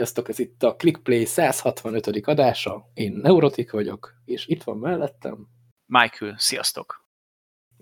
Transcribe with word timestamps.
Sziasztok, 0.00 0.28
ez 0.28 0.38
itt 0.38 0.62
a 0.62 0.76
ClickPlay 0.76 1.24
165. 1.24 2.06
adása. 2.26 2.90
Én 2.94 3.12
Neurotik 3.12 3.70
vagyok, 3.70 4.14
és 4.24 4.46
itt 4.46 4.62
van 4.62 4.78
mellettem. 4.78 5.48
Michael, 5.86 6.34
sziasztok! 6.38 7.04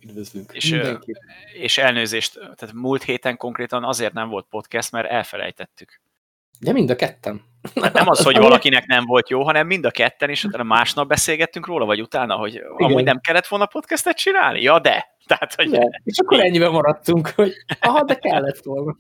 Üdvözlünk 0.01 0.53
és, 0.53 0.71
mindenkit. 0.71 1.19
És 1.55 1.79
elnőzést, 1.79 2.35
tehát 2.35 2.73
múlt 2.73 3.03
héten 3.03 3.37
konkrétan 3.37 3.85
azért 3.85 4.13
nem 4.13 4.29
volt 4.29 4.47
podcast, 4.51 4.93
mert 4.93 5.11
elfelejtettük. 5.11 6.01
De 6.61 6.73
mind 6.73 6.91
a 6.91 6.97
ketten. 6.97 7.43
Hát 7.75 7.93
nem 7.93 8.09
az, 8.09 8.23
hogy 8.23 8.37
valakinek 8.37 8.87
nem 8.87 9.05
volt 9.05 9.29
jó, 9.29 9.43
hanem 9.43 9.67
mind 9.67 9.85
a 9.85 9.91
ketten, 9.91 10.31
és 10.31 10.45
utána 10.45 10.63
másnap 10.63 11.09
beszélgettünk 11.09 11.67
róla, 11.67 11.85
vagy 11.85 12.01
utána, 12.01 12.35
hogy 12.35 12.55
Igen. 12.55 12.73
amúgy 12.77 13.05
nem 13.05 13.21
kellett 13.21 13.47
volna 13.47 13.67
podcastet 13.67 14.17
csinálni? 14.17 14.63
Ja, 14.63 14.79
de. 14.79 15.17
Tehát, 15.27 15.55
hogy... 15.55 15.71
De. 15.71 16.01
És 16.05 16.19
akkor 16.19 16.41
ennyiben 16.41 16.71
maradtunk, 16.71 17.29
hogy 17.29 17.53
aha, 17.81 18.05
de 18.05 18.15
kellett 18.15 18.63
volna. 18.63 18.97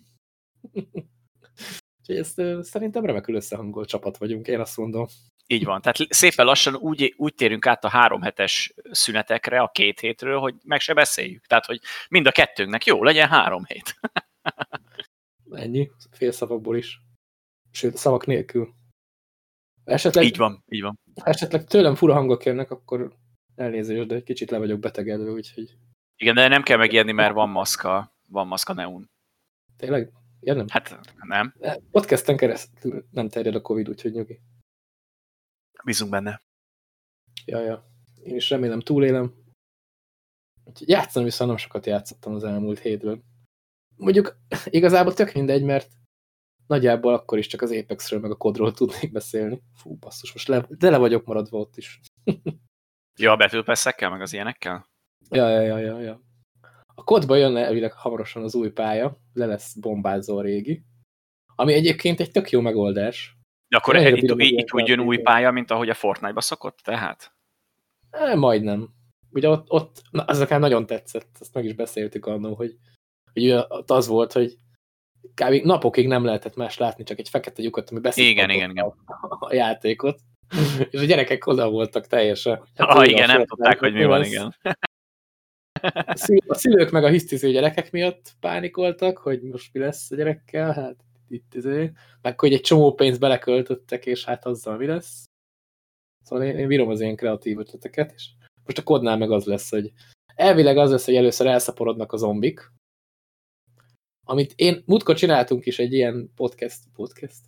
Ezt 2.16 2.42
szerintem 2.60 3.04
remekül 3.04 3.34
összehangolt 3.34 3.88
csapat 3.88 4.16
vagyunk, 4.16 4.46
én 4.46 4.60
azt 4.60 4.76
mondom. 4.76 5.06
Így 5.46 5.64
van, 5.64 5.80
tehát 5.80 5.96
szépen 6.08 6.46
lassan 6.46 6.74
úgy, 6.74 7.14
úgy 7.16 7.34
térünk 7.34 7.66
át 7.66 7.84
a 7.84 7.88
három 7.88 8.22
hetes 8.22 8.74
szünetekre 8.90 9.60
a 9.60 9.68
két 9.68 10.00
hétről, 10.00 10.38
hogy 10.38 10.54
meg 10.64 10.80
se 10.80 10.94
beszéljük. 10.94 11.46
Tehát, 11.46 11.66
hogy 11.66 11.80
mind 12.08 12.26
a 12.26 12.32
kettőnknek 12.32 12.84
jó, 12.84 13.02
legyen 13.02 13.28
három 13.28 13.64
hét. 13.64 13.94
Ennyi, 15.50 15.90
fél 16.10 16.32
szavakból 16.32 16.76
is. 16.76 17.00
Sőt, 17.70 17.96
szavak 17.96 18.26
nélkül. 18.26 18.74
Esetleg, 19.84 20.24
így 20.24 20.36
van, 20.36 20.64
így 20.68 20.82
van. 20.82 20.98
Esetleg 21.14 21.64
tőlem 21.64 21.94
fura 21.94 22.14
hangok 22.14 22.44
jönnek, 22.44 22.70
akkor 22.70 23.12
elnézést, 23.54 24.06
de 24.06 24.14
egy 24.14 24.22
kicsit 24.22 24.50
le 24.50 24.58
vagyok 24.58 24.78
betegedve, 24.78 25.30
úgyhogy... 25.30 25.76
Igen, 26.16 26.34
de 26.34 26.48
nem 26.48 26.62
kell 26.62 26.76
megijedni, 26.76 27.12
mert 27.12 27.34
van 27.34 27.48
maszka, 27.48 28.12
van 28.28 28.46
maszka 28.46 28.72
neun. 28.72 29.10
Tényleg? 29.76 30.12
Ja, 30.40 30.54
nem. 30.54 30.66
Hát 30.68 31.00
nem. 31.26 31.54
Podcasten 31.90 32.36
keresztül 32.36 33.06
nem 33.10 33.28
terjed 33.28 33.54
a 33.54 33.60
Covid, 33.60 33.88
úgyhogy 33.88 34.12
nyugi. 34.12 34.40
Bízunk 35.84 36.10
benne. 36.10 36.42
Ja, 37.44 37.60
ja. 37.60 37.84
Én 38.22 38.36
is 38.36 38.50
remélem 38.50 38.80
túlélem. 38.80 39.34
Úgyhogy 40.64 40.88
játszani 40.88 41.24
viszont 41.24 41.50
nem 41.50 41.58
sokat 41.58 41.86
játszottam 41.86 42.34
az 42.34 42.44
elmúlt 42.44 42.78
hétben. 42.78 43.24
Mondjuk 43.96 44.36
igazából 44.64 45.14
tök 45.14 45.32
mindegy, 45.32 45.64
mert 45.64 45.92
nagyjából 46.66 47.14
akkor 47.14 47.38
is 47.38 47.46
csak 47.46 47.62
az 47.62 47.70
Apexről 47.70 48.20
meg 48.20 48.30
a 48.30 48.36
kodról 48.36 48.72
tudnék 48.72 49.12
beszélni. 49.12 49.62
Fú, 49.74 49.96
basszus, 49.96 50.32
most 50.32 50.48
le, 50.48 50.66
de 50.68 50.90
le 50.90 50.96
vagyok 50.96 51.24
maradva 51.24 51.58
ott 51.58 51.76
is. 51.76 52.00
ja, 53.20 53.32
a 53.32 53.36
betűpesszekkel, 53.36 54.10
meg 54.10 54.20
az 54.20 54.32
ilyenekkel? 54.32 54.86
Ja, 55.30 55.48
ja, 55.48 55.60
ja, 55.60 55.78
ja, 55.78 56.00
ja. 56.00 56.27
A 56.98 57.04
kodba 57.04 57.36
jön 57.36 57.56
elvileg 57.56 57.92
hamarosan 57.92 58.42
az 58.42 58.54
új 58.54 58.70
pálya, 58.70 59.16
le 59.32 59.46
lesz 59.46 59.74
bombázó 59.74 60.38
a 60.38 60.42
régi, 60.42 60.82
ami 61.54 61.72
egyébként 61.72 62.20
egy 62.20 62.30
tök 62.30 62.50
jó 62.50 62.60
megoldás. 62.60 63.36
De 63.68 63.76
akkor 63.76 63.96
itt, 63.96 64.16
itt, 64.16 64.34
itt 64.38 64.72
úgy 64.72 64.88
jön 64.88 65.00
új 65.00 65.18
pálya, 65.18 65.50
mint 65.50 65.70
ahogy 65.70 65.88
a 65.88 65.94
Fortnite-ba 65.94 66.40
szokott, 66.40 66.78
tehát? 66.78 67.32
E, 68.10 68.34
majdnem. 68.34 68.88
Ugye 69.30 69.48
ott, 69.48 69.70
ott 69.70 70.02
na, 70.10 70.22
az 70.22 70.40
akár 70.40 70.60
nagyon 70.60 70.86
tetszett, 70.86 71.36
azt 71.40 71.54
meg 71.54 71.64
is 71.64 71.74
beszéltük 71.74 72.26
annól, 72.26 72.54
hogy, 72.54 72.76
hogy 73.32 73.64
az 73.86 74.06
volt, 74.06 74.32
hogy 74.32 74.56
kb. 75.34 75.64
napokig 75.64 76.06
nem 76.06 76.24
lehetett 76.24 76.56
más 76.56 76.78
látni, 76.78 77.04
csak 77.04 77.18
egy 77.18 77.28
fekete 77.28 77.62
lyukat, 77.62 77.90
ami 77.90 78.00
beszélt 78.00 78.28
igen, 78.28 78.50
igen, 78.50 78.70
igen. 78.70 78.94
a 79.28 79.54
játékot. 79.54 80.20
És 80.90 81.00
a 81.00 81.04
gyerekek 81.04 81.46
oda 81.46 81.70
voltak 81.70 82.06
teljesen. 82.06 82.62
Hát 82.76 82.88
ah, 82.88 83.08
igen, 83.08 83.26
nem 83.26 83.44
tudták, 83.44 83.78
hogy 83.78 83.92
mi 83.92 84.04
van, 84.04 84.24
igen. 84.24 84.54
A 86.46 86.54
szülők 86.54 86.90
meg 86.90 87.04
a 87.04 87.08
hisztiző 87.08 87.50
gyerekek 87.50 87.90
miatt 87.90 88.32
pánikoltak, 88.40 89.18
hogy 89.18 89.42
most 89.42 89.72
mi 89.72 89.80
lesz 89.80 90.10
a 90.10 90.16
gyerekkel, 90.16 90.72
hát 90.72 90.96
itt 91.28 91.54
izé, 91.54 91.92
meg 92.22 92.40
hogy 92.40 92.52
egy 92.52 92.60
csomó 92.60 92.94
pénzt 92.94 93.20
beleköltöttek, 93.20 94.06
és 94.06 94.24
hát 94.24 94.46
azzal 94.46 94.76
mi 94.76 94.86
lesz. 94.86 95.24
Szóval 96.24 96.44
én, 96.44 96.58
én 96.58 96.68
bírom 96.68 96.88
az 96.88 97.00
ilyen 97.00 97.16
kreatív 97.16 97.58
ötleteket, 97.58 98.12
és 98.12 98.28
most 98.64 98.78
a 98.78 98.82
kodnál 98.82 99.16
meg 99.16 99.30
az 99.30 99.44
lesz, 99.44 99.70
hogy 99.70 99.92
elvileg 100.34 100.76
az 100.76 100.90
lesz, 100.90 101.04
hogy 101.04 101.14
először 101.14 101.46
elszaporodnak 101.46 102.12
a 102.12 102.16
zombik, 102.16 102.72
amit 104.26 104.52
én, 104.56 104.82
múltkor 104.86 105.16
csináltunk 105.16 105.66
is 105.66 105.78
egy 105.78 105.92
ilyen 105.92 106.32
podcast, 106.34 106.78
podcast, 106.92 107.42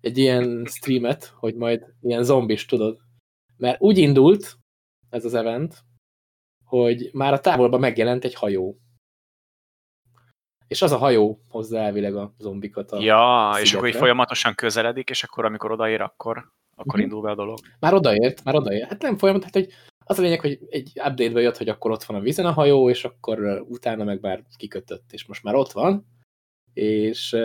egy 0.00 0.18
ilyen 0.18 0.66
streamet, 0.66 1.24
hogy 1.24 1.54
majd 1.54 1.94
ilyen 2.00 2.24
zombis, 2.24 2.64
tudod. 2.64 3.00
Mert 3.56 3.80
úgy 3.80 3.98
indult 3.98 4.58
ez 5.10 5.24
az 5.24 5.34
event, 5.34 5.84
hogy 6.64 7.10
már 7.12 7.32
a 7.32 7.40
távolban 7.40 7.80
megjelent 7.80 8.24
egy 8.24 8.34
hajó. 8.34 8.78
És 10.66 10.82
az 10.82 10.92
a 10.92 10.96
hajó 10.96 11.40
hozza 11.48 11.78
elvileg 11.78 12.16
a 12.16 12.34
zombikat 12.38 12.90
a 12.90 13.00
Ja, 13.00 13.50
szigetre. 13.52 13.62
és 13.62 13.74
akkor 13.74 13.88
így 13.88 13.94
folyamatosan 13.94 14.54
közeledik, 14.54 15.10
és 15.10 15.22
akkor 15.22 15.44
amikor 15.44 15.72
odaér, 15.72 16.00
akkor, 16.00 16.52
akkor 16.76 16.94
mhm. 16.94 17.02
indul 17.02 17.22
be 17.22 17.30
a 17.30 17.34
dolog. 17.34 17.58
Már 17.80 17.94
odaért, 17.94 18.44
már 18.44 18.54
odaért. 18.54 18.88
Hát 18.88 19.02
nem 19.02 19.18
folyamat, 19.18 19.42
hát 19.44 19.52
hogy 19.52 19.68
az 20.04 20.18
a 20.18 20.22
lényeg, 20.22 20.40
hogy 20.40 20.58
egy 20.68 20.92
update-be 20.94 21.40
jött, 21.40 21.56
hogy 21.56 21.68
akkor 21.68 21.90
ott 21.90 22.04
van 22.04 22.16
a 22.16 22.20
vízen 22.20 22.46
a 22.46 22.52
hajó, 22.52 22.90
és 22.90 23.04
akkor 23.04 23.64
utána 23.68 24.04
meg 24.04 24.20
már 24.20 24.44
kikötött, 24.56 25.12
és 25.12 25.26
most 25.26 25.42
már 25.42 25.54
ott 25.54 25.72
van, 25.72 26.06
és 26.72 27.36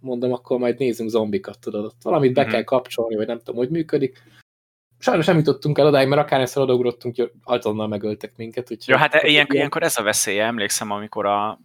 mondom, 0.00 0.32
akkor 0.32 0.58
majd 0.58 0.78
nézzünk 0.78 1.10
zombikat, 1.10 1.60
tudod, 1.60 1.84
ott 1.84 2.02
valamit 2.02 2.34
be 2.34 2.40
mhm. 2.40 2.50
-huh. 2.50 2.58
kell 2.58 2.64
kapcsolni, 2.64 3.16
vagy 3.16 3.26
nem 3.26 3.38
tudom, 3.38 3.56
hogy 3.56 3.70
működik, 3.70 4.22
Sajnos 4.98 5.26
nem 5.26 5.36
jutottunk 5.36 5.78
el 5.78 5.86
odáig, 5.86 6.08
mert 6.08 6.22
akár 6.22 6.40
ezt 6.40 6.56
odaugrottunk, 6.56 7.30
azonnal 7.42 7.88
megöltek 7.88 8.36
minket. 8.36 8.70
Úgyhogy 8.70 8.88
ja, 8.94 8.96
hát 8.96 9.12
ilyenkor, 9.12 9.30
ilyen... 9.30 9.46
ilyenkor 9.50 9.82
ez 9.82 9.98
a 9.98 10.02
veszélye, 10.02 10.44
emlékszem, 10.44 10.90
amikor 10.90 11.26
a, 11.26 11.58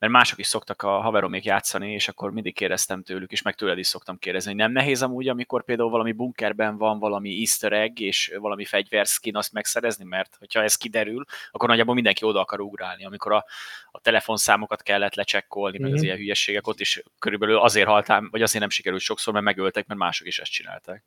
mert 0.00 0.12
mások 0.12 0.38
is 0.38 0.46
szoktak 0.46 0.82
a 0.82 1.00
haveromék 1.00 1.44
játszani, 1.44 1.92
és 1.92 2.08
akkor 2.08 2.32
mindig 2.32 2.54
kérdeztem 2.54 3.02
tőlük, 3.02 3.32
és 3.32 3.42
meg 3.42 3.54
tőled 3.54 3.78
is 3.78 3.86
szoktam 3.86 4.18
kérdezni, 4.18 4.50
hogy 4.50 4.60
nem 4.60 4.72
nehéz 4.72 5.02
amúgy, 5.02 5.28
amikor 5.28 5.64
például 5.64 5.90
valami 5.90 6.12
bunkerben 6.12 6.76
van 6.76 6.98
valami 6.98 7.38
easter 7.38 7.72
egg, 7.72 8.00
és 8.00 8.32
valami 8.38 8.64
fegyverskin 8.64 9.36
azt 9.36 9.52
megszerezni, 9.52 10.04
mert 10.04 10.36
hogyha 10.38 10.62
ez 10.62 10.74
kiderül, 10.74 11.24
akkor 11.50 11.68
nagyjából 11.68 11.94
mindenki 11.94 12.24
oda 12.24 12.40
akar 12.40 12.60
ugrálni. 12.60 13.04
Amikor 13.04 13.32
a, 13.32 13.44
a 13.90 14.00
telefonszámokat 14.00 14.82
kellett 14.82 15.14
lecsekkolni, 15.14 15.78
meg 15.78 15.86
mm-hmm. 15.88 15.96
az 15.96 16.02
ilyen 16.02 16.16
hülyességek, 16.16 16.66
ott 16.66 16.80
is 16.80 17.02
körülbelül 17.18 17.56
azért 17.56 17.88
haltál, 17.88 18.28
vagy 18.30 18.42
azért 18.42 18.60
nem 18.60 18.70
sikerült 18.70 19.02
sokszor, 19.02 19.32
mert 19.32 19.44
megöltek, 19.44 19.86
mert 19.86 20.00
mások 20.00 20.26
is 20.26 20.38
ezt 20.38 20.50
csinálták. 20.50 21.04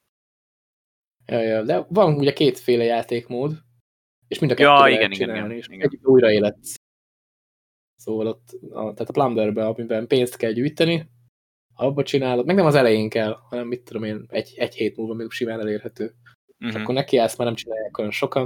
Ja, 1.25 1.39
ja, 1.39 1.63
de 1.63 1.85
van 1.89 2.15
ugye 2.15 2.33
kétféle 2.33 2.83
játékmód, 2.83 3.61
és 4.27 4.39
mind 4.39 4.51
a 4.51 4.55
kettő 4.55 4.69
ja, 4.69 4.95
igen, 4.95 5.11
igen, 5.11 5.29
igen, 5.29 5.51
és 5.51 5.67
igen. 5.67 5.81
egy 5.81 5.99
újraélet. 6.03 6.57
Szóval 7.95 8.27
ott, 8.27 8.49
a, 8.69 8.93
tehát 8.93 9.09
a 9.09 9.11
Plunderbe, 9.11 9.65
amiben 9.65 10.07
pénzt 10.07 10.35
kell 10.35 10.51
gyűjteni, 10.51 11.09
abba 11.75 12.03
csinálod, 12.03 12.45
meg 12.45 12.55
nem 12.55 12.65
az 12.65 12.75
elején 12.75 13.09
kell, 13.09 13.33
hanem 13.49 13.67
mit 13.67 13.83
tudom 13.83 14.03
én, 14.03 14.25
egy, 14.27 14.53
egy 14.55 14.75
hét 14.75 14.97
múlva 14.97 15.13
még 15.13 15.31
simán 15.31 15.59
elérhető. 15.59 16.05
Uh 16.05 16.11
-huh. 16.11 16.67
És 16.67 16.73
mhm. 16.73 16.81
akkor 16.81 16.95
neki 16.95 17.17
ezt 17.17 17.37
már 17.37 17.47
nem 17.47 17.55
csinálják 17.55 17.97
olyan 17.97 18.11
sokan, 18.11 18.45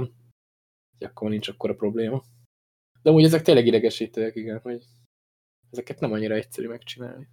hogy 0.98 1.06
akkor 1.06 1.30
nincs 1.30 1.48
akkor 1.48 1.70
a 1.70 1.74
probléma. 1.74 2.22
De 3.02 3.10
úgy 3.10 3.24
ezek 3.24 3.42
tényleg 3.42 3.66
idegesítőek, 3.66 4.36
igen, 4.36 4.60
hogy 4.60 4.84
ezeket 5.70 6.00
nem 6.00 6.12
annyira 6.12 6.34
egyszerű 6.34 6.68
megcsinálni 6.68 7.28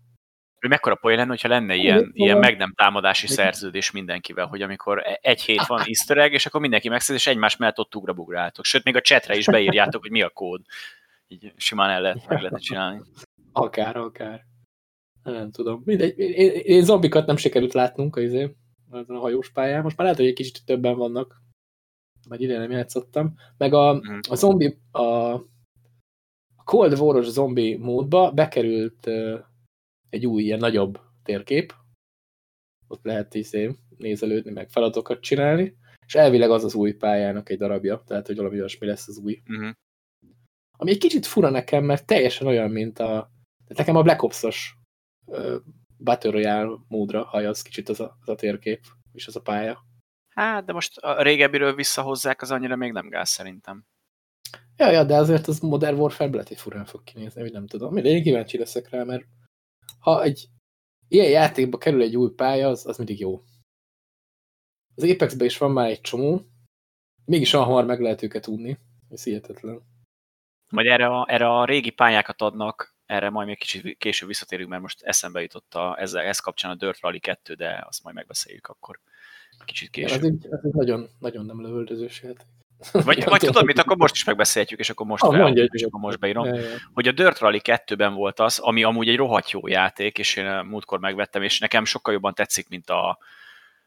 hogy 0.65 0.73
mekkora 0.73 0.95
poén 0.95 1.17
lenne, 1.17 1.29
hogyha 1.29 1.47
lenne 1.47 1.75
ilyen, 1.75 2.11
ilyen 2.13 2.37
meg 2.37 2.57
nem 2.57 2.73
támadási 2.75 3.27
szerződés 3.27 3.91
mindenkivel, 3.91 4.45
hogy 4.45 4.61
amikor 4.61 5.01
e- 5.05 5.19
egy 5.21 5.41
hét 5.41 5.65
van 5.65 5.81
easter 5.85 6.17
egg, 6.17 6.33
és 6.33 6.45
akkor 6.45 6.61
mindenki 6.61 6.89
megszerz, 6.89 7.19
és 7.19 7.27
egymás 7.27 7.57
mellett 7.57 7.79
ott 7.79 7.95
ugrabugráltok. 7.95 8.65
Sőt, 8.65 8.83
még 8.83 8.95
a 8.95 9.01
chatre 9.01 9.35
is 9.35 9.45
beírjátok, 9.45 10.01
hogy 10.01 10.11
mi 10.11 10.21
a 10.21 10.29
kód. 10.29 10.61
Így 11.27 11.53
simán 11.55 11.89
el 11.89 12.01
lehet, 12.01 12.27
meg 12.27 12.41
lehet 12.41 12.61
csinálni. 12.61 13.01
Akár, 13.51 13.97
akár. 13.97 14.45
Nem 15.23 15.51
tudom. 15.51 15.81
Mindegy. 15.85 16.19
Én, 16.19 16.51
én 16.51 16.83
zombikat 16.83 17.25
nem 17.25 17.37
sikerült 17.37 17.73
látnunk 17.73 18.15
izé, 18.19 18.55
a 18.91 19.13
hajós 19.13 19.51
pályán. 19.51 19.81
Most 19.81 19.97
már 19.97 20.05
lehet, 20.05 20.21
hogy 20.21 20.29
egy 20.29 20.35
kicsit 20.35 20.65
többen 20.65 20.95
vannak. 20.95 21.41
Vagy 22.27 22.41
ide 22.41 22.57
nem 22.57 22.71
játszottam. 22.71 23.33
Meg 23.57 23.73
a, 23.73 23.93
mhm. 23.93 24.19
a 24.29 24.35
zombi, 24.35 24.77
a, 24.91 25.01
a 25.01 26.63
Cold 26.63 26.99
War-os 26.99 27.25
zombi 27.25 27.77
módba 27.77 28.31
bekerült 28.31 29.09
egy 30.09 30.25
új, 30.25 30.43
ilyen 30.43 30.59
nagyobb 30.59 30.99
térkép. 31.23 31.73
Ott 32.87 33.03
lehet 33.03 33.33
izé 33.33 33.75
nézelődni, 33.97 34.51
meg 34.51 34.69
feladatokat 34.69 35.21
csinálni, 35.21 35.77
és 36.05 36.15
elvileg 36.15 36.51
az 36.51 36.63
az 36.63 36.75
új 36.75 36.93
pályának 36.93 37.49
egy 37.49 37.57
darabja, 37.57 38.03
tehát 38.05 38.27
hogy 38.27 38.35
valami 38.35 38.57
olyasmi 38.57 38.87
lesz 38.87 39.07
az 39.07 39.17
új. 39.17 39.41
Uh 39.49 39.55
mhm. 39.55 39.65
-huh. 39.65 39.73
Ami 40.77 40.91
egy 40.91 40.97
kicsit 40.97 41.25
fura 41.25 41.49
nekem, 41.49 41.83
mert 41.83 42.05
teljesen 42.05 42.47
olyan, 42.47 42.71
mint 42.71 42.99
a... 42.99 43.31
Tehát 43.63 43.77
nekem 43.77 43.95
a 43.95 44.01
Black 44.01 44.23
Ops-os 44.23 44.75
uh, 45.25 45.55
Battle 45.97 46.31
Royale 46.31 46.77
módra 46.87 47.23
hajaz 47.23 47.61
kicsit 47.61 47.89
az 47.89 47.99
a, 47.99 48.17
az 48.21 48.29
a 48.29 48.35
térkép, 48.35 48.79
és 49.11 49.27
az 49.27 49.35
a 49.35 49.41
pálya. 49.41 49.85
Hát, 50.29 50.65
de 50.65 50.73
most 50.73 50.97
a 50.97 51.21
régebbiről 51.21 51.75
visszahozzák, 51.75 52.41
az 52.41 52.51
annyira 52.51 52.75
még 52.75 52.91
nem 52.91 53.09
gáz 53.09 53.29
szerintem. 53.29 53.85
Ja, 54.77 54.91
ja, 54.91 55.03
de 55.03 55.15
azért 55.15 55.47
az 55.47 55.59
Modern 55.59 55.97
Warfare 55.97 56.43
hogy 56.47 56.57
furán 56.57 56.85
fog 56.85 57.03
kinézni, 57.03 57.41
hogy 57.41 57.51
nem 57.51 57.67
tudom. 57.67 57.93
Mindegy, 57.93 58.21
kíváncsi 58.21 58.57
leszek 58.57 58.89
rá, 58.89 59.03
mert 59.03 59.25
ha 60.05 60.23
egy 60.23 60.47
ilyen 61.07 61.29
játékba 61.29 61.77
kerül 61.77 62.01
egy 62.01 62.17
új 62.17 62.29
pálya, 62.35 62.67
az, 62.67 62.85
az 62.85 62.97
mindig 62.97 63.19
jó. 63.19 63.41
Az 64.95 65.03
apex 65.03 65.35
is 65.39 65.57
van 65.57 65.71
már 65.71 65.89
egy 65.89 66.01
csomó, 66.01 66.41
mégis 67.25 67.53
olyan 67.53 67.65
hamar 67.65 67.85
meg 67.85 67.99
lehet 67.99 68.21
őket 68.21 68.43
tudni. 68.43 68.77
Ez 69.09 69.23
hihetetlen. 69.23 69.81
Vagy 70.69 70.85
erre 70.85 71.07
a, 71.07 71.25
erre 71.29 71.47
a 71.47 71.65
régi 71.65 71.89
pályákat 71.89 72.41
adnak 72.41 72.95
erre 73.05 73.29
majd 73.29 73.47
még 73.47 73.57
kicsit 73.57 73.97
később 73.97 74.27
visszatérünk, 74.27 74.69
mert 74.69 74.81
most 74.81 75.01
eszembe 75.01 75.41
jutott 75.41 75.73
a, 75.73 75.99
ezzel, 75.99 76.23
ez 76.23 76.39
kapcsán 76.39 76.71
a 76.71 76.75
Dirt 76.75 76.99
Rally 76.99 77.19
2, 77.19 77.53
de 77.53 77.83
azt 77.87 78.03
majd 78.03 78.15
megbeszéljük 78.15 78.67
akkor 78.67 78.99
kicsit 79.65 79.89
később. 79.89 80.17
Ez 80.17 80.23
egy, 80.23 80.45
ez 80.49 80.59
egy 80.63 80.73
nagyon, 80.73 81.09
nagyon 81.19 81.45
nem 81.45 81.61
lövöldözős 81.61 82.21
játék. 82.21 82.47
Vagy, 83.05 83.23
vagy 83.23 83.39
tudod 83.39 83.65
mit, 83.65 83.79
akkor 83.79 83.97
most 83.97 84.13
is 84.13 84.23
megbeszélhetjük, 84.23 84.79
és 84.79 84.89
akkor 84.89 85.05
most, 85.05 85.23
Ah, 85.23 85.35
fel, 85.35 85.53
és 85.53 85.83
akkor 85.83 85.99
most 85.99 86.19
beírom. 86.19 86.45
Ja. 86.45 86.61
Hogy 86.93 87.07
a 87.07 87.11
Dirt 87.11 87.39
Rally 87.39 87.61
2-ben 87.63 88.13
volt 88.13 88.39
az, 88.39 88.59
ami 88.59 88.83
amúgy 88.83 89.09
egy 89.09 89.15
rohadt 89.15 89.51
jó 89.51 89.67
játék, 89.67 90.17
és 90.17 90.35
én 90.35 90.45
múltkor 90.45 90.99
megvettem, 90.99 91.41
és 91.41 91.59
nekem 91.59 91.85
sokkal 91.85 92.13
jobban 92.13 92.33
tetszik, 92.33 92.69
mint, 92.69 92.89
a, 92.89 93.17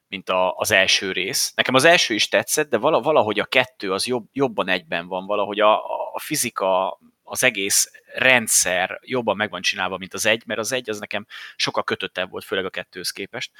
mint 0.08 0.28
a, 0.28 0.54
az 0.54 0.70
első 0.70 1.12
rész. 1.12 1.52
Nekem 1.54 1.74
az 1.74 1.84
első 1.84 2.14
is 2.14 2.28
tetszett, 2.28 2.70
de 2.70 2.78
vala- 2.78 3.04
valahogy 3.04 3.38
a 3.38 3.44
kettő 3.44 3.92
az 3.92 4.06
jobb, 4.06 4.26
jobban 4.32 4.68
egyben 4.68 5.06
van, 5.06 5.26
valahogy 5.26 5.60
a, 5.60 5.84
a 6.14 6.20
fizika, 6.20 6.98
az 7.22 7.44
egész 7.44 7.90
rendszer 8.14 9.00
jobban 9.02 9.36
meg 9.36 9.50
van 9.50 9.62
csinálva, 9.62 9.96
mint 9.98 10.14
az 10.14 10.26
egy, 10.26 10.42
mert 10.46 10.60
az 10.60 10.72
egy 10.72 10.90
az 10.90 10.98
nekem 10.98 11.26
sokkal 11.56 11.84
kötöttebb 11.84 12.30
volt, 12.30 12.44
főleg 12.44 12.64
a 12.64 12.70
kettőhöz 12.70 13.10
képest. 13.10 13.52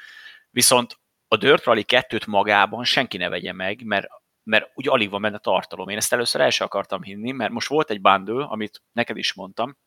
Viszont 0.49 0.99
a 1.27 1.37
Dirt 1.37 1.63
Rally 1.63 1.85
2-t 1.87 2.27
magában 2.27 2.83
senki 2.83 3.17
ne 3.17 3.29
vegye 3.29 3.53
meg, 3.53 3.83
mert 3.83 4.07
mert 4.49 4.71
ugye 4.73 4.89
alig 4.89 5.09
van 5.09 5.21
benne 5.21 5.37
tartalom. 5.37 5.89
Én 5.89 5.97
ezt 5.97 6.13
először 6.13 6.41
el 6.41 6.49
sem 6.49 6.65
akartam 6.65 7.03
hinni, 7.03 7.31
mert 7.31 7.51
most 7.51 7.67
volt 7.67 7.89
egy 7.89 8.01
bundle, 8.01 8.43
amit 8.43 8.81
neked 8.91 9.17
is 9.17 9.33
mondtam, 9.33 9.77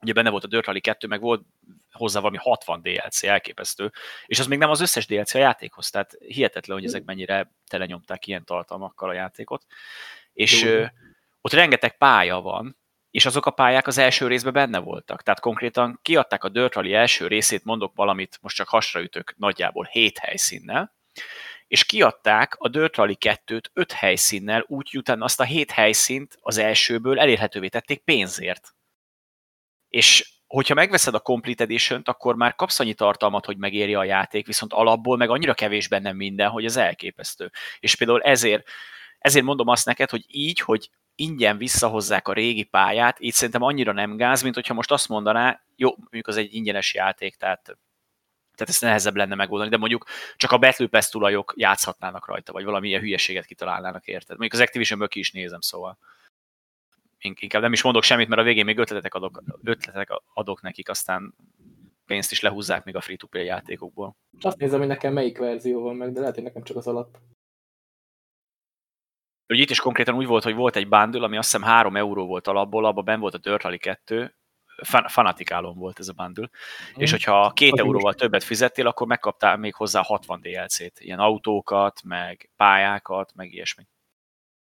ugye 0.00 0.12
benne 0.12 0.30
volt 0.30 0.44
a 0.44 0.46
Dirt 0.46 0.66
Rally 0.66 0.80
2, 0.80 1.06
meg 1.06 1.20
volt 1.20 1.42
hozzá 1.90 2.20
valami 2.20 2.36
60 2.36 2.82
DLC, 2.82 3.22
elképesztő, 3.22 3.92
és 4.26 4.38
az 4.38 4.46
még 4.46 4.58
nem 4.58 4.70
az 4.70 4.80
összes 4.80 5.06
DLC 5.06 5.34
a 5.34 5.38
játékhoz, 5.38 5.90
tehát 5.90 6.16
hihetetlen, 6.18 6.76
hogy 6.76 6.86
ezek 6.86 7.04
mennyire 7.04 7.52
telenyomták 7.66 8.26
ilyen 8.26 8.44
tartalmakkal 8.44 9.08
a 9.08 9.12
játékot. 9.12 9.64
És 10.32 10.62
Jó. 10.62 10.84
ott 11.40 11.52
rengeteg 11.52 11.98
pálya 11.98 12.40
van, 12.40 12.78
és 13.10 13.26
azok 13.26 13.46
a 13.46 13.50
pályák 13.50 13.86
az 13.86 13.98
első 13.98 14.26
részben 14.26 14.52
benne 14.52 14.78
voltak. 14.78 15.22
Tehát 15.22 15.40
konkrétan 15.40 15.98
kiadták 16.02 16.44
a 16.44 16.48
Dirt 16.48 16.74
Rally 16.74 16.94
első 16.94 17.26
részét, 17.26 17.64
mondok 17.64 17.94
valamit, 17.94 18.38
most 18.40 18.56
csak 18.56 18.68
hasraütök 18.68 19.34
nagyjából 19.36 19.84
7 19.84 20.18
helyszínnel, 20.18 20.96
és 21.68 21.84
kiadták 21.84 22.54
a 22.58 22.68
Dirt 22.68 22.96
Rally 22.96 23.16
2-t 23.20 23.64
5 23.72 23.92
helyszínnel, 23.92 24.64
úgy 24.66 24.96
utána 24.96 25.24
azt 25.24 25.40
a 25.40 25.44
7 25.44 25.70
helyszínt 25.70 26.38
az 26.40 26.58
elsőből 26.58 27.20
elérhetővé 27.20 27.68
tették 27.68 28.02
pénzért. 28.02 28.74
És 29.88 30.32
hogyha 30.46 30.74
megveszed 30.74 31.14
a 31.14 31.20
Complete 31.20 31.64
edition 31.64 32.02
akkor 32.04 32.36
már 32.36 32.54
kapsz 32.54 32.80
annyi 32.80 32.94
tartalmat, 32.94 33.44
hogy 33.44 33.56
megéri 33.56 33.94
a 33.94 34.04
játék, 34.04 34.46
viszont 34.46 34.72
alapból 34.72 35.16
meg 35.16 35.30
annyira 35.30 35.54
kevés 35.54 35.88
benne 35.88 36.12
minden, 36.12 36.48
hogy 36.48 36.64
ez 36.64 36.76
elképesztő. 36.76 37.50
És 37.80 37.94
például 37.94 38.22
ezért, 38.22 38.68
ezért 39.18 39.44
mondom 39.44 39.68
azt 39.68 39.86
neked, 39.86 40.10
hogy 40.10 40.24
így, 40.26 40.60
hogy 40.60 40.90
ingyen 41.14 41.56
visszahozzák 41.58 42.28
a 42.28 42.32
régi 42.32 42.64
pályát, 42.64 43.20
így 43.20 43.32
szerintem 43.32 43.62
annyira 43.62 43.92
nem 43.92 44.16
gáz, 44.16 44.42
mint 44.42 44.54
hogyha 44.54 44.74
most 44.74 44.90
azt 44.90 45.08
mondaná, 45.08 45.60
jó, 45.76 45.94
mondjuk 45.96 46.26
az 46.26 46.36
egy 46.36 46.54
ingyenes 46.54 46.94
játék, 46.94 47.36
tehát 47.36 47.78
tehát 48.58 48.72
ezt 48.72 48.82
nehezebb 48.82 49.16
lenne 49.16 49.34
megoldani, 49.34 49.70
de 49.70 49.76
mondjuk 49.76 50.04
csak 50.36 50.52
a 50.52 50.58
Battle 50.58 50.86
Pass 50.86 51.08
tulajok 51.08 51.54
játszhatnának 51.56 52.26
rajta, 52.26 52.52
vagy 52.52 52.64
valami 52.64 52.88
ilyen 52.88 53.00
hülyeséget 53.00 53.44
kitalálnának, 53.44 54.06
érted? 54.06 54.38
Mondjuk 54.38 54.52
az 54.52 54.60
Activisionből 54.60 55.08
ki 55.08 55.18
is 55.18 55.32
nézem, 55.32 55.60
szóval 55.60 55.98
In- 57.20 57.40
inkább 57.40 57.62
nem 57.62 57.72
is 57.72 57.82
mondok 57.82 58.02
semmit, 58.02 58.28
mert 58.28 58.40
a 58.40 58.44
végén 58.44 58.64
még 58.64 58.78
ötletek 58.78 59.14
adok, 59.14 59.42
ötletek 59.62 60.20
adok 60.34 60.62
nekik, 60.62 60.88
aztán 60.88 61.34
pénzt 62.06 62.30
is 62.30 62.40
lehúzzák 62.40 62.84
még 62.84 62.96
a 62.96 63.00
free-to-play 63.00 63.44
játékokból. 63.44 64.16
Azt 64.40 64.58
nézem, 64.58 64.78
hogy 64.78 64.88
nekem 64.88 65.12
melyik 65.12 65.38
verzió 65.38 65.82
van 65.82 65.96
meg, 65.96 66.12
de 66.12 66.20
lehet, 66.20 66.34
hogy 66.34 66.44
nekem 66.44 66.62
csak 66.62 66.76
az 66.76 66.86
alap. 66.86 67.18
Ugye 69.48 69.62
itt 69.62 69.70
is 69.70 69.80
konkrétan 69.80 70.14
úgy 70.14 70.26
volt, 70.26 70.42
hogy 70.42 70.54
volt 70.54 70.76
egy 70.76 70.88
bundle, 70.88 71.24
ami 71.24 71.36
azt 71.36 71.52
hiszem 71.52 71.68
3 71.68 71.96
euró 71.96 72.26
volt 72.26 72.46
alapból, 72.46 72.84
abban 72.84 73.04
ben 73.04 73.20
volt 73.20 73.34
a 73.34 73.38
Dirt 73.38 73.62
Rally 73.62 73.78
2, 73.78 74.37
fan- 74.82 75.10
fanatikálom 75.10 75.78
volt 75.78 75.98
ez 75.98 76.08
a 76.08 76.12
bundle, 76.12 76.48
Hm. 76.94 77.00
és 77.00 77.10
hogyha 77.10 77.52
két 77.52 77.78
euróval 77.78 78.14
többet 78.14 78.44
fizettél, 78.44 78.86
akkor 78.86 79.06
megkaptál 79.06 79.56
még 79.56 79.74
hozzá 79.74 80.02
60 80.02 80.40
DLC-t, 80.40 81.00
ilyen 81.00 81.18
autókat, 81.18 82.02
meg 82.04 82.50
pályákat, 82.56 83.34
meg 83.34 83.52
ilyesmi. 83.52 83.86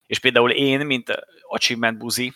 És 0.05 0.19
például 0.19 0.51
én, 0.51 0.85
mint 0.85 1.13
achievement 1.41 1.97
buzi, 1.97 2.33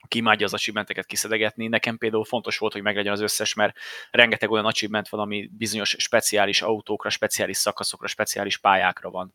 aki 0.00 0.18
imádja 0.18 0.46
az 0.46 0.54
achievementeket 0.54 1.06
kiszedegetni, 1.06 1.66
nekem 1.66 1.98
például 1.98 2.24
fontos 2.24 2.58
volt, 2.58 2.72
hogy 2.72 2.82
meglegyen 2.82 3.12
az 3.12 3.20
összes, 3.20 3.54
mert 3.54 3.76
rengeteg 4.10 4.50
olyan 4.50 4.66
achievement 4.66 5.08
van, 5.08 5.20
ami 5.20 5.50
bizonyos 5.52 5.94
speciális 5.98 6.62
autókra, 6.62 7.10
speciális 7.10 7.56
szakaszokra, 7.56 8.06
speciális 8.06 8.58
pályákra 8.58 9.10
van 9.10 9.34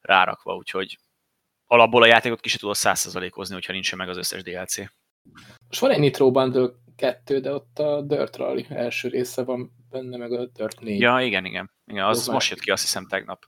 rárakva, 0.00 0.54
úgyhogy 0.54 0.98
alapból 1.66 2.02
a 2.02 2.06
játékot 2.06 2.40
ki 2.40 2.48
se 2.48 2.58
tudod 2.58 2.76
100%-ozni, 2.78 3.54
hogyha 3.54 3.72
nincsen 3.72 3.98
meg 3.98 4.08
az 4.08 4.16
összes 4.16 4.42
DLC. 4.42 4.76
Most 5.68 5.80
van 5.80 5.90
egy 5.90 5.98
Nitro 5.98 6.30
Bundle 6.30 6.68
2, 6.96 7.40
de 7.40 7.52
ott 7.54 7.78
a 7.78 8.02
Dirt 8.02 8.36
Rally 8.36 8.66
első 8.68 9.08
része 9.08 9.44
van 9.44 9.72
benne, 9.90 10.16
meg 10.16 10.32
a 10.32 10.46
Dirt 10.46 10.80
4. 10.80 11.00
Ja, 11.00 11.20
igen, 11.20 11.44
igen. 11.44 11.70
igen 11.86 12.04
az 12.04 12.18
Az 12.18 12.26
most 12.26 12.50
jött 12.50 12.60
ki, 12.60 12.70
azt 12.70 12.82
hiszem 12.82 13.06
tegnap. 13.06 13.44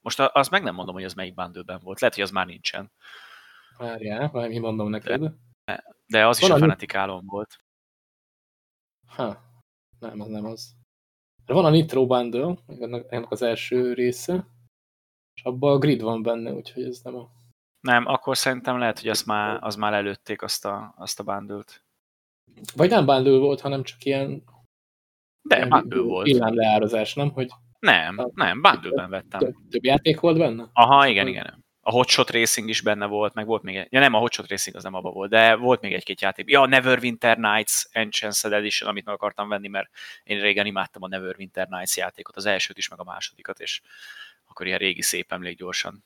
Most 0.00 0.20
a- 0.20 0.30
az 0.34 0.48
meg 0.48 0.62
nem 0.62 0.74
mondom, 0.74 0.94
hogy 0.94 1.04
az 1.04 1.14
melyik 1.14 1.34
bundle 1.34 1.78
volt. 1.78 2.00
Lehet, 2.00 2.14
hogy 2.16 2.24
az 2.24 2.30
már 2.30 2.46
nincsen. 2.46 2.92
Várjál, 3.76 4.30
majd 4.32 4.50
mi 4.50 4.58
mondom 4.58 4.90
neked. 4.90 5.32
De 6.06 6.26
az 6.26 6.36
is 6.36 6.42
Van 6.42 6.50
a 6.50 6.54
a- 6.54 6.58
fanatikálom 6.58 7.26
volt. 7.26 7.56
Ha, 9.06 9.40
nem, 9.98 10.20
az 10.20 10.28
nem 10.28 10.44
az. 10.44 10.76
De 11.46 11.52
van 11.54 11.64
a 11.64 11.70
Nitro 11.70 12.06
Bundle, 12.06 12.54
ennek 13.08 13.30
az 13.30 13.42
első 13.42 13.92
része, 13.92 14.48
és 15.34 15.42
abban 15.42 15.72
a 15.72 15.78
grid 15.78 16.00
van 16.02 16.22
benne, 16.22 16.52
úgyhogy 16.52 16.82
ez 16.82 17.00
nem 17.00 17.14
a... 17.16 17.30
Nem, 17.80 18.06
akkor 18.06 18.36
szerintem 18.36 18.78
lehet, 18.78 18.98
hogy 19.00 19.08
azt 19.08 19.26
már, 19.26 19.58
az 19.60 19.76
már 19.76 19.92
előtték 19.92 20.42
azt 20.42 20.64
a, 20.64 20.94
azt 20.96 21.20
a 21.20 21.22
bundle-t. 21.22 21.82
Vagy 22.76 22.90
nem 22.90 23.06
bundle 23.06 23.38
volt, 23.38 23.60
hanem 23.60 23.82
csak 23.82 24.04
ilyen, 24.04 24.42
De 25.42 25.56
ilyen 25.56 25.68
bundle 25.68 26.00
volt. 26.00 26.26
villámleározás, 26.26 27.14
nem? 27.14 27.30
Hogy 27.30 27.48
Nem, 27.78 28.30
nem, 28.34 28.62
bundle-ben 28.62 29.10
vettem. 29.10 29.40
több, 29.40 29.54
több 29.70 29.84
játék 29.84 30.20
volt 30.20 30.38
benne? 30.38 30.68
Aha, 30.72 31.06
igen, 31.06 31.26
igen. 31.26 31.66
A 31.80 31.90
Hotshot 31.90 32.30
Racing 32.30 32.68
is 32.68 32.80
benne 32.80 33.06
volt, 33.06 33.34
meg 33.34 33.46
volt 33.46 33.62
még 33.62 33.76
egy... 33.76 33.86
Ja 33.90 34.00
nem, 34.00 34.14
a 34.14 34.18
Hotshot 34.18 34.48
Racing 34.48 34.76
az 34.76 34.82
nem 34.82 34.94
abba 34.94 35.10
volt, 35.10 35.30
de 35.30 35.54
volt 35.54 35.80
még 35.80 35.92
egy-két 35.94 36.20
játék. 36.20 36.50
Ja, 36.50 36.60
a 36.60 36.66
Neverwinter 36.66 37.38
Nights 37.38 37.82
Enchanted 37.90 38.52
Edition, 38.52 38.88
amit 38.90 39.04
meg 39.04 39.14
akartam 39.14 39.48
venni, 39.48 39.68
mert 39.68 39.90
én 40.22 40.40
régen 40.40 40.66
imádtam 40.66 41.02
a 41.02 41.08
Neverwinter 41.08 41.68
Nights 41.68 41.96
játékot, 41.96 42.36
az 42.36 42.46
elsőt 42.46 42.78
is, 42.78 42.88
meg 42.88 43.00
a 43.00 43.04
másodikat, 43.04 43.60
és 43.60 43.80
akkor 44.46 44.66
ilyen 44.66 44.78
régi 44.78 45.02
szép 45.02 45.32
emlék 45.32 45.56
gyorsan 45.58 46.04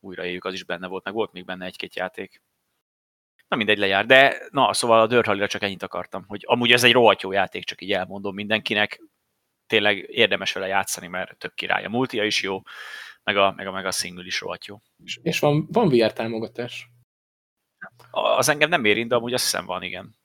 újraéljük, 0.00 0.44
az 0.44 0.52
is 0.52 0.64
benne 0.64 0.86
volt, 0.86 1.04
meg 1.04 1.14
volt 1.14 1.32
még 1.32 1.44
benne 1.44 1.64
egy-két 1.64 1.96
játék. 1.96 2.42
Na 3.48 3.56
mindegy, 3.56 3.78
lejár. 3.78 4.06
De 4.06 4.46
na, 4.50 4.72
szóval 4.72 5.00
a 5.00 5.06
Dirt 5.06 5.26
Rally-ra 5.26 5.46
csak 5.46 5.62
ennyit 5.62 5.82
akartam, 5.82 6.24
hogy 6.26 6.44
amúgy 6.46 6.72
ez 6.72 6.84
egy 6.84 6.92
rohadt 6.92 7.22
jó 7.22 7.32
játék, 7.32 7.64
csak 7.64 7.80
így 7.80 7.92
elmondom 7.92 8.34
mindenkinek. 8.34 9.00
Tényleg 9.66 9.96
érdemes 9.96 10.52
vele 10.52 10.66
játszani, 10.66 11.06
mert 11.06 11.38
tök 11.38 11.54
király. 11.54 11.84
A 11.84 11.88
multia 11.88 12.24
is 12.24 12.42
jó, 12.42 12.62
meg 13.22 13.36
a, 13.36 13.52
meg 13.56 13.66
a, 13.66 13.70
meg 13.70 13.86
a 13.86 13.90
single 13.90 14.24
is 14.24 14.40
rohadt 14.40 14.66
jó. 14.66 14.80
És, 15.04 15.18
és 15.22 15.38
van, 15.38 15.66
van 15.70 15.88
VR 15.88 16.12
támogatás. 16.12 16.88
Az 18.10 18.48
engem 18.48 18.68
nem 18.68 18.84
érint, 18.84 19.08
de 19.08 19.14
amúgy 19.14 19.32
azt 19.32 19.44
hiszem 19.44 19.66
van, 19.66 19.82
igen. 19.82 20.16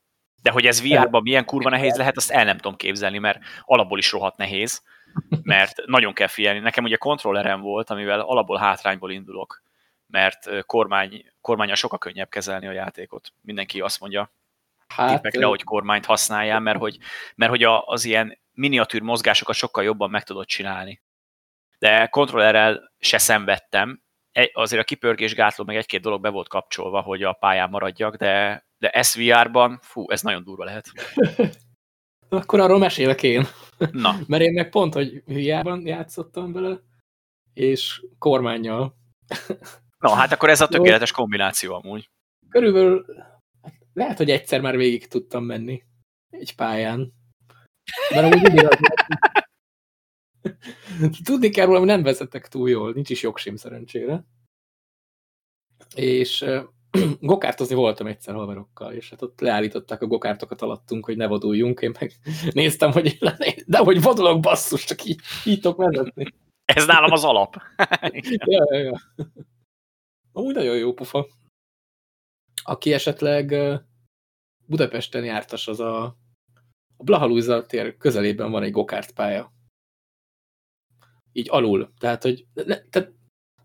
De 0.43 0.51
hogy 0.51 0.65
ez 0.65 0.81
VR-ban 0.81 1.21
milyen 1.21 1.45
kurva 1.45 1.69
nehéz 1.69 1.97
lehet, 1.97 2.17
azt 2.17 2.31
el 2.31 2.43
nem 2.43 2.57
tudom 2.57 2.75
képzelni, 2.75 3.17
mert 3.17 3.39
alapból 3.61 3.97
is 3.97 4.11
rohadt 4.11 4.37
nehéz, 4.37 4.83
mert 5.41 5.85
nagyon 5.85 6.13
kell 6.13 6.27
figyelni. 6.27 6.59
Nekem 6.59 6.83
ugye 6.83 6.95
kontrollerem 6.95 7.61
volt, 7.61 7.89
amivel 7.89 8.19
alapból 8.19 8.57
hátrányból 8.57 9.11
indulok, 9.11 9.63
mert 10.07 10.65
kormány, 10.65 11.25
kormányra 11.41 11.75
sokkal 11.75 11.97
könnyebb 11.97 12.29
kezelni 12.29 12.67
a 12.67 12.71
játékot. 12.71 13.33
Mindenki 13.41 13.81
azt 13.81 13.99
mondja, 13.99 14.31
Hát, 14.87 15.13
tippekre, 15.13 15.45
hogy 15.45 15.63
kormányt 15.63 16.05
használjál, 16.05 16.59
mert 16.59 16.79
hogy, 16.79 16.97
mert 17.35 17.51
hogy 17.51 17.63
az 17.85 18.05
ilyen 18.05 18.39
miniatűr 18.51 19.01
mozgásokat 19.01 19.55
sokkal 19.55 19.83
jobban 19.83 20.09
meg 20.09 20.23
tudod 20.23 20.45
csinálni. 20.45 21.01
De 21.79 22.07
kontrollerrel 22.07 22.91
se 22.99 23.17
szenvedtem, 23.17 24.01
Egy- 24.31 24.51
azért 24.53 24.81
a 24.81 24.85
kipörgés 24.85 25.35
gátló 25.35 25.65
meg 25.65 25.75
egy-két 25.75 26.01
dolog 26.01 26.21
be 26.21 26.29
volt 26.29 26.47
kapcsolva, 26.47 27.01
hogy 27.01 27.23
a 27.23 27.33
pályán 27.33 27.69
maradjak, 27.69 28.15
de, 28.15 28.65
de 28.83 29.03
SVR-ban, 29.03 29.79
fú, 29.81 30.11
ez 30.11 30.21
nagyon 30.21 30.43
durva 30.43 30.63
lehet. 30.63 30.91
akkor 32.29 32.59
arról 32.59 32.77
mesélek 32.77 33.23
én. 33.23 33.45
Na, 33.91 34.15
Mert 34.27 34.43
én 34.43 34.53
meg 34.53 34.69
pont, 34.69 34.93
hogy 34.93 35.23
VR-ban 35.25 35.85
játszottam 35.87 36.51
vele, 36.51 36.79
és 37.53 38.05
kormányjal. 38.17 38.97
na 39.99 40.13
hát 40.13 40.31
akkor 40.31 40.49
ez 40.49 40.61
a 40.61 40.67
tökéletes 40.67 41.11
kombináció 41.11 41.73
amúgy. 41.73 42.09
Körülbelül 42.49 43.05
lehet, 43.93 44.17
hogy 44.17 44.29
egyszer 44.29 44.61
már 44.61 44.77
végig 44.77 45.07
tudtam 45.07 45.43
menni 45.43 45.83
egy 46.29 46.55
pályán. 46.55 47.13
Mert 48.09 48.25
amúgy 48.25 48.41
mindig 48.41 48.65
az. 48.65 48.77
Tudni 51.23 51.49
kell 51.49 51.65
róla, 51.65 51.77
hogy 51.77 51.87
nem 51.87 52.03
vezetek 52.03 52.47
túl 52.47 52.69
jól, 52.69 52.93
nincs 52.93 53.09
is 53.09 53.21
jogsim 53.21 53.55
szerencsére. 53.55 54.25
És 55.95 56.45
gokártozni 57.19 57.75
voltam 57.75 58.07
egyszer 58.07 58.33
haverokkal, 58.33 58.93
és 58.93 59.09
hát 59.09 59.21
ott 59.21 59.39
leállították 59.39 60.01
a 60.01 60.07
gokártokat 60.07 60.61
alattunk, 60.61 61.05
hogy 61.05 61.17
ne 61.17 61.27
voduljunk. 61.27 61.79
Én 61.79 61.95
meg 61.99 62.13
néztem, 62.53 62.91
hogy 62.91 63.17
de 63.65 63.77
hogy 63.77 64.01
vodulok 64.01 64.39
basszus, 64.39 64.83
csak 64.83 65.03
így, 65.03 65.19
így 65.45 65.59
tudok 65.59 65.77
vezetni. 65.77 66.33
Ez 66.65 66.85
nálam 66.85 67.11
az 67.11 67.23
alap. 67.23 67.55
ja, 68.45 68.65
ja, 68.71 68.79
ja. 68.79 69.01
Amúgy 70.31 70.53
nagyon 70.53 70.77
jó 70.77 70.93
pufa. 70.93 71.27
Aki 72.63 72.93
esetleg 72.93 73.55
Budapesten 74.65 75.23
jártas, 75.23 75.67
az 75.67 75.79
a, 75.79 76.03
a 76.97 77.03
Blahalúza 77.03 77.65
tér 77.65 77.97
közelében 77.97 78.51
van 78.51 78.63
egy 78.63 78.71
gokárt 78.71 79.11
pálya. 79.11 79.53
Így 81.31 81.47
alul. 81.49 81.93
Tehát, 81.97 82.23
hogy 82.23 82.45
ne, 82.53 82.81
tehát 82.81 83.13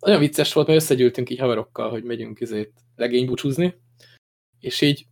olyan 0.02 0.20
vicces 0.20 0.52
volt, 0.52 0.66
mert 0.66 0.80
összegyűltünk 0.80 1.30
így 1.30 1.38
haverokkal, 1.38 1.90
hogy 1.90 2.04
megyünk 2.04 2.40
izét 2.40 2.72
legénybúcsúzni, 2.96 3.74
és 4.60 4.80
így 4.80 5.06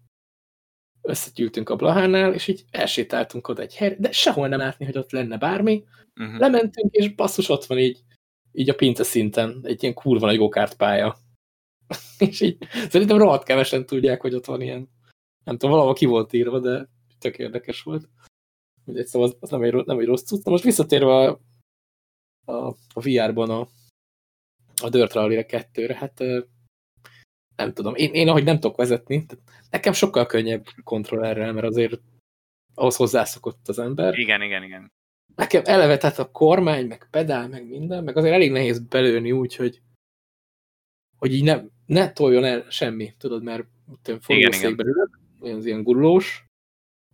összegyűltünk 1.03 1.69
a 1.69 1.77
Blahánál, 1.77 2.35
és 2.35 2.49
így 2.49 2.65
elsétáltunk 2.71 3.49
oda 3.49 3.63
egy 3.63 3.77
helyre, 3.77 3.97
de 3.99 4.13
sehol 4.13 4.49
nem 4.49 4.59
látni, 4.59 4.85
hogy 4.85 4.99
ott 4.99 5.11
lenne 5.11 5.39
bármi. 5.39 5.77
Uh 5.77 5.97
Mhm. 6.17 6.31
-huh. 6.31 6.39
Lementünk, 6.39 6.93
és 6.95 7.15
basszus, 7.15 7.49
ott 7.49 7.65
van 7.65 7.79
így, 7.79 8.05
így 8.53 8.69
a 8.69 8.75
pince 8.75 9.03
szinten 9.03 9.61
egy 9.63 9.83
ilyen 9.83 9.95
kurva 9.95 10.27
nagy 10.27 10.37
gokárt 10.37 10.77
pálya. 10.77 11.17
és 12.19 12.41
így 12.41 12.59
szerintem 12.89 13.19
rohadt 13.19 13.45
kevesen 13.45 13.87
tudják, 13.87 14.21
hogy 14.21 14.35
ott 14.35 14.45
van 14.45 14.61
ilyen, 14.61 14.89
nem 15.45 15.57
tudom, 15.57 15.71
valahol 15.71 15.95
ki 15.95 16.05
volt 16.05 16.33
írva, 16.33 16.61
de 16.61 16.89
tök 17.19 17.39
érdekes 17.39 17.83
volt. 17.83 18.09
Mindegy, 18.85 19.07
szóval 19.07 19.29
az, 19.29 19.37
az 19.41 19.51
nem, 19.51 19.63
egy, 19.63 19.75
nem 19.75 19.99
egy 19.99 20.07
rossz 20.07 20.23
cucc. 20.23 20.45
Most 20.45 20.65
visszatérve 20.65 21.13
a, 21.13 21.41
a, 22.45 22.67
a 22.93 23.01
VR-ban 23.01 23.51
a, 23.51 23.69
a 24.83 24.89
Dirt 24.89 25.13
Rally-re 25.13 25.47
kettőre, 25.47 25.95
hát 25.95 26.19
nem 27.57 27.73
tudom, 27.73 27.95
én, 27.95 28.13
én 28.13 28.29
ahogy 28.29 28.45
nem 28.45 28.61
tudok 28.61 28.77
vezetni, 28.77 29.27
nekem 29.71 29.93
sokkal 29.93 30.27
könnyebb 30.27 30.67
kontrollerrel, 30.85 31.53
mert 31.53 31.67
azért 31.67 32.01
ahhoz 32.75 32.97
hozzászokott 32.97 33.69
az 33.69 33.79
ember. 33.79 34.19
Igen, 34.19 34.43
igen, 34.43 34.63
igen. 34.63 34.93
Nekem 35.35 35.63
eleve, 35.65 35.97
tehát 35.97 36.19
a 36.19 36.31
kormány, 36.31 36.87
meg 36.87 37.09
pedál, 37.11 37.49
meg 37.49 37.69
minden, 37.69 38.05
meg 38.05 38.17
azért 38.17 38.35
elég 38.35 38.51
nehéz 38.51 38.79
belőni 38.79 39.33
úgy, 39.33 39.57
hogy, 39.57 39.81
hogy 41.19 41.35
így 41.35 41.43
ne, 41.43 41.63
ne 41.87 42.13
toljon 42.13 42.45
el 42.45 42.71
semmi, 42.71 43.15
tudod, 43.19 43.43
mert 43.43 43.65
forgószékbe 44.21 44.85
ülök, 44.85 45.19
olyan 45.41 45.67
ilyen 45.67 45.83
gurulós, 45.83 46.45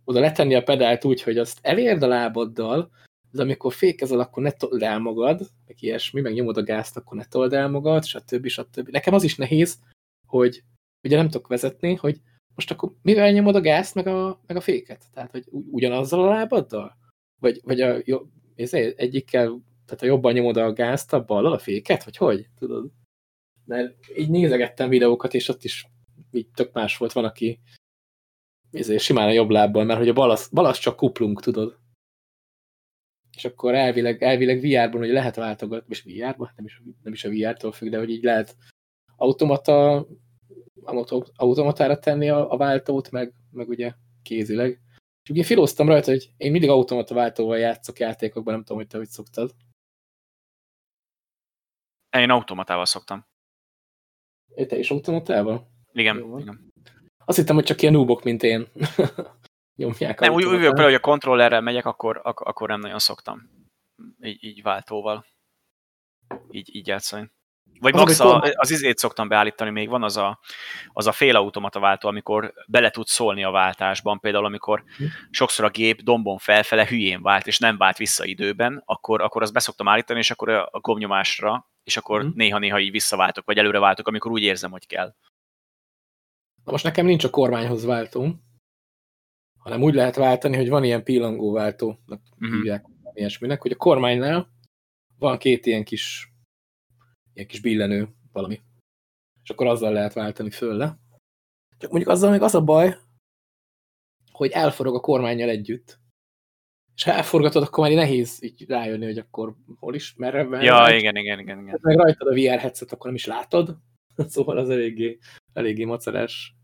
oda 0.03 0.19
letenni 0.19 0.55
a 0.55 0.63
pedált 0.63 1.05
úgy, 1.05 1.21
hogy 1.21 1.37
azt 1.37 1.59
elérd 1.61 2.03
a 2.03 2.07
lábaddal, 2.07 2.91
de 3.33 3.41
amikor 3.41 3.73
fékezel, 3.73 4.19
akkor 4.19 4.43
ne 4.43 4.51
told 4.51 4.81
el 4.81 4.99
magad, 4.99 5.39
meg 5.67 5.75
ilyesmi, 5.79 6.21
meg 6.21 6.33
nyomod 6.33 6.57
a 6.57 6.63
gázt, 6.63 6.97
akkor 6.97 7.17
ne 7.17 7.25
told 7.25 7.53
el 7.53 7.69
magad, 7.69 8.03
stb. 8.03 8.47
stb. 8.47 8.89
Nekem 8.89 9.13
az 9.13 9.23
is 9.23 9.35
nehéz, 9.35 9.79
hogy 10.27 10.63
ugye 11.03 11.15
nem 11.15 11.29
tudok 11.29 11.47
vezetni, 11.47 11.95
hogy 11.95 12.21
most 12.55 12.71
akkor 12.71 12.93
mivel 13.01 13.31
nyomod 13.31 13.55
a 13.55 13.61
gázt, 13.61 13.95
meg 13.95 14.07
a, 14.07 14.41
meg 14.47 14.57
a 14.57 14.61
féket? 14.61 15.05
Tehát, 15.13 15.31
hogy 15.31 15.43
ugyanazzal 15.51 16.23
a 16.23 16.29
lábaddal? 16.29 16.97
Vagy, 17.41 17.59
vagy 17.63 17.81
a, 17.81 17.97
jó, 18.05 18.21
egyikkel, 18.95 19.61
tehát 19.85 20.01
a 20.01 20.05
jobban 20.05 20.33
nyomod 20.33 20.57
a 20.57 20.73
gázt, 20.73 21.13
a 21.13 21.23
ballal 21.23 21.53
a 21.53 21.59
féket? 21.59 22.03
Vagy 22.03 22.17
hogy? 22.17 22.47
Tudod? 22.59 22.91
Mert 23.65 23.95
így 24.17 24.29
nézegettem 24.29 24.89
videókat, 24.89 25.33
és 25.33 25.49
ott 25.49 25.63
is 25.63 25.87
így 26.31 26.47
tök 26.53 26.73
más 26.73 26.97
volt. 26.97 27.11
Van, 27.11 27.25
aki 27.25 27.59
ezért 28.71 29.03
simán 29.03 29.27
a 29.27 29.31
jobb 29.31 29.49
lábbal, 29.49 29.83
mert 29.83 29.99
hogy 29.99 30.09
a 30.09 30.13
bal 30.13 30.65
az 30.65 30.77
csak 30.77 30.95
kuplunk, 30.95 31.41
tudod? 31.41 31.77
És 33.35 33.45
akkor 33.45 33.75
elvileg, 33.75 34.23
elvileg 34.23 34.59
VR-ban, 34.59 34.99
hogy 34.99 35.09
lehet 35.09 35.35
váltogatni, 35.35 35.95
és 35.95 36.01
VR-ban, 36.01 36.51
nem 36.55 36.65
is, 36.65 36.81
nem 37.03 37.13
is 37.13 37.23
a 37.23 37.29
VR-tól 37.29 37.71
függ, 37.71 37.89
de 37.89 37.97
hogy 37.97 38.09
így 38.09 38.23
lehet 38.23 38.55
automata, 39.15 40.07
automatára 41.35 41.99
tenni 41.99 42.29
a, 42.29 42.51
a 42.51 42.57
váltót, 42.57 43.11
meg, 43.11 43.33
meg 43.51 43.69
ugye 43.69 43.93
kézileg. 44.21 44.81
És 45.23 45.29
ugye 45.29 45.43
filóztam 45.43 45.87
rajta, 45.87 46.11
hogy 46.11 46.33
én 46.37 46.51
mindig 46.51 46.69
automata 46.69 47.13
váltóval 47.15 47.57
játszok 47.57 47.99
játékokban, 47.99 48.53
nem 48.53 48.63
tudom, 48.63 48.77
hogy 48.77 48.87
te 48.87 48.97
hogy 48.97 49.07
szoktad. 49.07 49.55
Én 52.17 52.29
automatával 52.29 52.85
szoktam. 52.85 53.25
Te 54.55 54.77
is 54.77 54.91
automatával? 54.91 55.67
Igen, 55.91 56.17
Jó, 56.17 56.37
igen. 56.37 56.71
Azt 57.25 57.37
hittem, 57.37 57.55
hogy 57.55 57.63
csak 57.63 57.81
ilyen 57.81 57.93
núbok, 57.93 58.23
mint 58.23 58.43
én. 58.43 58.67
Nyomják 59.75 60.19
Nem, 60.19 60.33
úgy, 60.33 60.45
úgy 60.45 60.57
vagyok 60.57 60.79
hogy 60.79 60.93
a 60.93 60.99
kontrollerrel 60.99 61.61
megyek, 61.61 61.85
akkor, 61.85 62.21
ak 62.23 62.39
akkor 62.39 62.69
nem 62.69 62.79
nagyon 62.79 62.99
szoktam. 62.99 63.49
Így, 64.21 64.43
így 64.43 64.61
váltóval. 64.61 65.25
Így, 66.51 66.75
így 66.75 66.87
játszani. 66.87 67.31
Vagy 67.79 67.93
max 67.93 68.19
a, 68.19 68.43
az 68.53 68.71
izét 68.71 68.97
szoktam 68.97 69.27
beállítani, 69.27 69.69
még 69.69 69.89
van 69.89 70.03
az 70.03 70.17
a, 70.17 70.39
az 70.93 71.07
a 71.07 71.11
félautomata 71.11 71.79
váltó, 71.79 72.07
amikor 72.07 72.53
bele 72.67 72.89
tud 72.89 73.07
szólni 73.07 73.43
a 73.43 73.51
váltásban, 73.51 74.19
például 74.19 74.45
amikor 74.45 74.83
hm. 74.97 75.03
sokszor 75.29 75.65
a 75.65 75.69
gép 75.69 76.01
dombon 76.01 76.37
felfele 76.37 76.87
hülyén 76.87 77.21
vált, 77.21 77.47
és 77.47 77.59
nem 77.59 77.77
vált 77.77 77.97
vissza 77.97 78.25
időben, 78.25 78.81
akkor, 78.85 79.21
akkor 79.21 79.41
azt 79.41 79.53
beszoktam 79.53 79.87
állítani, 79.87 80.19
és 80.19 80.31
akkor 80.31 80.49
a 80.49 80.79
gombnyomásra, 80.79 81.69
és 81.83 81.97
akkor 81.97 82.33
néha-néha 82.33 82.79
így 82.79 82.91
visszaváltok, 82.91 83.45
vagy 83.45 83.57
előre 83.57 83.79
váltok, 83.79 84.07
amikor 84.07 84.31
úgy 84.31 84.43
érzem, 84.43 84.71
hogy 84.71 84.87
kell. 84.87 85.15
Na 86.63 86.71
most 86.71 86.83
nekem 86.83 87.05
nincs 87.05 87.23
a 87.23 87.29
kormányhoz 87.29 87.85
váltó, 87.85 88.35
hanem 89.63 89.81
úgy 89.81 89.93
lehet 89.93 90.15
váltani, 90.15 90.55
hogy 90.55 90.69
van 90.69 90.83
ilyen 90.83 91.03
pillangóváltó, 91.03 91.87
uh 91.87 92.17
-huh. 92.39 92.49
hívják 92.49 92.85
ilyesminek, 93.13 93.61
hogy 93.61 93.71
a 93.71 93.75
kormánynál 93.75 94.51
van 95.17 95.37
két 95.37 95.65
ilyen 95.65 95.83
kis 95.83 96.33
ilyen 97.33 97.47
kis 97.47 97.61
billenő 97.61 98.07
valami. 98.31 98.61
És 99.43 99.49
akkor 99.49 99.67
azzal 99.67 99.93
lehet 99.93 100.13
váltani 100.13 100.49
fölle. 100.49 100.97
Csak 101.77 101.91
mondjuk 101.91 102.11
azzal 102.11 102.31
még 102.31 102.41
az 102.41 102.55
a 102.55 102.63
baj, 102.63 102.95
hogy 104.31 104.51
elforog 104.51 104.95
a 104.95 104.99
kormányjal 104.99 105.49
együtt. 105.49 105.99
És 106.95 107.03
ha 107.03 107.11
elforgatod, 107.11 107.63
akkor 107.63 107.87
már 107.87 107.95
nehéz 107.97 108.43
így 108.43 108.65
rájönni, 108.67 109.05
hogy 109.05 109.17
akkor 109.17 109.55
hol 109.79 109.95
is, 109.95 110.15
merre 110.15 110.43
van. 110.43 110.61
Ja, 110.61 110.77
rajt. 110.77 110.99
igen, 110.99 111.15
igen, 111.15 111.39
igen, 111.39 111.59
igen. 111.59 111.79
Meg 111.81 111.97
rajtad 111.97 112.27
a 112.27 112.33
VR 112.33 112.59
headset, 112.59 112.91
akkor 112.91 113.05
nem 113.05 113.15
is 113.15 113.25
látod. 113.25 113.77
Szóval 114.15 114.57
az 114.57 114.69
eléggé, 114.69 115.17
eléggé 115.53 115.83
macerás 115.83 116.55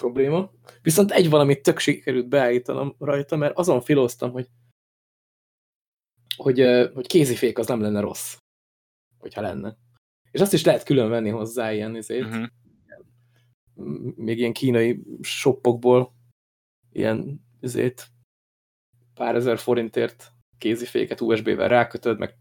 probléma. 0.00 0.50
Viszont 0.82 1.10
egy 1.10 1.30
valamit 1.30 1.62
tök 1.62 1.78
sikerült 1.78 2.28
beállítanom 2.28 2.94
rajta, 2.98 3.36
mert 3.36 3.58
azon 3.58 3.80
filoztam, 3.80 4.32
hogy, 4.32 4.48
hogy, 6.36 6.60
hogy 6.94 7.06
kézifék 7.06 7.58
az 7.58 7.66
nem 7.66 7.80
lenne 7.80 8.00
rossz 8.00 8.36
hogyha 9.20 9.40
lenne. 9.40 9.76
És 10.30 10.40
azt 10.40 10.52
is 10.52 10.64
lehet 10.64 10.82
külön 10.82 11.08
venni 11.08 11.28
hozzá 11.28 11.72
ilyen 11.72 11.96
izét. 11.96 12.24
Uh 12.24 12.30
-huh. 12.30 12.46
Még 14.16 14.38
ilyen 14.38 14.52
kínai 14.52 15.02
shoppokból 15.20 16.12
ilyen 16.92 17.44
izét 17.60 18.08
pár 19.14 19.34
ezer 19.34 19.58
forintért 19.58 20.32
kéziféket 20.58 21.20
USB-vel 21.20 21.68
rákötöd, 21.68 22.18
meg 22.18 22.38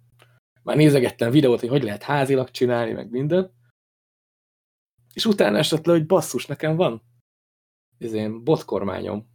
már 0.64 0.76
nézegettem 0.76 1.32
videót, 1.32 1.60
hogy 1.60 1.70
hogy 1.70 1.84
lehet 1.84 2.04
házilag 2.04 2.52
csinálni, 2.52 2.92
meg 2.92 3.10
minden. 3.10 3.52
És 5.14 5.26
utána 5.26 5.58
esett 5.58 5.86
le, 5.86 5.92
hogy 5.92 6.06
basszus, 6.06 6.46
nekem 6.46 6.76
van 6.76 7.02
izén 8.00 8.44
botkormányom. 8.44 9.28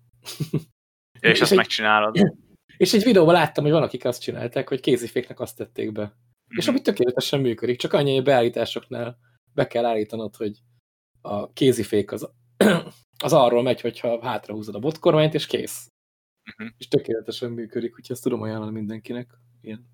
Ja, 1.20 1.30
és, 1.30 1.30
és 1.36 1.40
azt 1.40 1.50
egy, 1.50 1.56
megcsinálod. 1.56 2.16
És 2.76 2.92
egy 2.92 3.02
videóban 3.02 3.34
láttam, 3.34 3.64
hogy 3.64 3.72
van, 3.72 3.82
akik 3.82 4.04
azt 4.04 4.20
csinálták, 4.20 4.68
hogy 4.68 4.80
kéziféknek 4.80 5.40
azt 5.40 5.56
tették 5.56 5.92
be. 5.92 6.02
Mm-hmm. 6.02 6.58
És 6.58 6.68
ami 6.68 6.80
tökéletesen 6.80 7.40
működik, 7.40 7.78
csak 7.78 7.92
annyi 7.92 8.20
beállításoknál 8.20 9.18
be 9.52 9.66
kell 9.66 9.84
állítanod, 9.84 10.36
hogy 10.36 10.58
a 11.20 11.52
kézifék 11.52 12.12
az, 12.12 12.30
az 13.24 13.32
arról 13.32 13.62
megy, 13.62 13.80
hogyha 13.80 14.22
hátrahúzod 14.22 14.74
a 14.74 14.78
botkormányt, 14.78 15.34
és 15.34 15.46
kész. 15.46 15.88
Mm-hmm. 16.50 16.72
És 16.78 16.88
tökéletesen 16.88 17.50
működik, 17.50 17.90
úgyhogy 17.90 18.10
ezt 18.10 18.22
tudom 18.22 18.42
ajánlani 18.42 18.72
mindenkinek, 18.72 19.30
ilyen 19.60 19.86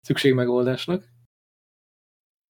szükségmegoldásnak. 0.00 1.08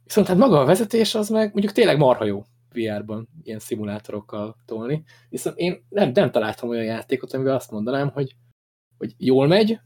Viszont 0.05 0.27
hát 0.27 0.37
maga 0.37 0.61
a 0.61 0.65
vezetés 0.65 1.15
az 1.15 1.29
meg 1.29 1.53
mondjuk 1.53 1.73
tényleg 1.73 1.99
marha 1.99 2.25
jó 2.25 2.45
VR-ban 2.73 3.29
ilyen 3.43 3.59
szimulátorokkal 3.59 4.57
tolni. 4.65 5.05
Viszont 5.29 5.59
én 5.59 5.87
nem, 5.89 6.11
nem 6.15 6.31
találtam 6.31 6.69
olyan 6.69 6.85
játékot, 6.85 7.33
amivel 7.33 7.55
azt 7.55 7.71
mondanám, 7.71 8.09
hogy, 8.09 8.37
hogy 8.99 9.15
jól 9.19 9.47
megy, 9.47 9.81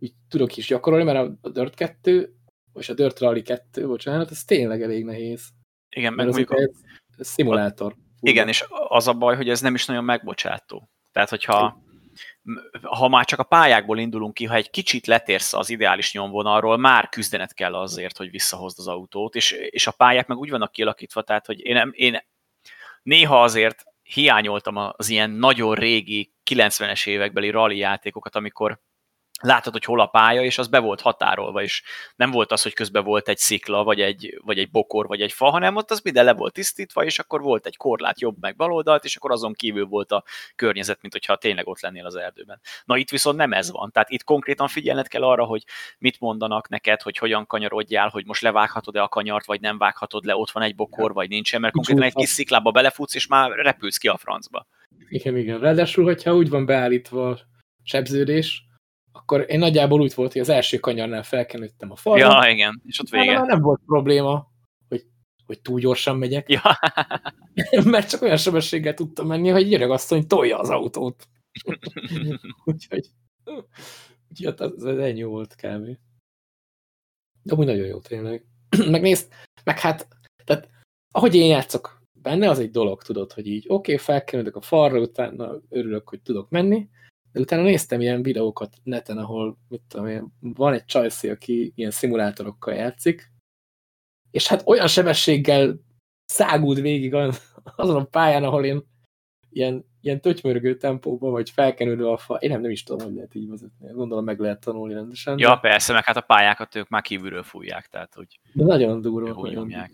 úgy 0.00 0.12
tudok 0.28 0.56
is 0.56 0.66
gyakorolni, 0.66 1.04
mert 1.04 1.30
a 1.40 1.48
Dirt 1.48 1.74
2 1.74 2.34
és 2.74 2.88
a 2.88 2.94
Dirt 2.94 3.18
Rally 3.18 3.42
2, 3.42 3.86
bocsánat, 3.86 4.30
ez 4.30 4.44
tényleg 4.44 4.82
elég 4.82 5.04
nehéz. 5.04 5.48
Igen, 5.96 6.12
meg 6.12 6.26
mondjuk 6.26 6.54
egy 6.54 6.74
szimulátor. 7.18 7.96
Igen, 8.20 8.48
és 8.48 8.64
az 8.88 9.08
a 9.08 9.12
baj, 9.12 9.36
hogy 9.36 9.48
ez 9.48 9.60
nem 9.60 9.74
is 9.74 9.86
nagyon 9.86 10.04
megbocsátó. 10.04 10.90
Tehát, 11.12 11.28
hogyha 11.28 11.82
ha 12.82 13.08
már 13.08 13.24
csak 13.24 13.38
a 13.38 13.42
pályákból 13.42 13.98
indulunk 13.98 14.34
ki, 14.34 14.44
ha 14.44 14.54
egy 14.54 14.70
kicsit 14.70 15.06
letérsz 15.06 15.52
az 15.52 15.70
ideális 15.70 16.12
nyomvonalról, 16.12 16.76
már 16.76 17.08
küzdenet 17.08 17.54
kell 17.54 17.74
azért, 17.74 18.16
hogy 18.16 18.30
visszahozd 18.30 18.78
az 18.78 18.88
autót, 18.88 19.34
és, 19.34 19.50
és 19.50 19.86
a 19.86 19.92
pályák 19.92 20.26
meg 20.26 20.38
úgy 20.38 20.50
vannak 20.50 20.72
kialakítva, 20.72 21.22
tehát, 21.22 21.46
hogy 21.46 21.60
én, 21.60 21.90
én 21.92 22.22
néha 23.02 23.42
azért 23.42 23.84
hiányoltam 24.02 24.76
az 24.76 25.08
ilyen 25.08 25.30
nagyon 25.30 25.74
régi 25.74 26.32
90-es 26.50 27.06
évekbeli 27.06 27.50
rally 27.50 27.76
játékokat, 27.76 28.36
amikor 28.36 28.80
látod, 29.40 29.72
hogy 29.72 29.84
hol 29.84 30.00
a 30.00 30.06
pálya, 30.06 30.42
és 30.42 30.58
az 30.58 30.68
be 30.68 30.78
volt 30.78 31.00
határolva, 31.00 31.62
és 31.62 31.82
nem 32.16 32.30
volt 32.30 32.52
az, 32.52 32.62
hogy 32.62 32.72
közben 32.72 33.04
volt 33.04 33.28
egy 33.28 33.38
szikla, 33.38 33.84
vagy 33.84 34.00
egy, 34.00 34.40
vagy 34.44 34.58
egy 34.58 34.70
bokor, 34.70 35.06
vagy 35.06 35.20
egy 35.20 35.32
fa, 35.32 35.50
hanem 35.50 35.76
ott 35.76 35.90
az 35.90 36.00
minden 36.00 36.24
le 36.24 36.32
volt 36.34 36.52
tisztítva, 36.52 37.04
és 37.04 37.18
akkor 37.18 37.40
volt 37.40 37.66
egy 37.66 37.76
korlát 37.76 38.20
jobb 38.20 38.36
meg 38.40 38.56
baloldalt, 38.56 39.04
és 39.04 39.16
akkor 39.16 39.30
azon 39.30 39.52
kívül 39.52 39.86
volt 39.86 40.12
a 40.12 40.24
környezet, 40.56 40.98
mint 41.00 41.12
hogyha 41.12 41.36
tényleg 41.36 41.66
ott 41.66 41.80
lennél 41.80 42.06
az 42.06 42.16
erdőben. 42.16 42.60
Na 42.84 42.96
itt 42.96 43.10
viszont 43.10 43.36
nem 43.36 43.52
ez 43.52 43.70
van, 43.70 43.90
tehát 43.92 44.10
itt 44.10 44.24
konkrétan 44.24 44.68
figyelned 44.68 45.08
kell 45.08 45.22
arra, 45.22 45.44
hogy 45.44 45.64
mit 45.98 46.20
mondanak 46.20 46.68
neked, 46.68 47.02
hogy 47.02 47.16
hogyan 47.16 47.46
kanyarodjál, 47.46 48.08
hogy 48.08 48.26
most 48.26 48.42
levághatod-e 48.42 49.02
a 49.02 49.08
kanyart, 49.08 49.46
vagy 49.46 49.60
nem 49.60 49.78
vághatod 49.78 50.24
le, 50.24 50.36
ott 50.36 50.50
van 50.50 50.62
egy 50.62 50.74
bokor, 50.74 51.12
vagy 51.12 51.28
nincsen, 51.28 51.60
mert 51.60 51.74
konkrétan 51.74 52.02
egy 52.02 52.14
kis 52.14 52.28
sziklába 52.28 52.70
belefutsz, 52.70 53.14
és 53.14 53.26
már 53.26 53.50
repülsz 53.50 53.96
ki 53.96 54.08
a 54.08 54.16
francba. 54.16 54.66
Igen, 55.08 55.36
igen. 55.36 55.58
Ráadásul, 55.58 56.04
hogyha 56.04 56.34
úgy 56.34 56.48
van 56.48 56.66
beállítva 56.66 57.38
sebződés, 57.82 58.64
akkor 59.12 59.44
én 59.48 59.58
nagyjából 59.58 60.00
úgy 60.00 60.14
volt, 60.14 60.32
hogy 60.32 60.40
az 60.40 60.48
első 60.48 60.78
kanyarnál 60.78 61.22
felkenődtem 61.22 61.90
a 61.90 61.96
falra. 61.96 62.44
Ja, 62.44 62.50
igen, 62.50 62.82
és 62.86 63.00
ott 63.00 63.08
vége. 63.08 63.40
Nem 63.40 63.60
volt 63.60 63.80
probléma, 63.86 64.50
hogy, 64.88 65.06
hogy 65.46 65.60
túl 65.60 65.80
gyorsan 65.80 66.16
megyek. 66.16 66.48
Ja. 66.48 66.62
Mert 67.84 68.08
csak 68.08 68.22
olyan 68.22 68.36
sebességgel 68.36 68.94
tudtam 68.94 69.26
menni, 69.26 69.48
hogy 69.48 69.68
gyerek 69.68 69.90
asszony 69.90 70.26
tolja 70.26 70.58
az 70.58 70.70
autót. 70.70 71.28
úgyhogy, 72.64 73.06
úgyhogy 74.28 74.54
az, 74.56 74.84
az 74.84 74.98
ennyi 74.98 75.22
volt 75.22 75.54
kb. 75.54 75.98
De 77.42 77.54
úgy 77.54 77.66
nagyon 77.66 77.86
jó 77.86 78.00
tényleg. 78.00 78.44
Megnézd, 78.90 79.32
meg 79.64 79.78
hát, 79.78 80.08
tehát 80.44 80.68
ahogy 81.10 81.34
én 81.34 81.46
játszok 81.46 82.02
benne, 82.12 82.48
az 82.48 82.58
egy 82.58 82.70
dolog, 82.70 83.02
tudod, 83.02 83.32
hogy 83.32 83.46
így 83.46 83.64
oké, 83.68 83.92
okay, 83.92 84.04
felkenődök 84.04 84.56
a 84.56 84.60
falra, 84.60 85.00
utána 85.00 85.60
örülök, 85.68 86.08
hogy 86.08 86.22
tudok 86.22 86.50
menni, 86.50 86.88
de 87.32 87.40
utána 87.40 87.62
néztem 87.62 88.00
ilyen 88.00 88.22
videókat 88.22 88.76
neten, 88.82 89.18
ahol 89.18 89.58
mit 89.68 89.82
tudom 89.88 90.06
én, 90.06 90.32
van 90.40 90.72
egy 90.72 90.84
csajszi, 90.84 91.28
aki 91.28 91.72
ilyen 91.74 91.90
szimulátorokkal 91.90 92.74
játszik, 92.74 93.32
és 94.30 94.46
hát 94.46 94.62
olyan 94.66 94.86
sebességgel 94.86 95.80
szágult 96.24 96.80
végig 96.80 97.14
azon 97.76 97.96
a 97.96 98.04
pályán, 98.04 98.44
ahol 98.44 98.64
én 98.64 98.82
ilyen, 99.50 99.84
ilyen 100.00 100.20
tötymörgő 100.20 100.76
tempóban, 100.76 101.30
vagy 101.30 101.50
felkenődő 101.50 102.06
a 102.06 102.16
fa. 102.16 102.34
Én 102.34 102.50
nem, 102.50 102.60
nem 102.60 102.70
is 102.70 102.82
tudom, 102.82 103.06
hogy 103.06 103.14
lehet 103.14 103.34
így 103.34 103.48
vezetni. 103.48 103.92
Gondolom 103.92 104.24
meg 104.24 104.38
lehet 104.38 104.60
tanulni 104.60 104.94
rendesen. 104.94 105.38
Ja, 105.38 105.54
de... 105.54 105.60
persze, 105.60 105.92
meg 105.92 106.04
hát 106.04 106.16
a 106.16 106.20
pályákat 106.20 106.74
ők 106.74 106.88
már 106.88 107.02
kívülről 107.02 107.42
fújják, 107.42 107.86
tehát 107.86 108.14
hogy... 108.14 108.40
De 108.52 108.64
nagyon 108.64 109.00
durva. 109.00 109.32
Hogy 109.32 109.52
nyomják. 109.52 109.92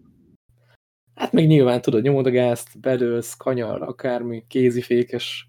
Hát 1.14 1.32
meg 1.32 1.46
nyilván 1.46 1.80
tudod, 1.80 2.02
nyomod 2.02 2.26
a 2.26 2.30
gázt, 2.30 2.80
bedőlsz, 2.80 3.36
kanyar, 3.36 3.82
akármi, 3.82 4.44
kézifékes 4.48 5.48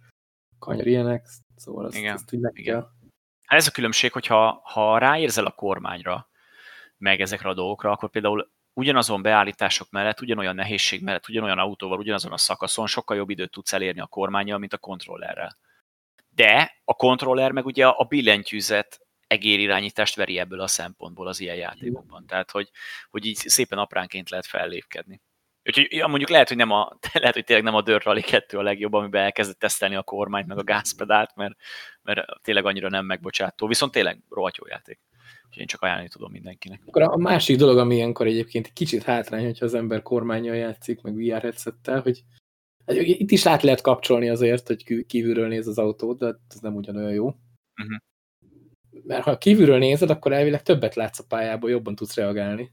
kanyar, 0.59 0.87
ilyenek, 0.87 1.27
szóval 1.57 1.85
azt, 1.85 1.97
igen, 1.97 2.13
azt 2.13 2.31
meg 2.31 2.51
igen. 2.55 2.73
kell. 2.73 2.89
Hát 3.45 3.59
ez 3.59 3.67
a 3.67 3.71
különbség, 3.71 4.11
hogyha 4.11 4.61
ha 4.63 4.97
ráérzel 4.97 5.45
a 5.45 5.51
kormányra, 5.51 6.29
meg 6.97 7.21
ezekre 7.21 7.49
a 7.49 7.53
dolgokra, 7.53 7.91
akkor 7.91 8.09
például 8.09 8.51
ugyanazon 8.73 9.21
beállítások 9.21 9.89
mellett, 9.89 10.21
ugyanolyan 10.21 10.55
nehézség 10.55 11.03
mellett, 11.03 11.29
ugyanolyan 11.29 11.59
autóval, 11.59 11.99
ugyanazon 11.99 12.31
a 12.31 12.37
szakaszon 12.37 12.87
sokkal 12.87 13.17
jobb 13.17 13.29
időt 13.29 13.51
tudsz 13.51 13.73
elérni 13.73 13.99
a 13.99 14.05
kormányjal, 14.05 14.57
mint 14.57 14.73
a 14.73 14.77
kontrollerrel. 14.77 15.57
De 16.29 16.81
a 16.83 16.93
kontroller 16.93 17.51
meg 17.51 17.65
ugye 17.65 17.87
a 17.87 18.03
billentyűzet 18.03 19.07
egérirányítást 19.27 20.15
veri 20.15 20.39
ebből 20.39 20.59
a 20.59 20.67
szempontból 20.67 21.27
az 21.27 21.39
ilyen 21.39 21.55
játékokban. 21.55 22.25
Tehát, 22.25 22.51
hogy, 22.51 22.69
hogy 23.09 23.25
így 23.25 23.35
szépen 23.35 23.77
apránként 23.77 24.29
lehet 24.29 24.45
fellépkedni. 24.45 25.21
Úgyhogy 25.67 25.87
ja, 25.89 26.07
mondjuk 26.07 26.29
lehet, 26.29 26.47
hogy, 26.47 26.57
nem 26.57 26.71
a, 26.71 26.97
lehet, 27.13 27.33
hogy 27.33 27.43
tényleg 27.43 27.65
nem 27.65 27.75
a 27.75 27.81
Dirt 27.81 28.03
Rally 28.03 28.21
2 28.21 28.57
a 28.57 28.61
legjobb, 28.61 28.93
amiben 28.93 29.23
elkezdett 29.23 29.59
tesztelni 29.59 29.95
a 29.95 30.03
kormányt, 30.03 30.47
meg 30.47 30.57
a 30.57 30.63
gázpedált, 30.63 31.35
mert, 31.35 31.55
mert 32.03 32.25
tényleg 32.41 32.65
annyira 32.65 32.89
nem 32.89 33.05
megbocsátó. 33.05 33.67
Viszont 33.67 33.91
tényleg 33.91 34.21
rohadt 34.29 34.57
jó 34.57 34.67
játék. 34.67 34.99
Úgyhogy 35.45 35.61
én 35.61 35.67
csak 35.67 35.81
ajánlani 35.81 36.07
tudom 36.07 36.31
mindenkinek. 36.31 36.81
Akkor 36.85 37.01
a 37.01 37.17
másik 37.17 37.57
dolog, 37.57 37.77
ami 37.77 37.95
ilyenkor 37.95 38.27
egyébként 38.27 38.73
kicsit 38.73 39.03
hátrány, 39.03 39.45
hogyha 39.45 39.65
az 39.65 39.73
ember 39.73 40.01
kormányjal 40.01 40.55
játszik, 40.55 41.01
meg 41.01 41.15
VR 41.15 41.41
headsettel, 41.41 42.01
hogy 42.01 42.23
hát 42.85 42.97
itt 42.97 43.31
is 43.31 43.45
át 43.45 43.63
lehet 43.63 43.81
kapcsolni 43.81 44.29
azért, 44.29 44.67
hogy 44.67 45.05
kívülről 45.05 45.47
néz 45.47 45.67
az 45.67 45.77
autót, 45.77 46.19
de 46.19 46.35
ez 46.49 46.59
nem 46.59 46.75
ugyanolyan 46.75 47.13
jó. 47.13 47.27
Uh 47.27 47.33
mhm. 47.75 47.87
-huh. 47.87 48.01
Mert 49.03 49.23
ha 49.23 49.37
kívülről 49.37 49.77
nézed, 49.77 50.09
akkor 50.09 50.33
elvileg 50.33 50.63
többet 50.63 50.95
látsz 50.95 51.19
a 51.19 51.25
pályából, 51.27 51.69
jobban 51.69 51.95
tudsz 51.95 52.15
reagálni. 52.15 52.71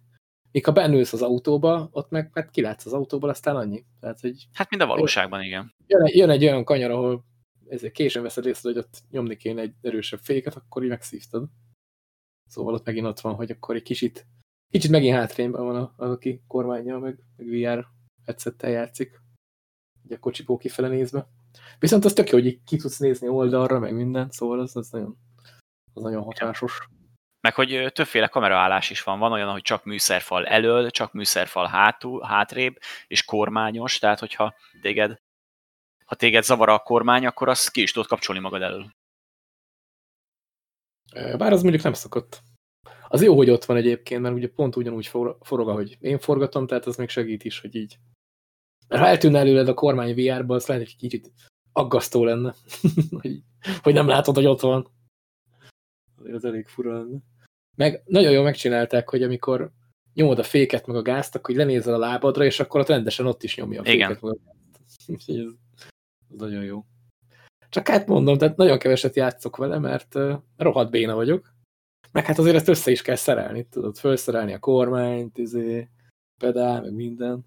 Míg 0.54 0.64
ha 0.64 0.72
bennülsz 0.72 1.12
az 1.12 1.22
autóba, 1.22 1.88
ott 1.92 2.10
meg 2.10 2.30
hát 2.34 2.50
kilátsz 2.50 2.86
az 2.86 2.92
autóból, 2.92 3.28
aztán 3.28 3.56
annyi. 3.56 3.84
Tehát, 4.00 4.20
hogy 4.20 4.48
hát 4.52 4.70
mind 4.70 4.82
a 4.82 4.86
valóságban, 4.86 5.42
igen. 5.42 5.74
Jön, 5.86 6.06
jön 6.06 6.30
egy 6.30 6.44
olyan 6.44 6.64
kanyar, 6.64 6.90
ahol 6.90 7.24
ezért 7.68 7.92
későn 7.92 8.22
veszed 8.22 8.46
észre, 8.46 8.68
hogy 8.68 8.78
ott 8.78 9.02
nyomni 9.10 9.36
kéne 9.36 9.60
egy 9.60 9.74
erősebb 9.80 10.18
féket, 10.22 10.54
akkor 10.54 10.82
így 10.82 10.88
megszívtad. 10.88 11.48
Szóval 12.48 12.74
ott 12.74 12.84
megint 12.84 13.06
ott 13.06 13.20
van, 13.20 13.34
hogy 13.34 13.50
akkor 13.50 13.74
egy 13.74 13.82
kicsit, 13.82 14.26
kicsit 14.70 14.90
megint 14.90 15.14
hátrényben 15.14 15.64
van 15.64 15.92
az, 15.96 16.10
aki 16.10 16.42
kormányjal, 16.46 16.98
meg, 16.98 17.18
meg 17.36 17.46
VR 17.46 17.86
headsettel 18.24 18.70
játszik. 18.70 19.20
Ugye 20.04 20.14
a 20.14 20.18
kocsipó 20.18 20.56
kifele 20.56 20.88
nézve. 20.88 21.28
Viszont 21.78 22.04
az 22.04 22.12
tök 22.12 22.30
jó, 22.30 22.38
hogy 22.38 22.62
ki 22.64 22.76
tudsz 22.76 22.98
nézni 22.98 23.28
oldalra, 23.28 23.78
meg 23.78 23.94
minden, 23.94 24.30
szóval 24.30 24.60
az, 24.60 24.76
az 24.76 24.90
nagyon, 24.90 25.16
az 25.92 26.02
nagyon 26.02 26.22
hatásos. 26.22 26.88
Meg 27.44 27.54
hogy 27.54 27.90
többféle 27.92 28.26
kameraállás 28.26 28.90
is 28.90 29.02
van. 29.02 29.18
Van 29.18 29.32
olyan, 29.32 29.50
hogy 29.50 29.62
csak 29.62 29.84
műszerfal 29.84 30.46
elől, 30.46 30.90
csak 30.90 31.12
műszerfal 31.12 31.66
hátul, 31.66 32.22
hátrébb, 32.22 32.78
és 33.06 33.24
kormányos, 33.24 33.98
tehát 33.98 34.18
hogyha 34.18 34.54
téged, 34.80 35.20
ha 36.04 36.14
téged 36.14 36.44
zavar 36.44 36.68
a 36.68 36.78
kormány, 36.78 37.26
akkor 37.26 37.48
azt 37.48 37.70
ki 37.70 37.82
is 37.82 37.92
tudod 37.92 38.08
kapcsolni 38.08 38.40
magad 38.40 38.62
elől. 38.62 38.94
Bár 41.12 41.52
az 41.52 41.62
mondjuk 41.62 41.82
nem 41.82 41.92
szokott. 41.92 42.42
Az 43.08 43.22
jó, 43.22 43.36
hogy 43.36 43.50
ott 43.50 43.64
van 43.64 43.76
egyébként, 43.76 44.22
mert 44.22 44.34
ugye 44.34 44.48
pont 44.48 44.76
ugyanúgy 44.76 45.06
forog, 45.40 45.68
ahogy 45.68 45.96
én 46.00 46.18
forgatom, 46.18 46.66
tehát 46.66 46.86
az 46.86 46.96
még 46.96 47.08
segít 47.08 47.44
is, 47.44 47.60
hogy 47.60 47.74
így. 47.74 47.98
Mert 48.88 49.02
ha 49.02 49.08
eltűnne 49.08 49.38
előled 49.38 49.68
a 49.68 49.74
kormány 49.74 50.14
VR-ba, 50.14 50.54
az 50.54 50.66
lehet, 50.66 50.84
hogy 50.84 50.96
kicsit 50.96 51.32
aggasztó 51.72 52.24
lenne, 52.24 52.54
hogy, 53.20 53.42
hogy 53.82 53.94
nem 53.94 54.08
látod, 54.08 54.34
hogy 54.34 54.46
ott 54.46 54.60
van. 54.60 54.88
Azért 56.16 56.34
az 56.34 56.44
elég 56.44 56.66
fura 56.66 56.92
lenne. 56.92 57.18
Meg 57.74 58.02
nagyon 58.06 58.32
jól 58.32 58.44
megcsinálták, 58.44 59.08
hogy 59.08 59.22
amikor 59.22 59.72
nyomod 60.14 60.38
a 60.38 60.42
féket 60.42 60.86
meg 60.86 60.96
a 60.96 61.02
gázt, 61.02 61.34
akkor 61.34 61.54
lenézel 61.54 61.94
a 61.94 61.98
lábadra, 61.98 62.44
és 62.44 62.60
akkor 62.60 62.80
ott 62.80 62.88
rendesen 62.88 63.26
ott 63.26 63.42
is 63.42 63.56
nyomja 63.56 63.80
a 63.80 63.84
féket 63.84 63.98
Igen. 63.98 64.18
meg 64.20 64.32
a 64.32 64.36
gázt. 64.44 65.28
ez, 65.28 65.36
ez 66.30 66.38
nagyon 66.38 66.64
jó. 66.64 66.84
Csak 67.68 67.88
hát 67.88 68.06
mondom, 68.06 68.38
tehát 68.38 68.56
nagyon 68.56 68.78
keveset 68.78 69.16
játszok 69.16 69.56
vele, 69.56 69.78
mert 69.78 70.14
uh, 70.14 70.38
rohadt 70.56 70.90
béna 70.90 71.14
vagyok. 71.14 71.54
Meg 72.12 72.24
hát 72.24 72.38
azért 72.38 72.56
ezt 72.56 72.68
össze 72.68 72.90
is 72.90 73.02
kell 73.02 73.16
szerelni, 73.16 73.66
tudod, 73.68 73.96
felszerelni 73.96 74.52
a 74.52 74.58
kormányt, 74.58 75.38
izé, 75.38 75.88
pedál, 76.40 76.80
meg 76.80 76.92
minden. 76.92 77.44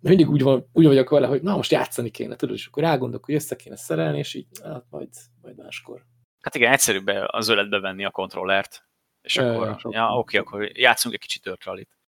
Mindig 0.00 0.28
úgy, 0.28 0.42
van, 0.42 0.68
úgy 0.72 0.86
vagyok 0.86 1.10
vele, 1.10 1.26
hogy 1.26 1.42
na 1.42 1.56
most 1.56 1.70
játszani 1.70 2.10
kéne, 2.10 2.36
tudod, 2.36 2.54
és 2.54 2.66
akkor 2.66 2.82
rágondolok, 2.82 3.24
hogy 3.24 3.34
össze 3.34 3.56
kéne 3.56 3.76
szerelni, 3.76 4.18
és 4.18 4.34
így, 4.34 4.46
hát 4.62 4.84
majd, 4.90 5.08
majd 5.42 5.56
máskor. 5.56 6.04
Hát 6.46 6.54
igen, 6.54 6.72
egyszerűbb 6.72 7.06
az 7.26 7.48
öletbe 7.48 7.80
venni 7.80 8.04
a 8.04 8.10
kontrollert, 8.10 8.86
és 9.22 9.36
e, 9.36 9.50
akkor, 9.50 9.94
ja, 9.94 10.18
oké, 10.18 10.38
akkor 10.38 10.62
játszunk 10.78 11.14
egy 11.14 11.20
kicsit 11.20 11.42
törtralit. 11.42 11.98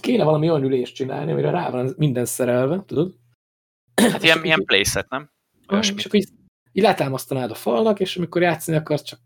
Kéne 0.00 0.24
valami 0.24 0.50
olyan 0.50 0.64
ülést 0.64 0.94
csinálni, 0.94 1.32
amire 1.32 1.50
rá 1.50 1.70
van 1.70 1.94
minden 1.96 2.24
szerelve, 2.24 2.84
tudod? 2.86 3.14
Hát 3.94 4.22
ilyen, 4.22 4.44
ilyen 4.44 4.64
playset, 4.64 5.08
nem? 5.08 5.30
Olyasmit. 5.68 5.98
És 5.98 6.04
akkor 6.04 6.18
így, 6.18 6.28
így 6.72 6.82
letámasztanád 6.82 7.50
a 7.50 7.54
falnak, 7.54 8.00
és 8.00 8.16
amikor 8.16 8.42
játszani 8.42 8.76
akarsz, 8.76 9.02
csak... 9.02 9.20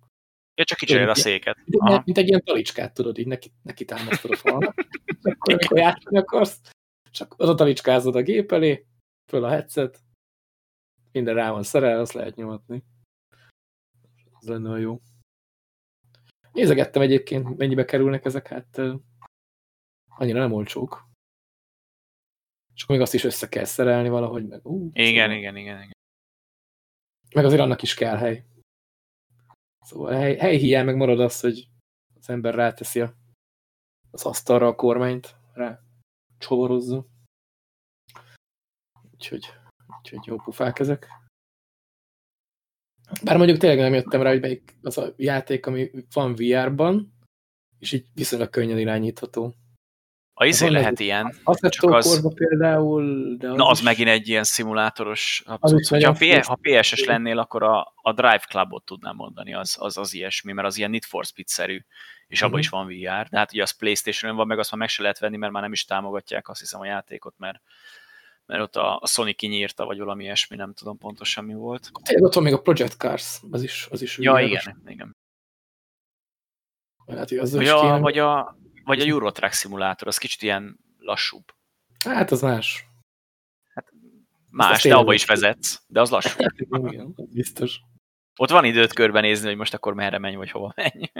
Ja, 0.54 0.64
csak 0.64 0.78
kicseréled 0.78 1.09
a 1.09 1.14
széket. 1.14 1.56
Mint, 1.64 2.04
mint 2.04 2.18
egy 2.18 2.28
ilyen 2.28 2.44
talicskát, 2.44 2.94
tudod, 2.94 3.18
így 3.18 3.26
neki, 3.26 3.52
neki 3.62 3.85
támasztod 3.85 4.30
a 4.30 4.37
falnak. 4.37 4.74
akkor, 5.22 5.54
amikor 5.54 5.78
játszani 5.78 6.18
akarsz, 6.18 6.61
csak 7.11 7.35
a 7.37 7.54
talicskázod 7.54 8.16
a 8.16 8.22
gép 8.22 8.52
elé, 8.52 8.87
föl 9.30 9.44
a 9.44 9.48
headset, 9.48 9.98
minden 11.12 11.35
rá 11.35 11.50
van 11.50 11.62
szerel, 11.62 12.00
azt 12.00 12.12
lehet 12.12 12.37
nyomatni. 12.37 12.83
Az 14.40 14.48
lenne 14.48 14.70
a 14.70 14.76
jó. 14.76 15.00
Nézegettem 16.53 17.03
egyébként, 17.03 17.57
mennyibe 17.57 17.85
kerülnek 17.85 18.24
ezek, 18.24 18.46
hát 18.46 18.81
annyira 20.09 20.38
nem 20.38 20.53
olcsók. 20.53 21.09
És 22.74 22.83
akkor 22.83 22.96
még 22.96 23.05
azt 23.05 23.14
is 23.14 23.24
össze 23.24 23.48
kell 23.48 23.64
szerelni 23.64 24.09
valahogy, 24.09 24.46
meg 24.46 24.66
ú, 24.66 24.90
igen, 24.92 25.07
szóval. 25.07 25.37
igen, 25.37 25.57
igen, 25.57 25.83
igen. 25.83 25.96
Meg 27.35 27.44
azért 27.44 27.61
annak 27.61 27.83
is 27.83 27.94
kell 27.94 28.16
hely. 28.16 28.44
Szóval 29.81 30.12
hely, 30.12 30.37
hely 30.37 30.57
hiány 30.57 30.85
meg 30.85 30.96
marad 30.96 31.20
az, 31.20 31.40
hogy 31.40 31.68
az 32.14 32.29
ember 32.29 32.55
ráteszi 32.55 33.00
a, 33.00 33.14
az 34.11 34.24
asztalra 34.24 34.66
a 34.66 34.74
kormányt, 34.74 35.37
rá 35.53 35.81
csovorozza. 36.38 37.07
Úgyhogy, 39.12 39.46
úgyhogy 39.98 40.26
jó 40.26 40.37
pufák 40.37 40.79
ezek. 40.79 41.19
Bár 43.23 43.37
mondjuk 43.37 43.59
tényleg 43.59 43.79
nem 43.79 43.94
jöttem 43.94 44.23
rá, 44.23 44.31
hogy 44.31 44.40
melyik 44.40 44.75
az 44.83 44.99
a 44.99 45.14
játék, 45.16 45.66
ami 45.66 45.90
van 46.12 46.35
VR-ban, 46.35 47.12
és 47.79 47.92
így 47.92 48.07
viszonylag 48.14 48.51
könnyen 48.51 48.79
irányítható. 48.79 49.55
A 50.35 50.44
izé 50.44 50.68
lehet 50.68 50.90
egy, 50.90 51.01
ilyen. 51.01 51.35
Azt 51.44 51.68
csak 51.68 51.92
az, 51.92 52.35
például, 52.35 53.37
de 53.37 53.51
az 53.51 53.57
Na, 53.57 53.66
az 53.66 53.79
is, 53.79 53.85
megint 53.85 54.09
egy 54.09 54.29
ilyen 54.29 54.44
szimulátoros 54.44 55.42
abszolút. 55.46 56.05
Ha, 56.05 56.12
PS, 56.12 56.46
ha 56.46 56.59
PSS 56.61 57.05
lennél, 57.05 57.38
akkor 57.38 57.62
a, 57.62 57.92
a 58.03 58.12
Drive 58.12 58.44
Clubot 58.49 58.85
tudnám 58.85 59.16
mondani, 59.16 59.55
az, 59.55 59.77
az 59.79 59.96
az 59.96 60.14
ilyesmi, 60.14 60.53
mert 60.53 60.66
az 60.66 60.77
ilyen 60.77 60.90
Need 60.90 61.05
for 61.05 61.25
Speed-szerű, 61.25 61.79
és 62.27 62.42
abban 62.42 62.61
uh 62.61 62.66
mhm. 62.66 62.66
is 62.66 62.68
van 62.68 62.87
VR, 62.87 63.29
de 63.29 63.38
hát 63.38 63.53
ugye 63.53 63.62
az 63.62 63.70
Playstation-ön 63.70 64.37
van, 64.37 64.46
meg 64.46 64.59
azt 64.59 64.70
már 64.70 64.81
meg 64.81 64.88
se 64.88 65.03
lehet 65.03 65.18
venni, 65.18 65.37
mert 65.37 65.53
már 65.53 65.62
nem 65.62 65.73
is 65.73 65.85
támogatják 65.85 66.49
azt 66.49 66.61
hiszem 66.61 66.81
a 66.81 66.87
játékot, 66.87 67.35
mert 67.38 67.61
mert 68.51 68.63
ott 68.63 68.77
a, 68.77 68.99
a 69.01 69.07
Sony 69.07 69.35
kinyírta, 69.35 69.85
vagy 69.85 69.99
valami 69.99 70.25
ilyesmi, 70.25 70.57
nem 70.57 70.75
tudom 70.75 70.99
pontosan 70.99 71.45
mi 71.45 71.55
volt. 71.55 71.91
Tényleg 72.03 72.25
ott 72.25 72.35
van 72.35 72.43
még 72.43 72.53
a 72.53 72.61
Project 72.61 72.97
Cars, 72.97 73.41
az 73.51 73.63
is, 73.63 73.89
az 73.91 74.03
is 74.03 74.19
Ja, 74.19 74.41
igen, 74.41 74.83
igen. 74.87 75.17
Hát, 77.07 77.31
az 77.31 77.55
vagy, 77.55 77.67
a, 77.67 77.99
vagy, 77.99 78.19
a, 78.19 78.57
vagy 78.85 79.01
a 79.01 79.05
Eurotrack 79.05 79.53
szimulátor, 79.53 80.09
az 80.09 80.19
kicsit 80.19 80.43
ilyen 80.43 80.79
lassúbb. 80.99 81.45
Hát 82.05 82.31
az 82.31 82.43
más. 82.43 82.87
Hát, 83.75 83.93
Más, 84.51 84.83
de 84.83 84.95
abba 84.95 85.13
is 85.13 85.25
vezetsz, 85.25 85.83
de 85.87 86.01
az 86.01 86.11
lassú. 86.11 86.45
Igen, 86.69 87.15
biztos. 87.33 87.81
Ott 88.37 88.51
van 88.51 88.65
időt 88.65 88.93
körbenézni, 88.93 89.47
hogy 89.47 89.57
most 89.57 89.75
akkor 89.75 89.95
merre 89.95 90.19
menj, 90.19 90.37
vagy 90.37 90.51
hova 90.51 90.73
menj. 90.77 91.11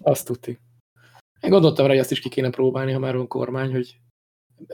Azt 0.00 0.26
tudti. 0.26 0.58
Én 1.40 1.50
gondoltam 1.50 1.86
rá, 1.86 1.90
hogy 1.90 2.00
azt 2.00 2.10
is 2.10 2.20
ki 2.20 2.28
kéne 2.28 2.50
próbálni, 2.50 2.92
ha 2.92 2.98
már 2.98 3.16
van 3.16 3.28
kormány, 3.28 3.72
hogy 3.72 3.98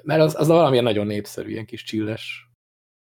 mert 0.02 0.20
az, 0.20 0.34
az 0.34 0.46
valamilyen 0.46 0.84
nagyon 0.84 1.06
népszerű, 1.06 1.50
ilyen 1.50 1.66
kis 1.66 1.82
csilles 1.82 2.48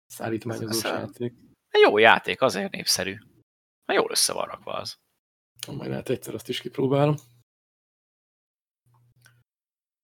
szállítmányozós 0.06 0.82
játék. 0.82 1.34
Jó 1.70 1.98
játék, 1.98 2.40
azért 2.40 2.72
népszerű. 2.72 3.16
Na 3.84 3.94
jól 3.94 4.10
össze 4.10 4.32
van 4.32 4.46
rakva 4.46 4.72
az. 4.72 4.96
Majd 5.66 5.90
lehet 5.90 6.08
egyszer 6.08 6.34
azt 6.34 6.48
is 6.48 6.60
kipróbálom. 6.60 7.16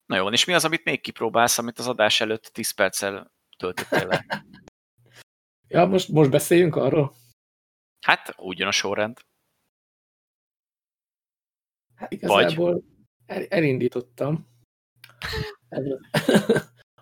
Na 0.07 0.17
jó, 0.17 0.31
és 0.31 0.45
mi 0.45 0.53
az, 0.53 0.65
amit 0.65 0.85
még 0.85 1.01
kipróbálsz, 1.01 1.59
amit 1.59 1.79
az 1.79 1.87
adás 1.87 2.21
előtt 2.21 2.45
10 2.45 2.71
perccel 2.71 3.33
töltöttél 3.57 4.07
le? 4.07 4.27
ja, 5.75 5.87
most, 5.87 6.09
most 6.09 6.31
beszéljünk 6.31 6.77
arról? 6.77 7.15
Hát, 8.01 8.35
ugyan 8.39 8.69
a 8.69 8.73
sorrend. 8.73 9.21
Hát 11.95 12.13
igazából 12.13 12.85
el, 13.27 13.45
elindítottam. 13.45 14.49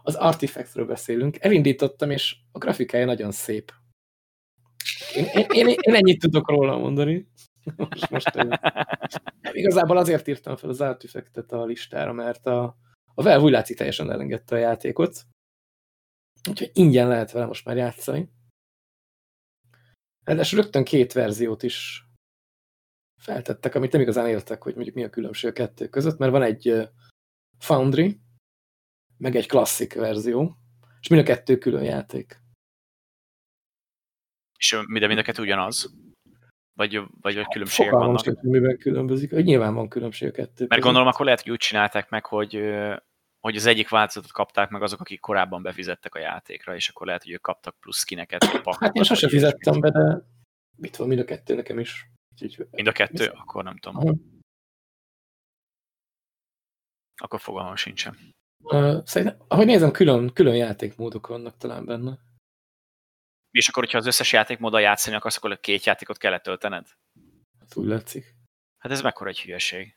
Az 0.02 0.14
Artifactről 0.14 0.86
beszélünk. 0.86 1.36
Elindítottam, 1.40 2.10
és 2.10 2.36
a 2.52 2.58
grafikája 2.58 3.04
nagyon 3.04 3.32
szép. 3.32 3.72
Én, 5.14 5.24
én, 5.24 5.46
én, 5.48 5.66
én 5.80 5.94
ennyit 5.94 6.20
tudok 6.20 6.50
róla 6.50 6.78
mondani. 6.78 7.28
Most, 7.76 8.10
most 8.10 8.30
Igazából 9.52 9.96
azért 9.96 10.28
írtam 10.28 10.56
fel 10.56 10.70
az 10.70 10.80
Artifactet 10.80 11.52
a 11.52 11.64
listára, 11.64 12.12
mert 12.12 12.46
a, 12.46 12.62
a 13.14 13.22
Valve 13.22 13.40
úgy 13.40 13.50
látszik 13.50 13.76
teljesen 13.76 14.10
elengedte 14.10 14.54
a 14.54 14.58
játékot. 14.58 15.26
Úgyhogy 16.48 16.70
ingyen 16.72 17.08
lehet 17.08 17.32
vele 17.32 17.46
most 17.46 17.64
már 17.64 17.76
játszani. 17.76 18.30
Ráadásul 20.24 20.60
rögtön 20.60 20.84
két 20.84 21.12
verziót 21.12 21.62
is 21.62 22.04
feltettek, 23.20 23.74
amit 23.74 23.92
nem 23.92 24.00
igazán 24.00 24.28
értek, 24.28 24.62
hogy 24.62 24.74
mondjuk 24.74 24.94
mi 24.94 25.04
a 25.04 25.10
különbség 25.10 25.50
a 25.50 25.52
kettő 25.52 25.88
között, 25.88 26.18
mert 26.18 26.32
van 26.32 26.42
egy 26.42 26.90
Foundry, 27.58 28.20
meg 29.16 29.36
egy 29.36 29.46
klasszik 29.46 29.94
verzió, 29.94 30.56
és 31.00 31.08
mind 31.08 31.22
a 31.22 31.24
kettő 31.24 31.58
külön 31.58 31.84
játék. 31.84 32.40
És 34.58 34.76
minden 34.86 35.08
mind 35.08 35.20
a 35.20 35.22
kettő 35.22 35.42
ugyanaz? 35.42 35.94
Vagy, 36.72 36.96
vagy, 37.20 37.34
vagy 37.34 37.46
különbségek 37.48 37.90
Fogalmam 37.90 38.06
vannak? 38.06 38.24
Sem, 38.24 38.50
miben 38.50 38.78
különbözik. 38.78 39.30
Nyilván 39.30 39.74
van 39.74 39.88
különbség 39.88 40.28
a 40.28 40.32
kettő 40.32 40.46
Mert 40.58 40.68
között. 40.68 40.84
gondolom, 40.84 41.08
akkor 41.08 41.24
lehet, 41.24 41.40
hogy 41.40 41.50
úgy 41.50 41.58
csinálták 41.58 42.08
meg, 42.08 42.26
hogy, 42.26 42.54
hogy 43.40 43.56
az 43.56 43.66
egyik 43.66 43.88
változatot 43.88 44.32
kapták 44.32 44.70
meg 44.70 44.82
azok, 44.82 45.00
akik 45.00 45.20
korábban 45.20 45.62
befizettek 45.62 46.14
a 46.14 46.18
játékra, 46.18 46.74
és 46.74 46.88
akkor 46.88 47.06
lehet, 47.06 47.22
hogy 47.22 47.32
ők 47.32 47.40
kaptak 47.40 47.76
plusz 47.80 47.98
skineket. 47.98 48.44
Hát 48.80 48.94
én 48.94 49.02
sose 49.02 49.28
fizettem 49.28 49.80
be, 49.80 49.90
de 49.90 50.22
mit 50.76 50.96
van 50.96 51.08
mind 51.08 51.20
a 51.20 51.24
kettő 51.24 51.54
nekem 51.54 51.78
is. 51.78 52.10
Úgyhogy, 52.42 52.66
mind 52.70 52.88
a 52.88 52.92
kettő? 52.92 53.12
Viszont. 53.12 53.38
Akkor 53.38 53.64
nem 53.64 53.78
tudom. 53.78 53.96
Aha. 53.96 54.14
Akkor 57.16 57.40
fogalmam 57.40 57.76
sincsen. 57.76 58.35
Szerintem, 59.04 59.36
ahogy 59.48 59.66
nézem, 59.66 59.90
külön, 59.90 60.32
külön 60.32 60.56
játékmódok 60.56 61.26
vannak 61.26 61.56
talán 61.56 61.84
benne. 61.84 62.18
És 63.50 63.68
akkor, 63.68 63.82
hogyha 63.82 63.98
az 63.98 64.06
összes 64.06 64.32
játékmóddal 64.32 64.80
játszani 64.80 65.16
akarsz, 65.16 65.36
akkor 65.36 65.60
két 65.60 65.84
játékot 65.84 66.18
kellett 66.18 66.42
töltened? 66.42 66.86
Hát 67.58 67.76
úgy 67.76 67.86
látszik. 67.86 68.34
Hát 68.78 68.92
ez 68.92 69.02
mekkora 69.02 69.28
egy 69.28 69.40
hülyeség. 69.40 69.96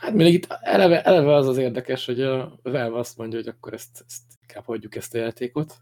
Hát 0.00 0.12
mindig 0.12 0.34
itt 0.34 0.46
eleve, 0.46 1.02
eleve 1.02 1.34
az 1.34 1.48
az 1.48 1.56
érdekes, 1.56 2.06
hogy 2.06 2.20
a 2.20 2.58
Valve 2.62 2.98
azt 2.98 3.16
mondja, 3.16 3.38
hogy 3.38 3.48
akkor 3.48 3.72
ezt, 3.72 4.04
ezt 4.06 4.22
inkább 4.40 4.64
hagyjuk 4.64 4.94
ezt 4.94 5.14
a 5.14 5.18
játékot. 5.18 5.76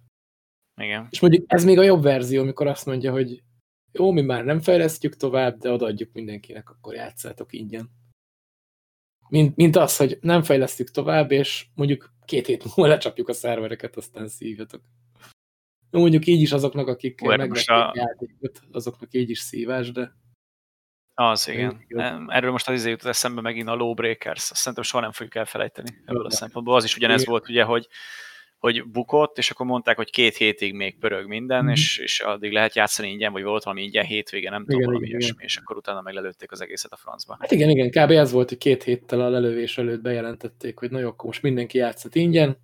Igen. 0.80 1.06
És 1.10 1.20
mondjuk 1.20 1.44
ez 1.46 1.64
még 1.64 1.78
a 1.78 1.82
jobb 1.82 2.02
verzió, 2.02 2.40
amikor 2.40 2.66
azt 2.66 2.86
mondja, 2.86 3.12
hogy 3.12 3.42
jó, 3.92 4.10
mi 4.10 4.20
már 4.20 4.44
nem 4.44 4.60
fejlesztjük 4.60 5.16
tovább, 5.16 5.58
de 5.58 5.70
odaadjuk 5.70 6.12
mindenkinek, 6.12 6.70
akkor 6.70 6.94
játszátok 6.94 7.52
ingyen. 7.52 7.90
Mint, 9.28 9.56
mint 9.56 9.76
az, 9.76 9.96
hogy 9.96 10.18
nem 10.20 10.42
fejlesztjük 10.42 10.90
tovább, 10.90 11.30
és 11.30 11.66
mondjuk 11.74 12.12
két 12.24 12.46
hét 12.46 12.64
múlva 12.64 12.86
lecsapjuk 12.86 13.28
a 13.28 13.32
szervereket, 13.32 13.96
aztán 13.96 14.28
szívjatok. 14.28 14.82
Mondjuk 15.90 16.26
így 16.26 16.40
is 16.40 16.52
azoknak, 16.52 16.88
akik 16.88 17.20
megvették 17.20 17.70
a... 17.70 17.92
játékot, 17.96 18.62
azoknak 18.72 19.14
így 19.14 19.30
is 19.30 19.38
szívás, 19.38 19.92
de... 19.92 20.12
Az, 21.14 21.48
igen. 21.48 21.84
Erről 22.28 22.50
most 22.50 22.68
az 22.68 22.74
izé 22.74 22.90
jutott 22.90 23.08
eszembe 23.08 23.40
megint 23.40 23.68
a 23.68 23.74
Lawbreakers. 23.74 24.50
Azt 24.50 24.60
szerintem 24.60 24.82
soha 24.82 25.02
nem 25.02 25.12
fogjuk 25.12 25.34
elfelejteni 25.34 25.90
ebből 26.04 26.26
a 26.26 26.30
szempontból. 26.30 26.74
Az 26.74 26.84
is 26.84 26.96
ugyanez 26.96 27.20
igen. 27.20 27.32
volt, 27.32 27.48
ugye, 27.48 27.62
hogy 27.64 27.88
hogy 28.64 28.90
bukott, 28.90 29.38
és 29.38 29.50
akkor 29.50 29.66
mondták, 29.66 29.96
hogy 29.96 30.10
két 30.10 30.36
hétig 30.36 30.74
még 30.74 30.98
pörög 30.98 31.26
minden, 31.26 31.64
mm. 31.64 31.68
és, 31.68 31.98
és 31.98 32.20
addig 32.20 32.52
lehet 32.52 32.74
játszani 32.74 33.08
ingyen, 33.08 33.32
vagy 33.32 33.42
volt 33.42 33.64
valami 33.64 33.82
ingyen 33.82 34.04
hétvége, 34.04 34.50
nem 34.50 34.62
igen, 34.62 34.74
tudom, 34.74 34.86
valami 34.86 35.06
igen, 35.06 35.20
ilyesmi, 35.20 35.44
és 35.44 35.56
akkor 35.56 35.76
utána 35.76 36.00
meglelőtték 36.00 36.52
az 36.52 36.60
egészet 36.60 36.92
a 36.92 36.96
francba. 36.96 37.36
Hát 37.40 37.50
igen, 37.50 37.70
igen, 37.70 37.90
kb. 37.90 38.10
ez 38.10 38.32
volt, 38.32 38.48
hogy 38.48 38.58
két 38.58 38.82
héttel 38.82 39.20
a 39.20 39.28
lelövés 39.28 39.78
előtt 39.78 40.00
bejelentették, 40.00 40.78
hogy 40.78 40.90
na 40.90 40.98
jó, 40.98 41.08
akkor 41.08 41.24
most 41.24 41.42
mindenki 41.42 41.78
játszott 41.78 42.14
ingyen, 42.14 42.58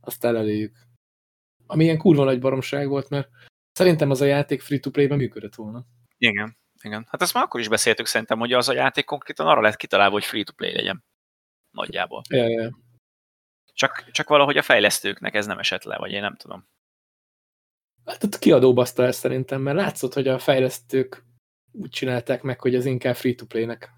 aztán 0.00 0.32
lelőjük. 0.32 0.76
Ami 1.66 1.84
ilyen 1.84 1.98
kurva 1.98 2.24
nagy 2.24 2.40
baromság 2.40 2.88
volt, 2.88 3.08
mert 3.08 3.28
szerintem 3.72 4.10
az 4.10 4.20
a 4.20 4.24
játék 4.24 4.60
free-to-play-ben 4.60 5.18
működött 5.18 5.54
volna. 5.54 5.84
Igen, 6.16 6.56
igen. 6.82 7.06
Hát 7.10 7.22
ezt 7.22 7.34
már 7.34 7.42
akkor 7.42 7.60
is 7.60 7.68
beszéltük 7.68 8.06
szerintem, 8.06 8.38
hogy 8.38 8.52
az 8.52 8.68
a 8.68 8.72
játék 8.72 9.04
konkrétan 9.04 9.46
arra 9.46 9.60
lett 9.60 9.76
kitalálva, 9.76 10.12
hogy 10.12 10.24
free-to-play 10.24 10.72
legyen. 10.72 11.04
Nagyjából. 11.70 12.22
Ja, 12.28 12.48
ja. 12.48 12.70
Csak, 13.80 14.10
csak 14.10 14.28
valahogy 14.28 14.56
a 14.56 14.62
fejlesztőknek 14.62 15.34
ez 15.34 15.46
nem 15.46 15.58
esett 15.58 15.82
le, 15.82 15.96
vagy 15.96 16.12
én 16.12 16.20
nem 16.20 16.36
tudom. 16.36 16.66
Hát 18.04 18.24
ott 18.24 18.38
kiadó 18.38 18.72
baszta 18.72 19.04
ezt 19.04 19.18
szerintem, 19.18 19.60
mert 19.60 19.76
látszott, 19.76 20.14
hogy 20.14 20.28
a 20.28 20.38
fejlesztők 20.38 21.24
úgy 21.72 21.90
csinálták 21.90 22.42
meg, 22.42 22.60
hogy 22.60 22.74
ez 22.74 22.84
inkább 22.84 23.16
free-to-play-nek 23.16 23.90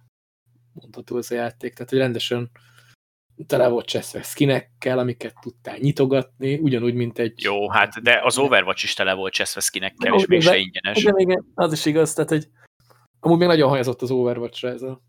mondható 0.73 1.17
az 1.17 1.31
a 1.31 1.35
játék. 1.35 1.73
Tehát, 1.73 1.91
hogy 1.91 1.99
rendesen 1.99 2.51
tele 3.47 3.69
volt 3.69 3.87
cseszve 3.87 4.23
skinekkel, 4.23 4.99
amiket 4.99 5.35
tudtál 5.41 5.77
nyitogatni, 5.77 6.59
ugyanúgy, 6.59 6.95
mint 6.95 7.19
egy... 7.19 7.43
Jó, 7.43 7.71
hát 7.71 8.03
de 8.03 8.21
az 8.23 8.39
Overwatch 8.39 8.85
is 8.85 8.95
tele 8.95 9.15
volt 9.15 9.33
cseszve 9.33 9.61
skinekkel, 9.61 10.15
és 10.15 10.27
mégse 10.27 10.57
ingyenes. 10.57 10.99
Igen, 10.99 11.19
igen, 11.19 11.53
az 11.55 11.73
is 11.73 11.85
igaz, 11.85 12.13
tehát, 12.13 12.31
hogy 12.31 12.49
amúgy 13.21 13.39
még 13.39 13.49
nagyon 13.49 13.69
hajazott 13.69 14.03
az 14.03 14.11
Overwatch-ra 14.11 14.69
ez 14.69 14.83
a, 14.83 15.03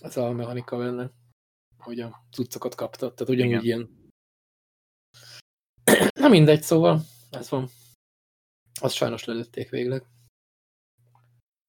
ez 0.00 0.16
a 0.16 0.30
mechanika 0.30 0.76
benne 0.76 1.20
hogy 1.82 2.00
a 2.00 2.24
cuccokat 2.30 2.74
kaptad, 2.74 3.14
tehát 3.14 3.32
ugyanúgy 3.32 3.64
Igen. 3.64 3.64
ilyen. 3.64 4.10
Na 6.20 6.28
mindegy, 6.28 6.62
szóval 6.62 7.00
ez 7.30 7.48
van. 7.50 7.68
Az 8.80 8.92
sajnos 8.92 9.24
lelőtték 9.24 9.70
végleg. 9.70 10.02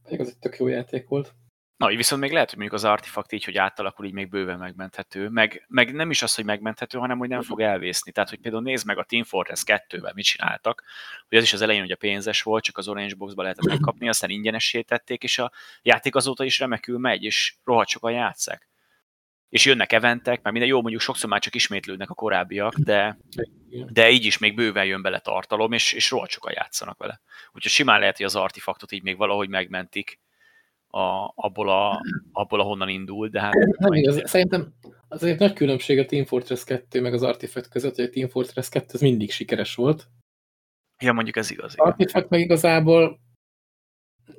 Pedig 0.04 0.19
az 0.19 0.28
egy 0.28 0.38
tök 0.38 0.58
jó 0.58 0.67
játék 0.67 1.08
volt. 1.08 1.34
Na, 1.78 1.88
viszont 1.88 2.21
még 2.21 2.32
lehet, 2.32 2.49
hogy 2.49 2.58
mondjuk 2.58 2.80
az 2.80 2.89
artifakt 2.89 3.32
így, 3.32 3.43
hogy 3.43 3.58
átalakul, 3.58 4.06
így 4.06 4.13
még 4.13 4.30
bőven 4.30 4.58
megmenthető. 4.58 5.30
Meg, 5.30 5.65
meg 5.67 5.93
nem 5.93 6.10
is 6.10 6.21
az, 6.21 6.36
hogy 6.36 6.45
megmenthető, 6.45 6.97
hanem 6.97 7.17
hogy 7.17 7.30
nem 7.30 7.41
fog 7.41 7.62
elvészni. 7.62 8.12
Tehát, 8.12 8.30
hogy 8.30 8.39
például 8.39 8.63
nézd 8.63 8.86
meg 8.86 8.97
a 8.97 9.04
Team 9.04 9.23
Fortress 9.23 9.63
2-vel 9.65 10.13
mit 10.13 10.26
csináltak, 10.26 10.84
hogy 11.28 11.38
ez 11.38 11.43
is 11.43 11.54
az 11.54 11.62
elején 11.62 11.84
ugye 11.84 11.95
pénzes 11.95 12.41
volt, 12.41 12.63
csak 12.63 12.78
az 12.78 12.88
Orange 12.88 13.15
Boxba 13.15 13.41
lehetett 13.41 13.65
megkapni, 13.65 14.08
aztán 14.08 14.30
ingyenessé 14.30 14.82
tették, 14.82 15.23
és 15.23 15.39
a 15.39 15.52
játék 15.82 16.15
azóta 16.15 16.43
is 16.43 16.60
remekül 16.60 16.97
megy, 16.97 17.23
és 17.23 17.56
rohadt 17.63 17.89
sokan 17.89 18.12
játszák 18.12 18.72
és 19.54 19.66
jönnek 19.66 19.92
eventek, 19.92 20.42
mert 20.42 20.52
minden 20.52 20.70
jó, 20.70 20.82
mondjuk 20.82 21.02
sokszor 21.02 21.30
már 21.30 21.39
csak 21.39 21.56
ismétlődnek 21.56 22.10
a 22.10 22.13
korábbiak, 22.13 22.74
de, 22.76 23.18
de 23.70 24.10
így 24.10 24.26
is 24.26 24.38
még 24.38 24.56
bőven 24.56 24.86
jön 24.86 25.02
bele 25.02 25.20
tartalom, 25.20 25.72
és, 25.72 25.94
és 25.94 26.12
rohadt 26.12 26.32
sokan 26.32 26.52
játszanak 26.56 26.98
vele. 26.98 27.22
Úgyhogy 27.52 27.72
simán 27.72 28.00
lehet, 28.00 28.18
hogy 28.18 28.26
az 28.26 28.36
artifaktot 28.36 28.92
így 28.92 29.04
még 29.04 29.18
valahogy 29.18 29.50
megmentik 29.50 30.20
a, 30.88 31.32
abból, 31.36 31.70
a, 31.70 32.02
abból, 32.32 32.60
ahonnan 32.60 32.89
indul, 32.89 33.28
de 33.28 33.42
hát... 33.42 33.54
Nem 33.54 33.94
igaz, 33.94 34.22
szerintem 34.30 34.74
azért 35.08 35.39
nagy 35.39 35.54
különbség 35.54 36.00
a 36.00 36.06
Team 36.06 36.26
Fortress 36.26 36.63
2 36.63 37.02
meg 37.02 37.13
az 37.13 37.24
Artifact 37.24 37.70
között, 37.70 37.96
hogy 37.96 38.06
a 38.06 38.10
Team 38.10 38.30
Fortress 38.30 38.70
2 38.70 38.86
az 38.94 39.02
mindig 39.02 39.32
sikeres 39.32 39.76
volt. 39.76 40.08
Ja, 41.00 41.13
mondjuk 41.13 41.36
ez 41.36 41.52
igaz. 41.52 41.74
Az 41.78 41.86
Artifact 41.88 42.30
meg 42.30 42.39
igazából 42.39 43.20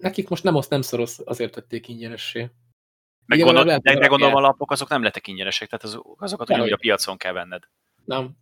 nekik 0.00 0.28
most 0.28 0.42
nem 0.42 0.54
azt 0.54 0.70
nem 0.70 0.82
szoros 0.82 1.18
azért 1.24 1.52
tették 1.52 1.88
ingyenessé. 1.88 2.50
Meg 3.26 3.38
Igen, 3.38 3.54
gondol, 3.54 3.78
de, 3.78 3.98
de 3.98 4.06
gondolom 4.06 4.34
a 4.34 4.40
lapok 4.40 4.70
azok 4.70 4.88
nem 4.88 5.02
lettek 5.02 5.26
ingyenesek, 5.26 5.68
tehát 5.68 5.84
az, 5.84 6.00
azokat 6.16 6.50
ugyanúgy 6.50 6.72
a 6.72 6.76
piacon 6.76 7.16
kell 7.16 7.32
venned. 7.32 7.62
Nem. 8.04 8.36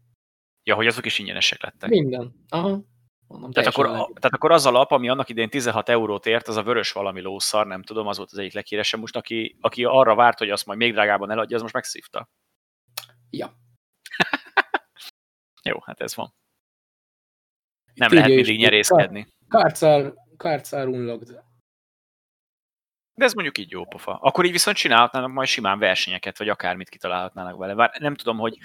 Ja, 0.63 0.75
hogy 0.75 0.87
azok 0.87 1.07
is 1.07 1.19
ingyenesek 1.19 1.63
lettek. 1.63 1.91
Minden. 1.91 2.45
Aha. 2.49 2.81
Mondom, 3.27 3.51
tehát, 3.51 3.69
akkor, 3.69 3.87
a, 3.87 3.91
tehát 3.91 4.35
akkor 4.35 4.53
az 4.53 4.67
a 4.67 4.71
lap, 4.71 4.91
ami 4.91 5.09
annak 5.09 5.29
idején 5.29 5.51
16 5.51 5.89
eurót 5.89 6.27
ért, 6.27 6.49
az 6.49 6.57
a 6.57 6.63
vörös 6.63 6.93
valami 6.93 7.21
lószar, 7.21 7.67
nem 7.67 7.83
tudom, 7.83 8.07
az 8.07 8.17
volt 8.17 8.31
az 8.33 8.39
egyik 8.39 8.53
leghíresebb. 8.53 9.01
Most 9.01 9.17
aki, 9.17 9.57
aki 9.61 9.85
arra 9.85 10.15
várt, 10.15 10.39
hogy 10.39 10.51
azt 10.51 10.67
majd 10.67 10.79
még 10.79 10.93
drágában 10.93 11.31
eladja, 11.31 11.57
az 11.57 11.63
most 11.63 11.75
megszívta. 11.75 12.29
Ja. 13.31 13.53
Jó, 15.71 15.79
hát 15.85 16.01
ez 16.01 16.15
van. 16.15 16.35
Nem 17.95 18.09
Itt 18.09 18.15
lehet 18.15 18.35
mindig 18.35 18.59
nyerészkedni. 18.59 19.27
Kárcár, 19.49 20.13
kárcár 20.37 20.87
unlocked. 20.87 21.43
De 23.23 23.29
ez 23.29 23.35
mondjuk 23.35 23.59
így 23.59 23.71
jó 23.71 23.85
pofa. 23.85 24.19
Akkor 24.21 24.45
így 24.45 24.53
viszont 24.53 24.77
csinálhatnának 24.77 25.33
majd 25.33 25.49
simán 25.49 25.79
versenyeket, 25.79 26.39
vagy 26.39 26.49
akármit 26.49 26.89
kitalálhatnának 26.89 27.57
vele. 27.57 27.75
Bár 27.75 27.91
nem 27.99 28.15
tudom, 28.15 28.39
hogy, 28.39 28.59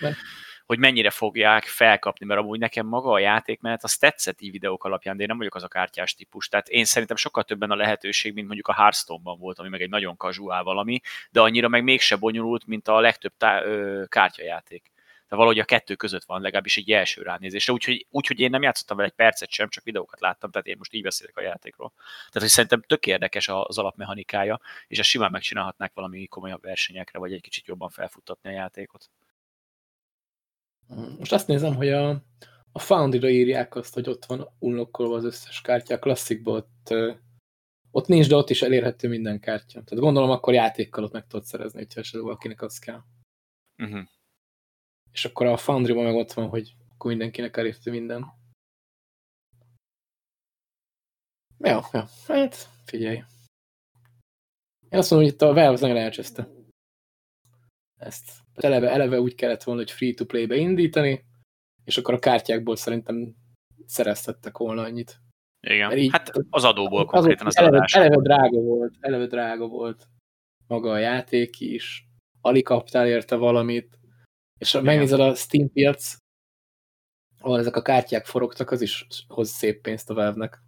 hogy 0.65 0.80
mennyire 0.80 1.10
fogják 1.10 1.63
felkapni, 1.63 2.26
mert 2.26 2.39
amúgy 2.39 2.60
nekem 2.60 2.86
maga 2.86 3.12
a 3.12 3.20
játékmenet 3.20 3.84
az 3.84 3.98
tetszett 3.98 4.41
így 4.41 4.52
videók 4.52 4.84
alapján, 4.84 5.15
de 5.15 5.22
én 5.22 5.28
nem 5.28 5.38
vagyok 5.38 5.56
az 5.56 5.63
a 5.63 5.67
kártyás 5.67 6.13
típus. 6.13 6.48
Tehát 6.48 6.67
én 6.67 6.86
szerintem 6.86 7.17
sokkal 7.17 7.43
többen 7.43 7.72
a 7.72 7.76
lehetőség, 7.76 8.34
mint 8.34 8.46
mondjuk 8.46 8.67
a 8.67 8.74
Hearthstone-ban 8.74 9.39
volt, 9.39 9.60
ami 9.60 9.70
meg 9.70 9.82
egy 9.82 9.89
nagyon 9.89 10.17
casual 10.17 10.63
valami, 10.63 11.00
de 11.32 11.41
annyira 11.41 11.67
meg 11.67 11.84
mégse 11.84 12.15
bonyolult, 12.15 12.65
mint 12.65 12.88
a 12.88 13.00
legtöbb 13.00 13.34
tá- 13.38 13.65
ö, 13.65 14.04
kártyajáték 14.08 14.91
de 15.27 15.35
valahogy 15.35 15.59
a 15.59 15.65
kettő 15.65 15.95
között 15.95 16.23
van 16.23 16.41
legalábbis 16.41 16.77
egy 16.77 16.91
első 16.91 17.21
ránézésre, 17.21 17.73
úgyhogy, 17.73 18.07
úgyhogy 18.09 18.39
én 18.39 18.49
nem 18.49 18.61
játszottam 18.61 18.97
vele 18.97 19.09
egy 19.09 19.15
percet 19.15 19.49
sem, 19.49 19.69
csak 19.69 19.83
videókat 19.83 20.19
láttam, 20.19 20.51
tehát 20.51 20.67
én 20.67 20.77
most 20.77 20.93
így 20.93 21.01
beszélek 21.01 21.37
a 21.37 21.41
játékról. 21.41 21.93
Tehát, 21.95 22.39
hogy 22.39 22.47
szerintem 22.47 22.81
tök 22.81 23.05
érdekes 23.05 23.47
az 23.47 23.77
alapmechanikája, 23.77 24.59
és 24.87 24.99
ezt 24.99 25.09
simán 25.09 25.31
megcsinálhatnák 25.31 25.93
valami 25.93 26.27
komolyabb 26.27 26.61
versenyekre, 26.61 27.19
vagy 27.19 27.33
egy 27.33 27.41
kicsit 27.41 27.65
jobban 27.65 27.89
felfuttatni 27.89 28.49
a 28.49 28.53
játékot. 28.53 29.09
Most 31.17 31.33
azt 31.33 31.47
nézem, 31.47 31.75
hogy 31.75 31.89
a, 31.89 32.09
a 32.71 32.79
Foundry-ra 32.79 33.29
írják 33.29 33.75
azt, 33.75 33.93
hogy 33.93 34.09
ott 34.09 34.25
van 34.25 34.49
unlockolva 34.59 35.15
az 35.15 35.23
összes 35.23 35.61
kártya, 35.61 35.95
a 35.95 35.99
klasszikban 35.99 36.55
ott, 36.55 36.93
ott 37.91 38.07
nincs, 38.07 38.27
de 38.27 38.35
ott 38.35 38.49
is 38.49 38.61
elérhető 38.61 39.07
minden 39.07 39.39
kártya. 39.39 39.83
Tehát 39.83 40.03
gondolom 40.03 40.29
akkor 40.29 40.53
játékkal 40.53 41.03
ott 41.03 41.11
meg 41.11 41.27
tudod 41.27 41.45
szerezni, 41.45 41.79
hogyha 41.79 41.99
esetleg 41.99 42.23
valakinek 42.23 42.61
az 42.61 42.79
kell. 42.79 43.01
Uh 43.77 43.89
-huh 43.91 44.07
és 45.12 45.26
akkor 45.26 45.46
a 45.46 45.58
foundry 45.58 45.93
meg 45.93 46.15
ott 46.15 46.34
van, 46.34 46.50
hogy 46.50 46.76
akkor 46.93 47.10
mindenkinek 47.10 47.58
elérte 47.58 47.91
minden. 47.91 48.26
Ja, 51.60 51.88
ja, 51.93 52.08
hát 52.28 52.70
figyelj. 52.86 53.24
Én 54.89 55.00
azt 55.00 55.10
mondom, 55.10 55.28
hogy 55.28 55.36
itt 55.38 55.41
a 55.41 55.46
Valve 55.46 55.70
az 55.70 55.82
nagyon 55.82 55.98
elcseszte. 55.98 56.50
Ezt. 58.00 58.32
Eleve, 58.54 58.89
eleve 58.89 59.20
úgy 59.20 59.36
kellett 59.36 59.63
volna, 59.63 59.82
hogy 59.82 59.91
free-to-play-be 59.91 60.56
indítani, 60.56 61.26
és 61.84 61.98
akkor 61.98 62.13
a 62.13 62.20
kártyákból 62.20 62.76
szerintem 62.76 63.36
szereztettek 63.86 64.58
volna 64.58 64.82
annyit. 64.82 65.22
Igen, 65.60 65.98
így, 65.98 66.12
hát 66.12 66.32
az 66.50 66.63
adóból 66.63 67.06
konkrétan 67.06 67.46
az, 67.46 67.58
az 67.58 67.62
eleve, 67.62 67.86
eleve 67.93 68.22
drága 68.22 68.60
volt, 68.60 68.96
eleve 69.00 69.26
drága 69.26 69.67
volt 69.67 70.08
maga 70.67 70.91
a 70.91 70.98
játék 70.98 71.60
is. 71.60 72.08
Alig 72.41 72.63
kaptál 72.63 73.08
érte 73.08 73.36
valamit, 73.36 73.96
és 74.58 74.72
ha 74.72 74.82
megnézed 74.82 75.20
a 75.20 75.36
Steam 75.36 75.72
piac, 75.72 76.15
ahol 77.39 77.60
ezek 77.60 77.76
a 77.76 77.82
kártyák 77.82 78.26
forogtak, 78.26 78.72
az 78.72 78.82
is 78.82 79.08
hoz 79.28 79.50
szép 79.50 79.82
pénzt 79.82 80.10
a 80.10 80.13
Valve-nek. 80.13 80.62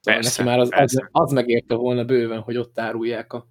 Szóval 0.00 0.20
neki 0.20 0.42
már 0.42 0.58
az, 0.58 0.68
az, 0.72 1.08
az 1.10 1.32
megérte 1.32 1.74
volna 1.74 2.04
bőven, 2.04 2.40
hogy 2.40 2.56
ott 2.56 2.78
árulják 2.78 3.32
a, 3.32 3.46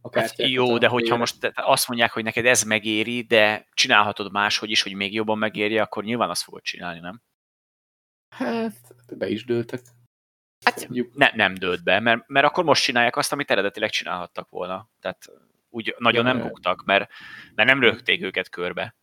a 0.00 0.10
kártyákat. 0.10 0.40
Hát 0.40 0.48
jó, 0.48 0.78
de 0.78 0.88
hogyha 0.88 1.16
most 1.16 1.52
azt 1.54 1.88
mondják, 1.88 2.12
hogy 2.12 2.24
neked 2.24 2.46
ez 2.46 2.62
megéri, 2.62 3.22
de 3.22 3.66
csinálhatod 3.72 4.32
máshogy 4.32 4.70
is, 4.70 4.82
hogy 4.82 4.94
még 4.94 5.14
jobban 5.14 5.38
megéri, 5.38 5.78
akkor 5.78 6.04
nyilván 6.04 6.30
azt 6.30 6.42
fogod 6.42 6.62
csinálni, 6.62 7.00
nem? 7.00 7.22
Hát, 8.36 8.94
be 9.16 9.28
is 9.28 9.44
dőltek. 9.44 9.82
Hát 10.64 10.88
ne, 11.14 11.30
nem 11.34 11.54
dőlt 11.54 11.84
be, 11.84 12.00
mert, 12.00 12.28
mert 12.28 12.46
akkor 12.46 12.64
most 12.64 12.82
csinálják 12.82 13.16
azt, 13.16 13.32
amit 13.32 13.50
eredetileg 13.50 13.90
csinálhattak 13.90 14.50
volna. 14.50 14.88
Tehát 15.00 15.30
úgy 15.74 15.94
nagyon 15.98 16.24
nem 16.24 16.40
buktak, 16.40 16.84
mert, 16.84 17.10
mert 17.54 17.68
nem 17.68 17.80
rögték 17.80 18.22
őket 18.22 18.48
körbe. 18.48 18.94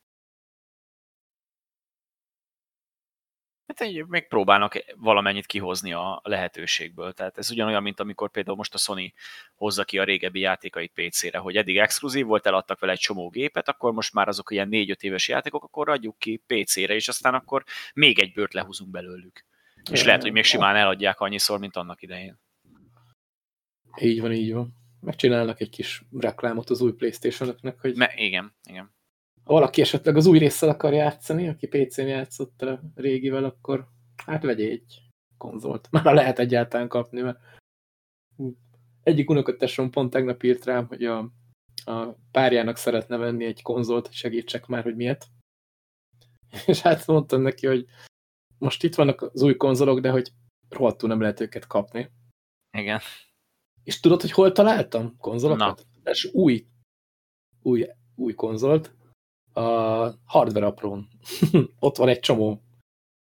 Hát 3.68 3.82
egy, 3.82 4.06
még 4.08 4.28
próbálnak 4.28 4.84
valamennyit 4.96 5.46
kihozni 5.46 5.94
a 5.94 6.22
lehetőségből. 6.24 7.14
Tehát 7.14 7.38
ez 7.38 7.52
ugyanolyan, 7.52 7.82
mint 7.82 8.00
amikor 8.00 8.32
például 8.32 8.56
most 8.58 8.74
a 8.74 8.78
Sony 8.78 9.14
hozza 9.56 9.84
ki 9.84 10.00
a 10.00 10.04
régebbi 10.04 10.40
játékait 10.40 10.92
PC-re, 10.94 11.38
hogy 11.38 11.58
eddig 11.58 11.78
exkluzív 11.78 12.26
volt, 12.26 12.46
eladtak 12.46 12.80
vele 12.80 12.92
egy 12.92 13.00
csomó 13.00 13.30
gépet, 13.30 13.70
akkor 13.70 13.94
most 13.94 14.14
már 14.14 14.28
azok 14.28 14.52
ilyen 14.52 14.70
4-5 14.72 15.02
éves 15.02 15.28
játékok, 15.28 15.64
akkor 15.64 15.90
adjuk 15.90 16.18
ki 16.18 16.44
PC-re, 16.48 16.94
és 16.94 17.08
aztán 17.08 17.34
akkor 17.34 17.64
még 17.94 18.20
egy 18.20 18.34
bőrt 18.34 18.54
lehúzunk 18.54 18.92
belőlük. 18.92 19.46
És 19.92 20.04
lehet, 20.04 20.22
hogy 20.22 20.32
még 20.32 20.44
simán 20.44 20.76
eladják 20.76 21.20
annyiszor, 21.20 21.60
mint 21.60 21.76
annak 21.76 22.02
idején. 22.02 22.40
Így 24.00 24.22
van, 24.22 24.32
így 24.32 24.54
van 24.54 24.81
megcsinálnak 25.02 25.60
egy 25.60 25.70
kis 25.70 26.06
reklámot 26.12 26.70
az 26.70 26.82
új 26.82 26.94
Playstation-oknak, 26.94 27.80
hogy 27.80 27.96
Me, 27.96 28.14
igen, 28.16 28.54
igen. 28.64 28.94
Ha 29.44 29.54
valaki 29.54 29.82
esetleg 29.82 30.16
az 30.16 30.26
új 30.26 30.38
résszel 30.38 30.70
akar 30.70 30.94
játszani, 30.94 31.48
aki 31.48 31.68
PC-n 31.68 32.08
játszott 32.08 32.62
a 32.62 32.82
régivel, 32.96 33.44
akkor 33.44 33.88
hát 34.26 34.44
vegye 34.44 34.70
egy 34.70 35.02
konzolt. 35.38 35.88
Már 35.92 36.14
lehet 36.14 36.40
egyáltalán 36.40 36.88
kapni, 36.88 37.22
mert 37.22 37.40
egyik 39.04 39.30
unokatesom 39.30 39.92
pont 39.92 40.10
tegnap 40.12 40.44
írt 40.44 40.66
rám, 40.66 40.88
hogy 40.88 41.06
a, 41.06 41.18
a 41.86 42.16
párjának 42.32 42.78
szeretne 42.78 43.18
venni 43.18 43.46
egy 43.46 43.62
konzolt, 43.62 44.14
segítsek 44.14 44.66
már, 44.66 44.84
hogy 44.84 44.96
miért. 44.96 45.28
És 46.68 46.82
hát 46.82 47.08
mondtam 47.08 47.42
neki, 47.42 47.68
hogy 47.68 47.86
most 48.58 48.84
itt 48.84 48.96
vannak 48.96 49.22
az 49.22 49.42
új 49.42 49.56
konzolok, 49.56 50.00
de 50.00 50.10
hogy 50.10 50.32
rohadtul 50.70 51.10
nem 51.10 51.22
lehet 51.22 51.40
őket 51.40 51.68
kapni. 51.68 52.10
Igen. 52.78 53.00
És 53.84 54.00
tudod, 54.00 54.22
hogy 54.22 54.32
hol 54.32 54.52
találtam 54.52 55.18
konzolokat? 55.18 55.86
Na. 56.04 56.12
És 56.12 56.30
új, 56.34 56.66
új, 57.62 57.88
új 58.16 58.34
konzolt. 58.34 58.94
A 59.54 59.62
hardware 60.26 60.66
aprón. 60.66 61.08
Ott 61.80 61.98
van 61.98 62.08
egy 62.08 62.20
csomó. 62.20 62.62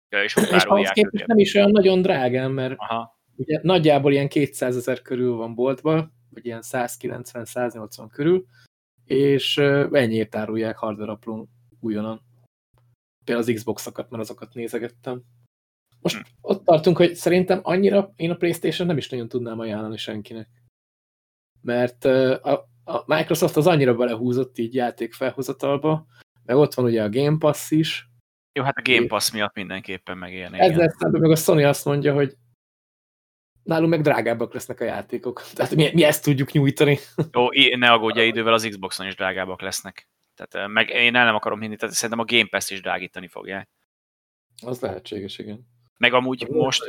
Ja, 0.09 0.23
és, 0.23 0.37
és 0.37 0.65
ahhoz 0.65 0.91
képest 0.91 1.27
nem 1.27 1.39
is 1.39 1.55
olyan 1.55 1.71
nagyon 1.71 2.03
drágán, 2.03 2.51
mert 2.51 2.75
Aha. 2.77 3.19
ugye 3.37 3.61
nagyjából 3.63 4.13
ilyen 4.13 4.29
200 4.29 4.77
ezer 4.77 5.03
körül 5.03 5.37
van 5.37 5.55
boltban, 5.55 6.13
vagy 6.31 6.45
ilyen 6.47 6.63
190-180 6.63 8.09
körül, 8.13 8.47
és 9.05 9.59
ennyiért 9.93 10.35
árulják 10.35 10.77
hardware 10.77 11.11
aprón 11.11 11.49
újonnan. 11.81 12.21
Például 13.25 13.49
az 13.49 13.55
Xbox-okat, 13.55 14.11
mert 14.11 14.23
azokat 14.23 14.55
nézegettem. 14.55 15.23
Most 16.13 16.27
hm. 16.27 16.31
ott 16.41 16.65
tartunk, 16.65 16.97
hogy 16.97 17.15
szerintem 17.15 17.61
annyira 17.63 18.13
én 18.17 18.31
a 18.31 18.35
Playstation 18.35 18.87
nem 18.87 18.97
is 18.97 19.09
nagyon 19.09 19.29
tudnám 19.29 19.59
ajánlani 19.59 19.97
senkinek. 19.97 20.49
Mert 21.63 22.05
a, 22.05 22.69
a 22.85 23.03
Microsoft 23.07 23.57
az 23.57 23.67
annyira 23.67 23.95
belehúzott 23.95 24.59
így 24.59 24.75
játék 24.75 25.13
felhozatalba, 25.13 26.07
meg 26.45 26.57
ott 26.57 26.75
van 26.75 26.85
ugye 26.85 27.03
a 27.03 27.09
Game 27.09 27.39
Pass 27.39 27.71
is. 27.71 28.09
Jó, 28.53 28.63
hát 28.63 28.77
a 28.77 28.83
Game 28.85 29.07
Pass 29.07 29.31
miatt 29.31 29.55
mindenképpen 29.55 30.19
megélni. 30.19 30.59
Ezzel 30.59 30.95
szemben 30.99 31.21
meg 31.21 31.31
a 31.31 31.37
Sony 31.37 31.65
azt 31.65 31.85
mondja, 31.85 32.15
hogy 32.15 32.37
nálunk 33.63 33.91
meg 33.91 34.01
drágábbak 34.01 34.53
lesznek 34.53 34.81
a 34.81 34.85
játékok. 34.85 35.43
Tehát 35.55 35.75
mi, 35.75 35.91
mi 35.93 36.03
ezt 36.03 36.25
tudjuk 36.25 36.53
nyújtani. 36.53 36.99
Jó, 37.33 37.47
ne 37.77 37.93
aggódja 37.93 38.25
idővel 38.25 38.53
az 38.53 38.67
Xboxon 38.69 39.07
is 39.07 39.15
drágábbak 39.15 39.61
lesznek. 39.61 40.09
Tehát 40.35 40.69
meg 40.69 40.89
én 40.89 41.15
el 41.15 41.25
nem 41.25 41.35
akarom 41.35 41.61
hinni, 41.61 41.77
tehát 41.77 41.95
szerintem 41.95 42.25
a 42.25 42.37
Game 42.37 42.49
Pass 42.51 42.71
is 42.71 42.81
drágítani 42.81 43.29
fogják. 43.29 43.69
Az 44.63 44.81
lehetséges, 44.81 45.39
igen. 45.39 45.75
Meg 45.97 46.13
amúgy 46.13 46.47
most, 46.49 46.83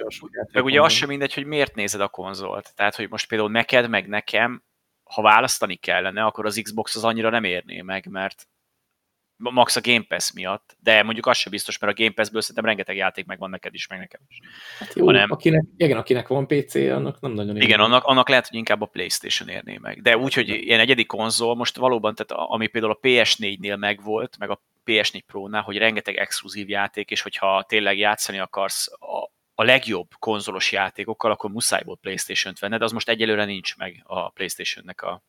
meg 0.52 0.64
ugye 0.64 0.82
az 0.82 0.94
sem 0.94 1.08
mindegy, 1.08 1.34
hogy 1.34 1.46
miért 1.46 1.76
nézed 1.76 2.02
a 2.02 2.08
konzolt. 2.08 2.76
Tehát, 2.76 2.96
hogy 2.96 3.10
most 3.10 3.28
például 3.28 3.52
neked, 3.52 3.90
meg 3.90 4.08
nekem, 4.08 4.64
ha 5.04 5.22
választani 5.22 5.76
kellene, 5.76 6.24
akkor 6.26 6.46
az 6.46 6.60
Xbox 6.64 6.96
az 6.96 7.04
annyira 7.04 7.30
nem 7.30 7.44
érné 7.44 7.82
meg, 7.82 8.08
mert 8.10 8.48
max 9.38 9.76
a 9.76 9.82
Game 9.82 10.04
Pass 10.08 10.32
miatt, 10.32 10.78
de 10.80 11.04
mondjuk 11.04 11.26
az 11.26 11.38
sem 11.38 11.52
biztos, 11.52 11.78
mert 11.78 11.94
a 11.94 12.02
Game 12.02 12.14
Pass-ből 12.14 12.42
szerintem 12.42 12.66
rengeteg 12.66 12.96
játék 12.96 13.26
megvan 13.26 13.50
neked 13.50 13.74
is, 13.74 13.88
meg 13.88 14.00
nekem 14.00 14.22
is. 14.28 14.40
Hát 14.80 14.94
jó, 14.94 15.06
Hanem, 15.06 15.32
akinek, 15.32 15.64
igen, 15.78 15.98
akinek 15.98 16.28
van 16.28 16.48
PC, 16.48 16.76
annak 16.76 17.20
nem 17.20 17.32
nagyon 17.32 17.56
Igen, 17.62 17.80
annak, 17.80 18.04
annak 18.04 18.30
lehet, 18.30 18.48
hogy 18.48 18.58
inkább 18.58 18.82
a 18.82 18.86
Playstation 18.86 19.50
érné 19.50 19.78
meg. 19.78 20.02
De 20.02 20.18
úgy, 20.18 20.34
hogy 20.34 20.50
ilyen 20.50 20.80
egyedi 20.80 21.06
konzol, 21.06 21.56
most 21.56 21.78
valóban, 21.78 22.16
tehát 22.16 22.46
ami 22.52 22.68
például 22.68 22.94
a 22.94 23.08
PS4-nél 23.08 23.78
megvolt, 23.78 24.38
meg 24.38 24.50
a 24.50 24.62
PS4 24.88 25.22
Pro-nál, 25.26 25.62
hogy 25.62 25.78
rengeteg 25.78 26.16
exkluzív 26.16 26.70
játék, 26.70 27.12
és 27.12 27.22
hogyha 27.22 27.64
tényleg 27.68 27.98
játszani 27.98 28.40
akarsz 28.40 28.92
a, 28.92 29.32
a 29.56 29.64
legjobb 29.64 30.08
konzolos 30.20 30.72
játékokkal, 30.72 31.32
akkor 31.32 31.52
muszáj 31.52 31.82
volt 31.86 32.00
Playstation-t 32.00 32.60
venned, 32.60 32.80
de 32.80 32.86
az 32.86 32.92
most 32.92 33.10
egyelőre 33.10 33.46
nincs 33.46 33.78
meg 33.78 34.04
a 34.04 34.30
Playstation-nek 34.30 35.02
a, 35.02 35.24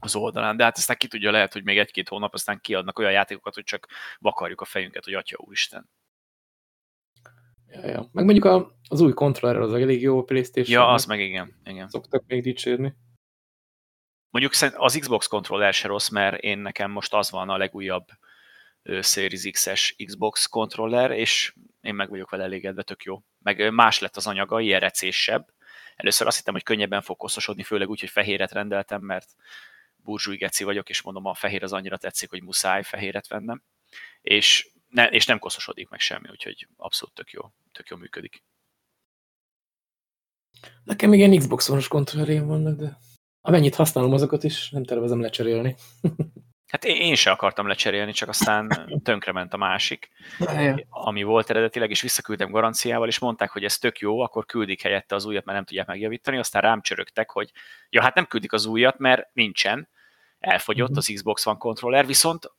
az 0.00 0.16
oldalán, 0.16 0.56
de 0.56 0.64
hát 0.64 0.76
aztán 0.76 0.96
ki 0.96 1.08
tudja, 1.08 1.30
lehet, 1.30 1.52
hogy 1.52 1.64
még 1.64 1.78
egy-két 1.78 2.08
hónap 2.08 2.34
aztán 2.34 2.60
kiadnak 2.60 2.98
olyan 2.98 3.12
játékokat, 3.12 3.54
hogy 3.54 3.64
csak 3.64 3.88
vakarjuk 4.18 4.60
a 4.60 4.64
fejünket, 4.64 5.04
hogy 5.04 5.14
atya 5.14 5.36
úristen. 5.38 5.90
Ja, 7.68 7.86
ja. 7.86 8.08
Meg 8.12 8.24
mondjuk 8.24 8.44
a, 8.44 8.76
az 8.88 9.00
új 9.00 9.12
kontroller 9.12 9.60
az 9.60 9.72
elég 9.72 10.02
jó 10.02 10.18
a 10.18 10.24
Playstation. 10.24 10.80
Ja, 10.80 10.92
az 10.92 11.04
meg 11.04 11.20
igen. 11.20 11.60
igen. 11.64 11.88
Szoktak 11.88 12.24
még 12.26 12.42
dicsérni. 12.42 12.94
Mondjuk 14.30 14.72
az 14.76 14.98
Xbox 15.00 15.26
kontroller 15.26 15.72
se 15.74 15.88
rossz, 15.88 16.08
mert 16.08 16.42
én 16.42 16.58
nekem 16.58 16.90
most 16.90 17.14
az 17.14 17.30
van 17.30 17.48
a 17.48 17.56
legújabb 17.56 18.06
Series 19.00 19.50
X-es 19.50 19.94
Xbox 20.04 20.46
kontroller, 20.46 21.10
és 21.10 21.54
én 21.80 21.94
meg 21.94 22.08
vagyok 22.08 22.30
vele 22.30 22.42
elégedve, 22.42 22.82
tök 22.82 23.02
jó. 23.02 23.22
Meg 23.38 23.72
más 23.72 23.98
lett 23.98 24.16
az 24.16 24.26
anyaga, 24.26 24.60
ilyen 24.60 24.80
recésebb. 24.80 25.52
Először 25.96 26.26
azt 26.26 26.36
hittem, 26.36 26.54
hogy 26.54 26.62
könnyebben 26.62 27.02
fog 27.02 27.16
koszosodni, 27.16 27.62
főleg 27.62 27.88
úgy, 27.88 28.00
hogy 28.00 28.10
fehéret 28.10 28.52
rendeltem, 28.52 29.00
mert 29.00 29.34
burzsúj 29.96 30.36
geci 30.36 30.64
vagyok, 30.64 30.88
és 30.88 31.02
mondom, 31.02 31.26
a 31.26 31.34
fehér 31.34 31.62
az 31.62 31.72
annyira 31.72 31.96
tetszik, 31.96 32.30
hogy 32.30 32.42
muszáj 32.42 32.82
fehéret 32.82 33.28
vennem. 33.28 33.62
És, 34.20 34.70
ne, 34.88 35.08
és 35.08 35.26
nem 35.26 35.38
koszosodik 35.38 35.88
meg 35.88 36.00
semmi, 36.00 36.28
úgyhogy 36.30 36.68
abszolút 36.76 37.14
tök 37.14 37.30
jó, 37.30 37.52
tök 37.72 37.88
jó 37.88 37.96
működik. 37.96 38.44
Nekem 40.84 41.12
igen 41.12 41.38
Xbox 41.38 41.68
One-os 41.68 41.88
kontrollerém 41.88 42.46
vannak, 42.46 42.78
de 42.78 42.98
amennyit 43.40 43.74
használom 43.74 44.12
azokat 44.12 44.44
is, 44.44 44.70
nem 44.70 44.84
tervezem 44.84 45.20
lecserélni. 45.20 45.76
Hát 46.72 46.84
én 46.84 47.14
se 47.14 47.30
akartam 47.30 47.66
lecserélni, 47.66 48.12
csak 48.12 48.28
aztán 48.28 48.90
tönkrement 49.04 49.52
a 49.52 49.56
másik, 49.56 50.08
ami 50.88 51.22
volt 51.22 51.50
eredetileg, 51.50 51.90
és 51.90 52.00
visszaküldtem 52.00 52.50
garanciával, 52.50 53.08
és 53.08 53.18
mondták, 53.18 53.50
hogy 53.50 53.64
ez 53.64 53.78
tök 53.78 53.98
jó, 53.98 54.20
akkor 54.20 54.46
küldik 54.46 54.82
helyette 54.82 55.14
az 55.14 55.24
újat, 55.24 55.44
mert 55.44 55.56
nem 55.56 55.66
tudják 55.66 55.86
megjavítani, 55.86 56.38
aztán 56.38 56.62
rám 56.62 56.80
csörögtek, 56.80 57.30
hogy 57.30 57.50
ja, 57.90 58.02
hát 58.02 58.14
nem 58.14 58.26
küldik 58.26 58.52
az 58.52 58.66
újat, 58.66 58.98
mert 58.98 59.28
nincsen, 59.32 59.88
elfogyott 60.38 60.88
mhm. 60.88 60.98
az 60.98 61.10
Xbox 61.14 61.46
One 61.46 61.58
controller, 61.58 62.06
viszont 62.06 62.50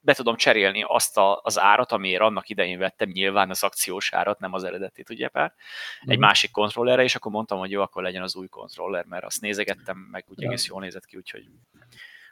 be 0.00 0.14
tudom 0.14 0.36
cserélni 0.36 0.84
azt 0.86 1.16
a, 1.16 1.40
az 1.42 1.58
árat, 1.58 1.92
amiért 1.92 2.22
annak 2.22 2.48
idején 2.48 2.78
vettem, 2.78 3.08
nyilván 3.08 3.50
az 3.50 3.62
akciós 3.62 4.12
árat, 4.12 4.38
nem 4.38 4.52
az 4.52 4.64
eredetit, 4.64 5.10
ugye 5.10 5.28
pár, 5.28 5.54
egy 6.00 6.06
uh-huh. 6.06 6.22
másik 6.22 6.50
kontrollerre, 6.50 7.02
és 7.02 7.14
akkor 7.14 7.32
mondtam, 7.32 7.58
hogy 7.58 7.70
jó, 7.70 7.80
akkor 7.80 8.02
legyen 8.02 8.22
az 8.22 8.36
új 8.36 8.46
kontroller, 8.46 9.04
mert 9.04 9.24
azt 9.24 9.40
nézegettem, 9.40 9.96
meg 9.96 10.24
úgy 10.28 10.40
ja. 10.40 10.48
egész 10.48 10.66
jól 10.66 10.80
nézett 10.80 11.04
ki, 11.04 11.16
úgyhogy 11.16 11.44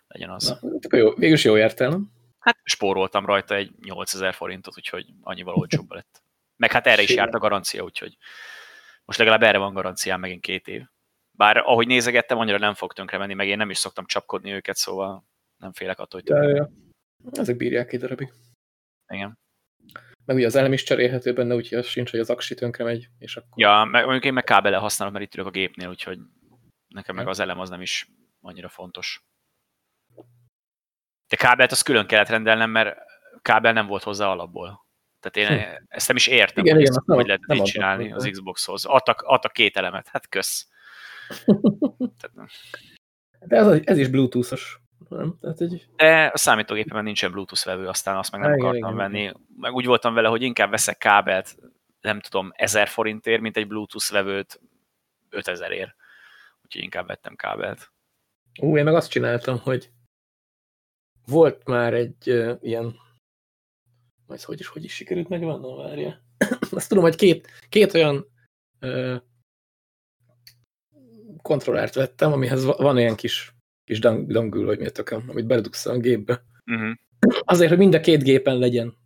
legyen 0.08 0.30
az. 0.30 0.58
Na, 0.60 0.96
jó, 0.96 1.14
végülis 1.14 1.44
jó 1.44 1.56
jártál, 1.56 1.88
nem? 1.88 2.10
Hát 2.38 2.58
spóroltam 2.62 3.26
rajta 3.26 3.54
egy 3.54 3.70
8000 3.82 4.34
forintot, 4.34 4.76
úgyhogy 4.76 5.06
annyival 5.20 5.54
olcsóbb 5.54 5.92
lett. 5.92 6.22
Meg 6.56 6.72
hát 6.72 6.86
erre 6.86 7.02
is 7.02 7.14
járt 7.14 7.34
a 7.34 7.38
garancia, 7.38 7.82
úgyhogy 7.82 8.16
most 9.04 9.18
legalább 9.18 9.42
erre 9.42 9.58
van 9.58 9.74
garanciám 9.74 10.20
megint 10.20 10.40
két 10.40 10.68
év. 10.68 10.82
Bár 11.36 11.56
ahogy 11.56 11.86
nézegettem, 11.86 12.38
annyira 12.38 12.58
nem 12.58 12.74
fog 12.74 12.92
tönkre 12.92 13.18
menni, 13.18 13.34
meg 13.34 13.48
én 13.48 13.56
nem 13.56 13.70
is 13.70 13.78
szoktam 13.78 14.06
csapkodni 14.06 14.52
őket, 14.52 14.76
szóval 14.76 15.24
nem 15.56 15.72
félek 15.72 15.98
attól, 15.98 16.20
hogy 16.20 16.30
tönkre. 16.30 16.48
Ja, 16.48 16.54
ja. 16.54 16.70
Ezek 17.32 17.56
bírják 17.56 17.86
két 17.86 18.00
darabig. 18.00 18.32
Igen. 19.08 19.38
Meg 20.24 20.36
ugye 20.36 20.46
az 20.46 20.56
elem 20.56 20.72
is 20.72 20.82
cserélhető 20.82 21.32
benne, 21.32 21.54
úgyhogy 21.54 21.78
az 21.78 21.86
sincs, 21.86 22.10
hogy 22.10 22.20
az 22.20 22.30
aksi 22.30 22.54
tönkre 22.54 22.84
megy, 22.84 23.08
és 23.18 23.36
akkor... 23.36 23.50
Ja, 23.56 23.84
meg, 23.84 24.02
mondjuk 24.02 24.24
én 24.24 24.32
meg 24.32 24.44
kábele 24.44 24.76
használom, 24.76 25.14
mert 25.14 25.24
itt 25.24 25.34
ülök 25.34 25.46
a 25.46 25.50
gépnél, 25.50 25.88
úgyhogy 25.88 26.18
nekem 26.88 27.14
meg 27.14 27.28
az 27.28 27.40
elem 27.40 27.60
az 27.60 27.68
nem 27.68 27.80
is 27.80 28.08
annyira 28.40 28.68
fontos. 28.68 29.27
De 31.28 31.36
kábelt 31.36 31.72
azt 31.72 31.82
külön 31.82 32.06
kellett 32.06 32.28
rendelnem, 32.28 32.70
mert 32.70 32.96
kábel 33.42 33.72
nem 33.72 33.86
volt 33.86 34.02
hozzá 34.02 34.26
alapból. 34.26 34.86
Tehát 35.20 35.50
én 35.50 35.58
hm. 35.58 35.74
ezt 35.88 36.08
nem 36.08 36.16
is 36.16 36.26
értem, 36.26 36.64
igen, 36.64 36.76
hogy, 36.76 36.84
igen, 36.84 36.96
ezt, 36.96 37.16
hogy 37.16 37.26
lehet 37.26 37.42
így 37.54 37.62
csinálni 37.62 38.12
az 38.12 38.28
Xboxhoz. 38.30 38.84
Adtak, 38.84 39.22
adtak 39.22 39.52
két 39.52 39.76
elemet, 39.76 40.08
hát 40.08 40.28
kösz. 40.28 40.68
De 43.40 43.56
ez, 43.56 43.80
ez 43.84 43.98
is 43.98 44.08
Bluetooth-os. 44.08 44.78
Nem? 45.08 45.38
Tehát 45.40 45.60
egy... 45.60 45.88
De 45.96 46.30
a 46.34 46.38
számítógépemen 46.38 47.04
nincsen 47.04 47.30
Bluetooth 47.30 47.64
vevő, 47.64 47.86
aztán 47.86 48.16
azt 48.16 48.32
meg 48.32 48.40
nem 48.40 48.52
igen, 48.52 48.64
akartam 48.64 48.94
igen, 48.94 49.10
venni. 49.10 49.32
Meg 49.56 49.72
úgy 49.72 49.86
voltam 49.86 50.14
vele, 50.14 50.28
hogy 50.28 50.42
inkább 50.42 50.70
veszek 50.70 50.98
kábelt, 50.98 51.56
nem 52.00 52.20
tudom, 52.20 52.50
1000 52.54 52.88
forintért, 52.88 53.40
mint 53.40 53.56
egy 53.56 53.66
Bluetooth 53.66 54.10
vevőt 54.12 54.60
5000 55.30 55.70
ér. 55.70 55.94
Úgyhogy 56.64 56.82
inkább 56.82 57.06
vettem 57.06 57.36
kábelt. 57.36 57.92
Ú, 58.60 58.76
én 58.76 58.84
meg 58.84 58.94
azt 58.94 59.10
csináltam, 59.10 59.58
hogy 59.58 59.90
volt 61.30 61.66
már 61.66 61.94
egy 61.94 62.30
uh, 62.30 62.58
ilyen 62.60 62.94
majd 64.26 64.42
hogy 64.42 64.60
is, 64.60 64.66
hogy 64.66 64.84
is 64.84 64.94
sikerült 64.94 65.28
megvannom, 65.28 65.76
várja. 65.76 66.22
Azt 66.70 66.88
tudom, 66.88 67.04
hogy 67.04 67.16
két, 67.16 67.48
két 67.68 67.94
olyan 67.94 68.26
uh, 68.80 69.16
kontrollert 71.42 71.94
vettem, 71.94 72.32
amihez 72.32 72.64
van 72.64 72.96
olyan 72.96 73.14
kis, 73.14 73.54
kis 73.84 73.98
dangül, 73.98 74.64
vagy 74.64 74.78
miért 74.78 74.94
tököm, 74.94 75.24
amit 75.28 75.46
beledugsz 75.46 75.86
a 75.86 75.98
gépbe. 75.98 76.32
Uh 76.66 76.76
mhm. 76.76 76.84
-huh. 76.84 76.94
Azért, 77.40 77.68
hogy 77.68 77.78
mind 77.78 77.94
a 77.94 78.00
két 78.00 78.22
gépen 78.22 78.58
legyen. 78.58 78.96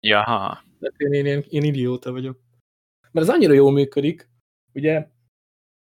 Jaha. 0.00 0.64
De 0.78 0.92
én, 0.96 1.12
én, 1.12 1.26
én, 1.26 1.44
én 1.48 1.62
idióta 1.62 2.12
vagyok. 2.12 2.40
Mert 3.10 3.28
ez 3.28 3.34
annyira 3.34 3.52
jól 3.52 3.72
működik, 3.72 4.28
ugye 4.72 5.08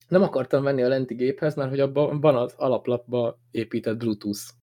nem 0.09 0.23
akartam 0.23 0.63
venni 0.63 0.83
a 0.83 0.89
lenti 0.89 1.15
géphez, 1.15 1.55
mert 1.55 1.71
hogy 1.71 1.81
abban 1.81 2.21
van 2.21 2.37
az 2.37 2.55
alaplapba 2.57 3.39
épített 3.51 3.97
Bluetooth. 3.97 4.60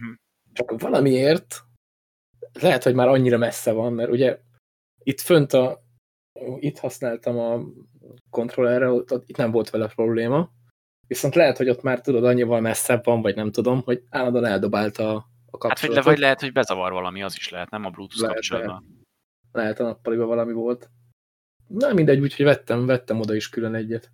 Mhm. 0.00 0.12
Csak 0.52 0.80
valamiért 0.80 1.64
lehet, 2.52 2.82
hogy 2.82 2.94
már 2.94 3.08
annyira 3.08 3.38
messze 3.38 3.72
van, 3.72 3.92
mert 3.92 4.10
ugye 4.10 4.40
itt 5.02 5.20
fönt 5.20 5.52
a 5.52 5.84
itt 6.58 6.78
használtam 6.78 7.38
a 7.38 7.62
kontrollerre, 8.30 8.90
ott, 8.90 9.12
ott, 9.12 9.28
itt 9.28 9.36
nem 9.36 9.50
volt 9.50 9.70
vele 9.70 9.86
probléma, 9.86 10.50
viszont 11.06 11.34
lehet, 11.34 11.56
hogy 11.56 11.68
ott 11.68 11.82
már 11.82 12.00
tudod, 12.00 12.24
annyival 12.24 12.60
messzebb 12.60 13.04
van, 13.04 13.22
vagy 13.22 13.34
nem 13.34 13.50
tudom, 13.50 13.82
hogy 13.82 14.02
állandóan 14.10 14.44
eldobálta 14.44 15.14
a, 15.14 15.26
a 15.50 15.58
kapcsolatot. 15.58 15.94
Hát, 15.94 16.04
vagy, 16.04 16.04
vagy 16.04 16.18
lehet, 16.18 16.40
hogy 16.40 16.52
bezavar 16.52 16.92
valami, 16.92 17.22
az 17.22 17.34
is 17.36 17.48
lehet, 17.48 17.70
nem 17.70 17.84
a 17.84 17.90
Bluetooth 17.90 18.20
lehet, 18.20 18.34
kapcsolatban. 18.34 18.84
Lehet. 18.84 19.06
lehet 19.52 19.80
a 19.80 19.84
nappaliban 19.84 20.26
valami 20.26 20.52
volt. 20.52 20.90
Na 21.68 21.92
mindegy, 21.92 22.20
úgyhogy 22.20 22.44
vettem, 22.44 22.86
vettem 22.86 23.20
oda 23.20 23.34
is 23.34 23.48
külön 23.48 23.74
egyet. 23.74 24.10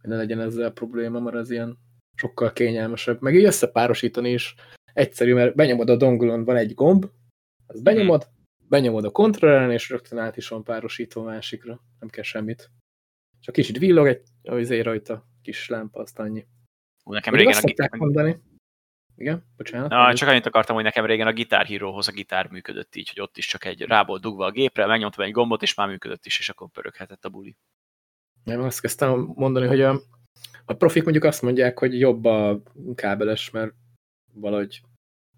Hogy 0.00 0.10
ne 0.10 0.16
legyen 0.16 0.40
ezzel 0.40 0.66
a 0.66 0.72
probléma, 0.72 1.20
mert 1.20 1.36
ez 1.36 1.50
ilyen 1.50 1.78
sokkal 2.18 2.52
kényelmesebb. 2.52 3.22
Meg 3.22 3.34
így 3.34 3.44
összepárosítani 3.44 4.30
is 4.30 4.54
egyszerű, 4.92 5.34
mert 5.34 5.54
benyomod 5.54 5.90
a 5.90 5.96
dongulon, 5.96 6.44
van 6.44 6.56
egy 6.56 6.74
gomb, 6.74 7.06
az 7.66 7.80
benyomod, 7.80 8.22
hmm. 8.22 8.68
benyomod 8.68 9.04
a 9.04 9.10
kontrolleren, 9.10 9.70
és 9.70 9.90
rögtön 9.90 10.18
át 10.18 10.36
is 10.36 10.48
van 10.48 10.64
párosítva 10.64 11.22
másikra. 11.22 11.80
Nem 11.98 12.08
kell 12.08 12.22
semmit. 12.22 12.70
Csak 13.40 13.54
kicsit 13.54 13.78
villog 13.78 14.06
egy 14.06 14.22
azért 14.42 14.84
rajta 14.84 15.26
kis 15.42 15.68
lámpa, 15.68 16.00
azt 16.00 16.18
annyi. 16.18 16.46
Ú, 17.04 17.12
nekem 17.12 17.34
régen 17.34 17.56
a 17.56 17.60
gitár... 17.60 17.90
mondani. 17.96 18.36
Igen, 19.16 19.44
bocsánat. 19.56 19.90
Na, 19.90 20.14
csak 20.14 20.28
annyit 20.28 20.46
akartam, 20.46 20.74
hogy 20.74 20.84
nekem 20.84 21.04
régen 21.04 21.26
a 21.26 21.32
Guitar 21.32 21.66
Hero-hoz 21.66 22.08
a 22.08 22.12
gitár 22.12 22.50
működött 22.50 22.94
így, 22.94 23.08
hogy 23.08 23.20
ott 23.20 23.36
is 23.36 23.46
csak 23.46 23.64
egy 23.64 23.80
rából 23.82 24.18
dugva 24.18 24.44
a 24.44 24.50
gépre, 24.50 24.86
megnyomtam 24.86 25.24
egy 25.24 25.32
gombot, 25.32 25.62
és 25.62 25.74
már 25.74 25.88
működött 25.88 26.26
is, 26.26 26.38
és 26.38 26.48
akkor 26.48 26.68
pöröghetett 26.70 27.24
a 27.24 27.28
buli. 27.28 27.56
Nem, 28.44 28.62
azt 28.62 28.80
kezdtem 28.80 29.32
mondani, 29.34 29.66
hogy 29.66 29.80
a, 29.80 30.00
a 30.68 30.74
profik 30.74 31.02
mondjuk 31.02 31.24
azt 31.24 31.42
mondják, 31.42 31.78
hogy 31.78 31.98
jobb 31.98 32.24
a 32.24 32.62
kábeles, 32.94 33.50
mert 33.50 33.72
valahogy 34.34 34.80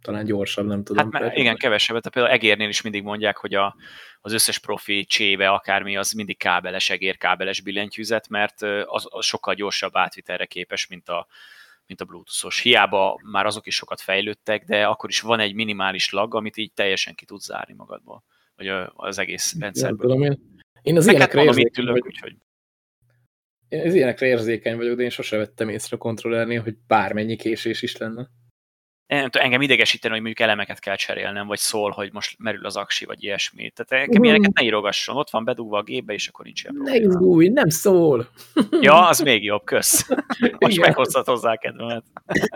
talán 0.03 0.25
gyorsabb, 0.25 0.66
nem 0.66 0.85
tudom. 0.85 1.12
Hát 1.12 1.37
igen, 1.37 1.57
kevesebbet. 1.57 2.09
Például 2.09 2.35
egérnél 2.35 2.69
is 2.69 2.83
mindig 2.83 3.03
mondják, 3.03 3.37
hogy 3.37 3.55
a, 3.55 3.77
az 4.21 4.33
összes 4.33 4.59
profi 4.59 5.05
cséve, 5.05 5.49
akármi, 5.49 5.97
az 5.97 6.12
mindig 6.12 6.38
kábeles, 6.38 6.90
egérkábeles 6.90 7.61
billentyűzet, 7.61 8.29
mert 8.29 8.62
az, 8.85 9.07
az 9.09 9.25
sokkal 9.25 9.55
gyorsabb 9.55 9.97
átvitelre 9.97 10.45
képes, 10.45 10.87
mint 10.87 11.09
a, 11.09 11.27
mint 11.87 12.01
a 12.01 12.05
Bluetooth-os. 12.05 12.61
Hiába 12.61 13.21
már 13.31 13.47
azok 13.47 13.66
is 13.66 13.75
sokat 13.75 14.01
fejlődtek, 14.01 14.64
de 14.64 14.87
akkor 14.87 15.11
is 15.11 15.21
van 15.21 15.40
egy 15.40 15.55
minimális 15.55 16.11
lag, 16.11 16.35
amit 16.35 16.57
így 16.57 16.73
teljesen 16.73 17.14
ki 17.14 17.25
tudsz 17.25 17.45
zárni 17.45 17.75
magadból, 17.75 18.25
vagy 18.57 18.69
az 18.95 19.19
egész 19.19 19.57
rendszerből. 19.59 19.99
tudom 19.99 20.23
én. 20.23 20.59
Én 20.83 20.97
az 20.97 21.07
ilyenekre 21.07 21.43
érzékeny 21.43 21.85
ülök, 21.85 22.07
úgyhogy... 22.07 22.37
Én 23.70 23.87
az 23.87 23.94
ilyenekre 23.94 24.26
érzékeny 24.26 24.76
vagyok, 24.76 24.96
de 24.96 25.02
én 25.02 25.11
sose 25.11 25.37
vettem 25.37 25.68
észre 25.68 25.96
a 25.96 26.00
kontrollernél, 26.00 26.62
hogy 26.62 26.76
bármennyi 26.87 27.37
késés 27.37 27.83
is 27.83 27.96
lenne 27.96 28.30
tudom, 29.11 29.42
engem 29.46 29.62
idegesíteni, 29.62 30.12
hogy 30.14 30.22
mondjuk 30.22 30.48
elemeket 30.48 30.78
kell 30.78 30.96
cserélnem, 30.96 31.46
vagy 31.46 31.59
szól, 31.59 31.90
hogy 31.90 32.12
most 32.12 32.38
merül 32.38 32.66
az 32.66 32.76
aksi, 32.76 33.04
vagy 33.04 33.22
ilyesmi. 33.22 33.70
Tehát 33.70 34.04
engem 34.04 34.24
ilyeneket 34.24 34.52
ne 34.52 34.64
írogasson, 34.64 35.16
ott 35.16 35.30
van 35.30 35.44
bedugva 35.44 35.78
a 35.78 35.83
gépbe, 35.83 36.12
és 36.12 36.28
akkor 36.28 36.44
nincs 36.44 36.62
ilyen. 36.62 36.76
Ne 36.83 36.96
izgulj, 36.96 37.48
nem 37.48 37.68
szól. 37.68 38.28
Ja, 38.80 39.09
az 39.09 39.20
még 39.20 39.44
jobb, 39.44 39.64
kösz. 39.64 40.09
Most 40.59 40.80
meghozhat 40.80 41.26
hozzá 41.26 41.56
kedvemet. 41.56 42.04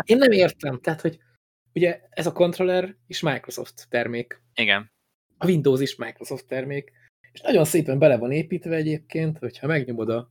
Én 0.04 0.16
nem 0.16 0.30
értem, 0.30 0.80
tehát, 0.80 1.00
hogy 1.00 1.18
ugye 1.72 2.00
ez 2.10 2.26
a 2.26 2.32
kontroller 2.32 2.96
is 3.06 3.20
Microsoft 3.20 3.86
termék. 3.90 4.42
Igen. 4.54 4.90
A 5.38 5.46
Windows 5.46 5.80
is 5.80 5.96
Microsoft 5.96 6.46
termék. 6.46 6.92
És 7.32 7.40
nagyon 7.40 7.64
szépen 7.64 7.98
bele 7.98 8.16
van 8.16 8.32
építve 8.32 8.74
egyébként, 8.74 9.38
hogyha 9.38 9.66
megnyomod 9.66 10.08
a, 10.08 10.30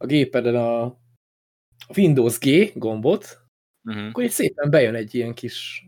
a 0.00 0.06
gépeden 0.06 0.54
a 0.54 0.98
Windows 1.96 2.38
G 2.38 2.72
gombot, 2.74 3.40
uh-huh. 3.84 4.06
akkor 4.08 4.24
így 4.24 4.30
szépen 4.30 4.70
bejön 4.70 4.94
egy 4.94 5.14
ilyen 5.14 5.34
kis 5.34 5.86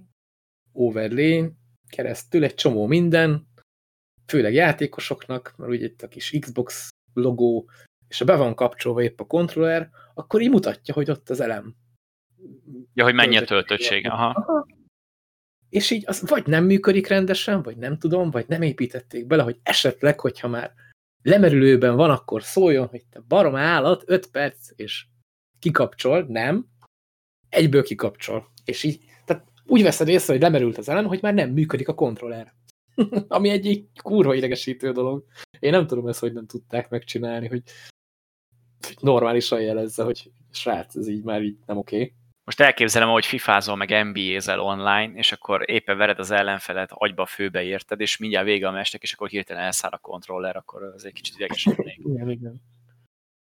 overlay 0.72 1.52
keresztül, 1.88 2.44
egy 2.44 2.54
csomó 2.54 2.86
minden, 2.86 3.46
főleg 4.26 4.52
játékosoknak, 4.52 5.54
mert 5.56 5.70
ugye 5.70 5.84
itt 5.84 6.02
a 6.02 6.08
kis 6.08 6.36
Xbox 6.40 6.88
logó, 7.14 7.70
és 8.08 8.18
ha 8.18 8.24
be 8.24 8.36
van 8.36 8.54
kapcsolva 8.54 9.02
épp 9.02 9.20
a 9.20 9.26
kontroller, 9.26 9.90
akkor 10.14 10.40
így 10.40 10.50
mutatja, 10.50 10.94
hogy 10.94 11.10
ott 11.10 11.30
az 11.30 11.40
elem. 11.40 11.74
Ja, 12.94 13.04
hogy 13.04 13.14
mennyi 13.14 13.36
a 13.36 13.44
töltöttsége. 13.44 14.10
Aha. 14.10 14.28
Aha. 14.28 14.66
És 15.68 15.90
így 15.90 16.04
az 16.06 16.28
vagy 16.28 16.46
nem 16.46 16.64
működik 16.64 17.06
rendesen, 17.06 17.62
vagy 17.62 17.76
nem 17.76 17.98
tudom, 17.98 18.30
vagy 18.30 18.48
nem 18.48 18.62
építették 18.62 19.26
bele, 19.26 19.42
hogy 19.42 19.60
esetleg, 19.62 20.20
hogyha 20.20 20.48
már 20.48 20.74
lemerülőben 21.22 21.96
van, 21.96 22.10
akkor 22.10 22.42
szóljon, 22.42 22.86
hogy 22.86 23.04
te 23.10 23.20
barom 23.28 23.54
állat, 23.54 24.02
5 24.06 24.26
perc, 24.26 24.68
és 24.76 25.06
kikapcsol, 25.58 26.26
nem, 26.28 26.66
egyből 27.48 27.82
kikapcsol. 27.82 28.50
És 28.64 28.82
így, 28.82 29.04
tehát 29.24 29.46
úgy 29.66 29.82
veszed 29.82 30.08
észre, 30.08 30.32
hogy 30.32 30.42
lemerült 30.42 30.78
az 30.78 30.88
elem, 30.88 31.06
hogy 31.06 31.22
már 31.22 31.34
nem 31.34 31.50
működik 31.50 31.88
a 31.88 31.94
kontroller. 31.94 32.54
Ami 33.28 33.48
egy 33.48 33.86
kurva 34.02 34.34
idegesítő 34.34 34.92
dolog. 34.92 35.24
Én 35.58 35.70
nem 35.70 35.86
tudom 35.86 36.08
ezt, 36.08 36.20
hogy 36.20 36.32
nem 36.32 36.46
tudták 36.46 36.88
megcsinálni, 36.88 37.48
hogy 37.48 37.62
normálisan 39.00 39.60
jelezze, 39.60 40.02
hogy 40.02 40.30
srác, 40.50 40.96
ez 40.96 41.08
így 41.08 41.22
már 41.22 41.42
így 41.42 41.56
nem 41.66 41.76
oké. 41.76 41.96
Okay. 41.96 42.14
Most 42.44 42.60
elképzelem, 42.60 43.08
hogy 43.08 43.26
fifázol 43.26 43.76
meg 43.76 44.04
NBA-zel 44.04 44.60
online, 44.60 45.12
és 45.14 45.32
akkor 45.32 45.70
éppen 45.70 45.96
vered 45.96 46.18
az 46.18 46.30
ellenfelet, 46.30 46.90
agyba 46.92 47.26
főbe 47.26 47.62
érted, 47.62 48.00
és 48.00 48.16
mindjárt 48.16 48.46
vége 48.46 48.68
a 48.68 48.70
mestek, 48.70 49.02
és 49.02 49.12
akkor 49.12 49.28
hirtelen 49.28 49.62
elszáll 49.62 49.90
a 49.90 49.98
kontroller, 49.98 50.56
akkor 50.56 50.82
az 50.82 51.04
egy 51.04 51.12
kicsit 51.12 51.34
idegesebb 51.34 51.78
még. 51.84 52.00
igen, 52.04 52.30
igen. 52.30 52.62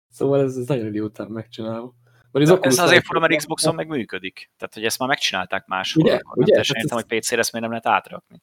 Szóval 0.09 0.41
ez, 0.41 0.57
ez 0.57 0.67
nagyon 0.67 0.87
idiótán 0.87 1.27
megcsinálva. 1.31 1.95
Vagy 2.31 2.43
az 2.43 2.59
ez 2.61 2.79
azért 2.79 3.05
fura, 3.05 3.21
mert 3.21 3.37
Xboxon 3.37 3.75
meg 3.75 3.89
működik. 3.89 4.51
Tehát, 4.57 4.75
hogy 4.75 4.85
ezt 4.85 4.99
már 4.99 5.09
megcsinálták 5.09 5.67
máshol. 5.67 6.05
Ugye? 6.05 6.15
Akkor 6.15 6.43
Ugye? 6.43 6.53
Nem 6.53 6.63
Tehát 6.63 6.67
szerintem, 6.67 6.97
hogy 6.97 7.19
PC-re 7.19 7.39
ezt 7.39 7.53
miért 7.53 7.69
nem 7.69 7.81
lehet 7.81 7.99
átrakni. 7.99 8.43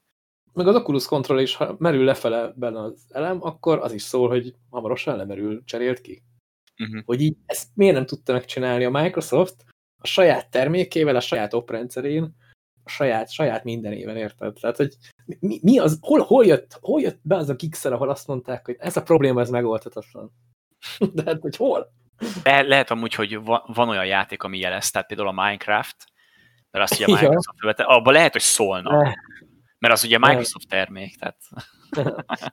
meg 0.54 0.68
az 0.68 0.76
Oculus 0.76 1.06
Control 1.06 1.40
is, 1.40 1.56
ha 1.56 1.76
merül 1.80 2.04
lefele 2.04 2.54
benne 2.56 2.82
az 2.82 3.06
elem, 3.10 3.38
akkor 3.42 3.80
az 3.80 3.94
is 3.94 4.02
szól, 4.02 4.28
hogy 4.28 4.54
hamarosan 4.70 5.18
lemerül, 5.18 5.64
cserélt 5.66 6.02
ki. 6.02 6.24
Uh-huh. 6.78 7.04
Hogy 7.06 7.22
így 7.22 7.36
ezt 7.46 7.68
miért 7.74 7.96
nem 7.96 8.06
tudta 8.06 8.34
megcsinálni 8.34 8.84
a 8.84 8.90
Microsoft 8.90 9.66
a 10.08 10.10
saját 10.10 10.50
termékével, 10.50 11.16
a 11.16 11.20
saját 11.20 11.54
oprendszerén, 11.54 12.36
a 12.84 12.90
saját, 12.90 13.32
saját 13.32 13.64
mindenében, 13.64 14.18
érted? 14.18 14.54
Tehát, 14.62 14.78
hogy 14.78 14.96
mi, 15.40 15.60
mi 15.62 15.80
az, 15.80 15.98
hol, 16.02 16.20
hol, 16.20 16.46
jött, 16.46 16.78
hol 16.82 17.02
jött 17.02 17.20
be 17.22 17.36
az 17.36 17.50
a 17.50 17.54
Gixel, 17.54 17.94
ahol 17.94 18.10
azt 18.10 18.28
mondták, 18.28 18.66
hogy 18.66 18.76
ez 18.80 18.98
a 18.98 19.04
probléma, 19.04 19.42
ez 19.42 19.50
megoldhatatlan. 19.50 20.32
De 21.14 21.24
hát, 21.26 21.42
hogy 21.42 21.56
hol? 21.56 21.92
Le, 22.44 22.62
lehet 22.62 22.92
amúgy, 22.92 23.14
hogy 23.14 23.44
van, 23.44 23.62
van 23.74 23.90
olyan 23.90 24.06
játék, 24.06 24.44
ami 24.44 24.58
jelez, 24.58 24.92
tehát 24.92 25.08
például 25.08 25.30
a 25.30 25.44
Minecraft, 25.44 26.06
mert 26.72 26.92
azt 26.92 27.02
ugye 27.02 27.06
a 27.06 27.10
Ja. 27.16 27.16
Microsoft 27.16 27.62
vette, 27.62 27.84
abban 27.84 28.14
lehet, 28.14 28.32
hogy 28.32 28.42
szólna, 28.42 29.14
mert 29.80 29.94
az 29.94 30.04
ugye. 30.04 30.18
Microsoft 30.18 30.68
termék, 30.68 31.18
tehát 31.18 31.38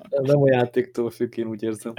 nem 0.09 0.43
a 0.43 0.51
játéktól 0.51 1.11
függ, 1.11 1.37
én 1.37 1.47
úgy 1.47 1.63
érzem. 1.63 1.95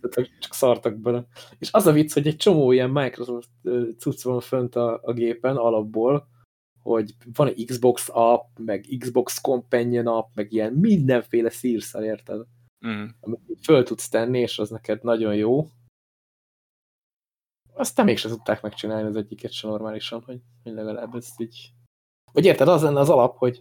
Tehát, 0.00 0.30
csak 0.38 0.54
szartak 0.54 0.96
bele. 0.96 1.26
És 1.58 1.72
az 1.72 1.86
a 1.86 1.92
vicc, 1.92 2.12
hogy 2.12 2.26
egy 2.26 2.36
csomó 2.36 2.72
ilyen 2.72 2.90
Microsoft 2.90 3.50
cucc 3.98 4.22
van 4.22 4.40
fönt 4.40 4.76
a, 4.76 5.00
a 5.02 5.12
gépen 5.12 5.56
alapból, 5.56 6.28
hogy 6.82 7.14
van 7.34 7.46
egy 7.46 7.64
Xbox 7.64 8.08
app, 8.12 8.58
meg 8.58 8.86
Xbox 8.98 9.40
Companion 9.40 10.06
app, 10.06 10.34
meg 10.34 10.52
ilyen 10.52 10.72
mindenféle 10.72 11.50
szírszal, 11.50 12.04
érted? 12.04 12.46
mm. 12.86 13.06
Amit 13.20 13.40
föl 13.62 13.82
tudsz 13.82 14.08
tenni, 14.08 14.38
és 14.38 14.58
az 14.58 14.70
neked 14.70 15.02
nagyon 15.02 15.34
jó. 15.34 15.68
Aztán 17.72 18.04
mégsem 18.04 18.30
tudták 18.30 18.62
megcsinálni 18.62 19.08
az 19.08 19.16
egyiket 19.16 19.52
sem 19.52 19.70
normálisan, 19.70 20.22
hogy, 20.22 20.40
hogy 20.62 20.72
legalább 20.72 21.14
ezt 21.14 21.40
így... 21.40 21.72
Vagy 22.32 22.44
érted, 22.44 22.68
az 22.68 22.82
lenne 22.82 23.00
az 23.00 23.10
alap, 23.10 23.36
hogy, 23.36 23.60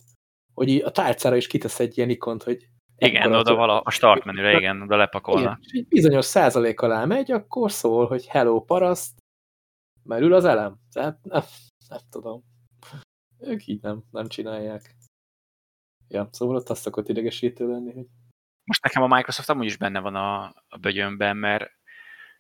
hogy 0.56 0.78
a 0.78 0.92
tálcára 0.92 1.36
is 1.36 1.48
kitesz 1.48 1.80
egy 1.80 1.98
ilyen 1.98 2.10
ikont, 2.10 2.44
hogy 2.44 2.68
igen, 2.98 3.34
oda 3.34 3.56
vala, 3.56 3.80
a 3.80 3.90
start 3.90 4.24
menüre, 4.26 4.58
igen, 4.58 4.82
oda 4.82 4.96
lepakolna. 4.96 5.60
igen, 5.62 5.86
bizonyos 5.90 6.26
százalék 6.26 6.82
alá 6.82 7.06
megy, 7.06 7.32
akkor 7.32 7.72
szól, 7.72 8.08
hogy 8.08 8.28
hello 8.28 8.62
paraszt, 8.62 9.18
merül 10.04 10.34
az 10.34 10.46
elem. 10.46 10.80
Tehát 10.92 11.24
nem, 11.24 11.44
nem 11.90 12.00
tudom. 12.10 12.44
Ők 13.40 13.68
így 13.68 13.82
nem, 13.82 14.04
nem 14.12 14.28
csinálják. 14.28 14.96
Ja, 16.08 16.30
szóval 16.32 16.56
ott 16.56 16.70
azt 16.70 16.82
szokott 16.82 17.10
idegesítő 17.10 17.68
lenni, 17.68 17.94
hogy 17.94 18.06
Most 18.64 18.84
nekem 18.84 19.04
a 19.04 19.16
Microsoft 19.16 19.50
amúgy 19.50 19.66
is 19.66 19.78
benne 19.78 20.00
van 20.00 20.16
a, 20.16 20.44
a 20.68 20.78
bögyönben, 20.80 21.38
mert 21.38 21.72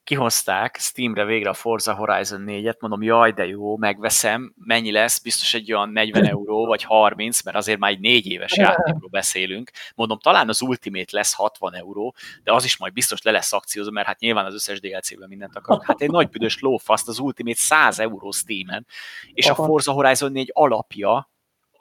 kihozták 0.05 0.77
Steamre 0.79 1.25
végre 1.25 1.49
a 1.49 1.53
Forza 1.53 1.93
Horizon 1.93 2.43
4-et, 2.47 2.79
mondom, 2.79 3.03
jaj, 3.03 3.31
de 3.31 3.45
jó, 3.45 3.77
megveszem, 3.77 4.53
mennyi 4.57 4.91
lesz, 4.91 5.19
biztos 5.19 5.53
egy 5.53 5.73
olyan 5.73 5.89
40 5.89 6.25
euró, 6.25 6.65
vagy 6.65 6.83
30, 6.83 7.43
mert 7.43 7.57
azért 7.57 7.79
már 7.79 7.91
egy 7.91 7.99
négy 7.99 8.27
éves 8.27 8.57
játékról 8.65 9.09
beszélünk. 9.09 9.71
Mondom, 9.95 10.19
talán 10.19 10.49
az 10.49 10.61
Ultimate 10.61 11.09
lesz 11.11 11.33
60 11.33 11.73
euró, 11.73 12.15
de 12.43 12.53
az 12.53 12.65
is 12.65 12.77
majd 12.77 12.93
biztos 12.93 13.21
le 13.21 13.31
lesz 13.31 13.53
akciózva, 13.53 13.91
mert 13.91 14.07
hát 14.07 14.19
nyilván 14.19 14.45
az 14.45 14.53
összes 14.53 14.79
DLC-ben 14.79 15.29
mindent 15.29 15.55
akarok. 15.55 15.85
Hát 15.85 16.01
egy 16.01 16.11
nagy 16.11 16.29
büdös 16.29 16.59
lófaszt, 16.59 17.07
az 17.07 17.19
Ultimate 17.19 17.57
100 17.59 17.99
euró 17.99 18.31
Steamen, 18.31 18.85
és 19.33 19.49
a 19.49 19.51
Aha. 19.51 19.65
Forza 19.65 19.91
Horizon 19.91 20.31
4 20.31 20.49
alapja, 20.53 21.29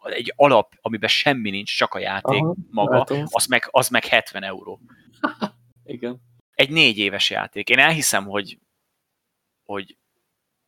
egy 0.02 0.32
alap, 0.36 0.72
amiben 0.80 1.08
semmi 1.08 1.50
nincs, 1.50 1.76
csak 1.76 1.94
a 1.94 1.98
játék 1.98 2.42
Aha, 2.42 2.54
maga, 2.70 2.96
látom. 2.96 3.24
az 3.30 3.46
meg, 3.46 3.68
az 3.70 3.88
meg 3.88 4.04
70 4.04 4.42
euró. 4.42 4.80
igen. 5.84 6.32
Egy 6.54 6.70
négy 6.70 6.98
éves 6.98 7.30
játék. 7.30 7.68
Én 7.68 7.78
elhiszem, 7.78 8.24
hogy, 8.24 8.58
hogy 9.64 9.96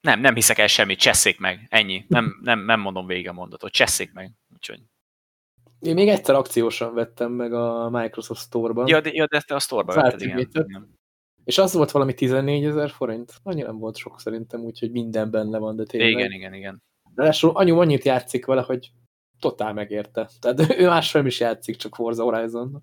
nem, 0.00 0.20
nem 0.20 0.34
hiszek 0.34 0.58
el 0.58 0.66
semmit, 0.66 0.98
csesszék 0.98 1.38
meg, 1.38 1.66
ennyi. 1.68 2.04
Nem, 2.08 2.40
nem, 2.42 2.64
nem 2.64 2.80
mondom 2.80 3.06
végig 3.06 3.28
a 3.28 3.32
mondatot, 3.32 3.72
csesszék 3.72 4.12
meg. 4.12 4.32
Úgyhogy. 4.54 4.80
Én 5.80 5.94
még 5.94 6.08
egyszer 6.08 6.34
akciósan 6.34 6.94
vettem 6.94 7.32
meg 7.32 7.52
a 7.52 7.90
Microsoft 7.90 8.40
Store-ban, 8.40 8.88
Ja, 8.88 9.00
de, 9.00 9.10
ja, 9.12 9.26
de 9.26 9.40
te 9.40 9.54
a 9.54 9.58
sztorba 9.58 9.92
Az 9.92 10.02
vetted, 10.02 10.20
igen. 10.20 10.94
És 11.44 11.58
az 11.58 11.72
volt 11.72 11.90
valami 11.90 12.14
14 12.14 12.64
ezer 12.64 12.90
forint. 12.90 13.32
Annyi 13.42 13.62
nem 13.62 13.78
volt 13.78 13.96
sok 13.96 14.20
szerintem, 14.20 14.60
úgyhogy 14.60 14.90
minden 14.90 15.30
benne 15.30 15.58
van, 15.58 15.76
de 15.76 15.84
tényleg. 15.84 16.10
Igen, 16.10 16.32
igen, 16.32 16.54
igen. 16.54 16.82
De 17.14 17.22
ráadásul 17.22 17.50
anyu 17.50 17.78
annyit 17.78 18.04
játszik 18.04 18.46
vele, 18.46 18.62
hogy 18.62 18.90
totál 19.40 19.72
megérte. 19.72 20.30
Tehát 20.40 20.60
ő 20.80 20.86
mással 20.86 21.20
nem 21.20 21.30
is 21.30 21.40
játszik, 21.40 21.76
csak 21.76 21.94
Forza 21.94 22.22
Horizon. 22.22 22.82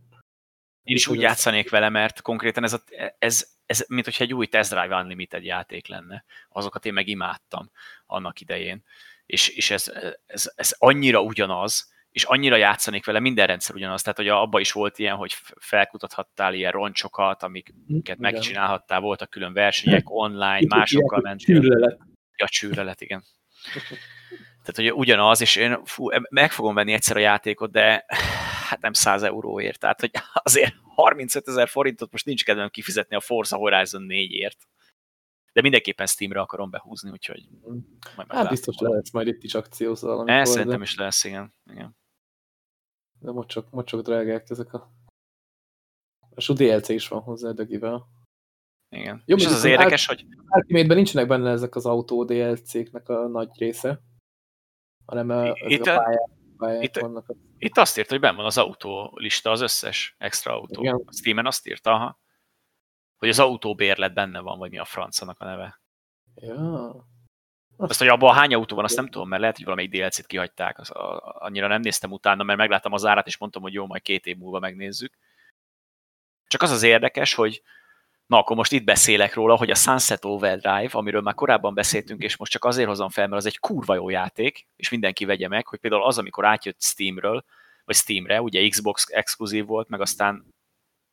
Én 0.83 0.95
is 0.95 1.07
úgy 1.07 1.19
játszanék 1.19 1.69
vele, 1.69 1.89
mert 1.89 2.21
konkrétan 2.21 2.63
ez, 2.63 2.73
a, 2.73 2.83
ez, 3.19 3.47
ez 3.65 3.85
mint 3.87 4.05
hogyha 4.05 4.23
egy 4.23 4.33
új 4.33 4.47
Test 4.47 4.69
Drive 4.69 4.95
Unlimited 4.95 5.43
játék 5.43 5.87
lenne. 5.87 6.25
Azokat 6.49 6.85
én 6.85 6.93
meg 6.93 7.07
imádtam 7.07 7.71
annak 8.05 8.39
idején. 8.39 8.83
És, 9.25 9.47
és 9.47 9.71
ez, 9.71 9.91
ez, 10.25 10.51
ez 10.55 10.75
annyira 10.77 11.21
ugyanaz, 11.21 11.91
és 12.11 12.23
annyira 12.23 12.55
játszanék 12.55 13.05
vele, 13.05 13.19
minden 13.19 13.47
rendszer 13.47 13.75
ugyanaz. 13.75 14.01
Tehát, 14.01 14.17
hogy 14.17 14.27
abban 14.27 14.61
is 14.61 14.71
volt 14.71 14.99
ilyen, 14.99 15.15
hogy 15.15 15.35
kutathattál 15.89 16.53
ilyen 16.53 16.71
roncsokat, 16.71 17.43
amiket 17.43 18.17
megcsinálhattál, 18.17 18.99
voltak 18.99 19.29
külön 19.29 19.53
versenyek, 19.53 20.09
online, 20.09 20.65
másokkal 20.67 21.19
mentél. 21.21 21.61
Csűrlelet. 21.61 21.99
Ja, 22.35 22.47
csűrlelet, 22.47 23.01
igen. 23.01 23.23
Tehát, 24.63 24.91
hogy 24.91 24.99
ugyanaz, 24.99 25.41
és 25.41 25.55
én 25.55 25.85
fú, 25.85 26.07
meg 26.29 26.51
fogom 26.51 26.75
venni 26.75 26.93
egyszer 26.93 27.17
a 27.17 27.19
játékot, 27.19 27.71
de 27.71 28.05
hát 28.69 28.81
nem 28.81 28.93
100 28.93 29.23
euróért. 29.23 29.79
Tehát, 29.79 29.99
hogy 29.99 30.11
azért 30.33 30.73
35 30.95 31.47
ezer 31.47 31.67
forintot 31.67 32.11
most 32.11 32.25
nincs 32.25 32.43
kedvem 32.43 32.69
kifizetni 32.69 33.15
a 33.15 33.19
Forza 33.19 33.57
Horizon 33.57 34.05
4-ért. 34.09 34.57
De 35.53 35.61
mindenképpen 35.61 36.05
Steamre 36.07 36.39
akarom 36.39 36.69
behúzni, 36.69 37.09
úgyhogy 37.09 37.47
majd 38.15 38.31
Hát 38.31 38.49
biztos 38.49 38.75
lehet 38.77 39.11
majd 39.11 39.27
itt 39.27 39.43
is 39.43 39.53
akcióz 39.53 40.01
valamikor, 40.01 40.39
Eh, 40.39 40.45
szerintem 40.45 40.77
de, 40.77 40.83
is 40.83 40.95
lesz, 40.95 41.23
igen. 41.23 41.53
igen. 41.71 41.97
de 43.19 43.31
mocsok, 43.31 43.69
mocsok 43.71 44.01
drágák 44.01 44.49
ezek 44.49 44.73
a... 44.73 44.91
És 46.35 46.49
a 46.49 46.53
DLC 46.53 46.89
is 46.89 47.07
van 47.07 47.21
hozzá 47.21 47.51
dögivel. 47.51 48.07
igen. 48.89 49.23
Jó, 49.25 49.35
és 49.35 49.45
az 49.45 49.51
az 49.51 49.57
az 49.57 49.63
érdekes, 49.63 50.05
hogy 50.05 50.25
Ultimate-ben 50.49 50.95
nincsenek 50.95 51.27
benne 51.27 51.51
ezek 51.51 51.75
az 51.75 51.85
autó 51.85 52.23
DLC-knek 52.23 53.09
a 53.09 53.27
nagy 53.27 53.49
része, 53.57 54.01
hanem 55.05 55.29
a, 55.29 55.51
Itt 55.53 55.85
a 55.85 55.93
a- 55.95 55.97
pályák, 55.97 56.29
pályák 56.57 56.83
itt 56.83 56.95
a- 56.95 57.01
vannak. 57.01 57.25
itt 57.57 57.77
azt 57.77 57.97
írta, 57.97 58.11
hogy 58.11 58.21
benn 58.21 58.35
van 58.35 58.45
az 58.45 58.57
autó 58.57 59.11
lista, 59.15 59.51
az 59.51 59.61
összes 59.61 60.15
extra 60.17 60.53
autó. 60.53 60.81
Igen. 60.81 61.01
A 61.05 61.11
Steamen 61.13 61.45
azt 61.45 61.67
írta, 61.67 61.91
aha, 61.91 62.19
hogy 63.17 63.29
az 63.29 63.39
autóbérlet 63.39 64.13
benne 64.13 64.39
van, 64.39 64.57
vagy 64.57 64.69
mi 64.69 64.77
a 64.77 64.85
francanak 64.85 65.39
a 65.39 65.45
neve. 65.45 65.81
Ja. 66.35 66.95
Azt, 67.77 67.99
hogy 67.99 68.07
abban 68.07 68.33
hány 68.35 68.53
autó 68.53 68.75
van, 68.75 68.83
azt 68.85 68.95
nem 68.95 69.07
tudom, 69.09 69.27
mert 69.27 69.41
lehet, 69.41 69.55
hogy 69.55 69.65
valamelyik 69.65 69.91
DLC-t 69.91 70.25
kihagyták. 70.25 70.79
Az, 70.79 70.91
a, 70.91 71.35
annyira 71.39 71.67
nem 71.67 71.81
néztem 71.81 72.11
utána, 72.11 72.43
mert 72.43 72.59
megláttam 72.59 72.93
az 72.93 73.05
árat, 73.05 73.27
és 73.27 73.37
mondtam, 73.37 73.61
hogy 73.61 73.73
jó, 73.73 73.85
majd 73.85 74.01
két 74.01 74.25
év 74.25 74.37
múlva 74.37 74.59
megnézzük. 74.59 75.17
Csak 76.47 76.61
az 76.61 76.71
az 76.71 76.83
érdekes, 76.83 77.33
hogy 77.33 77.61
na 78.25 78.37
akkor 78.37 78.55
most 78.55 78.71
itt 78.71 78.83
beszélek 78.83 79.33
róla, 79.33 79.55
hogy 79.55 79.69
a 79.69 79.75
Sunset 79.75 80.25
Overdrive, 80.25 80.89
amiről 80.91 81.21
már 81.21 81.33
korábban 81.33 81.73
beszéltünk, 81.73 82.21
és 82.21 82.37
most 82.37 82.51
csak 82.51 82.65
azért 82.65 82.87
hozom 82.87 83.09
fel, 83.09 83.27
mert 83.27 83.41
az 83.41 83.45
egy 83.45 83.59
kurva 83.59 83.95
jó 83.95 84.09
játék, 84.09 84.67
és 84.75 84.89
mindenki 84.89 85.25
vegye 85.25 85.47
meg, 85.47 85.67
hogy 85.67 85.79
például 85.79 86.03
az, 86.03 86.17
amikor 86.17 86.45
átjött 86.45 86.81
Steamről, 86.81 87.45
vagy 87.85 87.95
Steamre, 87.95 88.41
ugye 88.41 88.67
Xbox 88.67 89.05
exkluzív 89.09 89.65
volt, 89.65 89.89
meg 89.89 90.01
aztán 90.01 90.53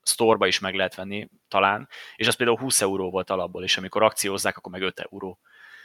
Store-ba 0.03 0.47
is 0.47 0.59
meg 0.59 0.75
lehet 0.75 0.95
venni 0.95 1.29
talán, 1.49 1.89
és 2.17 2.27
az 2.27 2.35
például 2.35 2.59
20 2.59 2.81
euró 2.81 3.11
volt 3.11 3.31
alapból, 3.31 3.63
és 3.63 3.77
amikor 3.77 4.03
akciózzák, 4.03 4.57
akkor 4.57 4.73
meg 4.73 4.83
5 4.83 5.01
euró. 5.01 5.39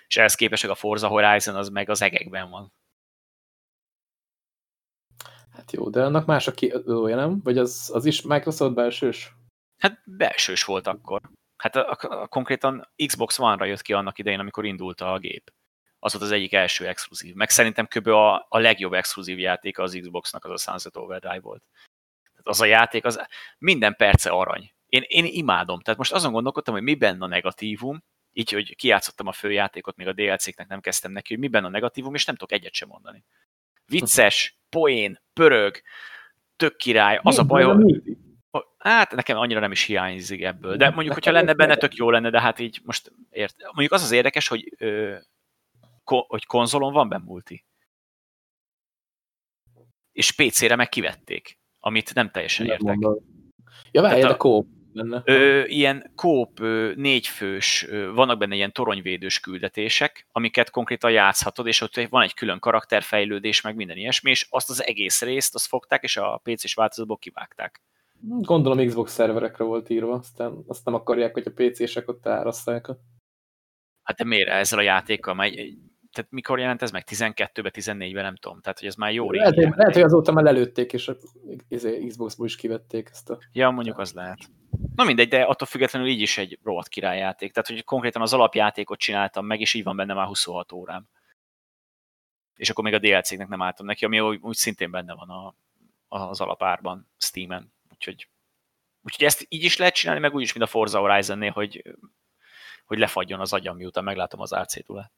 És 0.08 0.18
ehhez 0.18 0.36
képest 0.36 0.66
a 0.66 0.76
Forza 0.76 1.08
Horizon 1.08 1.56
az 1.56 1.70
meg 1.70 1.90
az 1.90 2.02
egekben 2.02 2.50
van. 2.50 2.74
Hát 5.52 5.72
jó, 5.72 5.90
de 5.90 6.04
annak 6.04 6.26
más 6.26 6.48
a 6.48 6.52
kiadója, 6.52 7.16
nem? 7.16 7.42
Vagy 7.44 7.58
az, 7.58 7.92
az 7.94 8.06
is 8.06 8.22
Microsoft 8.22 8.74
belsős? 8.74 9.34
Hát 9.78 10.02
belsős 10.06 10.64
volt 10.64 10.88
akkor. 10.88 11.22
Hát 11.58 11.76
a, 11.76 11.90
a, 11.90 12.22
a, 12.22 12.28
konkrétan 12.28 12.92
Xbox 13.06 13.40
One-ra 13.40 13.66
jött 13.66 13.82
ki 13.82 13.94
annak 13.94 14.18
idején, 14.18 14.40
amikor 14.40 14.66
indult 14.66 15.02
a 15.02 15.18
gép. 15.18 15.54
Az 16.00 16.12
volt 16.12 16.26
az 16.26 16.32
egyik 16.32 16.54
első 16.54 16.88
exkluzív. 16.88 17.34
Meg 17.34 17.50
szerintem 17.50 17.88
kb. 17.88 18.08
a, 18.08 18.36
a 18.50 18.58
legjobb 18.58 18.94
exkluzív 18.94 19.40
játéka 19.40 19.84
az 19.84 19.98
Xboxnak 20.02 20.46
az 20.46 20.52
a 20.52 20.72
Sunset 20.72 20.98
Overdrive 20.98 21.40
volt. 21.40 21.64
Tehát 22.32 22.48
az 22.48 22.62
a 22.62 22.66
játék, 22.66 23.06
az 23.06 23.26
minden 23.58 23.96
perce 23.96 24.30
arany. 24.30 24.74
Én, 24.86 25.04
én 25.08 25.26
imádom. 25.26 25.80
Tehát 25.80 26.00
most 26.00 26.14
azon 26.14 26.32
gondolkodtam, 26.32 26.74
hogy 26.74 26.84
mi 26.84 26.96
benne 26.96 27.24
a 27.24 27.28
negatívum, 27.28 28.04
így, 28.38 28.52
hogy 28.52 28.76
kijátszottam 28.76 29.28
a 29.28 29.32
főjátékot, 29.32 29.96
még 29.96 30.08
a 30.08 30.14
DLC-knek 30.14 30.68
nem 30.68 30.80
kezdtem 30.80 31.12
neki, 31.12 31.34
hogy 31.34 31.44
mi 31.44 31.48
benne 31.48 31.66
a 31.66 31.70
negatívum, 31.70 32.14
és 32.14 32.26
nem 32.26 32.36
tudok 32.36 32.52
egyet 32.52 32.74
sem 32.74 32.88
mondani. 32.88 33.24
Vicces, 33.86 34.58
poén, 34.70 35.22
pörög, 35.34 35.82
tök 36.56 36.76
király, 36.76 37.20
az 37.24 37.38
a 37.38 37.44
baj, 37.44 37.64
hogy. 37.64 38.18
Hát 38.88 39.12
nekem 39.16 39.38
annyira 39.38 39.60
nem 39.60 39.72
is 39.72 39.84
hiányzik 39.84 40.42
ebből. 40.42 40.76
De 40.78 40.90
mondjuk, 40.90 41.14
hogyha 41.14 41.32
lenne 41.32 41.54
benne, 41.54 41.76
tök 41.76 41.96
jó 41.96 42.10
lenne, 42.10 42.30
de 42.30 42.42
hát 42.42 42.60
így 42.60 42.82
most 42.84 43.12
ért. 43.30 43.56
Mondjuk 43.64 43.92
az 43.92 44.04
az 44.04 44.12
érdekes, 44.12 44.48
hogy, 44.48 44.74
ö, 44.78 45.16
ko, 46.04 46.26
hogy 46.28 46.46
konzolon 46.46 46.94
van 46.94 47.10
benne 47.10 47.24
multi. 47.26 47.66
És 50.12 50.32
PC-re 50.32 50.76
meg 50.76 50.90
kivették, 50.90 51.60
amit 51.80 52.14
nem 52.14 52.32
teljesen 52.32 52.66
Nem 52.66 52.76
értek. 52.76 52.88
mondom. 52.96 53.18
Ja, 53.92 54.02
várj, 54.02 54.22
de 54.22 54.28
a- 54.28 54.38
kóp. 54.38 54.68
benne. 54.94 55.22
Ö, 55.26 55.64
ilyen 55.66 56.12
kóp, 56.16 56.60
négyfős, 56.96 57.86
ö, 57.88 58.12
vannak 58.14 58.38
benne 58.38 58.56
ilyen 58.56 58.72
toronyvédős 58.72 59.40
küldetések, 59.40 60.28
amiket 60.32 60.70
konkrétan 60.70 61.12
játszhatod, 61.12 61.68
és 61.68 61.82
ott 61.82 62.08
van 62.10 62.22
egy 62.24 62.34
külön 62.34 62.60
karakterfejlődés, 62.60 63.62
meg 63.62 63.76
minden 63.76 63.98
ilyesmi, 63.98 64.30
és 64.30 64.48
azt 64.50 64.70
az 64.70 64.84
egész 64.84 65.22
részt 65.22 65.56
azt 65.56 65.68
fogták, 65.68 66.04
és 66.04 66.18
a 66.18 66.40
PC-s 66.44 66.74
változatból 66.74 67.18
kivágták. 67.18 67.82
Gondolom 68.28 68.88
Xbox 68.88 69.12
szerverekre 69.12 69.64
volt 69.64 69.90
írva, 69.90 70.14
aztán 70.14 70.64
azt 70.68 70.86
nem 70.86 70.94
akarják, 70.94 71.34
hogy 71.34 71.44
a 71.46 71.52
PC-sek 71.56 72.10
ott 72.10 72.28
árasszák. 72.28 72.86
Hát 74.04 74.18
de 74.18 74.24
miért 74.24 74.50
ezzel 74.50 74.80
a 74.80 74.82
játékkal? 74.82 75.34
Már 75.34 75.52
tehát 76.16 76.32
mikor 76.32 76.60
jelent 76.60 76.82
ez 76.82 76.92
meg? 76.92 77.04
12-ben, 77.08 77.72
14-ben, 77.76 78.24
nem 78.24 78.36
tudom. 78.36 78.62
Tehát, 78.62 78.80
hogy 78.80 78.88
ez 78.88 78.96
már 78.96 79.14
jó 79.14 79.32
régi 79.32 79.44
Lehet, 79.44 79.56
játék. 79.58 79.76
lehet, 79.76 79.94
hogy 79.94 80.04
azóta 80.04 80.32
már 80.32 80.44
lelőtték, 80.44 80.94
és 80.94 81.12
izé, 81.68 82.06
Xbox-ból 82.06 82.46
is 82.46 82.56
kivették 82.56 83.10
ezt 83.12 83.30
a... 83.30 83.38
Ja, 83.52 83.70
mondjuk 83.70 83.98
az 83.98 84.14
lehet. 84.14 84.40
Na 84.96 85.04
mindegy, 85.04 85.28
de 85.28 85.42
attól 85.42 85.68
függetlenül 85.68 86.08
így 86.08 86.22
is 86.22 86.38
egy 86.38 86.60
rohadt 86.64 86.88
királyjáték. 86.88 87.52
Tehát, 87.54 87.68
hogy 87.68 87.84
konkrétan 87.84 88.22
az 88.22 88.34
alapjátékot 88.34 89.00
csináltam 89.00 89.46
meg, 89.46 89.60
és 89.60 89.74
így 89.74 89.84
van 89.84 89.96
benne 89.96 90.14
már 90.14 90.26
26 90.26 90.72
órám. 90.72 91.08
És 92.56 92.70
akkor 92.70 92.84
még 92.84 92.94
a 92.94 93.00
DLC-nek 93.00 93.48
nem 93.48 93.62
álltam 93.62 93.86
neki, 93.86 94.06
ami 94.06 94.20
úgy, 94.20 94.40
úgy 94.42 94.56
szintén 94.56 94.92
benne 94.92 95.14
van 95.14 95.30
a, 95.30 95.56
az 96.08 96.42
alapárban, 96.42 97.10
Steam-en. 97.18 97.74
Úgyhogy, 98.08 98.30
úgyhogy 99.02 99.26
ezt 99.26 99.46
így 99.50 99.64
is 99.64 99.78
lehet 99.78 99.94
csinálni, 99.94 100.22
meg 100.22 100.34
úgy 100.34 100.42
is, 100.42 100.54
mint 100.54 100.66
a 100.66 100.70
Forza 100.70 101.00
Horizon-nél, 101.00 101.52
hogy, 101.52 101.98
hogy 102.86 102.98
lefagyjon 102.98 103.40
az 103.40 103.54
agyam, 103.54 103.76
miután 103.76 104.04
meglátom 104.04 104.40
az 104.40 104.52
AC-tulát. 104.52 105.14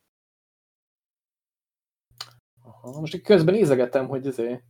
Aha, 2.64 3.00
most 3.00 3.14
így 3.14 3.22
közben 3.22 3.54
nézegetem, 3.54 4.08
hogy 4.08 4.26
izé, 4.26 4.64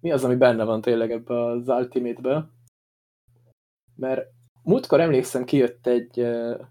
mi 0.00 0.12
az, 0.12 0.24
ami 0.24 0.36
benne 0.36 0.64
van 0.64 0.80
tényleg 0.80 1.10
ebbe 1.10 1.44
az 1.44 1.68
Ultimate-be. 1.68 2.50
Mert 3.94 4.30
múltkor 4.62 5.00
emlékszem, 5.00 5.44
kijött 5.44 5.86
egy 5.86 6.20
uh, 6.20 6.66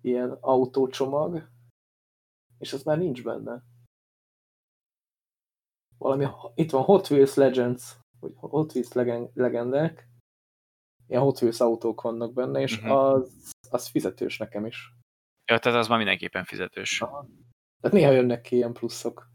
ilyen 0.00 0.30
autócsomag, 0.40 1.48
és 2.58 2.72
az 2.72 2.82
már 2.82 2.98
nincs 2.98 3.22
benne. 3.22 3.62
Valami, 5.98 6.26
itt 6.54 6.70
van 6.70 6.82
Hot 6.82 7.10
Wheels 7.10 7.34
Legends, 7.34 7.96
vagy 8.20 8.32
Hot 8.36 8.72
Wheels 8.74 8.92
Legend, 8.92 9.28
legendek, 9.34 10.08
ilyen 11.06 11.22
Hot 11.22 11.40
Wheels 11.40 11.60
autók 11.60 12.00
vannak 12.00 12.32
benne, 12.32 12.60
és 12.60 12.80
Mhm. 12.80 12.90
az, 12.90 13.52
az 13.70 13.88
fizetős 13.88 14.38
nekem 14.38 14.66
is. 14.66 14.92
Ja, 15.50 15.58
tehát 15.58 15.78
az 15.78 15.88
már 15.88 15.98
mindenképpen 15.98 16.44
fizetős. 16.44 16.98
Tehát 17.80 17.96
néha 17.96 18.10
jönnek 18.10 18.40
ki 18.40 18.56
ilyen 18.56 18.72
pluszok. 18.72 19.26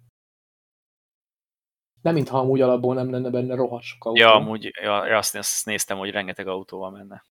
Nem 2.01 2.13
mintha 2.13 2.39
amúgy 2.39 2.61
alapból 2.61 2.93
nem 2.95 3.11
lenne 3.11 3.29
benne 3.29 3.55
rohadt 3.55 3.83
sok 3.83 4.05
autó. 4.05 4.19
Ja, 4.19 4.33
amúgy 4.35 4.71
ja, 4.81 5.17
azt, 5.17 5.35
azt 5.35 5.65
néztem, 5.65 5.97
hogy 5.97 6.09
rengeteg 6.09 6.47
auó 6.47 6.65
van 6.69 6.93
benne. 6.93 7.23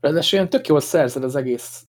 Ráadásul 0.00 0.38
ilyen 0.38 0.50
tök 0.50 0.66
jól 0.66 0.80
szerzed 0.80 1.24
az 1.24 1.34
egész 1.34 1.84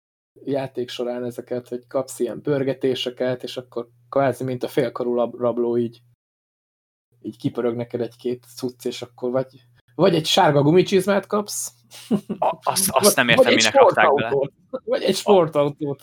játék 0.45 0.89
során 0.89 1.25
ezeket, 1.25 1.69
hogy 1.69 1.87
kapsz 1.87 2.19
ilyen 2.19 2.43
pörgetéseket, 2.43 3.43
és 3.43 3.57
akkor 3.57 3.89
kvázi, 4.09 4.45
mint 4.45 4.63
a 4.63 4.69
félkarú 4.69 5.15
rabló 5.15 5.77
így, 5.79 6.03
így 7.25 7.37
kipörög 7.37 7.77
neked 7.77 8.01
egy-két 8.01 8.47
cucc, 8.57 8.85
és 8.85 9.03
akkor 9.03 9.31
vagy, 9.31 9.47
vagy 9.95 10.15
egy 10.15 10.27
sárga 10.27 10.63
gumicsizmát 10.63 11.27
kapsz, 11.27 11.73
A, 12.39 12.59
azt, 12.63 12.91
azt 12.91 13.17
nem 13.17 13.29
értem, 13.29 13.55
minek 13.55 13.75
rakták 13.75 14.15
bele. 14.15 14.33
Vagy 14.85 15.03
egy 15.03 15.17
sportautót. 15.17 16.03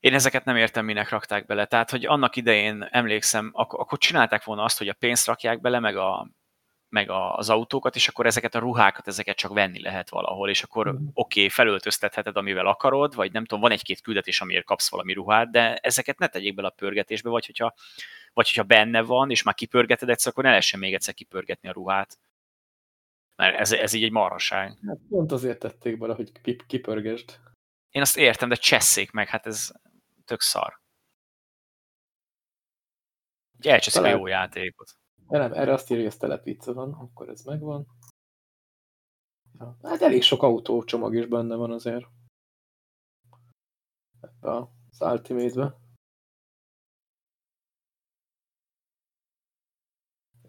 Én 0.00 0.14
ezeket 0.14 0.44
nem 0.44 0.56
értem, 0.56 0.84
minek 0.84 1.08
rakták 1.08 1.46
bele. 1.46 1.66
Tehát, 1.66 1.90
hogy 1.90 2.06
annak 2.06 2.36
idején 2.36 2.88
emlékszem, 2.90 3.50
ak- 3.52 3.78
akkor 3.78 3.98
csinálták 3.98 4.44
volna 4.44 4.62
azt, 4.62 4.78
hogy 4.78 4.88
a 4.88 4.94
pénzt 4.98 5.26
rakják 5.26 5.60
bele, 5.60 5.78
meg, 5.78 5.96
a, 5.96 6.28
meg 6.88 7.10
a, 7.10 7.36
az 7.36 7.50
autókat, 7.50 7.96
és 7.96 8.08
akkor 8.08 8.26
ezeket 8.26 8.54
a 8.54 8.58
ruhákat, 8.58 9.08
ezeket 9.08 9.36
csak 9.36 9.52
venni 9.52 9.80
lehet 9.80 10.10
valahol, 10.10 10.48
és 10.48 10.62
akkor 10.62 10.86
Mhm. 10.86 10.94
oké, 10.94 11.38
okay, 11.38 11.48
felöltöztetheted, 11.48 12.36
amivel 12.36 12.66
akarod, 12.66 13.14
vagy 13.14 13.32
nem 13.32 13.44
tudom, 13.44 13.62
van 13.62 13.72
egy-két 13.72 14.00
küldetés, 14.00 14.40
amiért 14.40 14.64
kapsz 14.64 14.90
valami 14.90 15.12
ruhát, 15.12 15.50
de 15.50 15.74
ezeket 15.76 16.18
ne 16.18 16.26
tegyék 16.26 16.54
bele 16.54 16.68
a 16.68 16.74
pörgetésbe, 16.76 17.30
vagy 17.30 17.46
hogyha, 17.46 17.74
vagy 18.34 18.46
hogyha 18.46 18.62
benne 18.62 19.02
van, 19.02 19.30
és 19.30 19.42
már 19.42 19.54
kipörgeted 19.54 20.08
egyszer, 20.08 20.32
akkor 20.32 20.44
ne 20.44 20.50
lehessen 20.50 20.80
még 20.80 20.94
egyszer 20.94 21.14
kipörgetni 21.14 21.68
a 21.68 21.72
ruhát. 21.72 22.18
Mert 23.36 23.58
ez, 23.58 23.72
ez 23.72 23.92
így 23.92 24.02
egy 24.02 24.10
marhaság. 24.12 24.78
Hát 24.86 24.98
pont 25.08 25.32
azért 25.32 25.58
tették 25.58 25.98
bele, 25.98 26.14
hogy 26.14 26.32
kip- 26.40 26.66
kipörgesd. 26.66 27.40
Én 27.90 28.02
azt 28.02 28.16
értem, 28.16 28.48
de 28.48 28.54
csesszék 28.54 29.10
meg, 29.10 29.28
hát 29.28 29.46
ez 29.46 29.72
tök 30.24 30.40
szar. 30.40 30.80
Ugye 33.58 33.72
elcseszik 33.72 34.00
a 34.00 34.02
Talán- 34.02 34.18
jó 34.18 34.26
játékot. 34.26 34.92
De 35.28 35.38
nem, 35.38 35.52
erre 35.52 35.72
azt 35.72 35.90
írja, 35.90 36.02
hogy 36.02 36.12
ez 36.12 36.18
telepítve 36.18 36.72
van, 36.72 36.92
akkor 36.92 37.28
ez 37.28 37.42
megvan. 37.42 37.86
Ja. 39.58 39.78
Hát 39.82 40.02
elég 40.02 40.22
sok 40.22 40.42
autócsomag 40.42 41.14
is 41.14 41.26
benne 41.26 41.54
van 41.54 41.72
azért. 41.72 42.06
Ebbe 44.20 44.56
az 44.56 45.00
Ultimate-be. 45.00 45.76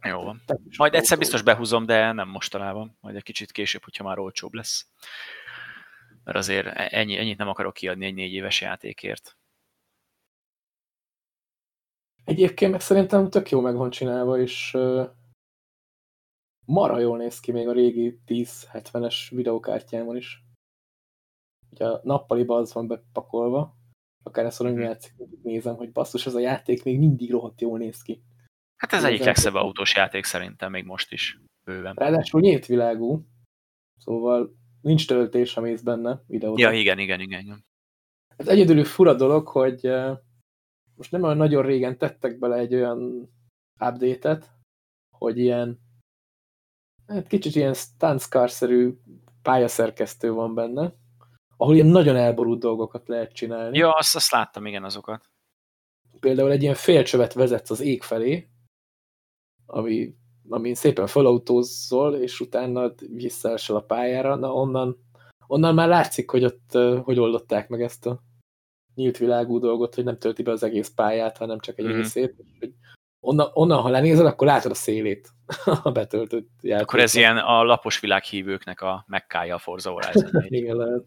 Jó 0.05 0.21
van. 0.23 0.41
Majd 0.77 0.93
egyszer 0.93 1.17
biztos 1.17 1.41
behúzom, 1.41 1.85
de 1.85 2.11
nem 2.11 2.29
mostanában. 2.29 2.97
Majd 3.01 3.15
egy 3.15 3.23
kicsit 3.23 3.51
később, 3.51 3.83
hogyha 3.83 4.03
már 4.03 4.19
olcsóbb 4.19 4.53
lesz. 4.53 4.87
Mert 6.23 6.37
azért 6.37 6.67
ennyi, 6.75 7.17
ennyit 7.17 7.37
nem 7.37 7.47
akarok 7.47 7.73
kiadni 7.73 8.05
egy 8.05 8.13
négy 8.13 8.33
éves 8.33 8.61
játékért. 8.61 9.37
Egyébként 12.23 12.71
meg 12.71 12.81
szerintem 12.81 13.29
tök 13.29 13.49
jó 13.49 13.61
meg 13.61 13.75
van 13.75 13.89
csinálva, 13.89 14.39
és 14.39 14.73
uh, 14.73 15.09
mara 16.65 16.99
jól 16.99 17.17
néz 17.17 17.39
ki 17.39 17.51
még 17.51 17.67
a 17.67 17.71
régi 17.71 18.19
1070-es 18.27 19.15
videokártyámon 19.29 20.15
is. 20.15 20.43
Ugye 21.71 21.85
a 21.87 21.99
nappaliba 22.03 22.55
az 22.55 22.73
van 22.73 22.87
bepakolva, 22.87 23.75
akár 24.23 24.45
ezt 24.45 24.59
mondom, 24.59 24.79
Mhm. 24.79 24.87
játszik, 24.87 25.13
nézem, 25.43 25.75
hogy 25.75 25.91
basszus, 25.91 26.25
ez 26.25 26.35
a 26.35 26.39
játék 26.39 26.83
még 26.83 26.99
mindig 26.99 27.31
rohadt 27.31 27.61
jól 27.61 27.77
néz 27.77 28.01
ki. 28.01 28.23
Hát 28.75 28.93
ez 28.93 29.03
egyik 29.03 29.23
legszebb 29.23 29.53
autós 29.53 29.95
játék 29.95 30.23
szerintem 30.23 30.71
még 30.71 30.85
most 30.85 31.11
is. 31.11 31.39
Bőven. 31.63 31.93
Ráadásul 31.95 32.41
nyílt 32.41 32.65
világú, 32.65 33.25
szóval 33.97 34.55
nincs 34.81 35.07
töltés, 35.07 35.53
ha 35.53 35.61
mész 35.61 35.81
benne 35.81 36.21
videóra. 36.27 36.61
Ja, 36.61 36.71
igen, 36.71 36.99
igen, 36.99 37.19
igen. 37.19 37.39
igen. 37.39 37.65
Ez 38.35 38.47
egyedülű 38.47 38.83
fura 38.83 39.13
dolog, 39.13 39.47
hogy 39.47 39.85
eh, 39.85 40.17
most 40.95 41.11
nem 41.11 41.23
olyan 41.23 41.37
nagyon 41.37 41.65
régen 41.65 41.97
tettek 41.97 42.39
bele 42.39 42.55
egy 42.55 42.75
olyan 42.75 43.29
update-et, 43.79 44.51
hogy 45.17 45.39
ilyen 45.39 45.79
hát 47.07 47.27
kicsit 47.27 47.55
ilyen 47.55 47.73
Stanscar-szerű 47.73 48.93
pályaszerkesztő 49.41 50.31
van 50.31 50.53
benne, 50.53 50.93
ahol 51.57 51.73
ilyen 51.75 51.87
nagyon 51.87 52.15
elborult 52.15 52.59
dolgokat 52.59 53.07
lehet 53.07 53.33
csinálni. 53.33 53.77
Ja, 53.77 53.93
azt, 53.93 54.15
azt 54.15 54.31
láttam, 54.31 54.65
igen, 54.65 54.83
azokat. 54.83 55.29
Például 56.19 56.51
egy 56.51 56.61
ilyen 56.61 56.75
félcsövet 56.75 57.33
vezetsz 57.33 57.69
az 57.69 57.79
ég 57.79 58.03
felé, 58.03 58.49
ami, 59.65 60.15
ami 60.49 60.73
szépen 60.73 61.07
felautózzol, 61.07 62.15
és 62.15 62.39
utána 62.39 62.91
visszaesel 63.13 63.75
a 63.75 63.81
pályára, 63.81 64.35
na 64.35 64.53
onnan, 64.53 64.97
onnan 65.47 65.73
már 65.73 65.87
látszik, 65.87 66.29
hogy 66.29 66.43
ott 66.43 66.71
hogy 67.03 67.19
oldották 67.19 67.69
meg 67.69 67.81
ezt 67.81 68.05
a 68.05 68.19
nyílt 68.95 69.17
világú 69.17 69.59
dolgot, 69.59 69.95
hogy 69.95 70.03
nem 70.03 70.17
tölti 70.17 70.43
be 70.43 70.51
az 70.51 70.63
egész 70.63 70.89
pályát, 70.89 71.37
hanem 71.37 71.59
csak 71.59 71.77
egy 71.79 71.85
Mhm. 71.85 71.95
részét. 71.95 72.35
Hogy 72.59 72.73
onnan, 73.19 73.49
onnan, 73.53 73.81
ha 73.81 73.89
lenézed, 73.89 74.25
akkor 74.25 74.47
látod 74.47 74.71
a 74.71 74.75
szélét 74.75 75.29
a 75.83 75.91
betöltött 75.91 76.49
játékot. 76.61 76.81
Akkor 76.89 76.99
ez 76.99 77.15
ilyen 77.15 77.37
a 77.37 77.63
lapos 77.63 77.99
világhívőknek 77.99 78.81
a 78.81 79.03
mekkája 79.07 79.55
a 79.55 79.59
Forza 79.59 79.91
Horizon 79.91 80.29
4. 80.31 80.51
Igen, 80.61 80.75
lehet. 80.75 81.03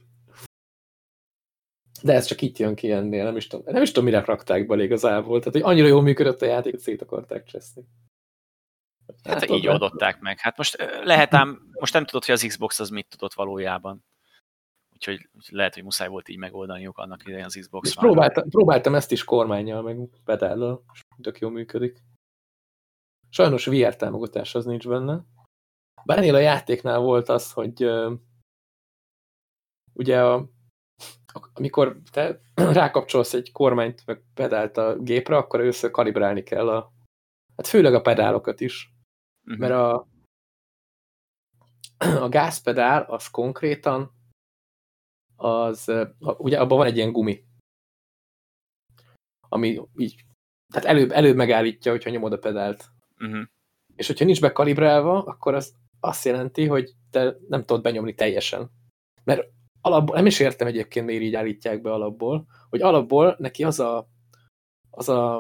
De 2.03 2.13
ez 2.13 2.27
csak 2.27 2.41
itt 2.43 2.59
jön 2.59 2.75
ki 2.75 2.91
ennél, 2.93 3.25
nem 3.25 3.37
is 3.37 3.47
tudom, 3.47 3.65
nem 3.73 3.83
is 3.83 3.89
tudom 3.89 4.05
mire 4.05 4.25
rakták 4.25 4.67
bele 4.67 4.83
igazából. 4.83 5.39
Tehát, 5.39 5.53
hogy 5.55 5.63
annyira 5.63 5.87
jól 5.87 6.03
működött 6.03 6.43
a 6.43 6.47
játék, 6.47 6.73
hogy 6.73 6.81
szét 6.81 7.03
akarták 7.03 7.45
cseszni. 7.45 7.83
Hát 9.25 9.43
ott 9.43 9.57
így 9.57 9.65
nem- 9.65 9.73
oldották 9.73 10.21
meg. 10.21 10.39
Hát 10.39 10.57
most 10.57 10.77
lehet 11.05 11.35
ám, 11.35 11.71
most 11.73 11.93
nem 11.93 12.05
tudod, 12.05 12.25
hogy 12.25 12.35
az 12.35 12.45
Xbox 12.49 12.81
az 12.81 12.89
mit 12.91 13.09
tudott 13.09 13.35
valójában. 13.35 14.05
Úgyhogy 14.93 15.29
lehet, 15.49 15.75
hogy 15.75 15.83
muszáj 15.83 16.09
volt 16.09 16.29
így 16.29 16.39
megoldaniuk 16.39 16.99
annak 16.99 17.27
idején 17.27 17.45
az 17.45 17.57
Xbox 17.61 17.89
És 17.89 17.97
One-ra. 17.97 18.13
próbáltam, 18.13 18.49
próbáltam 18.49 18.95
ezt 18.95 19.13
is 19.13 19.25
kormányjal, 19.25 19.83
meg 19.83 19.97
pedállal, 20.25 20.85
és 20.93 21.05
tök 21.21 21.39
jól 21.39 21.51
működik. 21.51 22.03
Sajnos 23.29 23.67
VR 23.67 23.97
támogatás 23.97 24.55
az 24.55 24.65
nincs 24.65 24.89
benne. 24.89 25.25
Bár 26.05 26.19
ennél 26.19 26.35
a 26.35 26.39
játéknál 26.39 26.99
volt 26.99 27.29
az, 27.29 27.53
hogy 27.53 27.85
uh, 27.85 28.13
ugye 29.93 30.25
a, 30.25 30.49
amikor 31.55 32.01
te 32.11 32.41
rákapcsolsz 32.81 33.35
egy 33.35 33.53
kormányt, 33.53 34.07
meg 34.07 34.23
pedált 34.35 34.77
a 34.77 34.97
gépre, 34.99 35.37
akkor 35.37 35.61
először 35.61 35.91
kalibrálni 35.91 36.43
kell 36.43 36.69
a, 36.69 36.93
hát 37.57 37.67
főleg 37.67 37.95
a 37.95 38.01
pedálokat 38.01 38.61
is, 38.61 38.93
Mhm. 39.49 39.61
mert 39.61 39.73
a, 39.73 40.07
a 42.25 42.29
gázpedál 42.29 43.03
az 43.03 43.29
konkrétan 43.29 44.13
az, 45.37 45.93
ugye 46.21 46.61
abban 46.61 46.79
van 46.79 46.87
egy 46.87 46.97
ilyen 46.97 47.13
gumi, 47.13 47.45
ami 49.49 49.81
így, 49.97 50.25
tehát 50.73 50.89
előbb, 50.89 51.11
előbb 51.11 51.37
megállítja, 51.37 51.91
hogyha 51.91 52.11
nyomod 52.11 52.33
a 52.33 52.39
pedált. 52.39 52.85
Mhm. 53.17 53.43
És 53.97 54.07
hogyha 54.07 54.25
nincs 54.25 54.41
bekalibrálva, 54.41 55.23
akkor 55.23 55.55
az 55.55 55.75
azt 56.01 56.25
jelenti, 56.25 56.67
hogy 56.67 56.95
te 57.11 57.37
nem 57.49 57.65
tudod 57.65 57.83
benyomni 57.83 58.15
teljesen. 58.15 58.71
mert 59.25 59.49
alapból, 59.81 60.17
nem 60.17 60.27
is 60.27 60.41
értem 60.41 60.67
egyébként, 60.67 61.07
miért 61.07 61.23
így 61.23 61.35
állítják 61.35 61.81
be 61.81 61.93
alapból, 61.93 62.47
hogy 62.69 62.81
alapból 62.83 63.37
neki 63.39 63.65
az 63.65 63.81
a, 63.81 64.09
az 64.91 65.09
a, 65.09 65.37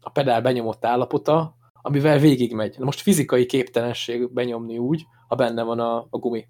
a 0.00 0.10
pedál 0.10 0.42
benyomott 0.42 0.84
állapota, 0.84 1.56
amivel 1.82 2.18
végigmegy. 2.18 2.78
Na 2.78 2.84
most 2.84 3.00
fizikai 3.00 3.46
képtelenség 3.46 4.32
benyomni 4.32 4.78
úgy, 4.78 5.04
ha 5.28 5.34
benne 5.34 5.62
van 5.62 5.80
a, 5.80 5.96
a 6.10 6.18
gumi. 6.18 6.48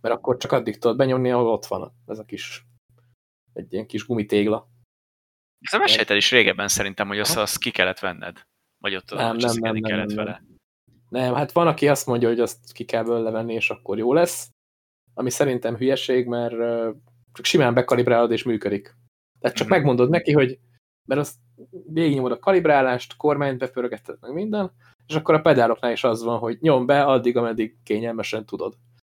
Mert 0.00 0.14
akkor 0.14 0.36
csak 0.36 0.52
addig 0.52 0.78
tudod 0.78 0.96
benyomni, 0.96 1.30
ahol 1.30 1.48
ott 1.48 1.66
van 1.66 1.92
ez 2.06 2.18
a 2.18 2.24
kis, 2.24 2.66
egy 3.52 3.72
ilyen 3.72 3.86
kis 3.86 4.06
gumitégla. 4.06 4.68
Ez 5.60 5.72
a 5.72 5.78
mesélted 5.78 6.16
is 6.16 6.30
régebben 6.30 6.68
szerintem, 6.68 7.08
hogy 7.08 7.18
azt, 7.18 7.36
azt 7.36 7.58
ki 7.58 7.70
kellett 7.70 7.98
venned. 7.98 8.42
Vagy 8.78 8.96
ott 8.96 9.10
nem, 9.10 9.36
nem, 9.36 9.56
nem, 9.60 9.72
nem, 9.72 9.82
kellett 9.82 10.06
nem, 10.06 10.16
vele. 10.16 10.42
Nem, 11.08 11.34
hát 11.34 11.52
van, 11.52 11.66
aki 11.66 11.88
azt 11.88 12.06
mondja, 12.06 12.28
hogy 12.28 12.40
azt 12.40 12.72
ki 12.72 12.84
kell 12.84 13.02
belőle 13.02 13.30
venni, 13.30 13.54
és 13.54 13.70
akkor 13.70 13.98
jó 13.98 14.12
lesz. 14.12 14.50
Ami 15.14 15.30
szerintem 15.30 15.76
hülyeség, 15.76 16.26
mert 16.26 16.54
csak 17.32 17.44
simán 17.44 17.74
bekalibrálod, 17.74 18.30
és 18.30 18.42
működik. 18.42 18.96
Tehát 19.40 19.56
csak 19.56 19.66
mm 19.66 19.70
-hmm. 19.70 19.78
megmondod 19.78 20.10
neki, 20.10 20.32
hogy 20.32 20.58
mert 21.08 21.20
azt 21.20 21.36
végignyomod 21.86 22.32
a 22.32 22.38
kalibrálást, 22.38 23.16
kormányt 23.16 23.58
bepörgeted 23.58 24.16
meg 24.20 24.32
minden, 24.32 24.72
és 25.06 25.14
akkor 25.14 25.34
a 25.34 25.40
pedáloknál 25.40 25.92
is 25.92 26.04
az 26.04 26.22
van, 26.22 26.38
hogy 26.38 26.58
nyom 26.60 26.86
be 26.86 27.04
addig, 27.04 27.36
ameddig 27.36 27.76
kényelmesen 27.84 28.46
tudod. 28.46 28.74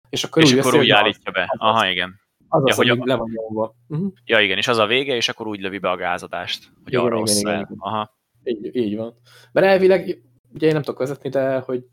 És 0.09 0.23
akkor 0.23 0.43
és 0.43 0.53
úgy, 0.53 0.59
akkor 0.59 0.75
úgy 0.75 0.89
állítja 0.89 1.31
be. 1.31 1.41
Az 1.41 1.59
Aha, 1.59 1.89
igen. 1.89 2.19
Az 2.47 2.61
ja, 2.65 2.71
az, 2.71 2.75
hogy 2.75 2.89
a... 2.89 2.97
le 3.03 3.15
van 3.15 3.31
nyomva. 3.33 3.75
Uh 3.87 3.97
-huh. 3.97 4.11
Ja, 4.25 4.39
igen, 4.39 4.57
és 4.57 4.67
az 4.67 4.77
a 4.77 4.85
vége, 4.85 5.15
és 5.15 5.29
akkor 5.29 5.47
úgy 5.47 5.59
lövi 5.59 5.77
be 5.77 5.89
a 5.89 5.95
gázadást, 5.95 6.71
hogy 6.83 6.93
igen, 6.93 7.05
arra 7.05 7.17
igen, 7.19 7.37
igen, 7.37 7.53
igen. 7.53 7.75
Aha. 7.77 8.17
Így, 8.43 8.75
így 8.75 8.95
van. 8.95 9.15
Mert 9.51 9.67
elvileg, 9.67 10.21
ugye 10.53 10.67
én 10.67 10.73
nem 10.73 10.81
tudok 10.81 10.99
vezetni, 10.99 11.29
de 11.29 11.59
hogy 11.59 11.85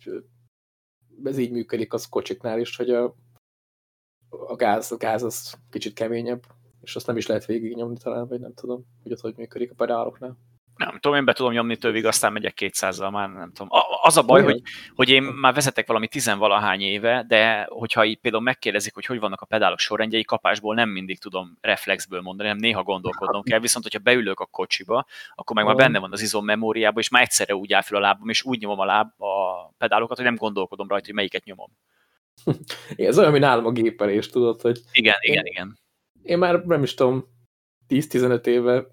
ez 1.24 1.38
így 1.38 1.50
működik 1.50 1.92
az 1.92 2.08
kocsiknál 2.08 2.60
is, 2.60 2.76
hogy 2.76 2.90
a, 2.90 3.14
a, 4.28 4.56
gáz, 4.56 4.92
a 4.92 4.96
gáz 4.96 5.22
az 5.22 5.58
kicsit 5.70 5.94
keményebb, 5.94 6.42
és 6.86 6.96
azt 6.96 7.06
nem 7.06 7.16
is 7.16 7.26
lehet 7.26 7.46
végignyomni 7.46 7.96
talán, 8.02 8.28
vagy 8.28 8.40
nem 8.40 8.54
tudom, 8.54 8.84
hogy 9.02 9.12
ott 9.12 9.20
hogy 9.20 9.34
működik 9.36 9.70
a 9.70 9.74
pedáloknál 9.74 10.36
nem 10.76 10.98
tudom, 11.00 11.16
én 11.16 11.24
be 11.24 11.32
tudom 11.32 11.52
nyomni 11.52 11.76
tövig, 11.76 12.04
aztán 12.04 12.32
megyek 12.32 12.58
200-zal, 12.60 13.10
már 13.10 13.28
nem 13.28 13.52
tudom. 13.52 13.68
Az 14.02 14.16
a 14.16 14.22
baj, 14.22 14.42
hogy, 14.42 14.62
hogy 14.94 15.08
én 15.08 15.22
már 15.22 15.54
vezetek 15.54 15.86
valami 15.86 16.08
tizenvalahány 16.08 16.80
éve, 16.80 17.24
de 17.28 17.66
hogyha 17.68 18.04
így 18.04 18.18
például 18.18 18.42
megkérdezik, 18.42 18.94
hogy 18.94 19.04
hogy 19.04 19.20
vannak 19.20 19.40
a 19.40 19.46
pedálok 19.46 19.78
sorrendjei, 19.78 20.24
kapásból 20.24 20.74
nem 20.74 20.88
mindig 20.88 21.18
tudom 21.18 21.58
reflexből 21.60 22.20
mondani, 22.20 22.48
nem 22.48 22.58
néha 22.58 22.82
gondolkodnom 22.82 23.42
kell, 23.42 23.58
viszont 23.58 23.84
hogyha 23.84 23.98
beülök 23.98 24.40
a 24.40 24.46
kocsiba, 24.46 25.06
akkor 25.34 25.56
meg 25.56 25.64
már 25.64 25.74
benne 25.74 25.98
van 25.98 26.12
az 26.12 26.22
izom 26.22 26.44
memóriában, 26.44 27.02
és 27.02 27.08
már 27.08 27.22
egyszerre 27.22 27.54
úgy 27.54 27.72
áll 27.72 27.82
fel 27.82 27.96
a 27.96 28.00
lábam, 28.00 28.28
és 28.28 28.44
úgy 28.44 28.60
nyomom 28.60 28.78
a 28.78 28.84
láb 28.84 29.20
a 29.20 29.66
pedálokat, 29.78 30.16
hogy 30.16 30.26
nem 30.26 30.36
gondolkodom 30.36 30.88
rajta, 30.88 31.06
hogy 31.06 31.14
melyiket 31.14 31.44
nyomom. 31.44 31.70
Igen, 32.96 33.10
ez 33.10 33.18
olyan, 33.18 33.30
mint 33.30 33.44
nálam 33.44 33.66
a 33.66 33.70
gépelés, 33.70 34.28
tudod, 34.28 34.60
hogy... 34.60 34.80
Igen, 34.92 35.16
igen, 35.20 35.46
igen. 35.46 35.78
Én 36.26 36.38
már 36.38 36.64
nem 36.64 36.82
is 36.82 36.94
tudom, 36.94 37.24
10-15 37.88 38.46
éve 38.46 38.86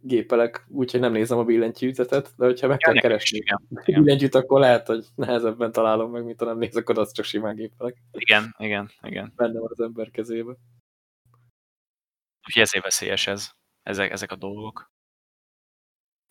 gépelek, 0.00 0.66
úgyhogy 0.68 1.00
nem 1.00 1.12
nézem 1.12 1.38
a 1.38 1.44
billentyűzetet, 1.44 2.32
de 2.36 2.44
hogyha 2.44 2.66
meg 2.66 2.78
ja, 2.80 2.92
kell 2.92 3.00
keresni 3.00 3.42
a 3.48 3.60
billentyűt, 3.84 4.34
akkor 4.34 4.60
lehet, 4.60 4.86
hogy 4.86 5.06
nehezebben 5.14 5.72
találom 5.72 6.10
meg, 6.10 6.24
mint 6.24 6.38
ha 6.38 6.44
nem 6.44 6.58
nézek 6.58 6.88
oda, 6.88 7.00
az 7.00 7.12
csak 7.12 7.24
simán 7.24 7.54
gépelek. 7.54 7.96
Igen, 8.12 8.54
igen, 8.58 8.90
igen. 9.02 9.32
Benne 9.36 9.60
van 9.60 9.68
az 9.70 9.80
ember 9.80 10.10
kezébe. 10.10 10.56
Úgyhogy 12.46 12.62
ezért 12.62 12.84
veszélyes 12.84 13.26
ez, 13.26 13.50
ezek, 13.82 14.10
ezek 14.10 14.30
a 14.30 14.36
dolgok. 14.36 14.90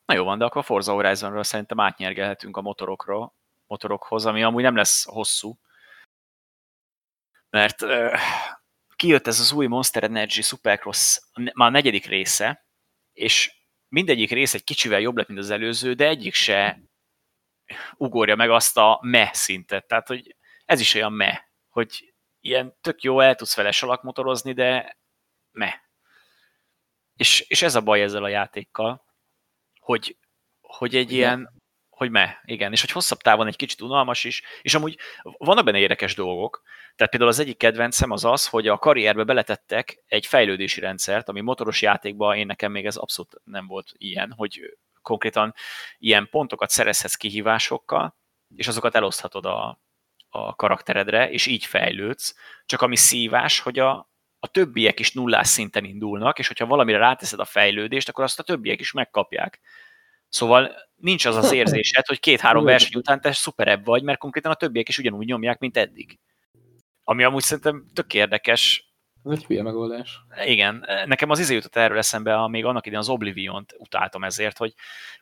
Na 0.06 0.14
jó 0.14 0.24
van, 0.24 0.38
de 0.38 0.46
akkor 0.46 0.62
a 0.62 0.64
Forza 0.64 0.93
Horizonról 0.93 1.43
szerintem 1.43 1.80
átnyergelhetünk 1.80 2.58
a 2.58 2.62
motorokról, 2.62 3.34
motorokhoz, 3.68 4.26
ami 4.26 4.43
amúgy 4.43 4.64
nem 4.64 4.76
lesz 4.76 5.06
hosszú, 5.06 5.60
mert 7.50 7.82
kijött 8.96 9.28
ez 9.28 9.39
az 9.39 9.52
új 9.52 9.68
Monster 9.68 10.04
Energy 10.04 10.41
Supercross, 10.41 11.20
már 11.54 11.68
a 11.68 11.72
negyedik 11.72 12.06
része, 12.06 12.66
és 13.14 13.52
mindegyik 13.88 14.32
rész 14.32 14.54
egy 14.54 14.64
kicsivel 14.64 15.00
jobb 15.00 15.18
lett, 15.18 15.28
mint 15.28 15.39
az 15.39 15.50
előző, 15.50 15.93
de 15.93 16.08
egyik 16.08 16.34
se 16.34 16.80
ugorja 17.98 18.36
meg 18.36 18.50
azt 18.50 18.78
a 18.78 19.00
me 19.02 19.30
szintet. 19.34 19.88
Tehát, 19.88 20.08
hogy 20.08 20.36
ez 20.66 20.80
is 20.80 20.93
olyan 20.93 21.14
me, 21.14 21.50
hogy 21.70 22.14
ilyen 22.39 22.78
tök 22.82 23.02
jó, 23.02 23.20
el 23.20 23.36
tudsz 23.36 23.56
vele 23.56 23.72
salakmotorozni, 23.72 24.54
de 24.54 24.98
me. 25.52 25.84
És, 27.16 27.39
és 27.48 27.62
ez 27.62 27.76
a 27.76 27.82
baj 27.82 28.02
ezzel 28.02 28.24
a 28.24 28.28
játékkal, 28.28 29.06
hogy, 29.80 30.18
hogy 30.62 30.96
egy 30.96 31.12
Igen. 31.12 31.18
ilyen, 31.18 31.55
hogy 31.96 32.10
me, 32.10 32.41
igen, 32.46 32.72
és 32.72 32.82
hogy 32.82 32.91
hosszabb 32.91 33.20
távon 33.20 33.48
egy 33.48 33.56
kicsit 33.56 33.82
unalmas 33.82 34.24
is, 34.24 34.43
és 34.62 34.74
amúgy 34.74 34.98
vannak 35.22 35.66
benne 35.66 35.78
érdekes 35.78 36.16
dolgok, 36.16 36.62
tehát 36.96 37.12
például 37.12 37.32
az 37.32 37.39
egyik 37.39 37.58
kedvencem 37.58 38.12
az 38.12 38.26
az, 38.26 38.48
hogy 38.48 38.68
a 38.68 38.78
karrierbe 38.78 39.24
beletettek 39.24 40.04
egy 40.08 40.26
fejlődési 40.26 40.80
rendszert, 40.80 41.30
ami 41.30 41.41
motoros 41.41 41.82
játékban 41.82 42.38
én 42.38 42.46
nekem 42.46 42.72
még 42.72 42.86
ez 42.86 42.96
abszolút 42.96 43.41
nem 43.43 43.68
volt 43.68 43.91
ilyen, 43.98 44.34
hogy 44.38 44.78
konkrétan 45.02 45.54
ilyen 45.98 46.28
pontokat 46.30 46.70
szerezhetsz 46.70 47.16
kihívásokkal, 47.16 48.16
és 48.56 48.68
azokat 48.68 48.96
eloszthatod 48.96 49.46
a, 49.46 49.82
a 50.30 50.56
karakteredre, 50.56 51.30
és 51.30 51.46
így 51.46 51.66
fejlődsz. 51.66 52.36
Csak 52.66 52.82
ami 52.82 52.96
szívás, 52.96 53.60
hogy 53.60 53.80
a, 53.80 54.10
a 54.39 54.48
többiek 54.48 55.00
is 55.00 55.14
nullás 55.14 55.48
szinten 55.48 55.84
indulnak, 55.84 56.39
és 56.39 56.48
hogyha 56.48 56.66
valamire 56.66 56.98
ráteszed 56.98 57.39
a 57.39 57.46
fejlődést, 57.46 58.10
akkor 58.10 58.24
azt 58.24 58.39
a 58.39 58.43
többiek 58.43 58.80
is 58.80 58.91
megkapják. 58.91 59.60
Szóval 60.30 60.72
nincs 60.96 61.26
az 61.26 61.36
az 61.36 61.52
érzésed, 61.52 62.06
hogy 62.06 62.20
két-három 62.20 62.64
verseny 62.64 63.00
után 63.00 63.22
te 63.22 63.32
szuperebb 63.32 63.86
vagy, 63.86 64.04
mert 64.04 64.20
konkrétan 64.20 64.52
a 64.52 64.56
többiek 64.56 64.88
is 64.88 64.98
ugyanúgy 64.98 65.26
nyomják, 65.26 65.60
mint 65.60 65.78
eddig. 65.78 66.20
Ami 67.04 67.24
amúgy 67.24 67.42
szerintem 67.42 67.86
tök 67.94 68.14
érdekes. 68.14 68.94
Ez 69.24 69.32
egy 69.32 69.46
hülye 69.46 69.64
megoldás. 69.64 70.20
Igen, 70.46 70.86
nekem 71.06 71.30
az 71.30 71.40
izé 71.40 71.54
jutott 71.54 71.76
erről 71.76 71.98
eszembe, 71.98 72.48
még 72.48 72.66
annak 72.66 72.86
idején 72.86 73.02
az 73.02 73.10
Oblivion-t 73.10 73.76
utáltam 73.78 74.24
ezért, 74.24 74.58
hogy, 74.58 74.74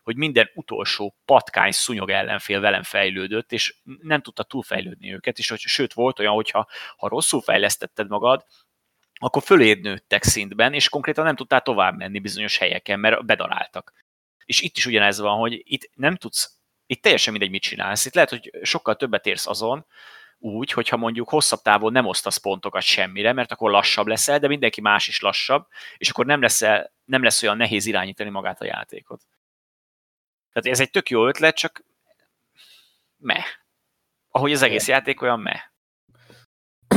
hogy 0.02 0.16
minden 0.16 0.50
utolsó 0.54 1.16
patkány 1.26 1.72
szúnyog 1.72 2.10
ellenfél 2.10 2.60
velem 2.60 2.84
fejlődött, 2.84 3.52
és 3.52 3.76
nem 4.02 4.22
tudta 4.22 4.44
túlfejlődni 4.44 5.14
őket, 5.14 5.38
és 5.38 5.50
hogy, 5.50 5.60
sőt 5.60 5.94
volt 5.94 6.20
olyan, 6.20 6.34
hogyha 6.34 6.68
ha 6.98 7.08
rosszul 7.08 7.42
fejlesztetted 7.42 8.08
magad, 8.08 8.46
akkor 9.20 9.44
föléd 9.44 9.82
nőttek 9.82 10.24
szintben, 10.24 10.74
és 10.74 10.90
konkrétan 10.90 11.26
nem 11.26 11.36
tudtál 11.36 11.62
tovább 11.62 11.98
menni 11.98 12.20
bizonyos 12.20 12.58
helyeken, 12.58 13.00
mert 13.00 13.26
bedaráltak. 13.26 14.03
És 14.46 14.62
itt 14.62 14.78
is 14.78 14.86
ugyanez 14.86 15.20
van, 15.20 15.38
hogy 15.38 15.62
itt 15.64 15.90
nem 15.94 16.16
tudsz, 16.16 16.58
itt 16.86 17.02
teljesen 17.02 17.32
mindegy, 17.32 17.52
mit 17.52 17.62
csinálsz. 17.62 18.06
Itt 18.06 18.14
lehet, 18.14 18.30
hogy 18.30 18.52
sokkal 18.62 18.96
többet 18.96 19.26
érsz 19.26 19.48
azon, 19.48 19.86
úgy, 20.38 20.72
hogyha 20.72 20.98
mondjuk 20.98 21.30
hosszabb 21.30 21.62
távon 21.62 21.92
nem 21.92 22.06
osztasz 22.06 22.38
pontokat 22.38 22.82
semmire, 22.82 23.34
mert 23.34 23.52
akkor 23.52 23.72
lassabb 23.72 24.08
leszel, 24.08 24.40
de 24.40 24.48
mindenki 24.48 24.82
más 24.82 25.08
is 25.08 25.22
lassabb, 25.22 25.68
és 25.98 26.10
akkor 26.10 26.26
nem 26.26 26.42
lesz, 26.42 26.62
nem 27.04 27.24
lesz 27.24 27.44
olyan 27.44 27.58
nehéz 27.58 27.86
irányítani 27.86 28.30
magát 28.30 28.62
a 28.62 28.66
játékot. 28.66 29.22
Tehát 30.54 30.70
ez 30.78 30.80
egy 30.80 30.90
tök 30.90 31.10
jó 31.10 31.28
ötlet, 31.28 31.56
csak 31.56 31.84
me. 33.18 33.46
Ahogy 34.30 34.52
az 34.52 34.62
egész 34.62 34.88
játék 34.88 35.22
olyan 35.22 35.40
me. 35.40 35.73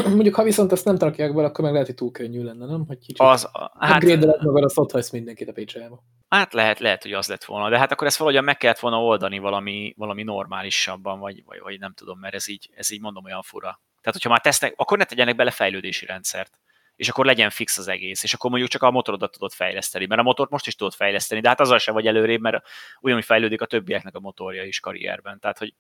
Mondjuk, 0.15 0.35
ha 0.35 0.43
viszont 0.43 0.73
ezt 0.73 0.85
nem 0.85 0.99
tartják 0.99 1.35
be, 1.35 1.45
akkor 1.45 1.65
meg 1.65 1.73
lehet, 1.73 1.87
hogy 1.87 1.97
túl 1.97 2.11
könnyű 2.11 2.43
lenne, 2.43 2.67
nem? 2.67 2.85
Hogy 2.87 2.99
kicsit 2.99 3.21
az, 3.21 3.49
hát, 3.79 4.03
magad, 4.41 4.65
azt 4.65 4.79
ott 4.79 4.91
hagysz 4.91 5.11
mindenkit 5.11 5.49
a 5.49 5.53
picsába. 5.53 6.03
Hát 6.29 6.53
lehet, 6.53 6.79
lehet, 6.79 7.03
hogy 7.03 7.13
az 7.13 7.29
lett 7.29 7.45
volna, 7.45 7.69
de 7.69 7.79
hát 7.79 7.93
akkor 7.93 8.07
ezt 8.07 8.17
valahogyan 8.17 8.45
meg 8.45 8.57
kellett 8.57 8.79
volna 8.79 9.03
oldani 9.03 9.39
valami, 9.39 9.95
valami 9.97 10.23
normálisabban, 10.23 11.19
vagy, 11.19 11.43
vagy, 11.45 11.61
vagy 11.61 11.79
nem 11.79 11.93
tudom, 11.93 12.19
mert 12.19 12.35
ez 12.35 12.49
így, 12.49 12.71
ez 12.75 12.91
így 12.91 13.01
mondom 13.01 13.25
olyan 13.25 13.43
fura. 13.43 13.81
Tehát, 14.01 14.13
hogyha 14.13 14.29
már 14.29 14.41
tesznek, 14.41 14.73
akkor 14.77 14.99
ne 14.99 15.05
tegyenek 15.05 15.37
bele 15.37 15.51
fejlődési 15.51 16.07
rendszert 16.07 16.61
és 16.97 17.09
akkor 17.09 17.25
legyen 17.25 17.51
fix 17.51 17.79
az 17.79 17.89
egész, 17.89 18.23
és 18.23 18.35
akkor 18.35 18.51
mondjuk 18.51 18.71
csak 18.71 18.83
a 18.83 18.91
motorodat 18.91 19.33
tudod 19.33 19.53
fejleszteni, 19.53 20.07
mert 20.07 20.21
a 20.21 20.25
motort 20.25 20.51
most 20.51 20.67
is 20.67 20.75
tudod 20.75 20.95
fejleszteni, 20.95 21.41
de 21.41 21.49
hát 21.49 21.61
azzal 21.61 21.79
sem 21.79 21.95
vagy 21.95 22.07
előrébb, 22.07 22.41
mert 22.41 22.67
ugyanúgy 23.01 23.25
fejlődik 23.25 23.61
a 23.61 23.67
többieknek 23.67 24.15
a 24.15 24.21
motorja 24.21 24.65
is 24.65 24.81
karrierben. 24.81 25.41
Tehát, 25.41 25.59
hogy 25.59 25.75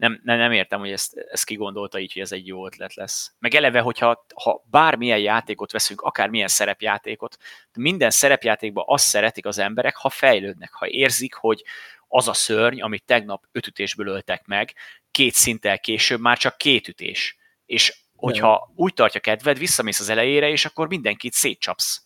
nem, 0.00 0.20
nem, 0.24 0.38
nem 0.38 0.52
értem, 0.52 0.80
hogy 0.80 0.92
ezt, 0.92 1.16
ezt 1.16 1.44
kigondolta 1.44 1.98
így, 1.98 2.12
hogy 2.12 2.22
ez 2.22 2.32
egy 2.32 2.46
jó 2.46 2.66
ötlet 2.66 2.94
lesz. 2.94 3.32
Meg 3.38 3.54
eleve, 3.54 3.80
hogyha 3.80 4.26
ha 4.34 4.64
bármilyen 4.70 5.18
játékot 5.18 5.72
veszünk, 5.72 6.00
akármilyen 6.00 6.48
szerepjátékot, 6.48 7.36
minden 7.72 8.10
szerepjátékban 8.10 8.84
azt 8.86 9.04
szeretik 9.04 9.46
az 9.46 9.58
emberek, 9.58 9.96
ha 9.96 10.08
fejlődnek, 10.08 10.72
ha 10.72 10.88
érzik, 10.88 11.34
hogy 11.34 11.64
az 12.08 12.28
a 12.28 12.32
szörny, 12.32 12.80
amit 12.80 13.04
tegnap 13.04 13.44
öt 13.52 13.66
ütésből 13.66 14.06
öltek 14.06 14.46
meg, 14.46 14.74
két 15.10 15.34
szinttel 15.34 15.78
később 15.78 16.20
már 16.20 16.38
csak 16.38 16.58
két 16.58 16.88
ütés. 16.88 17.36
És 17.66 17.96
hogyha 18.16 18.72
úgy 18.74 18.94
tartja 18.94 19.20
kedved, 19.20 19.58
visszamész 19.58 20.00
az 20.00 20.08
elejére, 20.08 20.48
és 20.48 20.64
akkor 20.64 20.88
mindenkit 20.88 21.32
szétcsapsz. 21.32 22.04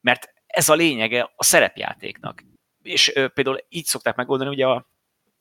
Mert 0.00 0.32
ez 0.46 0.68
a 0.68 0.74
lényege 0.74 1.32
a 1.36 1.44
szerepjátéknak. 1.44 2.42
És 2.82 3.14
ö, 3.14 3.28
például 3.28 3.64
így 3.68 3.84
szokták 3.84 4.16
megoldani 4.16 4.50
ugye 4.50 4.66
a 4.66 4.90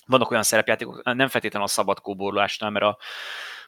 vannak 0.10 0.32
olyan 0.32 0.44
szerepjátékok, 0.44 1.04
nem 1.04 1.28
feltétlenül 1.28 1.68
a 1.68 1.72
szabad 1.72 2.00
kóborlásnál, 2.00 2.70
mert 2.70 2.86
a 2.86 2.98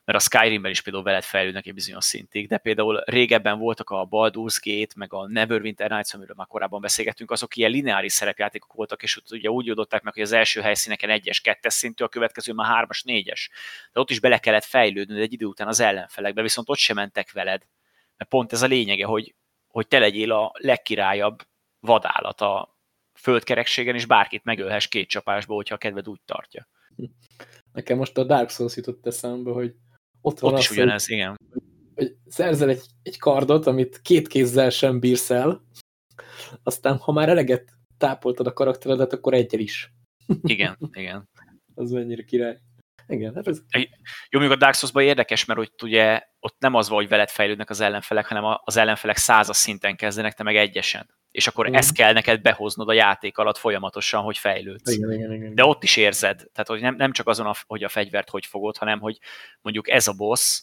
mert 0.03 0.17
a 0.17 0.21
Skyrimben 0.21 0.71
is 0.71 0.81
például 0.81 1.03
veled 1.03 1.23
fejlődnek 1.23 1.65
egy 1.65 1.73
bizonyos 1.73 2.05
szintig, 2.05 2.47
de 2.47 2.57
például 2.57 3.01
régebben 3.05 3.59
voltak 3.59 3.89
a 3.89 4.07
Baldur's 4.11 4.57
Gate, 4.63 4.93
meg 4.95 5.13
a 5.13 5.27
Neverwinter 5.27 5.89
Nights, 5.89 6.13
amiről 6.13 6.35
már 6.37 6.47
korábban 6.47 6.81
beszélgettünk, 6.81 7.31
azok 7.31 7.55
ilyen 7.55 7.71
lineáris 7.71 8.13
szerepjátékok 8.13 8.73
voltak, 8.73 9.03
és 9.03 9.17
ott 9.17 9.31
ugye 9.31 9.49
úgy 9.49 9.69
oldották 9.69 10.01
meg, 10.01 10.13
hogy 10.13 10.23
az 10.23 10.31
első 10.31 10.61
helyszíneken 10.61 11.09
egyes, 11.09 11.41
kettes 11.41 11.73
szintű, 11.73 12.03
a 12.03 12.07
következő 12.07 12.53
már 12.53 12.67
hármas, 12.67 13.03
négyes. 13.03 13.49
De 13.91 13.99
ott 13.99 14.09
is 14.09 14.19
bele 14.19 14.37
kellett 14.37 14.63
fejlődni, 14.63 15.15
de 15.15 15.21
egy 15.21 15.33
idő 15.33 15.45
után 15.45 15.67
az 15.67 15.79
ellenfelekbe, 15.79 16.41
viszont 16.41 16.69
ott 16.69 16.77
sem 16.77 16.95
mentek 16.95 17.31
veled. 17.31 17.61
Mert 18.17 18.29
pont 18.29 18.53
ez 18.53 18.61
a 18.61 18.67
lényege, 18.67 19.05
hogy, 19.05 19.35
hogy 19.67 19.87
te 19.87 19.99
legyél 19.99 20.31
a 20.31 20.51
legkirályabb 20.53 21.41
vadállat 21.79 22.41
a 22.41 22.70
földkerekségen, 23.21 23.95
és 23.95 24.05
bárkit 24.05 24.43
megölhess 24.43 24.87
két 24.87 25.09
csapásból, 25.09 25.55
hogyha 25.55 25.75
a 25.75 25.77
kedved 25.77 26.07
úgy 26.07 26.21
tartja. 26.25 26.67
Nekem 27.71 27.97
most 27.97 28.17
a 28.17 28.23
Dark 28.23 28.49
Souls 28.49 28.75
jutott 28.75 29.05
eszembe, 29.05 29.51
hogy 29.51 29.75
ott 30.21 30.39
van 30.39 30.51
Ott 30.51 30.57
az, 30.57 30.63
is 30.63 30.71
ugyanez, 30.71 31.09
igen. 31.09 31.35
Hogy, 31.49 31.61
hogy 31.95 32.15
szerzel 32.27 32.69
egy, 32.69 32.81
egy 33.03 33.19
kardot, 33.19 33.67
amit 33.67 34.01
két 34.01 34.27
kézzel 34.27 34.69
sem 34.69 34.99
bírsz 34.99 35.29
el, 35.29 35.65
aztán 36.63 36.97
ha 36.97 37.11
már 37.11 37.29
eleget 37.29 37.71
tápoltad 37.97 38.47
a 38.47 38.53
karakteredet, 38.53 39.13
akkor 39.13 39.33
egyel 39.33 39.59
is. 39.59 39.93
Igen, 40.41 40.77
igen. 40.91 41.29
Az 41.75 41.91
mennyire 41.91 42.23
király. 42.23 42.57
Igen, 43.07 43.35
hát 43.35 43.47
ez... 43.47 43.61
Jó, 44.29 44.39
még 44.39 44.49
a 44.49 44.55
Dark 44.55 44.73
souls 44.73 45.05
érdekes, 45.05 45.45
mert 45.45 45.59
hogy 45.59 45.71
ugye 45.83 46.23
ott 46.39 46.55
nem 46.59 46.73
az 46.73 46.89
van, 46.89 46.97
hogy 46.97 47.07
veled 47.07 47.29
fejlődnek 47.29 47.69
az 47.69 47.79
ellenfelek, 47.79 48.25
hanem 48.25 48.43
az 48.63 48.77
ellenfelek 48.77 49.17
százas 49.17 49.57
szinten 49.57 49.95
kezdenek, 49.95 50.33
te 50.33 50.43
meg 50.43 50.55
egyesen. 50.55 51.09
És 51.31 51.47
akkor 51.47 51.69
mm. 51.69 51.73
ezt 51.73 51.93
kell 51.93 52.13
neked 52.13 52.41
behoznod 52.41 52.89
a 52.89 52.93
játék 52.93 53.37
alatt 53.37 53.57
folyamatosan, 53.57 54.23
hogy 54.23 54.37
fejlődsz. 54.37 54.91
Igen, 54.91 55.11
igen, 55.11 55.33
igen. 55.33 55.55
De 55.55 55.65
ott 55.65 55.83
is 55.83 55.97
érzed, 55.97 56.37
tehát 56.37 56.67
hogy 56.67 56.81
nem, 56.81 56.95
nem 56.95 57.11
csak 57.11 57.27
azon, 57.27 57.45
a, 57.45 57.53
hogy 57.67 57.83
a 57.83 57.89
fegyvert 57.89 58.29
hogy 58.29 58.45
fogod, 58.45 58.77
hanem 58.77 58.99
hogy 58.99 59.19
mondjuk 59.61 59.89
ez 59.89 60.07
a 60.07 60.13
boss, 60.13 60.61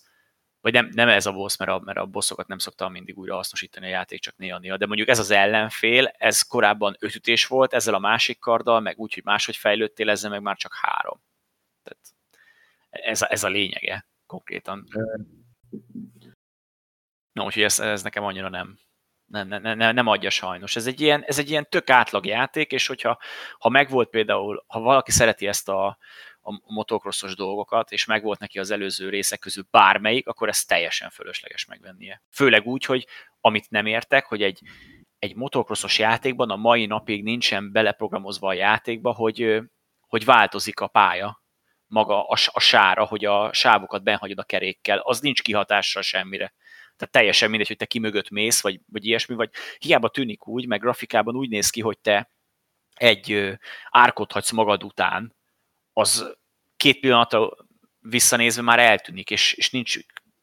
vagy 0.60 0.72
nem, 0.72 0.90
nem 0.92 1.08
ez 1.08 1.26
a 1.26 1.32
boss, 1.32 1.56
mert 1.56 1.70
a, 1.70 1.80
mert 1.84 1.98
a 1.98 2.06
bossokat 2.06 2.46
nem 2.46 2.58
szoktam 2.58 2.92
mindig 2.92 3.18
újra 3.18 3.34
hasznosítani 3.34 3.86
a 3.86 3.88
játék, 3.88 4.20
csak 4.20 4.36
néha-néha, 4.36 4.76
de 4.76 4.86
mondjuk 4.86 5.08
ez 5.08 5.18
az 5.18 5.30
ellenfél, 5.30 6.06
ez 6.06 6.42
korábban 6.42 6.96
öt 6.98 7.14
ütés 7.14 7.46
volt, 7.46 7.72
ezzel 7.72 7.94
a 7.94 7.98
másik 7.98 8.38
karddal, 8.38 8.80
meg 8.80 8.98
úgy, 8.98 9.14
hogy 9.14 9.24
máshogy 9.24 9.56
fejlődtél, 9.56 10.10
ezzel 10.10 10.30
meg 10.30 10.42
már 10.42 10.56
csak 10.56 10.74
három. 10.74 11.22
Tehát 11.82 12.14
ez 12.90 13.22
a, 13.22 13.32
ez 13.32 13.44
a 13.44 13.48
lényege 13.48 14.06
konkrétan. 14.26 14.84
No, 17.32 17.44
úgyhogy 17.44 17.62
ez, 17.62 17.80
ez 17.80 18.02
nekem 18.02 18.24
annyira 18.24 18.48
nem, 18.48 18.78
nem, 19.28 19.48
nem, 19.48 19.62
nem, 19.76 19.94
nem 19.94 20.06
adja 20.06 20.30
sajnos. 20.30 20.76
Ez 20.76 20.86
egy, 20.86 21.00
ilyen, 21.00 21.24
ez 21.24 21.38
egy 21.38 21.50
ilyen 21.50 21.66
tök 21.68 21.90
átlag 21.90 22.26
játék, 22.26 22.72
és 22.72 22.86
hogyha 22.86 23.18
ha 23.58 23.68
megvolt 23.68 24.08
például, 24.08 24.64
ha 24.66 24.80
valaki 24.80 25.10
szereti 25.10 25.46
ezt 25.46 25.68
a, 25.68 25.98
a 26.40 26.72
motocrossos 26.72 27.34
dolgokat, 27.34 27.92
és 27.92 28.04
megvolt 28.04 28.38
neki 28.38 28.58
az 28.58 28.70
előző 28.70 29.08
részek 29.08 29.38
közül 29.38 29.64
bármelyik, 29.70 30.26
akkor 30.26 30.48
ez 30.48 30.64
teljesen 30.64 31.10
fölösleges 31.10 31.64
megvennie. 31.64 32.22
Főleg 32.30 32.66
úgy, 32.66 32.84
hogy 32.84 33.06
amit 33.40 33.70
nem 33.70 33.86
értek, 33.86 34.26
hogy 34.26 34.42
egy, 34.42 34.60
egy 35.18 35.34
motocrossos 35.34 35.98
játékban 35.98 36.50
a 36.50 36.56
mai 36.56 36.86
napig 36.86 37.22
nincsen 37.22 37.72
beleprogramozva 37.72 38.48
a 38.48 38.52
játékba, 38.52 39.12
hogy, 39.12 39.60
hogy 40.00 40.24
változik 40.24 40.80
a 40.80 40.86
pálya, 40.86 41.42
maga 41.86 42.26
a, 42.26 42.36
a 42.52 42.60
sára, 42.60 43.04
hogy 43.04 43.24
a 43.24 43.52
sávokat 43.52 44.02
benhagyod 44.02 44.38
a 44.38 44.44
kerékkel, 44.44 44.98
az 44.98 45.20
nincs 45.20 45.42
kihatással 45.42 46.02
semmire. 46.02 46.54
Tehát 46.98 47.14
teljesen 47.14 47.48
mindegy, 47.48 47.68
hogy 47.68 47.76
te 47.76 47.86
ki 47.86 47.98
mögött 47.98 48.30
mész, 48.30 48.62
vagy, 48.62 48.80
vagy 48.86 49.04
ilyesmi, 49.04 49.34
vagy 49.34 49.50
hiába 49.78 50.08
tűnik 50.08 50.46
úgy, 50.46 50.66
meg 50.66 50.80
grafikában 50.80 51.36
úgy 51.36 51.48
néz 51.48 51.70
ki, 51.70 51.80
hogy 51.80 51.98
te 51.98 52.30
egy 52.94 53.58
árkot 53.90 54.32
hagysz 54.32 54.50
magad 54.50 54.84
után, 54.84 55.36
az 55.92 56.36
két 56.76 57.00
pillanatra 57.00 57.50
visszanézve 58.00 58.62
már 58.62 58.78
eltűnik, 58.78 59.30
és, 59.30 59.52
és 59.52 59.70
nincs 59.70 59.98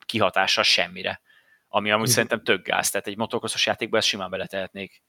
kihatása 0.06 0.64
semmire. 0.64 1.22
Ami 1.68 1.92
amúgy 1.92 2.08
szerintem 2.08 2.44
tök 2.44 2.66
gáz, 2.66 2.90
tehát 2.90 3.08
egy 3.08 3.18
motocrossos 3.18 3.66
játékban 3.66 4.00
ezt 4.00 4.08
simán 4.08 4.30
beletehetnék. 4.30 5.04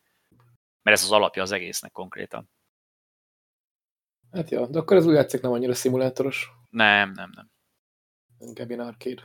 Mert 0.83 0.97
ez 0.97 1.05
az 1.05 1.13
alapja 1.13 1.43
az 1.43 1.53
egésznek 1.53 1.93
konkrétan. 1.93 2.51
Hát 4.33 4.51
jó, 4.51 4.67
de 4.67 4.79
akkor 4.79 4.97
az 4.97 5.07
új 5.07 5.15
játék 5.15 5.41
nem 5.41 5.53
annyira 5.53 5.75
szimulátoros. 5.75 6.51
Nem, 6.71 7.13
nem, 7.13 7.31
nem. 7.35 7.51
Inkább 8.39 8.71
ilyen 8.71 8.87
arcade. 8.87 9.23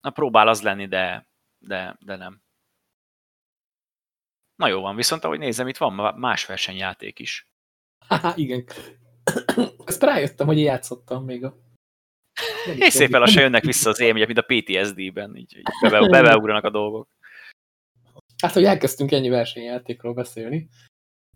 Na 0.00 0.10
próbál 0.10 0.48
az 0.48 0.62
lenni, 0.62 0.86
de, 0.86 1.28
de, 1.62 1.96
de 2.00 2.16
nem. 2.16 2.42
Na 4.56 4.68
jó 4.68 4.80
van, 4.80 4.96
viszont 4.96 5.24
ahogy 5.24 5.38
nézem, 5.38 5.68
itt 5.68 5.76
van 5.76 6.14
más 6.18 6.46
versenyjáték 6.46 7.18
is. 7.18 7.46
Haha, 8.06 8.32
igen. 8.36 8.64
Ezt 9.84 10.02
rájöttem, 10.02 10.46
hogy 10.46 10.58
játszottam 10.58 11.24
még 11.24 11.44
a... 11.44 11.56
És 12.78 12.92
szépen 12.92 13.20
lassan 13.20 13.42
jönnek 13.42 13.64
vissza 13.64 13.90
az 13.90 14.00
élmények, 14.00 14.28
mint 14.28 14.38
a 14.38 14.54
PTSD-ben, 14.54 15.36
így, 15.36 15.56
így 15.56 15.64
bebe, 15.80 16.08
bebeugranak 16.20 16.64
a 16.64 16.70
dolgok. 16.70 17.08
Hát, 18.42 18.52
hogy 18.52 18.64
elkezdtünk 18.64 19.12
ennyi 19.12 19.28
versenyjátékról 19.28 20.14
beszélni, 20.14 20.68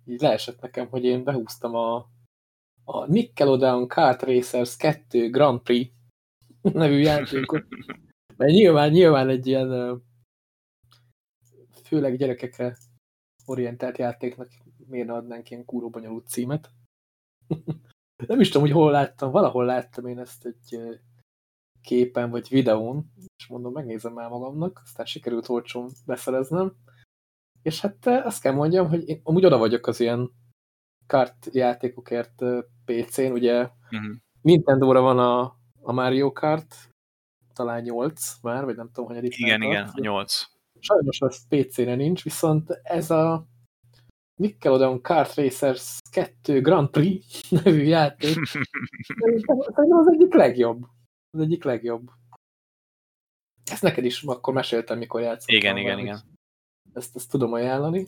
így 0.04 0.20
leesett 0.20 0.60
nekem, 0.60 0.88
hogy 0.88 1.04
én 1.04 1.24
behúztam 1.24 1.74
a 1.74 2.14
a 2.88 3.06
Nickelodeon 3.06 3.88
Kart 3.88 4.22
Racers 4.22 4.76
2 4.76 5.30
Grand 5.30 5.60
Prix 5.60 5.92
nevű 6.62 6.98
játékot. 7.10 7.64
Mert 8.36 8.52
nyilván, 8.52 8.90
nyilván 8.90 9.28
egy 9.28 9.46
ilyen 9.46 10.02
főleg 11.86 12.16
gyerekekre 12.16 12.76
orientált 13.44 13.98
játéknak 13.98 14.48
miért 14.86 15.08
adnánk 15.08 15.50
ilyen 15.50 15.64
kúró 15.64 15.90
bonyolult 15.90 16.28
címet. 16.28 16.70
Nem 18.26 18.40
is 18.40 18.48
tudom, 18.48 18.62
hogy 18.62 18.76
hol 18.76 18.90
láttam, 18.90 19.30
valahol 19.30 19.64
láttam 19.64 20.06
én 20.06 20.18
ezt 20.18 20.46
egy 20.46 20.98
képen 21.82 22.30
vagy 22.30 22.48
videón, 22.48 23.12
és 23.36 23.46
mondom, 23.46 23.72
megnézem 23.72 24.12
már 24.12 24.28
magamnak, 24.28 24.80
aztán 24.84 25.06
sikerült 25.06 25.48
olcsón 25.48 25.90
beszereznem. 26.06 26.76
És 27.62 27.80
hát 27.80 28.06
azt 28.06 28.40
kell 28.40 28.52
mondjam, 28.52 28.88
hogy 28.88 29.08
én 29.08 29.20
amúgy 29.22 29.44
oda 29.44 29.58
vagyok 29.58 29.86
az 29.86 30.00
ilyen 30.00 30.30
kart 31.06 31.48
játékokért 31.52 32.44
PC-n, 32.84 33.32
ugye 33.32 33.62
uh 33.62 33.70
mhm. 33.90 34.04
-huh. 34.04 34.16
Nintendo-ra 34.40 35.00
van 35.00 35.18
a, 35.18 35.40
a 35.82 35.92
Mario 35.92 36.32
Kart, 36.32 36.90
talán 37.52 37.82
8 37.82 38.40
már, 38.42 38.64
vagy 38.64 38.76
nem 38.76 38.90
tudom, 38.92 39.14
hogy 39.14 39.24
Igen, 39.24 39.60
tart, 39.60 39.72
igen, 39.72 39.90
8. 39.94 40.55
Sajnos 40.78 41.20
az 41.20 41.46
PC-re 41.48 41.94
nincs, 41.94 42.22
viszont 42.22 42.70
ez 42.82 43.10
a 43.10 43.46
Nickelodeon 44.34 45.02
Kart 45.02 45.34
Racers 45.34 45.98
2 46.10 46.60
Grand 46.60 46.90
Prix 46.90 47.40
nevű 47.62 47.82
játék, 47.82 48.44
szerintem 48.44 49.98
az 49.98 50.08
egyik 50.08 50.34
legjobb. 50.34 50.82
Az 51.30 51.40
egyik 51.40 51.64
legjobb. 51.64 52.10
Ezt 53.70 53.82
neked 53.82 54.04
is 54.04 54.22
akkor 54.22 54.54
meséltem, 54.54 54.98
mikor 54.98 55.20
játszottam. 55.20 55.56
Igen, 55.56 55.76
igen, 55.76 55.98
igen. 55.98 56.20
Ezt, 56.92 57.16
ezt 57.16 57.30
tudom 57.30 57.52
ajánlani. 57.52 58.06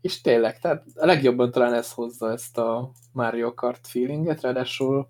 És 0.00 0.20
tényleg, 0.20 0.58
tehát 0.58 0.86
a 0.94 1.06
legjobban 1.06 1.50
talán 1.50 1.74
ez 1.74 1.92
hozza 1.92 2.30
ezt 2.30 2.58
a 2.58 2.92
Mario 3.12 3.54
Kart 3.54 3.86
feelinget, 3.86 4.40
ráadásul 4.40 5.08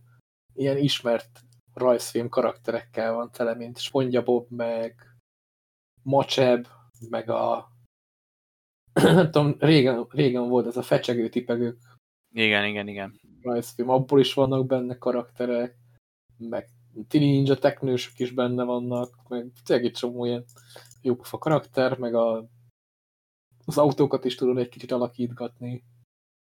ilyen 0.55 0.77
ismert 0.77 1.41
rajzfilm 1.75 2.29
karakterekkel 2.29 3.13
van 3.13 3.31
tele, 3.31 3.55
mint 3.55 3.79
SpongeBob, 3.79 4.51
meg 4.51 5.16
Mocseb, 6.07 6.67
meg 7.11 7.31
a 7.31 7.71
nem 8.93 9.31
tudom, 9.31 9.57
régen, 9.59 10.07
régen 10.11 10.49
volt 10.49 10.67
ez 10.67 10.77
a 10.77 10.83
fecsegő 10.83 11.29
tipegők. 11.29 11.79
Igen, 12.35 12.65
igen, 12.65 12.89
igen. 12.89 13.21
Rajzfilm, 13.43 13.89
abból 13.89 14.21
is 14.21 14.35
vannak 14.35 14.67
benne 14.67 14.99
karakterek, 14.99 15.77
meg 16.39 16.69
Tini 17.09 17.31
Ninja 17.31 17.55
teknősök 17.55 18.19
is 18.19 18.31
benne 18.31 18.65
vannak, 18.65 19.29
meg 19.29 19.53
tényleg 19.65 19.87
egy 19.87 19.93
csomó 19.93 20.25
ilyen 20.25 20.45
jópofa 21.03 21.39
karakter, 21.39 21.99
meg 21.99 22.15
a 22.15 22.49
az 23.65 23.79
autókat 23.79 24.25
is 24.25 24.35
tudod 24.35 24.59
egy 24.59 24.69
kicsit 24.69 24.91
alakítgatni. 24.91 25.85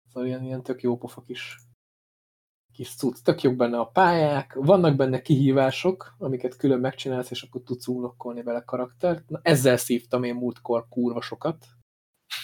Szóval 0.09 0.29
ilyen, 0.29 0.45
ilyen 0.45 0.63
tök 0.63 0.83
jó 0.83 0.97
pofa 0.97 1.23
kis, 1.23 1.59
kis 2.77 2.95
cucc. 2.95 3.23
Tök 3.23 3.43
jók 3.43 3.57
benne 3.57 3.79
a 3.79 3.87
pályák, 3.87 4.55
vannak 4.55 4.97
benne 4.97 5.23
kihívások, 5.23 6.15
amiket 6.19 6.57
külön 6.57 6.81
megcsinálsz, 6.81 7.31
és 7.31 7.43
akkor 7.43 7.61
tudsz 7.63 7.87
unlokkolni 7.87 8.43
vele 8.43 8.63
karaktert. 8.65 9.29
Na, 9.29 9.41
ezzel 9.43 9.77
szívtam 9.77 10.23
én 10.23 10.35
múltkor 10.35 10.87
kurva 10.89 11.21
sokat. 11.21 11.67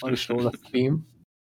Van 0.00 0.12
is 0.12 0.28
róla 0.28 0.50
stream. 0.52 1.06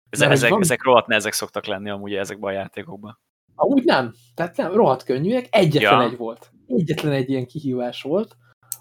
Ezek, 0.10 0.32
ezek, 0.32 0.50
van... 0.50 0.62
ezek 0.62 0.84
rohadt 0.84 1.08
nehezek 1.08 1.34
szoktak 1.34 1.66
lenni 1.66 1.90
amúgy 1.90 2.14
ezekben 2.14 2.50
a 2.50 2.54
játékokban. 2.54 3.20
Amúgy 3.56 3.84
nem. 3.84 4.14
Tehát 4.34 4.58
nem, 4.58 4.74
rohadt 4.74 5.04
könnyűek. 5.04 5.48
Egyetlen 5.52 6.02
ja. 6.02 6.10
egy 6.10 6.18
volt. 6.18 6.52
Egyetlen 6.68 7.12
egy 7.12 7.30
ilyen 7.30 7.46
kihívás 7.46 8.02
volt, 8.02 8.38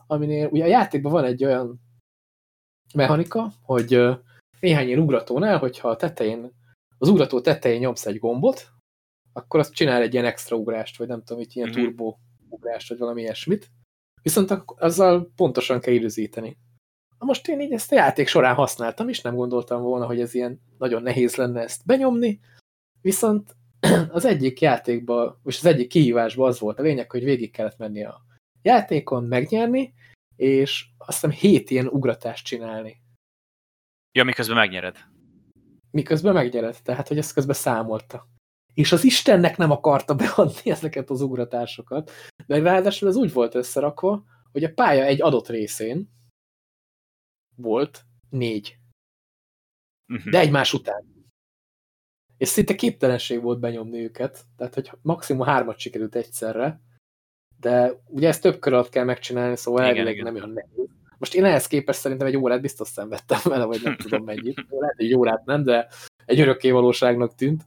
aminél 0.07 0.49
ugye 0.49 0.65
a 0.65 0.67
játékban 0.67 1.13
van 1.13 1.25
egy 1.25 1.45
olyan 1.45 1.81
mechanika, 2.95 3.51
hogy 3.63 4.01
néhány 4.61 4.87
ilyen 4.87 4.99
ugratónál, 4.99 5.59
hogyha 5.59 5.89
a 5.89 5.97
tetején, 5.97 6.53
az 6.99 7.09
ugrató 7.09 7.41
tetején 7.41 7.81
nyomsz 7.81 8.07
egy 8.07 8.19
gombot, 8.19 8.74
akkor 9.37 9.61
azt 9.61 9.75
csinál 9.75 10.03
egy 10.03 10.13
ilyen 10.13 10.25
extra 10.25 10.57
ugrást, 10.57 10.97
vagy 10.97 11.09
nem 11.09 11.23
tudom, 11.23 11.39
hogy 11.39 11.57
ilyen 11.57 11.69
mm 11.69 11.73
-hmm. 11.73 11.83
turbo 11.83 12.17
ugrást, 12.49 12.89
vagy 12.89 12.99
valami 12.99 13.21
ilyesmit. 13.21 13.71
Viszont 14.23 14.63
azzal 14.67 15.33
pontosan 15.37 15.81
kell 15.81 15.95
időzíteni. 15.95 16.59
Na 17.19 17.27
most 17.27 17.49
én 17.49 17.61
így 17.61 17.73
ezt 17.73 17.93
a 17.93 17.95
játék 17.95 18.29
során 18.29 18.55
használtam, 18.55 19.09
és 19.09 19.21
nem 19.21 19.35
gondoltam 19.35 19.83
volna, 19.83 20.07
hogy 20.07 20.21
ez 20.21 20.35
ilyen 20.35 20.61
nagyon 20.79 21.03
nehéz 21.03 21.37
lenne 21.37 21.61
ezt 21.61 21.87
benyomni, 21.87 22.41
viszont 23.01 23.57
az 24.11 24.25
egyik 24.25 24.61
játékban, 24.61 25.41
és 25.45 25.57
az 25.59 25.65
egyik 25.65 25.89
kihívásban 25.89 26.49
az 26.49 26.59
volt 26.59 26.79
a 26.79 26.83
lényeg, 26.83 27.11
hogy 27.11 27.25
végig 27.25 27.51
kellett 27.51 27.79
menni 27.79 28.05
a 28.05 28.25
játékon 28.63 29.25
megnyerni, 29.25 29.95
és 30.37 30.87
azt 30.99 31.21
hiszem 31.21 31.31
hét 31.31 31.71
ilyen 31.71 31.87
ugratást 31.87 32.47
csinálni. 32.47 33.03
Ja, 34.13 34.25
miközben 34.25 34.57
megnyered. 34.57 34.97
Miközben 35.91 36.35
megnyered, 36.35 36.77
tehát 36.83 37.09
hogy 37.09 37.19
ezt 37.19 37.33
közben 37.33 37.55
számolta. 37.55 38.29
És 38.75 38.93
az 38.93 39.05
Istennek 39.05 39.57
nem 39.57 39.71
akarta 39.71 40.15
beadni 40.15 40.71
ezeket 40.71 41.11
az 41.11 41.21
ugratásokat, 41.21 42.11
de 42.47 42.59
ráadásul 42.59 43.09
ez 43.09 43.17
úgy 43.17 43.33
volt 43.33 43.55
összerakva, 43.55 44.25
hogy 44.53 44.65
a 44.65 44.73
pálya 44.73 45.05
egy 45.05 45.23
adott 45.23 45.49
részén 45.49 46.11
volt 47.57 48.05
négy. 48.31 48.79
Uh 50.13 50.23
-huh. 50.23 50.31
De 50.31 50.39
egymás 50.39 50.73
után. 50.73 51.13
És 52.37 52.49
szinte 52.49 52.75
képtelenség 52.75 53.43
volt 53.43 53.61
benyomni 53.61 53.99
őket, 53.99 54.45
tehát 54.57 54.75
hogy 54.75 54.91
maximum 55.03 55.47
hármat 55.47 55.79
sikerült 55.79 56.15
egyszerre, 56.15 56.81
de 57.61 58.03
ugye 58.07 58.29
ezt 58.29 58.43
több 58.43 58.59
kör 58.59 58.73
alatt 58.73 58.89
kell 58.89 59.05
megcsinálni, 59.05 59.57
szóval 59.57 59.81
igen, 59.81 59.91
elvileg 59.97 60.13
igen. 60.13 60.25
nem 60.25 60.35
olyan 60.35 60.51
nehéz. 60.51 60.89
Most 61.19 61.35
én 61.35 61.45
ehhez 61.45 61.67
képest 61.67 61.99
szerintem 61.99 62.27
egy 62.27 62.37
órát 62.37 62.61
biztos 62.61 62.89
szenvedtem 62.89 63.39
vele, 63.45 63.65
vagy 63.65 63.83
nem 63.83 63.97
tudom 63.97 64.25
mennyit. 64.25 64.67
Lehet, 64.69 64.97
hogy 64.97 65.05
egy 65.07 65.15
órát 65.15 65.45
nem, 65.45 65.65
de 65.65 65.89
egy 66.25 66.41
örökké 66.41 66.71
valóságnak 66.71 67.35
tűnt. 67.35 67.63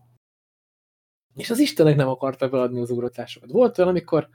És 1.37 1.49
az 1.49 1.59
Istenek 1.59 1.95
nem 1.95 2.07
akarta 2.07 2.49
beadni 2.49 2.79
az 2.81 2.89
ugratásokat. 2.89 3.51
Volt 3.51 3.77
olyan, 3.77 3.89
amikor 3.89 4.29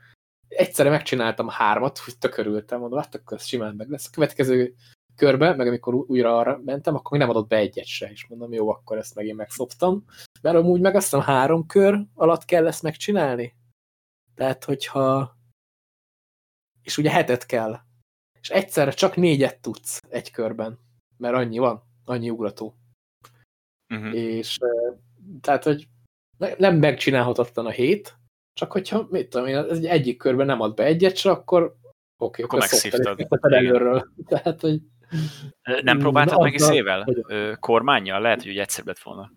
egyszerre 0.48 0.90
megcsináltam 0.90 1.48
hármat, 1.48 1.98
hogy 1.98 2.18
tökörültem, 2.18 2.80
mondom, 2.80 2.98
hát 2.98 3.14
akkor 3.14 3.36
ez 3.36 3.44
simán 3.44 3.74
meg 3.74 3.88
lesz. 3.88 4.07
A 4.07 4.11
következő 4.12 4.74
körbe, 5.16 5.55
meg 5.55 5.66
amikor 5.66 5.94
újra 5.94 6.38
arra 6.38 6.61
mentem, 6.64 6.94
akkor 6.94 7.11
még 7.11 7.20
nem 7.20 7.28
adott 7.28 7.48
be 7.48 7.57
egyet 7.57 7.84
se, 7.84 8.11
és 8.11 8.26
mondom, 8.26 8.53
jó, 8.53 8.70
akkor 8.70 8.98
ezt 8.98 9.14
megint 9.14 9.36
megszoptam. 9.36 10.05
Mert 10.42 10.57
amúgy 10.57 10.80
meg 10.80 10.94
azt 10.94 11.05
hiszem 11.05 11.20
három 11.20 11.66
kör 11.66 12.07
alatt 12.14 12.44
kell 12.44 12.66
ezt 12.66 12.82
megcsinálni. 12.82 13.55
Tehát, 14.34 14.64
hogyha 14.64 15.36
és 16.82 16.98
ugye 16.98 17.11
hetet 17.11 17.46
kell. 17.46 17.80
És 18.40 18.50
egyszerre 18.50 18.90
csak 18.90 19.16
négyet 19.16 19.61
tudsz 19.61 20.00
egy 20.09 20.30
körben, 20.30 20.78
mert 21.16 21.34
annyi 21.34 21.59
van, 21.59 21.82
annyi 22.05 22.30
ugrató. 22.30 22.74
Uh 23.94 24.00
-huh. 24.00 24.14
És 24.14 24.59
tehát, 25.40 25.64
hogy 25.64 25.88
nem 26.59 26.76
megcsinálhatatlan 26.76 27.66
a 27.66 27.70
hét, 27.70 28.16
csak 28.53 28.72
hogyha, 28.72 29.07
mit 29.11 29.28
tudom 29.28 29.47
én, 29.47 29.57
egy 29.57 29.86
egyik 29.86 30.16
körben 30.16 30.47
nem 30.47 30.61
ad 30.61 30.74
be 30.74 30.84
egyet 30.84 31.16
se, 31.16 31.30
akkor 31.30 31.62
oké, 31.62 31.74
okay, 32.16 32.45
akkor, 32.45 32.59
megszívtad. 32.59 33.53
előről. 33.53 34.12
Tehát, 34.28 34.61
hogy 34.61 34.80
nem 35.82 35.99
próbáltad 35.99 36.36
Na, 36.36 36.43
meg 36.43 36.55
is 36.55 36.61
szével? 36.61 37.07
Kormányjal? 37.61 38.20
Lehet, 38.20 38.43
hogy 38.43 38.59
egyszerűbb 38.59 38.86
lett 38.86 38.99
volna. 38.99 39.30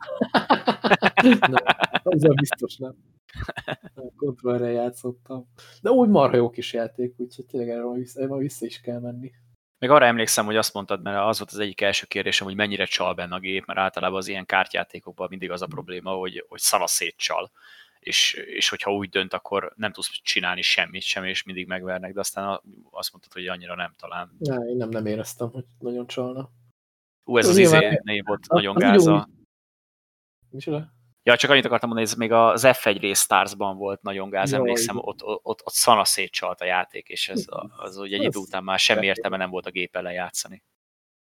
nem, 1.40 1.54
azzal 2.04 2.34
biztos 2.34 2.78
nem. 2.78 2.96
Kontrollre 4.18 4.72
játszottam. 4.72 5.48
De 5.82 5.90
úgy 5.90 6.10
marha 6.10 6.36
jó 6.36 6.50
kis 6.50 6.74
játék, 6.74 7.14
úgyhogy 7.18 7.46
tényleg 7.46 7.70
erre 7.70 7.92
vissza, 7.94 8.38
vissza 8.38 8.66
is 8.66 8.82
kell 8.82 9.00
menni. 9.00 9.32
Még 9.80 9.90
arra 9.90 10.06
emlékszem, 10.06 10.46
hogy 10.46 10.56
azt 10.56 10.74
mondtad, 10.74 11.02
mert 11.02 11.18
az 11.18 11.38
volt 11.38 11.52
az 11.52 11.60
egyik 11.60 11.82
első 11.82 12.06
kérdésem, 12.06 12.48
hogy 12.48 12.56
mennyire 12.56 12.86
csal 12.86 13.14
benne 13.14 13.36
a 13.36 13.40
gép, 13.40 13.66
mert 13.66 13.80
általában 13.80 14.18
az 14.18 14.28
ilyen 14.28 14.46
kártyátékokban 14.46 15.28
mindig 15.30 15.52
az 15.52 15.62
a 15.62 15.68
probléma, 15.68 16.12
hogy, 16.12 16.46
hogy 16.48 16.60
szanaszét 16.60 17.18
csal 17.18 17.52
és, 18.06 18.34
és 18.34 18.70
hogyha 18.70 18.94
úgy 18.94 19.10
dönt, 19.10 19.34
akkor 19.34 19.74
nem 19.76 19.92
tudsz 19.92 20.10
csinálni 20.24 20.62
semmit 20.62 21.02
sem, 21.02 21.24
és 21.24 21.44
mindig 21.44 21.68
megvernek, 21.68 22.14
de 22.14 22.20
aztán 22.20 22.62
azt 22.92 23.12
mondtad, 23.12 23.34
hogy 23.34 23.48
annyira 23.48 23.76
nem 23.76 23.94
talán. 23.98 24.38
Ja, 24.40 24.56
én 24.56 24.78
nem, 24.78 24.90
nem 24.90 25.06
éreztem, 25.06 25.50
hogy 25.50 25.66
nagyon 25.80 26.08
csalna. 26.08 26.50
Ú, 27.24 27.38
ez 27.38 27.48
az 27.48 27.58
izé 27.58 28.00
név 28.04 28.24
volt 28.26 28.46
a, 28.48 28.56
nagyon 28.56 28.76
gáza. 28.76 29.30
Micsoda? 30.50 30.94
Ja, 31.26 31.36
csak 31.36 31.50
annyit 31.50 31.66
akartam 31.66 31.90
mondani, 31.90 32.12
ez 32.12 32.18
még 32.18 32.32
az 32.32 32.64
F1 32.66 32.98
Race 33.02 33.22
Stars-ban 33.22 33.78
volt 33.78 34.02
nagyon 34.02 34.30
gáz, 34.30 34.52
Jaj, 34.52 34.60
emlékszem, 34.60 34.98
ott, 34.98 35.24
ott, 35.24 35.40
ott, 35.44 35.62
ott 35.64 35.74
szanaszét 35.74 36.32
csalt 36.32 36.62
a 36.62 36.66
játék, 36.66 37.08
és 37.08 37.30
ez 37.30 37.46
az 37.78 37.98
ugye 37.98 38.18
egy 38.18 38.24
idő 38.24 38.40
után 38.40 38.64
már 38.64 38.80
semmi 38.80 39.06
értelme 39.06 39.38
nem 39.38 39.50
volt 39.50 39.66
a 39.66 39.72
gép 39.72 39.96
ellen 39.96 40.14
játszani. 40.14 40.64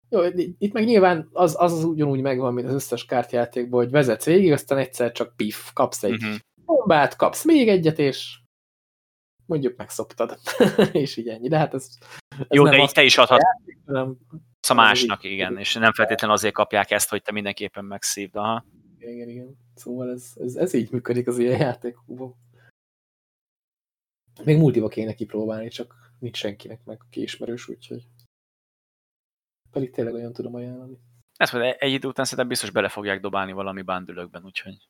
Jó, 0.08 0.20
itt 0.58 0.72
meg 0.72 0.84
nyilván 0.84 1.28
az, 1.32 1.56
az, 1.58 1.72
az 1.72 1.84
ugyanúgy 1.84 2.20
megvan, 2.20 2.54
mint 2.54 2.68
az 2.68 2.74
összes 2.74 3.04
kártjátékban, 3.04 3.82
hogy 3.82 3.90
vezetsz 3.90 4.24
végig, 4.24 4.52
aztán 4.52 4.78
egyszer 4.78 5.12
csak 5.12 5.36
pif, 5.36 5.72
kapsz 5.72 6.02
egy 6.02 6.12
uh 6.12 6.18
mhm. 6.18 6.30
-huh 6.30 6.38
bombát, 6.76 7.16
kapsz 7.16 7.44
még 7.44 7.68
egyet, 7.68 7.98
és 7.98 8.38
mondjuk 9.46 9.76
megszoptad. 9.76 10.38
és 10.92 11.16
így 11.16 11.28
ennyi. 11.28 11.48
De 11.48 11.58
hát 11.58 11.74
ez, 11.74 11.88
ez 12.38 12.46
Jó, 12.48 12.64
de 12.68 12.76
így 12.76 12.92
te 12.92 13.02
is 13.02 13.18
adhat 13.18 13.40
nem, 13.84 14.16
a 14.68 14.74
másnak, 14.74 15.24
igen, 15.24 15.58
és 15.58 15.74
nem 15.74 15.92
feltétlenül 15.92 16.36
azért 16.36 16.54
kapják 16.54 16.90
ezt, 16.90 17.10
hogy 17.10 17.22
te 17.22 17.32
mindenképpen 17.32 17.84
megszívd. 17.84 18.36
Aha. 18.36 18.64
Igen, 18.98 19.12
igen, 19.12 19.28
igen. 19.28 19.56
Szóval 19.80 20.10
ez, 20.10 20.32
ez, 20.36 20.56
ez 20.56 20.72
így 20.72 20.90
működik 20.90 21.26
az 21.26 21.38
ilyen 21.38 21.60
játékokban. 21.60 22.34
Még 24.44 24.58
multiba 24.58 24.88
kéne 24.88 25.14
kipróbálni, 25.14 25.68
csak 25.68 25.94
nincs 26.18 26.36
senkinek 26.36 26.84
meg 26.84 27.00
kiismerős, 27.10 27.68
úgyhogy 27.68 28.08
pedig 29.70 29.90
tényleg 29.90 30.14
olyan 30.14 30.32
tudom 30.32 30.54
ajánlani. 30.54 30.98
Ezt 31.36 31.52
mondja, 31.52 31.72
egy 31.72 31.92
idő 31.92 32.08
után 32.08 32.24
szerintem 32.24 32.48
biztos 32.48 32.70
bele 32.70 32.88
fogják 32.88 33.20
dobálni 33.20 33.52
valami 33.52 33.82
bándülökben, 33.82 34.44
úgyhogy 34.44 34.88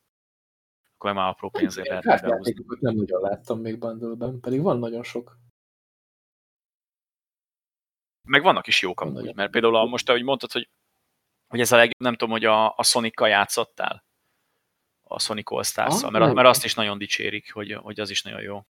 akkor 0.94 1.12
már 1.12 1.28
apró 1.28 1.48
pénzért 1.50 1.88
lehet 1.88 2.22
behozni. 2.22 2.54
Nem 2.80 2.94
nagyon 2.94 3.20
láttam 3.20 3.60
még 3.60 3.78
bundle 3.78 4.38
pedig 4.40 4.60
van 4.60 4.78
nagyon 4.78 5.02
sok. 5.02 5.38
Meg 8.28 8.42
vannak 8.42 8.66
is 8.66 8.82
jók 8.82 9.00
amúgy, 9.00 9.34
mert 9.34 9.50
például 9.50 9.76
a, 9.76 9.84
most, 9.84 10.08
ahogy 10.08 10.22
mondtad, 10.22 10.52
hogy, 10.52 10.70
hogy 11.48 11.60
ez 11.60 11.72
a 11.72 11.76
legjobb, 11.76 12.00
nem 12.00 12.12
tudom, 12.12 12.30
hogy 12.30 12.44
a, 12.44 12.76
a 12.76 12.82
Sonic-kal 12.82 13.28
játszottál? 13.28 14.04
A 15.12 15.18
Sonic 15.18 15.52
all 15.52 15.62
stars 15.62 16.02
ah, 16.02 16.10
mert, 16.10 16.34
mert 16.34 16.48
azt 16.48 16.64
is 16.64 16.74
nagyon 16.74 16.98
dicsérik, 16.98 17.52
hogy, 17.52 17.72
hogy 17.72 18.00
az 18.00 18.10
is 18.10 18.22
nagyon 18.22 18.40
jó. 18.40 18.62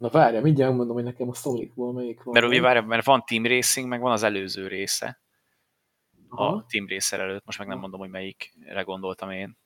Na 0.00 0.08
várja, 0.08 0.40
mindjárt 0.40 0.74
mondom, 0.74 0.94
hogy 0.94 1.04
nekem 1.04 1.28
a 1.28 1.34
Sonicból 1.34 1.92
melyik 1.92 2.22
van. 2.22 2.34
Mert, 2.34 2.46
ugye, 2.46 2.60
várja, 2.60 2.82
mert 2.82 3.04
van 3.04 3.24
Team 3.26 3.46
Racing, 3.46 3.88
meg 3.88 4.00
van 4.00 4.12
az 4.12 4.22
előző 4.22 4.66
része. 4.66 5.20
A 6.28 6.42
Aha. 6.42 6.66
Team 6.68 6.88
Racer 6.88 7.20
előtt, 7.20 7.44
most 7.44 7.58
meg 7.58 7.66
nem 7.68 7.78
mondom, 7.78 8.00
hogy 8.00 8.10
melyikre 8.10 8.82
gondoltam 8.82 9.30
én 9.30 9.60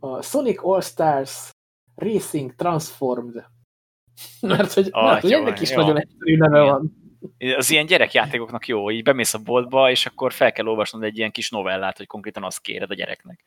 a 0.00 0.22
Sonic 0.22 0.64
All-Stars 0.64 1.50
Racing 1.94 2.54
Transformed. 2.54 3.44
Mert 4.40 4.72
hogy, 4.72 4.88
ah, 4.90 5.04
mert, 5.04 5.22
hogy 5.22 5.32
ennek 5.32 5.60
is 5.60 5.70
jó. 5.70 5.76
nagyon 5.76 6.00
egyszerű 6.00 6.36
neve 6.36 6.60
van. 6.60 7.00
Az 7.56 7.70
ilyen 7.70 7.86
gyerekjátékoknak 7.86 8.66
jó, 8.66 8.90
így 8.90 9.02
bemész 9.02 9.34
a 9.34 9.38
boltba, 9.38 9.90
és 9.90 10.06
akkor 10.06 10.32
fel 10.32 10.52
kell 10.52 10.66
olvasnod 10.66 11.02
egy 11.02 11.18
ilyen 11.18 11.30
kis 11.30 11.50
novellát, 11.50 11.96
hogy 11.96 12.06
konkrétan 12.06 12.44
azt 12.44 12.60
kéred 12.60 12.90
a 12.90 12.94
gyereknek. 12.94 13.44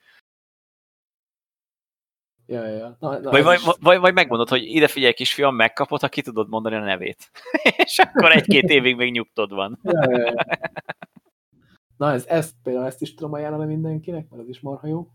Ja, 2.47 2.67
ja. 2.67 2.97
Na, 2.99 3.19
na, 3.19 3.29
vagy, 3.29 3.43
vagy, 3.43 3.55
is... 3.57 3.69
vagy, 3.79 3.99
vagy 3.99 4.13
megmondod, 4.13 4.49
hogy 4.49 4.63
ide 4.63 4.87
figyelj 4.87 5.13
kisfiam, 5.13 5.55
megkapod, 5.55 6.01
ha 6.01 6.09
ki 6.09 6.21
tudod 6.21 6.49
mondani 6.49 6.75
a 6.75 6.79
nevét. 6.79 7.31
és 7.85 7.99
akkor 7.99 8.31
egy-két 8.31 8.69
évig 8.69 8.95
még 8.95 9.11
nyugtod 9.11 9.53
van. 9.53 9.79
ja, 9.83 10.09
ja, 10.09 10.17
ja. 10.17 10.45
Na, 11.97 12.11
ez, 12.11 12.25
ezt 12.27 12.53
például 12.63 12.85
ezt 12.85 13.01
is 13.01 13.13
tudom 13.13 13.33
ajánlani 13.33 13.65
mindenkinek, 13.65 14.29
mert 14.29 14.41
az 14.41 14.49
is 14.49 14.59
marha 14.59 14.87
jó 14.87 15.07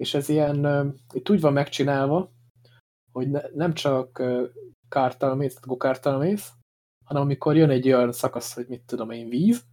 és 0.00 0.14
ez 0.14 0.28
ilyen, 0.28 0.66
itt 1.12 1.30
úgy 1.30 1.40
van 1.40 1.52
megcsinálva, 1.52 2.32
hogy 3.12 3.30
ne, 3.30 3.40
nem 3.54 3.74
csak 3.74 4.22
kártal 4.88 5.34
mész, 5.34 5.60
gokártal 5.60 6.18
mész, 6.18 6.52
hanem 7.04 7.22
amikor 7.22 7.56
jön 7.56 7.70
egy 7.70 7.86
olyan 7.86 8.12
szakasz, 8.12 8.54
hogy 8.54 8.66
mit 8.68 8.82
tudom 8.82 9.10
én, 9.10 9.28
víz, 9.28 9.64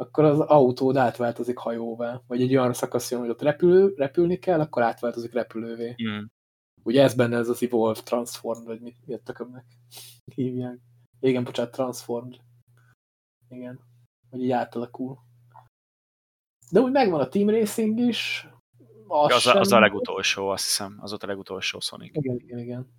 akkor 0.00 0.24
az 0.24 0.40
autód 0.40 0.96
átváltozik 0.96 1.56
hajóvá. 1.56 2.22
Vagy 2.26 2.42
egy 2.42 2.56
olyan 2.56 2.72
szakasz 2.72 3.10
jön, 3.10 3.20
hogy 3.20 3.28
ott 3.28 3.42
repülő, 3.42 3.94
repülni 3.96 4.38
kell, 4.38 4.60
akkor 4.60 4.82
átváltozik 4.82 5.32
repülővé. 5.32 5.94
Mm. 6.02 6.24
Ugye 6.82 7.02
ez 7.02 7.14
benne 7.14 7.36
ez 7.36 7.48
az 7.48 7.62
Evolve 7.62 8.00
Transform, 8.00 8.64
vagy 8.64 8.80
mit, 8.80 8.96
mi 9.06 9.14
a 9.14 9.18
tökömnek 9.18 9.64
hívják. 10.34 10.78
Igen, 11.20 11.44
bocsánat, 11.44 11.72
Transformed. 11.72 12.36
Igen. 13.48 13.80
Hogy 14.30 14.42
így 14.42 14.50
átalakul. 14.50 15.18
De 16.70 16.80
úgy 16.80 16.92
megvan 16.92 17.20
a 17.20 17.28
Team 17.28 17.48
Racing 17.48 17.98
is, 17.98 18.48
az, 19.06 19.34
az, 19.34 19.46
a, 19.46 19.58
az 19.58 19.72
a 19.72 19.78
legutolsó, 19.78 20.48
azt 20.48 20.64
hiszem. 20.64 20.98
Az 21.00 21.12
ott 21.12 21.22
a 21.22 21.26
legutolsó 21.26 21.80
Sonic. 21.80 22.16
Igen, 22.16 22.36
igen, 22.36 22.58
igen. 22.58 22.92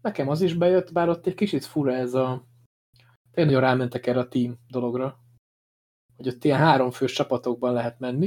Nekem 0.00 0.28
az 0.28 0.40
is 0.40 0.54
bejött, 0.54 0.92
bár 0.92 1.08
ott 1.08 1.26
egy 1.26 1.34
kicsit 1.34 1.64
fura 1.64 1.92
ez 1.92 2.14
a... 2.14 2.44
Nagyon 3.34 3.60
rámentek 3.60 4.06
erre 4.06 4.18
a 4.18 4.28
team 4.28 4.58
dologra. 4.68 5.18
Hogy 6.16 6.28
ott 6.28 6.44
ilyen 6.44 6.58
háromfős 6.58 7.12
csapatokban 7.12 7.72
lehet 7.72 7.98
menni. 7.98 8.26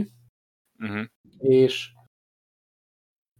Uh 0.79 0.89
mhm. 0.89 0.97
-huh. 0.97 1.05
És 1.37 1.91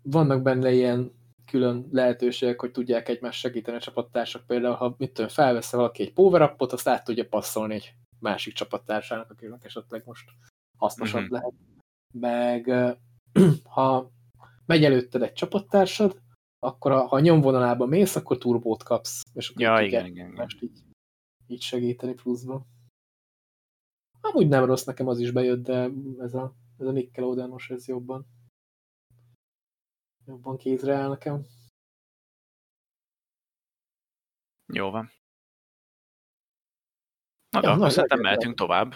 vannak 0.01 0.41
benne 0.41 0.72
ilyen 0.72 1.11
külön 1.45 1.88
lehetőségek, 1.91 2.59
hogy 2.59 2.72
tudják 2.72 3.09
egymást 3.09 3.39
segíteni 3.39 3.78
a 3.78 3.80
csapattársak. 3.80 4.45
Például, 4.45 4.76
ha 4.76 4.95
mit 4.97 5.13
tudom, 5.13 5.30
felvesz 5.30 5.72
valaki 5.72 6.03
egy 6.03 6.13
power 6.13 6.55
azt 6.57 6.88
át 6.88 7.03
tudja 7.03 7.28
passzolni 7.28 7.74
egy 7.74 7.93
másik 8.20 8.53
csapattársának, 8.53 9.30
akinek 9.30 9.63
esetleg 9.63 10.01
most 10.05 10.30
hasznosabb 10.78 11.22
uh 11.22 11.28
mhm. 11.28 11.36
-huh. 11.36 11.41
lehet 11.41 11.76
meg 12.20 12.70
ha 13.76 14.11
megy 14.66 14.84
előtted 14.84 15.22
egy 15.22 15.34
csapattársad, 15.34 16.22
akkor 16.59 16.91
ha 16.91 16.97
a 16.97 17.20
nyomvonalában 17.20 17.88
mész, 17.88 18.16
akkor 18.16 18.38
turbót 18.38 18.84
kapsz. 18.84 19.22
És 19.34 19.49
akkor 19.49 19.61
ja, 19.61 19.82
igen, 19.82 20.05
igen, 20.05 20.32
igen. 20.32 20.47
Így, 20.59 20.84
így 21.47 21.61
segíteni 21.61 22.13
pluszban. 22.13 22.65
Amúgy 24.21 24.47
nem 24.47 24.65
rossz, 24.65 24.83
nekem 24.83 25.07
az 25.07 25.19
is 25.19 25.31
bejött, 25.31 25.63
de 25.63 25.89
ez 26.19 26.33
a, 26.33 26.55
ez 26.77 26.87
a 26.87 26.91
Nickelodeonos, 26.91 27.69
ez 27.69 27.87
jobban 27.87 28.27
jobban 30.25 30.57
kézre 30.57 30.95
áll 30.95 31.09
nekem. 31.09 31.45
Jó 34.73 34.89
van. 34.89 35.11
Na, 37.49 37.61
ja, 37.61 37.71
akkor 37.71 37.91
szerintem 37.91 38.19
mehetünk 38.19 38.55
tovább. 38.55 38.95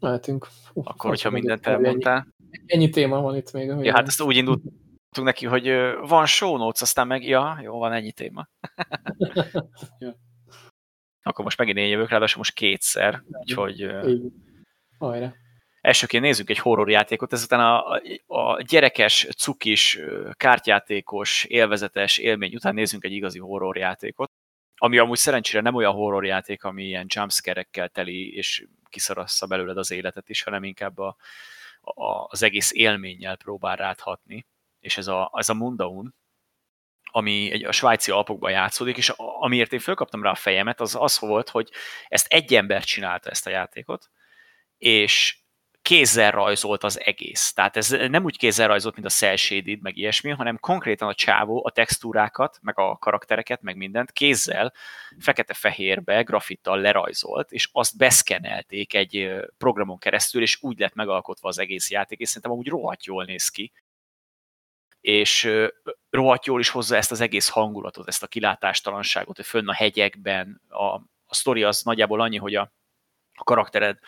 Mehetünk. 0.00 0.48
Uf, 0.72 0.86
akkor, 0.86 1.10
hogyha 1.10 1.30
mindent 1.30 1.66
elmondtál. 1.66 2.16
Ennyi, 2.50 2.64
ennyi 2.66 2.88
téma 2.88 3.20
van 3.20 3.36
itt 3.36 3.52
még. 3.52 3.66
Ja, 3.66 3.92
hát 3.92 4.06
ezt 4.06 4.20
úgy 4.20 4.36
indultunk 4.36 5.22
neki, 5.22 5.46
hogy 5.46 5.68
van 6.08 6.26
show 6.26 6.56
notes, 6.56 6.80
aztán 6.80 7.06
meg, 7.06 7.26
ja, 7.26 7.58
jó, 7.62 7.78
van 7.78 7.92
ennyi 7.92 8.12
téma. 8.12 8.48
ja. 9.98 10.16
Akkor 11.26 11.44
most 11.44 11.58
megint 11.58 11.78
én 11.78 11.88
jövök, 11.88 12.08
ráadásul 12.08 12.38
most 12.38 12.54
kétszer, 12.54 13.22
úgyhogy... 13.28 13.86
Hajrá. 14.98 15.34
Elsőként 15.80 16.22
nézzük 16.22 16.50
egy 16.50 16.58
horrorjátékot, 16.58 17.32
ezután 17.32 17.60
a, 17.60 18.00
a 18.26 18.62
gyerekes, 18.62 19.26
cukis, 19.36 19.98
kártyátékos, 20.32 21.44
élvezetes 21.44 22.18
élmény 22.18 22.54
után 22.54 22.74
nézzünk 22.74 23.04
egy 23.04 23.12
igazi 23.12 23.38
horrorjátékot, 23.38 24.30
ami 24.76 24.98
amúgy 24.98 25.18
szerencsére 25.18 25.62
nem 25.62 25.74
olyan 25.74 25.92
horrorjáték, 25.92 26.64
ami 26.64 26.84
ilyen 26.84 27.06
jumpscare 27.08 27.68
teli, 27.92 28.34
és 28.34 28.66
kiszarassza 28.88 29.46
belőled 29.46 29.76
az 29.76 29.90
életet 29.90 30.28
is, 30.28 30.42
hanem 30.42 30.64
inkább 30.64 30.98
a, 30.98 31.16
a, 31.80 32.26
az 32.28 32.42
egész 32.42 32.72
élménnyel 32.72 33.36
próbál 33.36 33.76
ráthatni. 33.76 34.46
És 34.80 34.96
ez 34.96 35.06
a, 35.06 35.30
ez 35.34 35.48
a 35.48 35.54
Mundaun, 35.54 36.14
ami 37.16 37.52
egy, 37.52 37.64
a 37.64 37.72
svájci 37.72 38.10
alpokban 38.10 38.50
játszódik, 38.50 38.96
és 38.96 39.12
amiért 39.16 39.72
én 39.72 39.78
fölkaptam 39.78 40.22
rá 40.22 40.30
a 40.30 40.34
fejemet, 40.34 40.80
az 40.80 40.96
az 40.98 41.18
volt, 41.18 41.48
hogy 41.48 41.70
ezt 42.08 42.26
egy 42.26 42.54
ember 42.54 42.84
csinálta 42.84 43.30
ezt 43.30 43.46
a 43.46 43.50
játékot, 43.50 44.10
és 44.78 45.36
kézzel 45.82 46.30
rajzolt 46.30 46.84
az 46.84 47.00
egész. 47.00 47.52
Tehát 47.52 47.76
ez 47.76 47.88
nem 47.88 48.24
úgy 48.24 48.38
kézzel 48.38 48.68
rajzolt, 48.68 48.94
mint 48.94 49.06
a 49.06 49.10
cel 49.10 49.36
shaded, 49.36 49.80
meg 49.80 49.96
ilyesmi, 49.96 50.30
hanem 50.30 50.58
konkrétan 50.58 51.08
a 51.08 51.14
csávó 51.14 51.64
a 51.64 51.70
textúrákat, 51.70 52.58
meg 52.62 52.78
a 52.78 52.96
karaktereket, 52.96 53.62
meg 53.62 53.76
mindent 53.76 54.12
kézzel, 54.12 54.72
fekete-fehérbe, 55.18 56.22
grafittal 56.22 56.80
lerajzolt, 56.80 57.52
és 57.52 57.68
azt 57.72 57.96
beszkenelték 57.96 58.94
egy 58.94 59.30
programon 59.58 59.98
keresztül, 59.98 60.42
és 60.42 60.58
úgy 60.60 60.78
lett 60.78 60.94
megalkotva 60.94 61.48
az 61.48 61.58
egész 61.58 61.90
játék, 61.90 62.18
és 62.18 62.28
szerintem 62.28 62.50
amúgy 62.50 62.68
rohadt 62.68 63.04
jól 63.04 63.24
néz 63.24 63.48
ki 63.48 63.72
és 65.04 65.50
rohadt 66.10 66.46
jól 66.46 66.60
is 66.60 66.68
hozza 66.68 66.96
ezt 66.96 67.10
az 67.10 67.20
egész 67.20 67.48
hangulatot, 67.48 68.08
ezt 68.08 68.22
a 68.22 68.26
kilátástalanságot, 68.26 69.36
hogy 69.36 69.46
fönn 69.46 69.68
a 69.68 69.74
hegyekben, 69.74 70.60
a, 70.68 70.84
a 71.24 71.34
sztori 71.34 71.62
az 71.62 71.82
nagyjából 71.82 72.20
annyi, 72.20 72.36
hogy 72.36 72.54
a, 72.54 72.72
a 73.34 73.44
karaktered 73.44 73.98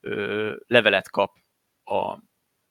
ö, 0.00 0.54
levelet 0.66 1.10
kap 1.10 1.32
a, 1.84 1.96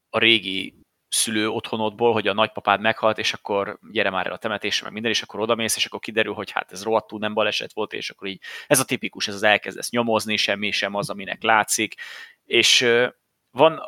a 0.10 0.18
régi 0.18 0.76
szülő 1.08 1.50
otthonodból, 1.50 2.14
hogy 2.14 2.28
a 2.28 2.34
nagypapád 2.34 2.82
meghalt, 2.82 3.18
és 3.18 3.34
akkor 3.34 3.80
gyere 3.92 4.10
már 4.10 4.28
el 4.28 4.34
a 4.34 4.38
temetésre, 4.38 4.84
meg 4.84 4.94
minden, 4.94 5.12
és 5.12 5.22
akkor 5.22 5.40
odamész, 5.40 5.76
és 5.76 5.86
akkor 5.86 6.00
kiderül, 6.00 6.34
hogy 6.34 6.52
hát 6.52 6.72
ez 6.72 6.84
rohadtul 6.84 7.20
nem 7.20 7.34
baleset 7.34 7.74
volt, 7.74 7.94
és 7.94 8.10
akkor 8.10 8.28
így 8.28 8.42
ez 8.68 8.80
a 8.80 8.86
tipikus, 8.86 9.28
ez 9.28 9.36
az 9.36 9.44
elkezdesz 9.44 9.90
nyomozni, 9.90 10.36
semmi 10.36 10.72
sem 10.72 10.96
az, 10.96 11.10
aminek 11.10 11.42
látszik, 11.42 11.96
és 12.44 12.88
van 13.52 13.82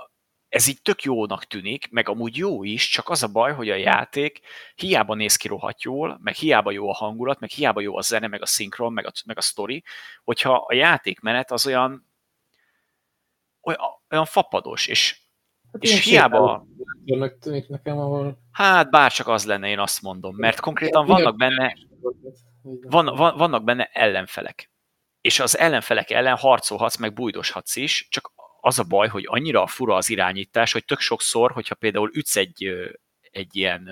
ez 0.56 0.68
így 0.68 0.82
tök 0.82 1.04
jónak 1.04 1.46
tűnik, 1.46 1.92
meg 1.92 2.10
amúgy 2.10 2.38
jó 2.38 2.64
is, 2.64 2.90
csak 2.90 3.10
az 3.10 3.24
a 3.24 3.28
baj, 3.28 3.54
hogy 3.54 3.70
a 3.70 3.76
játék 3.76 4.40
hiába 4.76 5.16
néz 5.16 5.36
ki 5.36 5.48
rohadt 5.48 5.82
jól, 5.82 6.20
meg 6.24 6.34
hiába 6.34 6.72
jó 6.72 6.90
a 6.90 6.94
hangulat, 6.94 7.40
meg 7.40 7.50
hiába 7.50 7.82
jó 7.82 7.98
a 7.98 8.02
zene, 8.02 8.28
meg 8.28 8.42
a 8.42 8.46
szinkron, 8.46 8.94
meg 8.94 9.06
a, 9.06 9.12
meg 9.26 9.38
a 9.38 9.42
sztori, 9.42 9.84
hogyha 10.24 10.66
a 10.68 10.74
játékmenet 10.74 11.52
az 11.52 11.66
olyan, 11.66 12.08
olyan, 13.62 13.80
olyan 14.10 14.26
fapados, 14.26 14.88
és, 14.88 15.22
hát 15.72 15.84
és 15.84 16.04
hiába... 16.04 16.66
tűnik 17.40 17.68
nekem, 17.68 17.98
ahol... 17.98 18.38
Hát 18.52 18.90
bárcsak 18.90 19.28
az 19.28 19.46
lenne, 19.46 19.70
én 19.70 19.80
azt 19.80 20.02
mondom, 20.02 20.36
mert 20.36 20.60
konkrétan 20.60 21.06
vannak 21.06 21.38
benne, 21.38 21.74
van, 22.82 23.06
van, 23.06 23.38
vannak 23.38 23.64
benne 23.64 23.90
ellenfelek. 23.94 24.72
És 25.22 25.40
az 25.40 25.58
ellenfelek 25.58 26.10
ellen 26.10 26.38
harcolhatsz, 26.38 26.98
meg 26.98 27.14
bújdoshatsz 27.14 27.76
is, 27.76 28.08
csak 28.10 28.32
az 28.66 28.80
a 28.80 28.84
baj, 28.84 29.08
hogy 29.08 29.24
annyira 29.28 29.68
fura 29.68 29.96
az 29.96 30.10
irányítás, 30.10 30.72
hogy 30.72 30.86
tök 30.86 31.00
sokszor, 31.00 31.52
hogyha 31.52 31.76
például 31.76 32.12
ütsz 32.14 32.36
egy, 32.36 32.90
egy 33.32 33.56
ilyen 33.56 33.90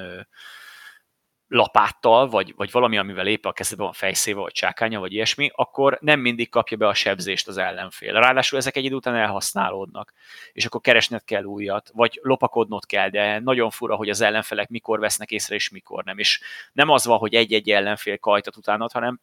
lapáttal, 1.47 2.29
vagy, 2.29 2.53
vagy 2.55 2.71
valami, 2.71 2.97
amivel 2.97 3.27
éppen 3.27 3.51
a 3.51 3.53
kezedben 3.53 3.85
van 3.85 3.95
fejszéve, 3.95 4.39
vagy 4.39 4.51
csákánya, 4.51 4.99
vagy 4.99 5.13
ilyesmi, 5.13 5.51
akkor 5.55 5.97
nem 6.01 6.19
mindig 6.19 6.49
kapja 6.49 6.77
be 6.77 6.87
a 6.87 6.93
sebzést 6.93 7.47
az 7.47 7.57
ellenfél. 7.57 8.13
Ráadásul 8.13 8.57
ezek 8.57 8.75
egy 8.75 8.83
idő 8.83 8.95
után 8.95 9.15
elhasználódnak, 9.15 10.13
és 10.51 10.65
akkor 10.65 10.81
keresned 10.81 11.23
kell 11.23 11.43
újat, 11.43 11.89
vagy 11.93 12.19
lopakodnod 12.23 12.85
kell, 12.85 13.09
de 13.09 13.39
nagyon 13.39 13.69
fura, 13.69 13.95
hogy 13.95 14.09
az 14.09 14.21
ellenfelek 14.21 14.69
mikor 14.69 14.99
vesznek 14.99 15.31
észre, 15.31 15.55
és 15.55 15.69
mikor 15.69 16.03
nem. 16.03 16.17
És 16.17 16.41
nem 16.71 16.89
az 16.89 17.05
van, 17.05 17.17
hogy 17.17 17.33
egy-egy 17.33 17.69
ellenfél 17.69 18.17
kajtat 18.17 18.57
utánad, 18.57 18.91
hanem 18.91 19.19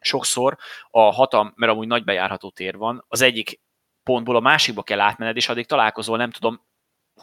sokszor 0.00 0.56
a 0.90 1.00
hatam, 1.00 1.52
mert 1.56 1.72
amúgy 1.72 1.86
nagy 1.86 2.04
bejárható 2.04 2.50
tér 2.50 2.76
van, 2.76 3.04
az 3.08 3.20
egyik 3.20 3.60
pontból 4.06 4.36
a 4.36 4.40
másikba 4.40 4.82
kell 4.82 5.00
átmened, 5.00 5.36
és 5.36 5.48
addig 5.48 5.66
találkozol, 5.66 6.16
nem 6.16 6.30
tudom, 6.30 6.64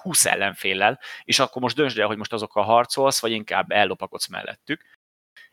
20 0.02 0.26
ellenféllel, 0.26 1.00
és 1.24 1.40
akkor 1.40 1.62
most 1.62 1.76
döntsd 1.76 2.00
el, 2.00 2.08
hogy 2.08 2.18
most 2.18 2.34
azokkal 2.34 2.64
harcolsz, 2.64 3.22
vagy 3.22 3.32
inkább 3.32 3.72
ellopakodsz 3.72 4.28
mellettük. 4.28 4.82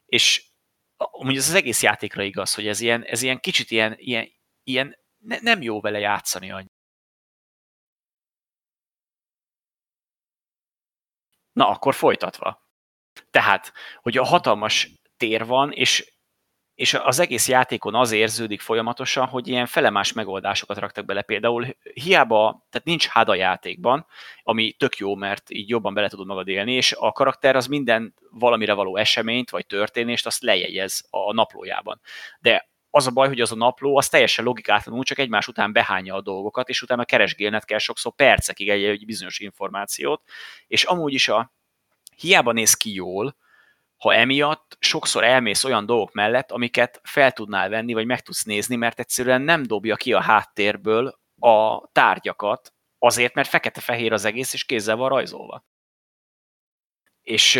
És 0.07 0.45
amúgy 0.97 1.37
ez 1.37 1.49
az 1.49 1.55
egész 1.55 1.83
játékra 1.83 2.23
igaz, 2.23 2.55
hogy 2.55 2.67
ez 2.67 2.81
ilyen, 2.81 3.05
ez 3.05 3.23
ilyen 3.23 3.41
kicsit 3.41 3.71
ilyen, 3.71 3.95
ilyen, 3.97 4.29
ilyen 4.63 4.97
ne, 5.19 5.39
nem 5.41 5.63
jó 5.63 5.81
vele 5.81 5.99
játszani 5.99 6.51
annyi. 6.51 6.71
Na, 11.53 11.69
akkor 11.69 11.95
folytatva. 11.95 12.69
Tehát, 13.31 13.73
hogy 14.03 14.17
a 14.17 14.25
hatalmas 14.25 14.91
tér 15.17 15.47
van, 15.47 15.73
és 15.73 16.13
és 16.81 16.95
az 16.95 17.19
egész 17.19 17.49
játékon 17.49 17.95
az 17.95 18.13
érződik 18.13 18.61
folyamatosan, 18.61 19.27
hogy 19.27 19.49
ilyen 19.49 19.67
felemás 19.67 20.13
megoldásokat 20.13 20.79
raktak 20.79 21.05
bele. 21.05 21.23
Például 21.23 21.67
hiába, 21.95 22.67
tehát 22.71 22.87
nincs 22.87 23.09
HUD 23.09 23.29
a 23.29 23.35
játékban, 23.35 24.07
ami 24.43 24.73
tök 24.73 24.97
jó, 24.97 25.15
mert 25.15 25.51
így 25.51 25.69
jobban 25.69 25.95
bele 25.95 26.09
tudod 26.09 26.27
magad 26.27 26.49
élni, 26.49 26.73
és 26.73 26.93
a 26.99 27.13
karakter 27.13 27.57
az 27.57 27.67
minden 27.67 28.15
valamire 28.31 28.73
való 28.73 28.97
eseményt 28.97 29.51
vagy 29.51 29.67
történést 29.67 30.27
azt 30.27 30.43
lejegyez 30.43 31.07
a 31.11 31.33
naplójában. 31.33 32.01
De 32.41 32.69
az 32.91 33.07
a 33.07 33.11
baj, 33.11 33.29
hogy 33.29 33.41
az 33.41 33.53
a 33.53 33.57
napló 33.57 33.97
az 33.97 34.09
teljesen 34.09 34.45
logikátlanul 34.45 35.05
csak 35.05 35.19
egymás 35.19 35.49
után 35.49 35.73
behányja 35.73 36.15
a 36.15 36.23
dolgokat, 36.23 36.69
és 36.69 36.83
utána 36.83 37.05
keresgélned 37.05 37.65
kell 37.65 37.79
sokszor 37.79 38.15
percekig 38.15 38.69
egy, 38.69 38.85
egy 38.85 39.07
bizonyos 39.07 39.39
információt, 39.39 40.23
és 40.67 40.85
amúgy 40.85 41.15
is 41.15 41.29
a 41.29 41.53
hiába 42.17 42.53
néz 42.53 42.75
ki 42.75 42.95
jól, 42.95 43.37
ha 44.01 44.15
emiatt 44.15 44.77
sokszor 44.79 45.25
elmész 45.25 45.65
olyan 45.65 45.87
dolgok 45.87 46.13
mellett, 46.13 46.51
amiket 46.51 47.01
fel 47.03 47.33
tudnál 47.33 47.69
venni, 47.69 47.93
vagy 47.93 48.07
meg 48.07 48.21
tudsz 48.21 48.45
nézni, 48.45 48.77
mert 48.77 48.99
egyszerűen 48.99 49.43
nem 49.43 49.63
dobja 49.63 49.97
ki 49.97 50.13
a 50.13 50.21
háttérből 50.21 51.19
a 51.41 51.89
tárgyakat, 51.93 52.73
azért, 52.99 53.35
mert 53.35 53.49
fekete-fehér 53.49 54.13
az 54.13 54.25
egész, 54.25 54.53
és 54.53 54.65
kézzel 54.65 54.97
van 54.97 55.09
rajzolva. 55.09 55.65
És 57.23 57.57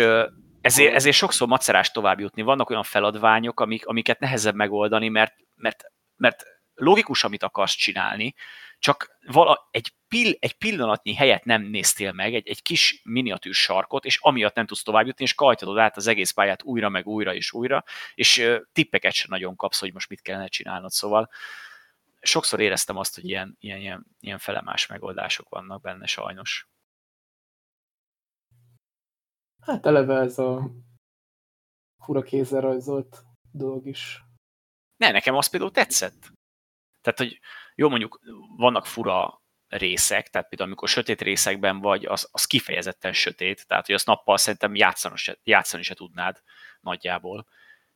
ezért, 0.61 0.93
ezért 0.93 1.15
sokszor 1.15 1.47
macerás 1.47 1.91
tovább 1.91 2.19
jutni. 2.19 2.41
Vannak 2.41 2.69
olyan 2.69 2.83
feladványok, 2.83 3.59
amik, 3.59 3.85
amiket 3.85 4.19
nehezebb 4.19 4.55
megoldani, 4.55 5.09
mert, 5.09 5.33
mert, 5.55 5.83
mert 6.15 6.43
logikus, 6.73 7.23
amit 7.23 7.43
akarsz 7.43 7.75
csinálni, 7.75 8.33
csak 8.81 9.17
vala, 9.25 9.67
egy, 9.71 9.93
pill, 10.07 10.31
egy 10.39 10.57
pillanatnyi 10.57 11.13
helyet 11.13 11.45
nem 11.45 11.61
néztél 11.61 12.11
meg, 12.11 12.33
egy, 12.33 12.47
egy 12.47 12.61
kis 12.61 13.01
miniatűr 13.03 13.53
sarkot, 13.53 14.05
és 14.05 14.19
amiatt 14.21 14.55
nem 14.55 14.65
tudsz 14.65 14.83
tovább 14.83 15.05
jutni, 15.05 15.23
és 15.23 15.33
kajtatod 15.33 15.77
át 15.77 15.97
az 15.97 16.07
egész 16.07 16.31
pályát 16.31 16.63
újra, 16.63 16.89
meg 16.89 17.07
újra 17.07 17.33
és 17.33 17.51
újra, 17.51 17.83
és 18.13 18.51
tippeket 18.71 19.13
sem 19.13 19.27
nagyon 19.29 19.55
kapsz, 19.55 19.79
hogy 19.79 19.93
most 19.93 20.09
mit 20.09 20.21
kellene 20.21 20.47
csinálnod. 20.47 20.91
Szóval 20.91 21.29
sokszor 22.21 22.59
éreztem 22.59 22.97
azt, 22.97 23.15
hogy 23.15 23.25
ilyen, 23.25 23.55
ilyen, 23.59 23.79
ilyen, 23.79 24.05
ilyen 24.19 24.37
felemás 24.37 24.87
megoldások 24.87 25.49
vannak 25.49 25.81
benne 25.81 26.05
sajnos. 26.05 26.69
Hát 29.61 29.85
eleve 29.85 30.19
ez 30.19 30.37
a 30.37 30.71
fura 32.03 32.21
kézzel 32.21 32.61
rajzolt 32.61 33.23
dolog 33.51 33.87
is. 33.87 34.23
Ne, 34.97 35.11
nekem 35.11 35.35
az 35.35 35.47
például 35.47 35.71
tetszett. 35.71 36.31
Tehát, 37.01 37.19
hogy 37.19 37.39
jó, 37.75 37.89
mondjuk 37.89 38.19
vannak 38.57 38.85
fura 38.85 39.41
részek, 39.67 40.29
tehát 40.29 40.47
például 40.47 40.69
amikor 40.69 40.89
sötét 40.89 41.21
részekben 41.21 41.79
vagy, 41.79 42.05
az, 42.05 42.29
az 42.31 42.45
kifejezetten 42.45 43.13
sötét, 43.13 43.67
tehát 43.67 43.85
hogy 43.85 43.95
azt 43.95 44.05
nappal 44.05 44.37
szerintem 44.37 44.75
játszani 44.75 45.17
se, 45.17 45.39
játszani 45.43 45.83
se 45.83 45.93
tudnád 45.93 46.41
nagyjából. 46.81 47.47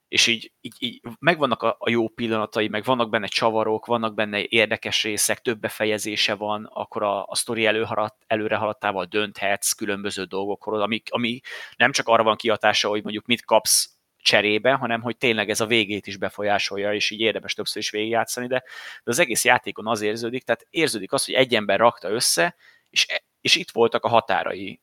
És 0.08 0.28
így, 0.28 0.52
így, 0.62 0.76
így 0.78 1.02
megvannak 1.20 1.64
a, 1.64 1.76
a 1.80 1.90
jó 1.90 2.08
pillanatai, 2.10 2.68
meg 2.68 2.84
vannak 2.84 3.10
benne 3.10 3.28
csavarok, 3.28 3.86
vannak 3.86 4.14
benne 4.14 4.44
érdekes 4.44 5.04
részek, 5.04 5.42
több 5.42 5.60
befejezése 5.60 6.36
van, 6.36 6.66
akkor 6.66 7.04
a, 7.04 7.26
a 7.26 7.36
sztori 7.36 7.66
előhaladt, 7.66 8.24
előre 8.28 8.56
haladtával 8.56 9.06
dönthetsz 9.06 9.72
különböző 9.72 10.24
dolgokról, 10.24 10.82
ami, 10.82 11.02
ami 11.10 11.40
nem 11.76 11.92
csak 11.92 12.08
arra 12.08 12.24
van 12.24 12.36
kiatása, 12.36 12.90
hogy 12.90 13.04
mondjuk 13.04 13.26
mit 13.26 13.46
kapsz 13.46 13.95
cserébe, 14.26 14.74
hanem 14.74 15.02
hogy 15.02 15.18
tényleg 15.18 15.50
ez 15.50 15.62
a 15.62 15.66
végét 15.66 16.08
is 16.08 16.18
befolyásolja, 16.18 16.94
és 16.94 17.10
így 17.10 17.20
érdemes 17.20 17.54
többször 17.54 17.82
is 17.82 17.90
végigjátszani, 17.90 18.48
de, 18.48 18.64
de 19.04 19.12
az 19.12 19.20
egész 19.20 19.46
játékon 19.46 19.88
az 19.88 20.02
érződik, 20.02 20.44
tehát 20.44 20.68
érződik 20.70 21.14
az, 21.14 21.26
hogy 21.26 21.34
egy 21.34 21.56
ember 21.56 21.80
rakta 21.80 22.10
össze, 22.10 22.56
és, 22.90 23.08
és 23.42 23.56
itt 23.56 23.72
voltak 23.72 24.04
a 24.04 24.08
határai 24.08 24.82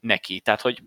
neki. 0.00 0.40
Tehát, 0.40 0.60
hogy 0.60 0.82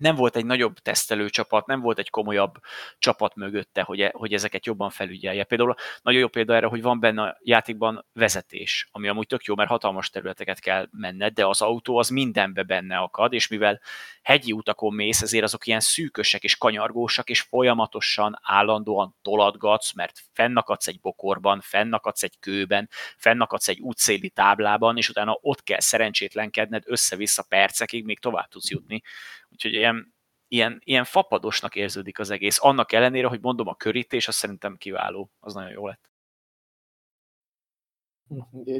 nem 0.00 0.14
volt 0.14 0.36
egy 0.36 0.46
nagyobb 0.46 0.78
tesztelő 0.78 1.28
csapat, 1.28 1.66
nem 1.66 1.80
volt 1.80 1.98
egy 1.98 2.10
komolyabb 2.10 2.54
csapat 2.98 3.34
mögötte, 3.34 3.82
hogy, 3.82 4.00
e, 4.00 4.10
hogy 4.14 4.32
ezeket 4.32 4.66
jobban 4.66 4.90
felügyelje. 4.90 5.44
Például 5.44 5.74
nagyon 6.02 6.20
jó 6.20 6.28
példa 6.28 6.54
erre, 6.54 6.66
hogy 6.66 6.82
van 6.82 7.00
benne 7.00 7.22
a 7.22 7.38
játékban 7.42 8.06
vezetés, 8.12 8.88
ami 8.92 9.08
amúgy 9.08 9.26
tök 9.26 9.44
jó, 9.44 9.54
mert 9.54 9.70
hatalmas 9.70 10.10
területeket 10.10 10.60
kell 10.60 10.88
menned, 10.90 11.32
de 11.32 11.46
az 11.46 11.60
autó 11.60 11.98
az 11.98 12.08
mindenbe 12.08 12.62
benne 12.62 12.96
akad, 12.96 13.32
és 13.32 13.48
mivel 13.48 13.80
hegyi 14.22 14.52
utakon 14.52 14.94
mész, 14.94 15.22
ezért 15.22 15.44
azok 15.44 15.66
ilyen 15.66 15.80
szűkösek 15.80 16.42
és 16.42 16.56
kanyargósak, 16.56 17.30
és 17.30 17.40
folyamatosan, 17.40 18.38
állandóan 18.42 19.16
tolatgatsz, 19.22 19.92
mert 19.92 20.18
fennakadsz 20.32 20.86
egy 20.86 21.00
bokorban, 21.00 21.60
fennakadsz 21.60 22.22
egy 22.22 22.38
kőben, 22.40 22.88
fennakadsz 23.16 23.68
egy 23.68 23.80
útszéli 23.80 24.28
táblában, 24.28 24.96
és 24.96 25.08
utána 25.08 25.38
ott 25.40 25.62
kell 25.62 25.80
szerencsétlenkedned 25.80 26.82
össze-vissza 26.86 27.42
percekig, 27.42 28.04
még 28.04 28.18
tovább 28.18 28.48
tudsz 28.48 28.70
jutni. 28.70 29.02
Úgyhogy 29.50 29.72
ilyen, 29.72 30.14
ilyen, 30.48 30.80
ilyen 30.84 31.04
fapadosnak 31.04 31.74
érződik 31.74 32.18
az 32.18 32.30
egész. 32.30 32.58
Annak 32.62 32.92
ellenére, 32.92 33.26
hogy 33.26 33.40
mondom, 33.40 33.66
a 33.68 33.74
körítés, 33.74 34.28
az 34.28 34.34
szerintem 34.34 34.76
kiváló. 34.76 35.30
Az 35.40 35.54
nagyon 35.54 35.70
jó 35.70 35.86
lett. 35.86 36.10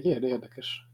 Érdekes. 0.04 0.84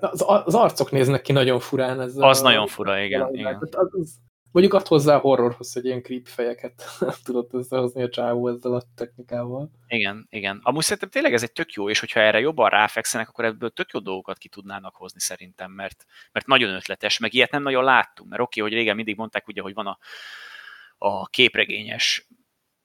Az, 0.00 0.24
az 0.26 0.54
arcok 0.54 0.90
néznek 0.90 1.22
ki 1.22 1.32
nagyon 1.32 1.60
furán. 1.60 2.00
Ezzel 2.00 2.28
az 2.28 2.40
a, 2.40 2.42
nagyon 2.42 2.66
fura, 2.66 3.00
igen. 3.00 3.34
igen. 3.34 3.68
Az, 3.70 4.20
Mondjuk 4.52 4.74
ad 4.74 4.86
hozzá 4.86 5.18
horrorhoz, 5.18 5.72
hogy 5.72 5.84
ilyen 5.84 6.02
creep 6.02 6.26
fejeket 6.26 6.84
tudott 7.24 7.52
összehozni 7.52 8.02
a 8.02 8.08
csávó 8.08 8.48
ezzel 8.48 8.74
a 8.74 8.82
technikával. 8.94 9.70
Igen, 9.86 10.26
igen. 10.30 10.60
Amúgy 10.62 10.82
szerintem 10.82 11.08
tényleg 11.08 11.32
ez 11.32 11.42
egy 11.42 11.52
tök 11.52 11.72
jó, 11.72 11.88
és 11.90 12.00
hogyha 12.00 12.20
erre 12.20 12.40
jobban 12.40 12.70
ráfekszenek, 12.70 13.28
akkor 13.28 13.44
ebből 13.44 13.70
tök 13.70 13.90
jó 13.92 14.00
dolgokat 14.00 14.38
ki 14.38 14.48
tudnának 14.48 14.96
hozni 14.96 15.20
szerintem, 15.20 15.70
mert, 15.70 16.04
mert 16.32 16.46
nagyon 16.46 16.74
ötletes, 16.74 17.18
meg 17.18 17.34
ilyet 17.34 17.50
nem 17.50 17.62
nagyon 17.62 17.84
láttunk, 17.84 18.30
mert 18.30 18.42
oké, 18.42 18.60
hogy 18.60 18.72
régen 18.72 18.96
mindig 18.96 19.16
mondták 19.16 19.48
ugye, 19.48 19.62
hogy 19.62 19.74
van 19.74 19.86
a, 19.86 19.98
a 20.98 21.26
képregényes 21.26 22.26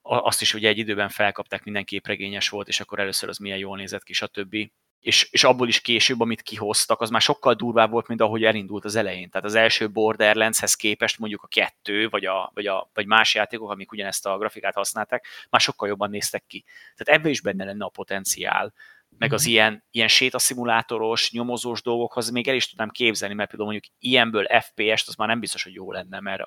azt 0.02 0.40
is 0.40 0.54
ugye 0.54 0.68
egy 0.68 0.78
időben 0.78 1.08
felkapták, 1.08 1.64
minden 1.64 1.84
képregényes 1.84 2.48
volt, 2.48 2.68
és 2.68 2.80
akkor 2.80 2.98
először 2.98 3.28
az 3.28 3.38
milyen 3.38 3.58
jól 3.58 3.76
nézett 3.76 4.02
ki, 4.02 4.12
stb 4.12 4.56
és, 5.00 5.28
és 5.30 5.44
abból 5.44 5.68
is 5.68 5.80
később, 5.80 6.20
amit 6.20 6.42
kihoztak, 6.42 7.00
az 7.00 7.10
már 7.10 7.20
sokkal 7.20 7.54
durvább 7.54 7.90
volt, 7.90 8.08
mint 8.08 8.20
ahogy 8.20 8.44
elindult 8.44 8.84
az 8.84 8.96
elején. 8.96 9.30
Tehát 9.30 9.46
az 9.46 9.54
első 9.54 9.90
Borderlandshez 9.90 10.74
képest 10.74 11.18
mondjuk 11.18 11.42
a 11.42 11.46
kettő, 11.46 12.08
vagy, 12.08 12.24
a, 12.24 12.50
vagy, 12.54 12.66
a, 12.66 12.90
vagy 12.94 13.06
más 13.06 13.34
játékok, 13.34 13.70
amik 13.70 13.92
ugyanezt 13.92 14.26
a 14.26 14.38
grafikát 14.38 14.74
használták, 14.74 15.26
már 15.50 15.60
sokkal 15.60 15.88
jobban 15.88 16.10
néztek 16.10 16.44
ki. 16.46 16.64
Tehát 16.96 17.20
ebbe 17.20 17.28
is 17.28 17.40
benne 17.40 17.64
lenne 17.64 17.84
a 17.84 17.88
potenciál, 17.88 18.74
meg 19.18 19.32
az 19.32 19.42
mhm. 19.42 19.50
ilyen, 19.50 19.84
ilyen 19.90 20.08
sétaszimulátoros, 20.08 21.30
nyomozós 21.32 21.82
dolgokhoz 21.82 22.30
még 22.30 22.48
el 22.48 22.54
is 22.54 22.68
tudnám 22.68 22.90
képzelni, 22.90 23.34
mert 23.34 23.48
például 23.48 23.70
mondjuk 23.70 23.94
ilyenből 23.98 24.46
FPS-t 24.60 25.08
az 25.08 25.14
már 25.14 25.28
nem 25.28 25.40
biztos, 25.40 25.62
hogy 25.62 25.74
jó 25.74 25.92
lenne, 25.92 26.20
mert 26.20 26.42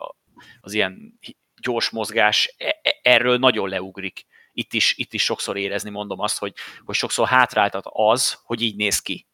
az 0.62 0.74
ilyen 0.74 1.20
gyors 1.62 1.90
mozgás 1.90 2.56
e, 2.58 2.80
e, 2.82 3.00
erről 3.02 3.38
nagyon 3.38 3.70
leugrik 3.70 4.26
itt 4.54 4.74
is, 4.74 4.98
itt 4.98 5.14
is 5.14 5.24
sokszor 5.24 5.58
érezni, 5.58 5.90
mondom 5.90 6.20
azt, 6.20 6.40
hogy, 6.40 6.54
hogy 6.86 6.96
sokszor 6.96 7.28
hátráltat 7.28 7.86
az, 7.90 8.40
hogy 8.44 8.62
így 8.62 8.76
néz 8.76 9.00
ki. 9.00 9.28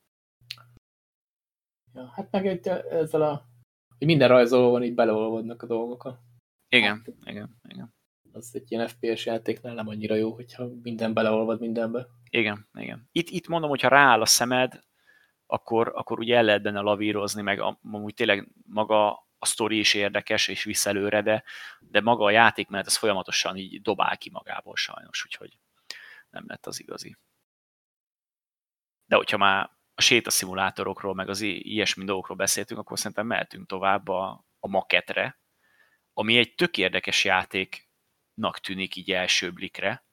Ja, 1.93 2.11
hát 2.15 2.31
meg 2.31 2.47
egy, 2.47 2.67
ezzel 2.67 3.21
a 3.21 3.47
hogy 3.97 4.07
minden 4.07 4.27
rajzolóban 4.27 4.83
így 4.83 4.93
beleolvadnak 4.93 5.61
a 5.61 5.65
dolgok. 5.65 6.13
Igen, 6.69 6.95
hát, 6.95 7.15
igen, 7.25 7.59
igen. 7.67 7.95
Az 8.31 8.49
egy 8.53 8.71
ilyen 8.71 8.87
FPS 8.87 9.25
játéknál 9.25 9.73
nem 9.73 9.87
annyira 9.87 10.15
jó, 10.15 10.33
hogyha 10.33 10.69
minden 10.81 11.13
beleolvad 11.13 11.59
mindenbe. 11.59 12.07
Igen, 12.29 12.69
igen. 12.73 13.09
Itt, 13.11 13.29
itt 13.29 13.47
mondom, 13.47 13.69
hogyha 13.69 13.87
rááll 13.87 14.21
a 14.21 14.25
szemed, 14.25 14.79
akkor, 15.45 15.91
akkor 15.95 16.19
ugye 16.19 16.35
el 16.35 16.43
lehet 16.43 16.61
benne 16.61 16.79
lavírozni, 16.79 17.41
meg 17.41 17.59
amúgy 17.59 18.13
tényleg 18.13 18.47
maga 18.65 19.26
a 19.39 19.45
sztori 19.45 19.79
is 19.79 19.93
érdekes, 19.93 20.47
és 20.47 20.63
visz 20.63 20.85
előre, 20.85 21.21
de, 21.21 21.43
de 21.79 22.01
maga 22.01 22.25
a 22.25 22.29
játékmenet 22.29 22.85
ez 22.85 22.97
folyamatosan 22.97 23.57
így 23.57 23.81
dobál 23.81 24.17
ki 24.17 24.29
magából 24.29 24.75
sajnos, 24.75 25.25
úgyhogy 25.25 25.57
nem 26.29 26.43
lett 26.47 26.65
az 26.65 26.79
igazi. 26.79 27.17
De 29.05 29.15
hogyha 29.15 29.37
már 29.37 29.69
a 29.95 30.01
sétaszimulátorokról, 30.01 31.13
meg 31.13 31.29
az 31.29 31.41
ilyesmi 31.41 32.05
dolgokról 32.05 32.37
beszéltünk, 32.37 32.79
akkor 32.79 32.97
szerintem 32.97 33.27
mehetünk 33.27 33.67
tovább 33.67 34.07
a, 34.07 34.45
a 34.59 34.67
maketre, 34.67 35.39
ami 36.13 36.37
egy 36.37 36.55
tök 36.55 36.77
érdekes 36.77 37.23
játéknak 37.23 38.59
tűnik 38.61 38.95
így 38.95 39.11
első 39.11 39.51
blikre. 39.51 40.05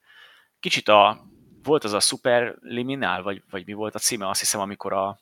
Kicsit 0.60 0.88
a, 0.88 1.26
volt 1.62 1.84
az 1.84 1.92
a 1.92 2.00
Super 2.00 2.56
Liminal, 2.60 3.22
vagy, 3.22 3.42
vagy 3.50 3.66
mi 3.66 3.72
volt 3.72 3.94
a 3.94 3.98
címe, 3.98 4.28
azt 4.28 4.40
hiszem, 4.40 4.60
amikor 4.60 4.92
a, 4.92 5.18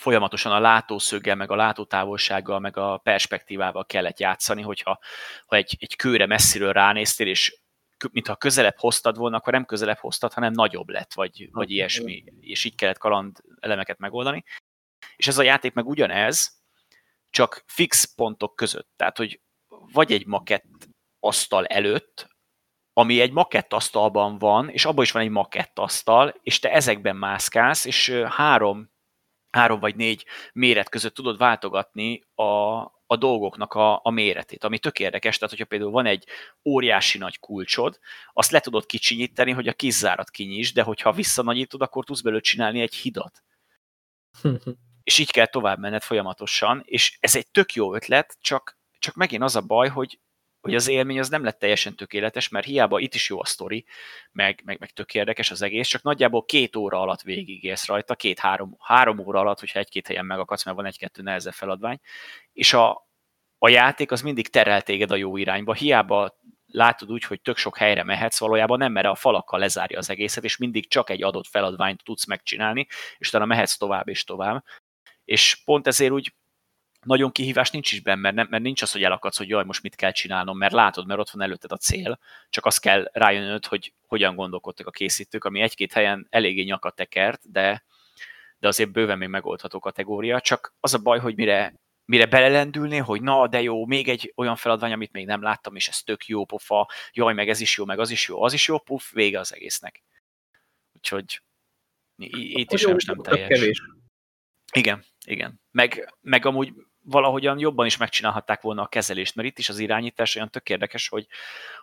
folyamatosan 0.00 0.52
a 0.52 0.60
látószöggel, 0.60 1.34
meg 1.34 1.50
a 1.50 1.56
látótávolsággal, 1.56 2.58
meg 2.58 2.76
a 2.76 2.96
perspektívával 2.96 3.86
kellett 3.86 4.18
játszani, 4.18 4.62
hogyha 4.62 4.98
ha 5.46 5.56
egy, 5.56 5.76
egy 5.78 5.96
kőre 5.96 6.26
messziről 6.26 6.72
ránéztél, 6.72 7.26
és 7.26 7.60
mintha 8.12 8.36
közelebb 8.36 8.78
hoztad 8.78 9.16
volna, 9.16 9.36
akkor 9.36 9.52
nem 9.52 9.64
közelebb 9.64 9.98
hoztad, 9.98 10.32
hanem 10.32 10.52
nagyobb 10.52 10.88
lett, 10.88 11.12
vagy, 11.14 11.48
vagy 11.52 11.70
ilyesmi, 11.70 12.24
és 12.40 12.64
így 12.64 12.74
kellett 12.74 12.98
kaland 12.98 13.38
elemeket 13.60 13.98
megoldani. 13.98 14.44
És 15.16 15.26
ez 15.26 15.38
a 15.38 15.42
játék 15.42 15.72
meg 15.72 15.86
ugyanez, 15.86 16.62
csak 17.30 17.62
fix 17.66 18.14
pontok 18.14 18.56
között. 18.56 18.88
Tehát, 18.96 19.16
hogy 19.16 19.40
vagy 19.92 20.12
egy 20.12 20.26
makett 20.26 20.64
asztal 21.18 21.66
előtt, 21.66 22.28
ami 22.92 23.20
egy 23.20 23.32
makett 23.32 23.72
asztalban 23.72 24.38
van, 24.38 24.68
és 24.68 24.84
abban 24.84 25.04
is 25.04 25.12
van 25.12 25.22
egy 25.22 25.30
makett 25.30 25.78
asztal, 25.78 26.34
és 26.42 26.58
te 26.58 26.72
ezekben 26.72 27.16
mászkálsz, 27.16 27.84
és 27.84 28.10
három 28.10 28.90
három 29.50 29.80
vagy 29.80 29.96
négy 29.96 30.24
méret 30.52 30.88
között 30.88 31.14
tudod 31.14 31.38
váltogatni 31.38 32.22
a, 32.34 32.42
a 33.06 33.16
dolgoknak 33.18 33.74
a, 33.74 34.00
a 34.02 34.10
méretét, 34.10 34.64
ami 34.64 34.78
tök 34.78 34.98
érdekes, 34.98 35.36
tehát 35.36 35.50
hogyha 35.50 35.66
például 35.68 35.90
van 35.90 36.06
egy 36.06 36.24
óriási 36.64 37.18
nagy 37.18 37.38
kulcsod, 37.38 37.98
azt 38.32 38.50
le 38.50 38.60
tudod 38.60 38.86
kicsinyíteni, 38.86 39.50
hogy 39.50 39.68
a 39.68 39.72
kizzárat 39.72 40.30
kinyisd, 40.30 40.74
de 40.74 40.82
hogyha 40.82 41.12
visszanagyítod, 41.12 41.82
akkor 41.82 42.04
tudsz 42.04 42.20
belőle 42.20 42.42
csinálni 42.42 42.80
egy 42.80 42.94
hidat. 42.94 43.42
és 45.02 45.18
így 45.18 45.30
kell 45.30 45.46
tovább 45.46 45.78
menned 45.78 46.02
folyamatosan, 46.02 46.82
és 46.84 47.16
ez 47.20 47.36
egy 47.36 47.50
tök 47.50 47.74
jó 47.74 47.94
ötlet, 47.94 48.36
csak, 48.40 48.78
csak 48.98 49.14
megint 49.14 49.42
az 49.42 49.56
a 49.56 49.60
baj, 49.60 49.88
hogy 49.88 50.20
hogy 50.60 50.74
az 50.74 50.88
élmény 50.88 51.18
az 51.18 51.28
nem 51.28 51.44
lett 51.44 51.58
teljesen 51.58 51.96
tökéletes, 51.96 52.48
mert 52.48 52.66
hiába 52.66 52.98
itt 52.98 53.14
is 53.14 53.28
jó 53.28 53.40
a 53.40 53.44
sztori, 53.44 53.84
meg, 54.32 54.60
meg, 54.64 54.78
meg 54.80 54.90
tök 54.90 55.14
érdekes 55.14 55.50
az 55.50 55.62
egész, 55.62 55.88
csak 55.88 56.02
nagyjából 56.02 56.44
két 56.44 56.76
óra 56.76 57.00
alatt 57.00 57.22
végigélsz 57.22 57.86
rajta, 57.86 58.14
két-három 58.14 58.76
három 58.78 59.18
óra 59.18 59.40
alatt, 59.40 59.60
hogyha 59.60 59.78
egy-két 59.78 60.06
helyen 60.06 60.26
megakadsz, 60.26 60.64
mert 60.64 60.76
van 60.76 60.86
egy-kettő 60.86 61.22
nehezebb 61.22 61.52
feladvány, 61.52 62.00
és 62.52 62.72
a, 62.72 63.08
a 63.58 63.68
játék 63.68 64.10
az 64.10 64.22
mindig 64.22 64.48
terel 64.48 64.82
téged 64.82 65.10
a 65.10 65.16
jó 65.16 65.36
irányba, 65.36 65.74
hiába 65.74 66.38
látod 66.66 67.12
úgy, 67.12 67.24
hogy 67.24 67.40
tök 67.40 67.56
sok 67.56 67.76
helyre 67.76 68.04
mehetsz, 68.04 68.38
valójában 68.38 68.78
nem, 68.78 68.92
mert 68.92 69.06
a 69.06 69.14
falakkal 69.14 69.58
lezárja 69.58 69.98
az 69.98 70.10
egészet, 70.10 70.44
és 70.44 70.56
mindig 70.56 70.88
csak 70.88 71.10
egy 71.10 71.22
adott 71.22 71.46
feladványt 71.46 72.04
tudsz 72.04 72.26
megcsinálni, 72.26 72.86
és 73.18 73.28
utána 73.28 73.44
mehetsz 73.44 73.76
tovább 73.76 74.08
és 74.08 74.24
tovább. 74.24 74.64
És 75.24 75.62
pont 75.64 75.86
ezért 75.86 76.12
úgy 76.12 76.34
nagyon 77.06 77.32
kihívás 77.32 77.70
nincs 77.70 77.92
is 77.92 78.00
benne, 78.00 78.20
mert, 78.20 78.34
nem, 78.34 78.46
mert 78.50 78.62
nincs 78.62 78.82
az, 78.82 78.92
hogy 78.92 79.02
elakadsz, 79.02 79.36
hogy 79.36 79.48
jaj, 79.48 79.64
most 79.64 79.82
mit 79.82 79.94
kell 79.94 80.12
csinálnom, 80.12 80.58
mert 80.58 80.72
látod, 80.72 81.06
mert 81.06 81.20
ott 81.20 81.30
van 81.30 81.42
előtted 81.42 81.72
a 81.72 81.76
cél, 81.76 82.18
csak 82.50 82.66
azt 82.66 82.80
kell 82.80 83.10
rájönnöd, 83.12 83.66
hogy 83.66 83.92
hogyan 84.06 84.34
gondolkodtak 84.34 84.86
a 84.86 84.90
készítők, 84.90 85.44
ami 85.44 85.60
egy-két 85.60 85.92
helyen 85.92 86.26
eléggé 86.30 86.62
nyakat 86.62 86.94
tekert, 86.94 87.50
de, 87.50 87.84
de 88.58 88.68
azért 88.68 88.92
bőven 88.92 89.18
még 89.18 89.28
megoldható 89.28 89.78
kategória, 89.78 90.40
csak 90.40 90.74
az 90.80 90.94
a 90.94 90.98
baj, 90.98 91.18
hogy 91.18 91.34
mire, 91.36 91.74
mire 92.04 92.26
belelendülné, 92.26 92.96
hogy 92.96 93.22
na, 93.22 93.48
de 93.48 93.62
jó, 93.62 93.86
még 93.86 94.08
egy 94.08 94.32
olyan 94.36 94.56
feladvány, 94.56 94.92
amit 94.92 95.12
még 95.12 95.26
nem 95.26 95.42
láttam, 95.42 95.76
és 95.76 95.88
ez 95.88 96.02
tök 96.02 96.26
jó 96.26 96.44
pofa, 96.44 96.90
jaj, 97.12 97.34
meg 97.34 97.48
ez 97.48 97.60
is 97.60 97.76
jó, 97.76 97.84
meg 97.84 97.98
az 97.98 98.10
is 98.10 98.28
jó, 98.28 98.42
az 98.42 98.52
is 98.52 98.68
jó, 98.68 98.78
puff, 98.78 99.12
vége 99.12 99.38
az 99.38 99.54
egésznek. 99.54 100.02
Úgyhogy 100.92 101.42
itt 102.16 102.72
is 102.72 102.82
nem, 102.82 102.96
nem 103.06 103.22
teljes. 103.22 103.48
Kevés. 103.48 103.82
Igen, 104.72 105.04
igen. 105.26 105.60
Meg, 105.70 106.14
meg 106.20 106.46
amúgy 106.46 106.72
valahogyan 107.10 107.58
jobban 107.58 107.86
is 107.86 107.96
megcsinálhatták 107.96 108.60
volna 108.60 108.82
a 108.82 108.86
kezelést, 108.86 109.34
mert 109.34 109.48
itt 109.48 109.58
is 109.58 109.68
az 109.68 109.78
irányítás 109.78 110.36
olyan 110.36 110.50
tök 110.50 110.68
érdekes, 110.68 111.08
hogy 111.08 111.26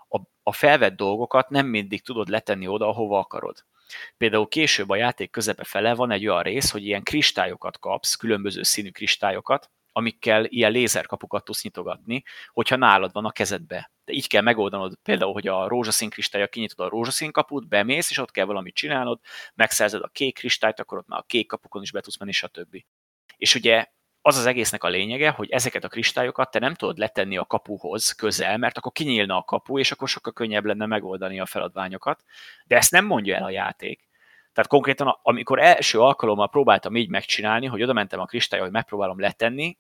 a, 0.10 0.20
a 0.44 0.54
felvett 0.54 0.96
dolgokat 0.96 1.50
nem 1.50 1.66
mindig 1.66 2.02
tudod 2.02 2.28
letenni 2.28 2.68
oda, 2.68 2.88
ahova 2.88 3.20
akarod. 3.20 3.66
Például 4.18 4.48
később 4.48 4.90
a 4.90 4.96
játék 4.96 5.32
közepe 5.32 5.64
fele 5.64 5.96
van 5.96 6.12
egy 6.12 6.28
olyan 6.28 6.44
rész, 6.44 6.72
hogy 6.72 6.86
ilyen 6.86 7.04
kristályokat 7.04 7.80
kapsz, 7.80 8.16
különböző 8.16 8.64
színű 8.64 8.90
kristályokat, 8.90 9.70
amikkel 9.92 10.46
ilyen 10.46 10.72
lézerkapukat 10.72 11.44
tudsz 11.44 11.64
nyitogatni, 11.64 12.24
hogyha 12.52 12.76
nálad 12.76 13.12
van 13.12 13.26
a 13.26 13.32
kezedbe. 13.32 13.92
De 14.06 14.14
így 14.14 14.28
kell 14.28 14.42
megoldanod 14.42 14.98
például, 15.04 15.34
hogy 15.34 15.48
a 15.48 15.68
rózsaszín 15.68 16.10
kristálya 16.10 16.48
kinyitod 16.48 16.86
a 16.86 16.90
rózsaszín 16.90 17.32
kaput, 17.32 17.68
bemész, 17.68 18.10
és 18.10 18.18
ott 18.18 18.32
kell 18.32 18.46
valamit 18.46 18.76
csinálnod, 18.76 19.20
megszerzed 19.56 20.02
a 20.02 20.08
kék 20.08 20.36
kristályt, 20.36 20.80
akkor 20.80 20.98
ott 20.98 21.08
már 21.08 21.20
a 21.20 21.26
kék 21.28 21.48
kapukon 21.48 21.82
is 21.82 21.92
be 21.92 22.02
tudsz 22.02 22.18
menni, 22.18 22.32
stb. 22.32 22.84
És 23.38 23.56
ugye 23.56 23.86
az 24.28 24.38
az 24.38 24.46
egésznek 24.46 24.84
a 24.84 24.88
lényege, 24.88 25.30
hogy 25.30 25.50
ezeket 25.50 25.84
a 25.84 25.88
kristályokat 25.88 26.52
te 26.52 26.60
nem 26.60 26.74
tudod 26.74 26.98
letenni 26.98 27.38
a 27.38 27.46
kapuhoz 27.46 28.12
közel, 28.12 28.58
mert 28.58 28.78
akkor 28.78 28.92
kinyílna 28.92 29.38
a 29.38 29.44
kapu, 29.44 29.80
és 29.80 29.92
akkor 29.92 30.08
sokkal 30.08 30.34
könnyebb 30.34 30.66
lenne 30.66 30.86
megoldani 30.86 31.40
a 31.40 31.46
feladványokat. 31.46 32.24
De 32.66 32.76
ezt 32.76 32.92
nem 32.92 33.06
mondja 33.06 33.36
el 33.36 33.44
a 33.44 33.50
játék. 33.50 34.08
Tehát 34.54 34.70
konkrétan, 34.70 35.20
amikor 35.22 35.60
első 35.60 36.00
alkalommal 36.00 36.50
próbáltam 36.50 36.96
így 36.96 37.10
megcsinálni, 37.10 37.66
hogy 37.66 37.84
oda 37.84 37.94
mentem 37.94 38.20
a 38.20 38.26
kristályra, 38.26 38.66
hogy 38.66 38.74
megpróbálom 38.74 39.20
letenni, 39.20 39.78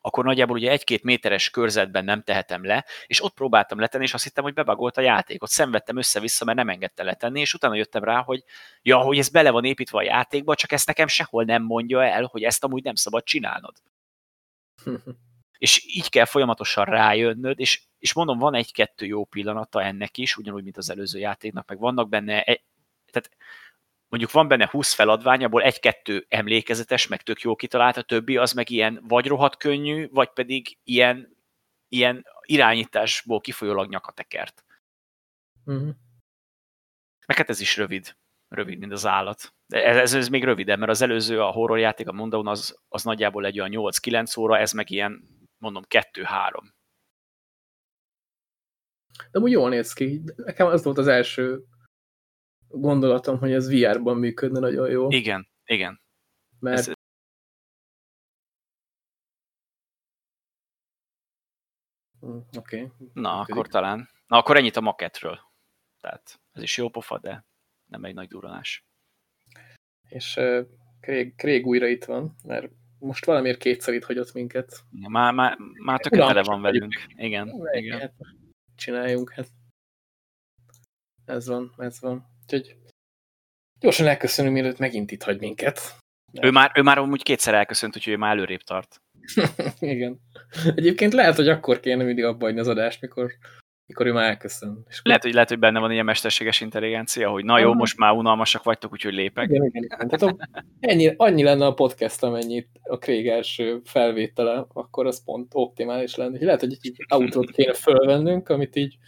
akkor 0.00 0.24
nagyjából 0.24 0.56
ugye 0.56 0.70
egy-két 0.70 1.02
méteres 1.02 1.50
körzetben 1.50 2.04
nem 2.04 2.22
tehetem 2.22 2.64
le, 2.64 2.84
és 3.06 3.22
ott 3.22 3.34
próbáltam 3.34 3.78
letenni, 3.78 4.04
és 4.04 4.14
azt 4.14 4.24
hittem, 4.24 4.44
hogy 4.44 4.54
bebagolt 4.54 4.96
a 4.96 5.00
játékot. 5.00 5.48
Szenvedtem 5.48 5.96
össze-vissza, 5.96 6.44
mert 6.44 6.58
nem 6.58 6.68
engedte 6.68 7.02
letenni, 7.02 7.40
és 7.40 7.54
utána 7.54 7.74
jöttem 7.74 8.04
rá, 8.04 8.22
hogy 8.22 8.44
ja, 8.82 8.98
hogy 8.98 9.18
ez 9.18 9.28
bele 9.28 9.50
van 9.50 9.64
építve 9.64 9.98
a 9.98 10.02
játékba, 10.02 10.54
csak 10.54 10.72
ezt 10.72 10.86
nekem 10.86 11.06
sehol 11.06 11.44
nem 11.44 11.62
mondja 11.62 12.04
el, 12.04 12.24
hogy 12.24 12.42
ezt 12.42 12.64
amúgy 12.64 12.82
nem 12.82 12.94
szabad 12.94 13.24
csinálnod. 13.24 13.74
és 15.58 15.84
így 15.86 16.08
kell 16.08 16.24
folyamatosan 16.24 16.84
rájönnöd, 16.84 17.60
és, 17.60 17.82
és 17.98 18.12
mondom, 18.12 18.38
van 18.38 18.54
egy-kettő 18.54 19.06
jó 19.06 19.24
pillanata 19.24 19.82
ennek 19.82 20.18
is, 20.18 20.36
ugyanúgy, 20.36 20.62
mint 20.62 20.76
az 20.76 20.90
előző 20.90 21.18
játéknak, 21.18 21.68
meg 21.68 21.78
vannak 21.78 22.08
benne, 22.08 22.42
egy, 22.42 22.62
tehát 23.10 23.30
mondjuk 24.10 24.32
van 24.32 24.48
benne 24.48 24.68
20 24.70 24.92
feladvány, 24.92 25.44
abból 25.44 25.62
egy-kettő 25.62 26.26
emlékezetes, 26.28 27.06
meg 27.06 27.22
tök 27.22 27.40
jó 27.40 27.56
kitalált, 27.56 27.96
a 27.96 28.02
többi 28.02 28.36
az 28.36 28.52
meg 28.52 28.70
ilyen 28.70 29.04
vagy 29.08 29.26
rohadt 29.26 29.56
könnyű, 29.56 30.08
vagy 30.10 30.28
pedig 30.28 30.78
ilyen, 30.84 31.36
ilyen 31.88 32.26
irányításból 32.42 33.40
kifolyólag 33.40 33.88
nyakatekert. 33.88 34.64
Uh-huh. 35.64 35.94
Meg 37.26 37.36
hát 37.36 37.48
ez 37.48 37.60
is 37.60 37.76
rövid. 37.76 38.16
Rövid, 38.48 38.78
mint 38.78 38.92
az 38.92 39.06
állat. 39.06 39.54
Ez, 39.66 39.96
ez, 39.96 40.14
ez 40.14 40.28
még 40.28 40.44
rövidebb, 40.44 40.78
mert 40.78 40.90
az 40.90 41.02
előző, 41.02 41.40
a 41.40 41.50
horror 41.50 41.78
játék, 41.78 42.08
a 42.08 42.12
Mondown, 42.12 42.46
az, 42.46 42.80
az 42.88 43.02
nagyjából 43.02 43.46
egy 43.46 43.60
olyan 43.60 43.92
8-9 43.92 44.38
óra, 44.38 44.58
ez 44.58 44.72
meg 44.72 44.90
ilyen, 44.90 45.22
mondom, 45.58 45.82
2-3. 45.88 46.62
De 49.30 49.38
úgy 49.38 49.50
jól 49.50 49.68
néz 49.68 49.92
ki. 49.92 50.22
Nekem 50.36 50.66
az 50.66 50.84
volt 50.84 50.98
az 50.98 51.06
első 51.06 51.64
gondolatom, 52.70 53.38
hogy 53.38 53.52
ez 53.52 53.70
VR-ban 53.72 54.16
működne 54.16 54.58
nagyon 54.58 54.90
jó. 54.90 55.10
Igen, 55.10 55.48
igen. 55.64 56.00
Mert 56.58 56.78
ez... 56.78 56.92
Hm, 62.20 62.36
oké. 62.36 62.48
Okay. 62.58 62.88
Na, 63.12 63.38
működik. 63.38 63.54
akkor 63.54 63.68
talán. 63.68 64.08
Na, 64.26 64.36
akkor 64.36 64.56
ennyit 64.56 64.76
a 64.76 64.80
maketről. 64.80 65.38
Tehát 66.00 66.40
ez 66.52 66.62
is 66.62 66.76
jó 66.76 66.88
pofa, 66.88 67.18
de 67.18 67.44
nem 67.86 68.04
egy 68.04 68.14
nagy 68.14 68.28
duranás. 68.28 68.84
És 70.08 70.36
uh, 70.36 70.66
Craig, 71.00 71.34
Craig 71.36 71.66
újra 71.66 71.86
itt 71.86 72.04
van, 72.04 72.36
mert 72.44 72.72
most 72.98 73.24
valamiért 73.24 73.58
kétszer 73.58 73.94
itt 73.94 74.04
hagyott 74.04 74.32
minket. 74.32 74.84
Ja, 74.92 75.08
már, 75.08 75.32
már, 75.32 75.58
már 75.84 76.00
tökéletesen 76.00 76.42
van 76.42 76.62
velünk. 76.62 76.94
Igen, 77.16 77.68
igen. 77.72 77.98
Hát, 78.00 78.14
csináljunk, 78.74 79.30
hát. 79.32 79.48
Ez 81.24 81.46
van, 81.46 81.74
ez 81.76 82.00
van. 82.00 82.29
Úgyhogy 82.52 82.76
gyorsan 83.80 84.06
elköszönünk, 84.06 84.54
mielőtt 84.54 84.78
megint 84.78 85.10
itt 85.10 85.22
hagy 85.22 85.38
minket. 85.38 85.80
Ő 86.42 86.50
már, 86.50 86.72
ő 86.74 86.82
már 86.82 86.98
úgy 86.98 87.22
kétszer 87.22 87.54
elköszönt, 87.54 87.96
úgyhogy 87.96 88.12
ő 88.12 88.16
már 88.16 88.36
előrébb 88.36 88.60
tart. 88.60 89.00
Igen. 89.80 90.20
Egyébként 90.74 91.12
lehet, 91.12 91.36
hogy 91.36 91.48
akkor 91.48 91.80
kéne 91.80 92.04
mindig 92.04 92.24
abba 92.24 92.48
az 92.48 92.68
adást, 92.68 93.00
mikor, 93.00 93.32
mikor 93.86 94.06
ő 94.06 94.12
már 94.12 94.28
elköszön. 94.28 94.84
És 94.88 95.00
lehet, 95.02 95.22
hogy, 95.22 95.32
lehet, 95.32 95.48
hogy 95.48 95.58
benne 95.58 95.78
van 95.78 95.92
ilyen 95.92 96.04
mesterséges 96.04 96.60
intelligencia, 96.60 97.30
hogy 97.30 97.44
na 97.44 97.58
jó, 97.58 97.74
most 97.74 97.98
már 97.98 98.12
unalmasak 98.12 98.62
vagytok, 98.62 98.92
úgyhogy 98.92 99.12
lépek. 99.12 99.48
Igen, 99.48 99.64
igen, 99.64 99.82
igen. 99.82 100.08
Tehát 100.08 100.36
ennyi, 100.80 101.14
annyi 101.16 101.42
lenne 101.42 101.66
a 101.66 101.74
podcast, 101.74 102.22
amennyit 102.22 102.68
a 102.82 102.96
Craig 102.96 103.28
első 103.28 103.80
felvétele, 103.84 104.66
akkor 104.72 105.06
az 105.06 105.24
pont 105.24 105.50
optimális 105.54 106.14
lenne. 106.14 106.44
Lehet, 106.44 106.60
hogy 106.60 106.78
egy 106.80 106.96
autót 107.08 107.50
kéne 107.50 107.74
fölvennünk, 107.74 108.48
amit 108.48 108.76
így 108.76 108.98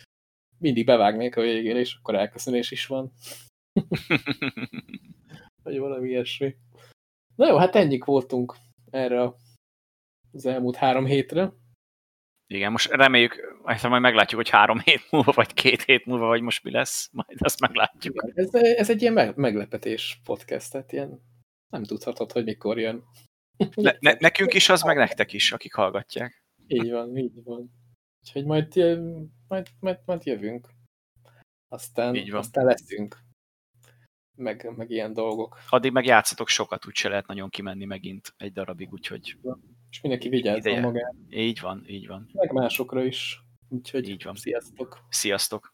mindig 0.63 0.85
bevágnék 0.85 1.37
a 1.37 1.41
végére, 1.41 1.79
és 1.79 1.95
akkor 1.95 2.15
elköszönés 2.15 2.71
is 2.71 2.87
van. 2.87 3.13
Vagy 5.63 5.79
valami 5.79 6.09
ilyesmi. 6.09 6.55
Na 7.37 7.49
jó, 7.49 7.57
hát 7.57 7.77
ennyik 7.77 8.05
voltunk 8.05 8.55
erre 8.91 9.33
az 10.33 10.47
elmúlt 10.47 10.77
három 10.77 11.05
hétre. 11.05 11.53
Igen, 12.47 12.71
most 12.73 12.91
reméljük, 12.91 13.59
majd 13.63 14.01
meglátjuk, 14.01 14.41
hogy 14.41 14.51
három 14.51 14.79
hét 14.79 15.11
múlva, 15.11 15.33
vagy 15.33 15.53
két 15.53 15.83
hét 15.83 16.07
múlva, 16.07 16.27
vagy 16.27 16.41
most 16.41 16.65
mi 16.65 16.71
lesz, 16.71 17.09
majd 17.13 17.37
azt 17.39 17.61
meglátjuk. 17.61 18.15
Igen, 18.15 18.33
ez, 18.35 18.55
ez 18.55 18.91
egy 18.91 19.03
ilyen 19.03 19.33
meglepetés 19.37 20.21
podcast, 20.25 20.73
tehát 20.73 20.93
ilyen 20.93 21.21
nem 21.69 21.85
tudhatod, 21.85 22.33
hogy 22.33 22.45
mikor 22.45 22.79
jön. 22.79 23.05
Ne, 23.75 23.93
ne, 24.01 24.13
nekünk 24.19 24.55
is 24.55 24.69
az, 24.69 24.83
meg 24.83 24.97
nektek 24.97 25.33
is, 25.33 25.53
akik 25.53 25.75
hallgatják. 25.75 26.43
Így 26.67 26.91
van, 26.91 27.17
így 27.17 27.43
van. 27.45 27.71
Úgyhogy 28.23 28.45
majd, 28.45 28.75
majd, 29.49 29.67
majd, 29.81 29.99
majd 30.05 30.25
jövünk. 30.25 30.69
Aztán, 31.69 32.15
így 32.15 32.31
van. 32.31 32.41
aztán 32.41 32.65
leszünk. 32.65 33.19
Meg, 34.37 34.73
meg 34.77 34.91
ilyen 34.91 35.13
dolgok. 35.13 35.59
Addig 35.69 35.93
meg 35.93 36.05
játszatok 36.05 36.49
sokat, 36.49 36.87
úgyse 36.87 37.09
lehet 37.09 37.27
nagyon 37.27 37.49
kimenni 37.49 37.85
megint 37.85 38.35
egy 38.37 38.53
darabig, 38.53 38.93
úgyhogy... 38.93 39.39
És 39.91 40.01
mindenki 40.01 40.29
vigyázzon 40.29 40.81
magát. 40.81 41.15
Így 41.29 41.61
van, 41.61 41.85
így 41.87 42.07
van. 42.07 42.31
Meg 42.33 42.53
másokra 42.53 43.05
is. 43.05 43.41
Úgyhogy 43.69 44.09
így 44.09 44.23
van. 44.23 44.35
sziasztok. 44.35 45.07
Sziasztok. 45.09 45.72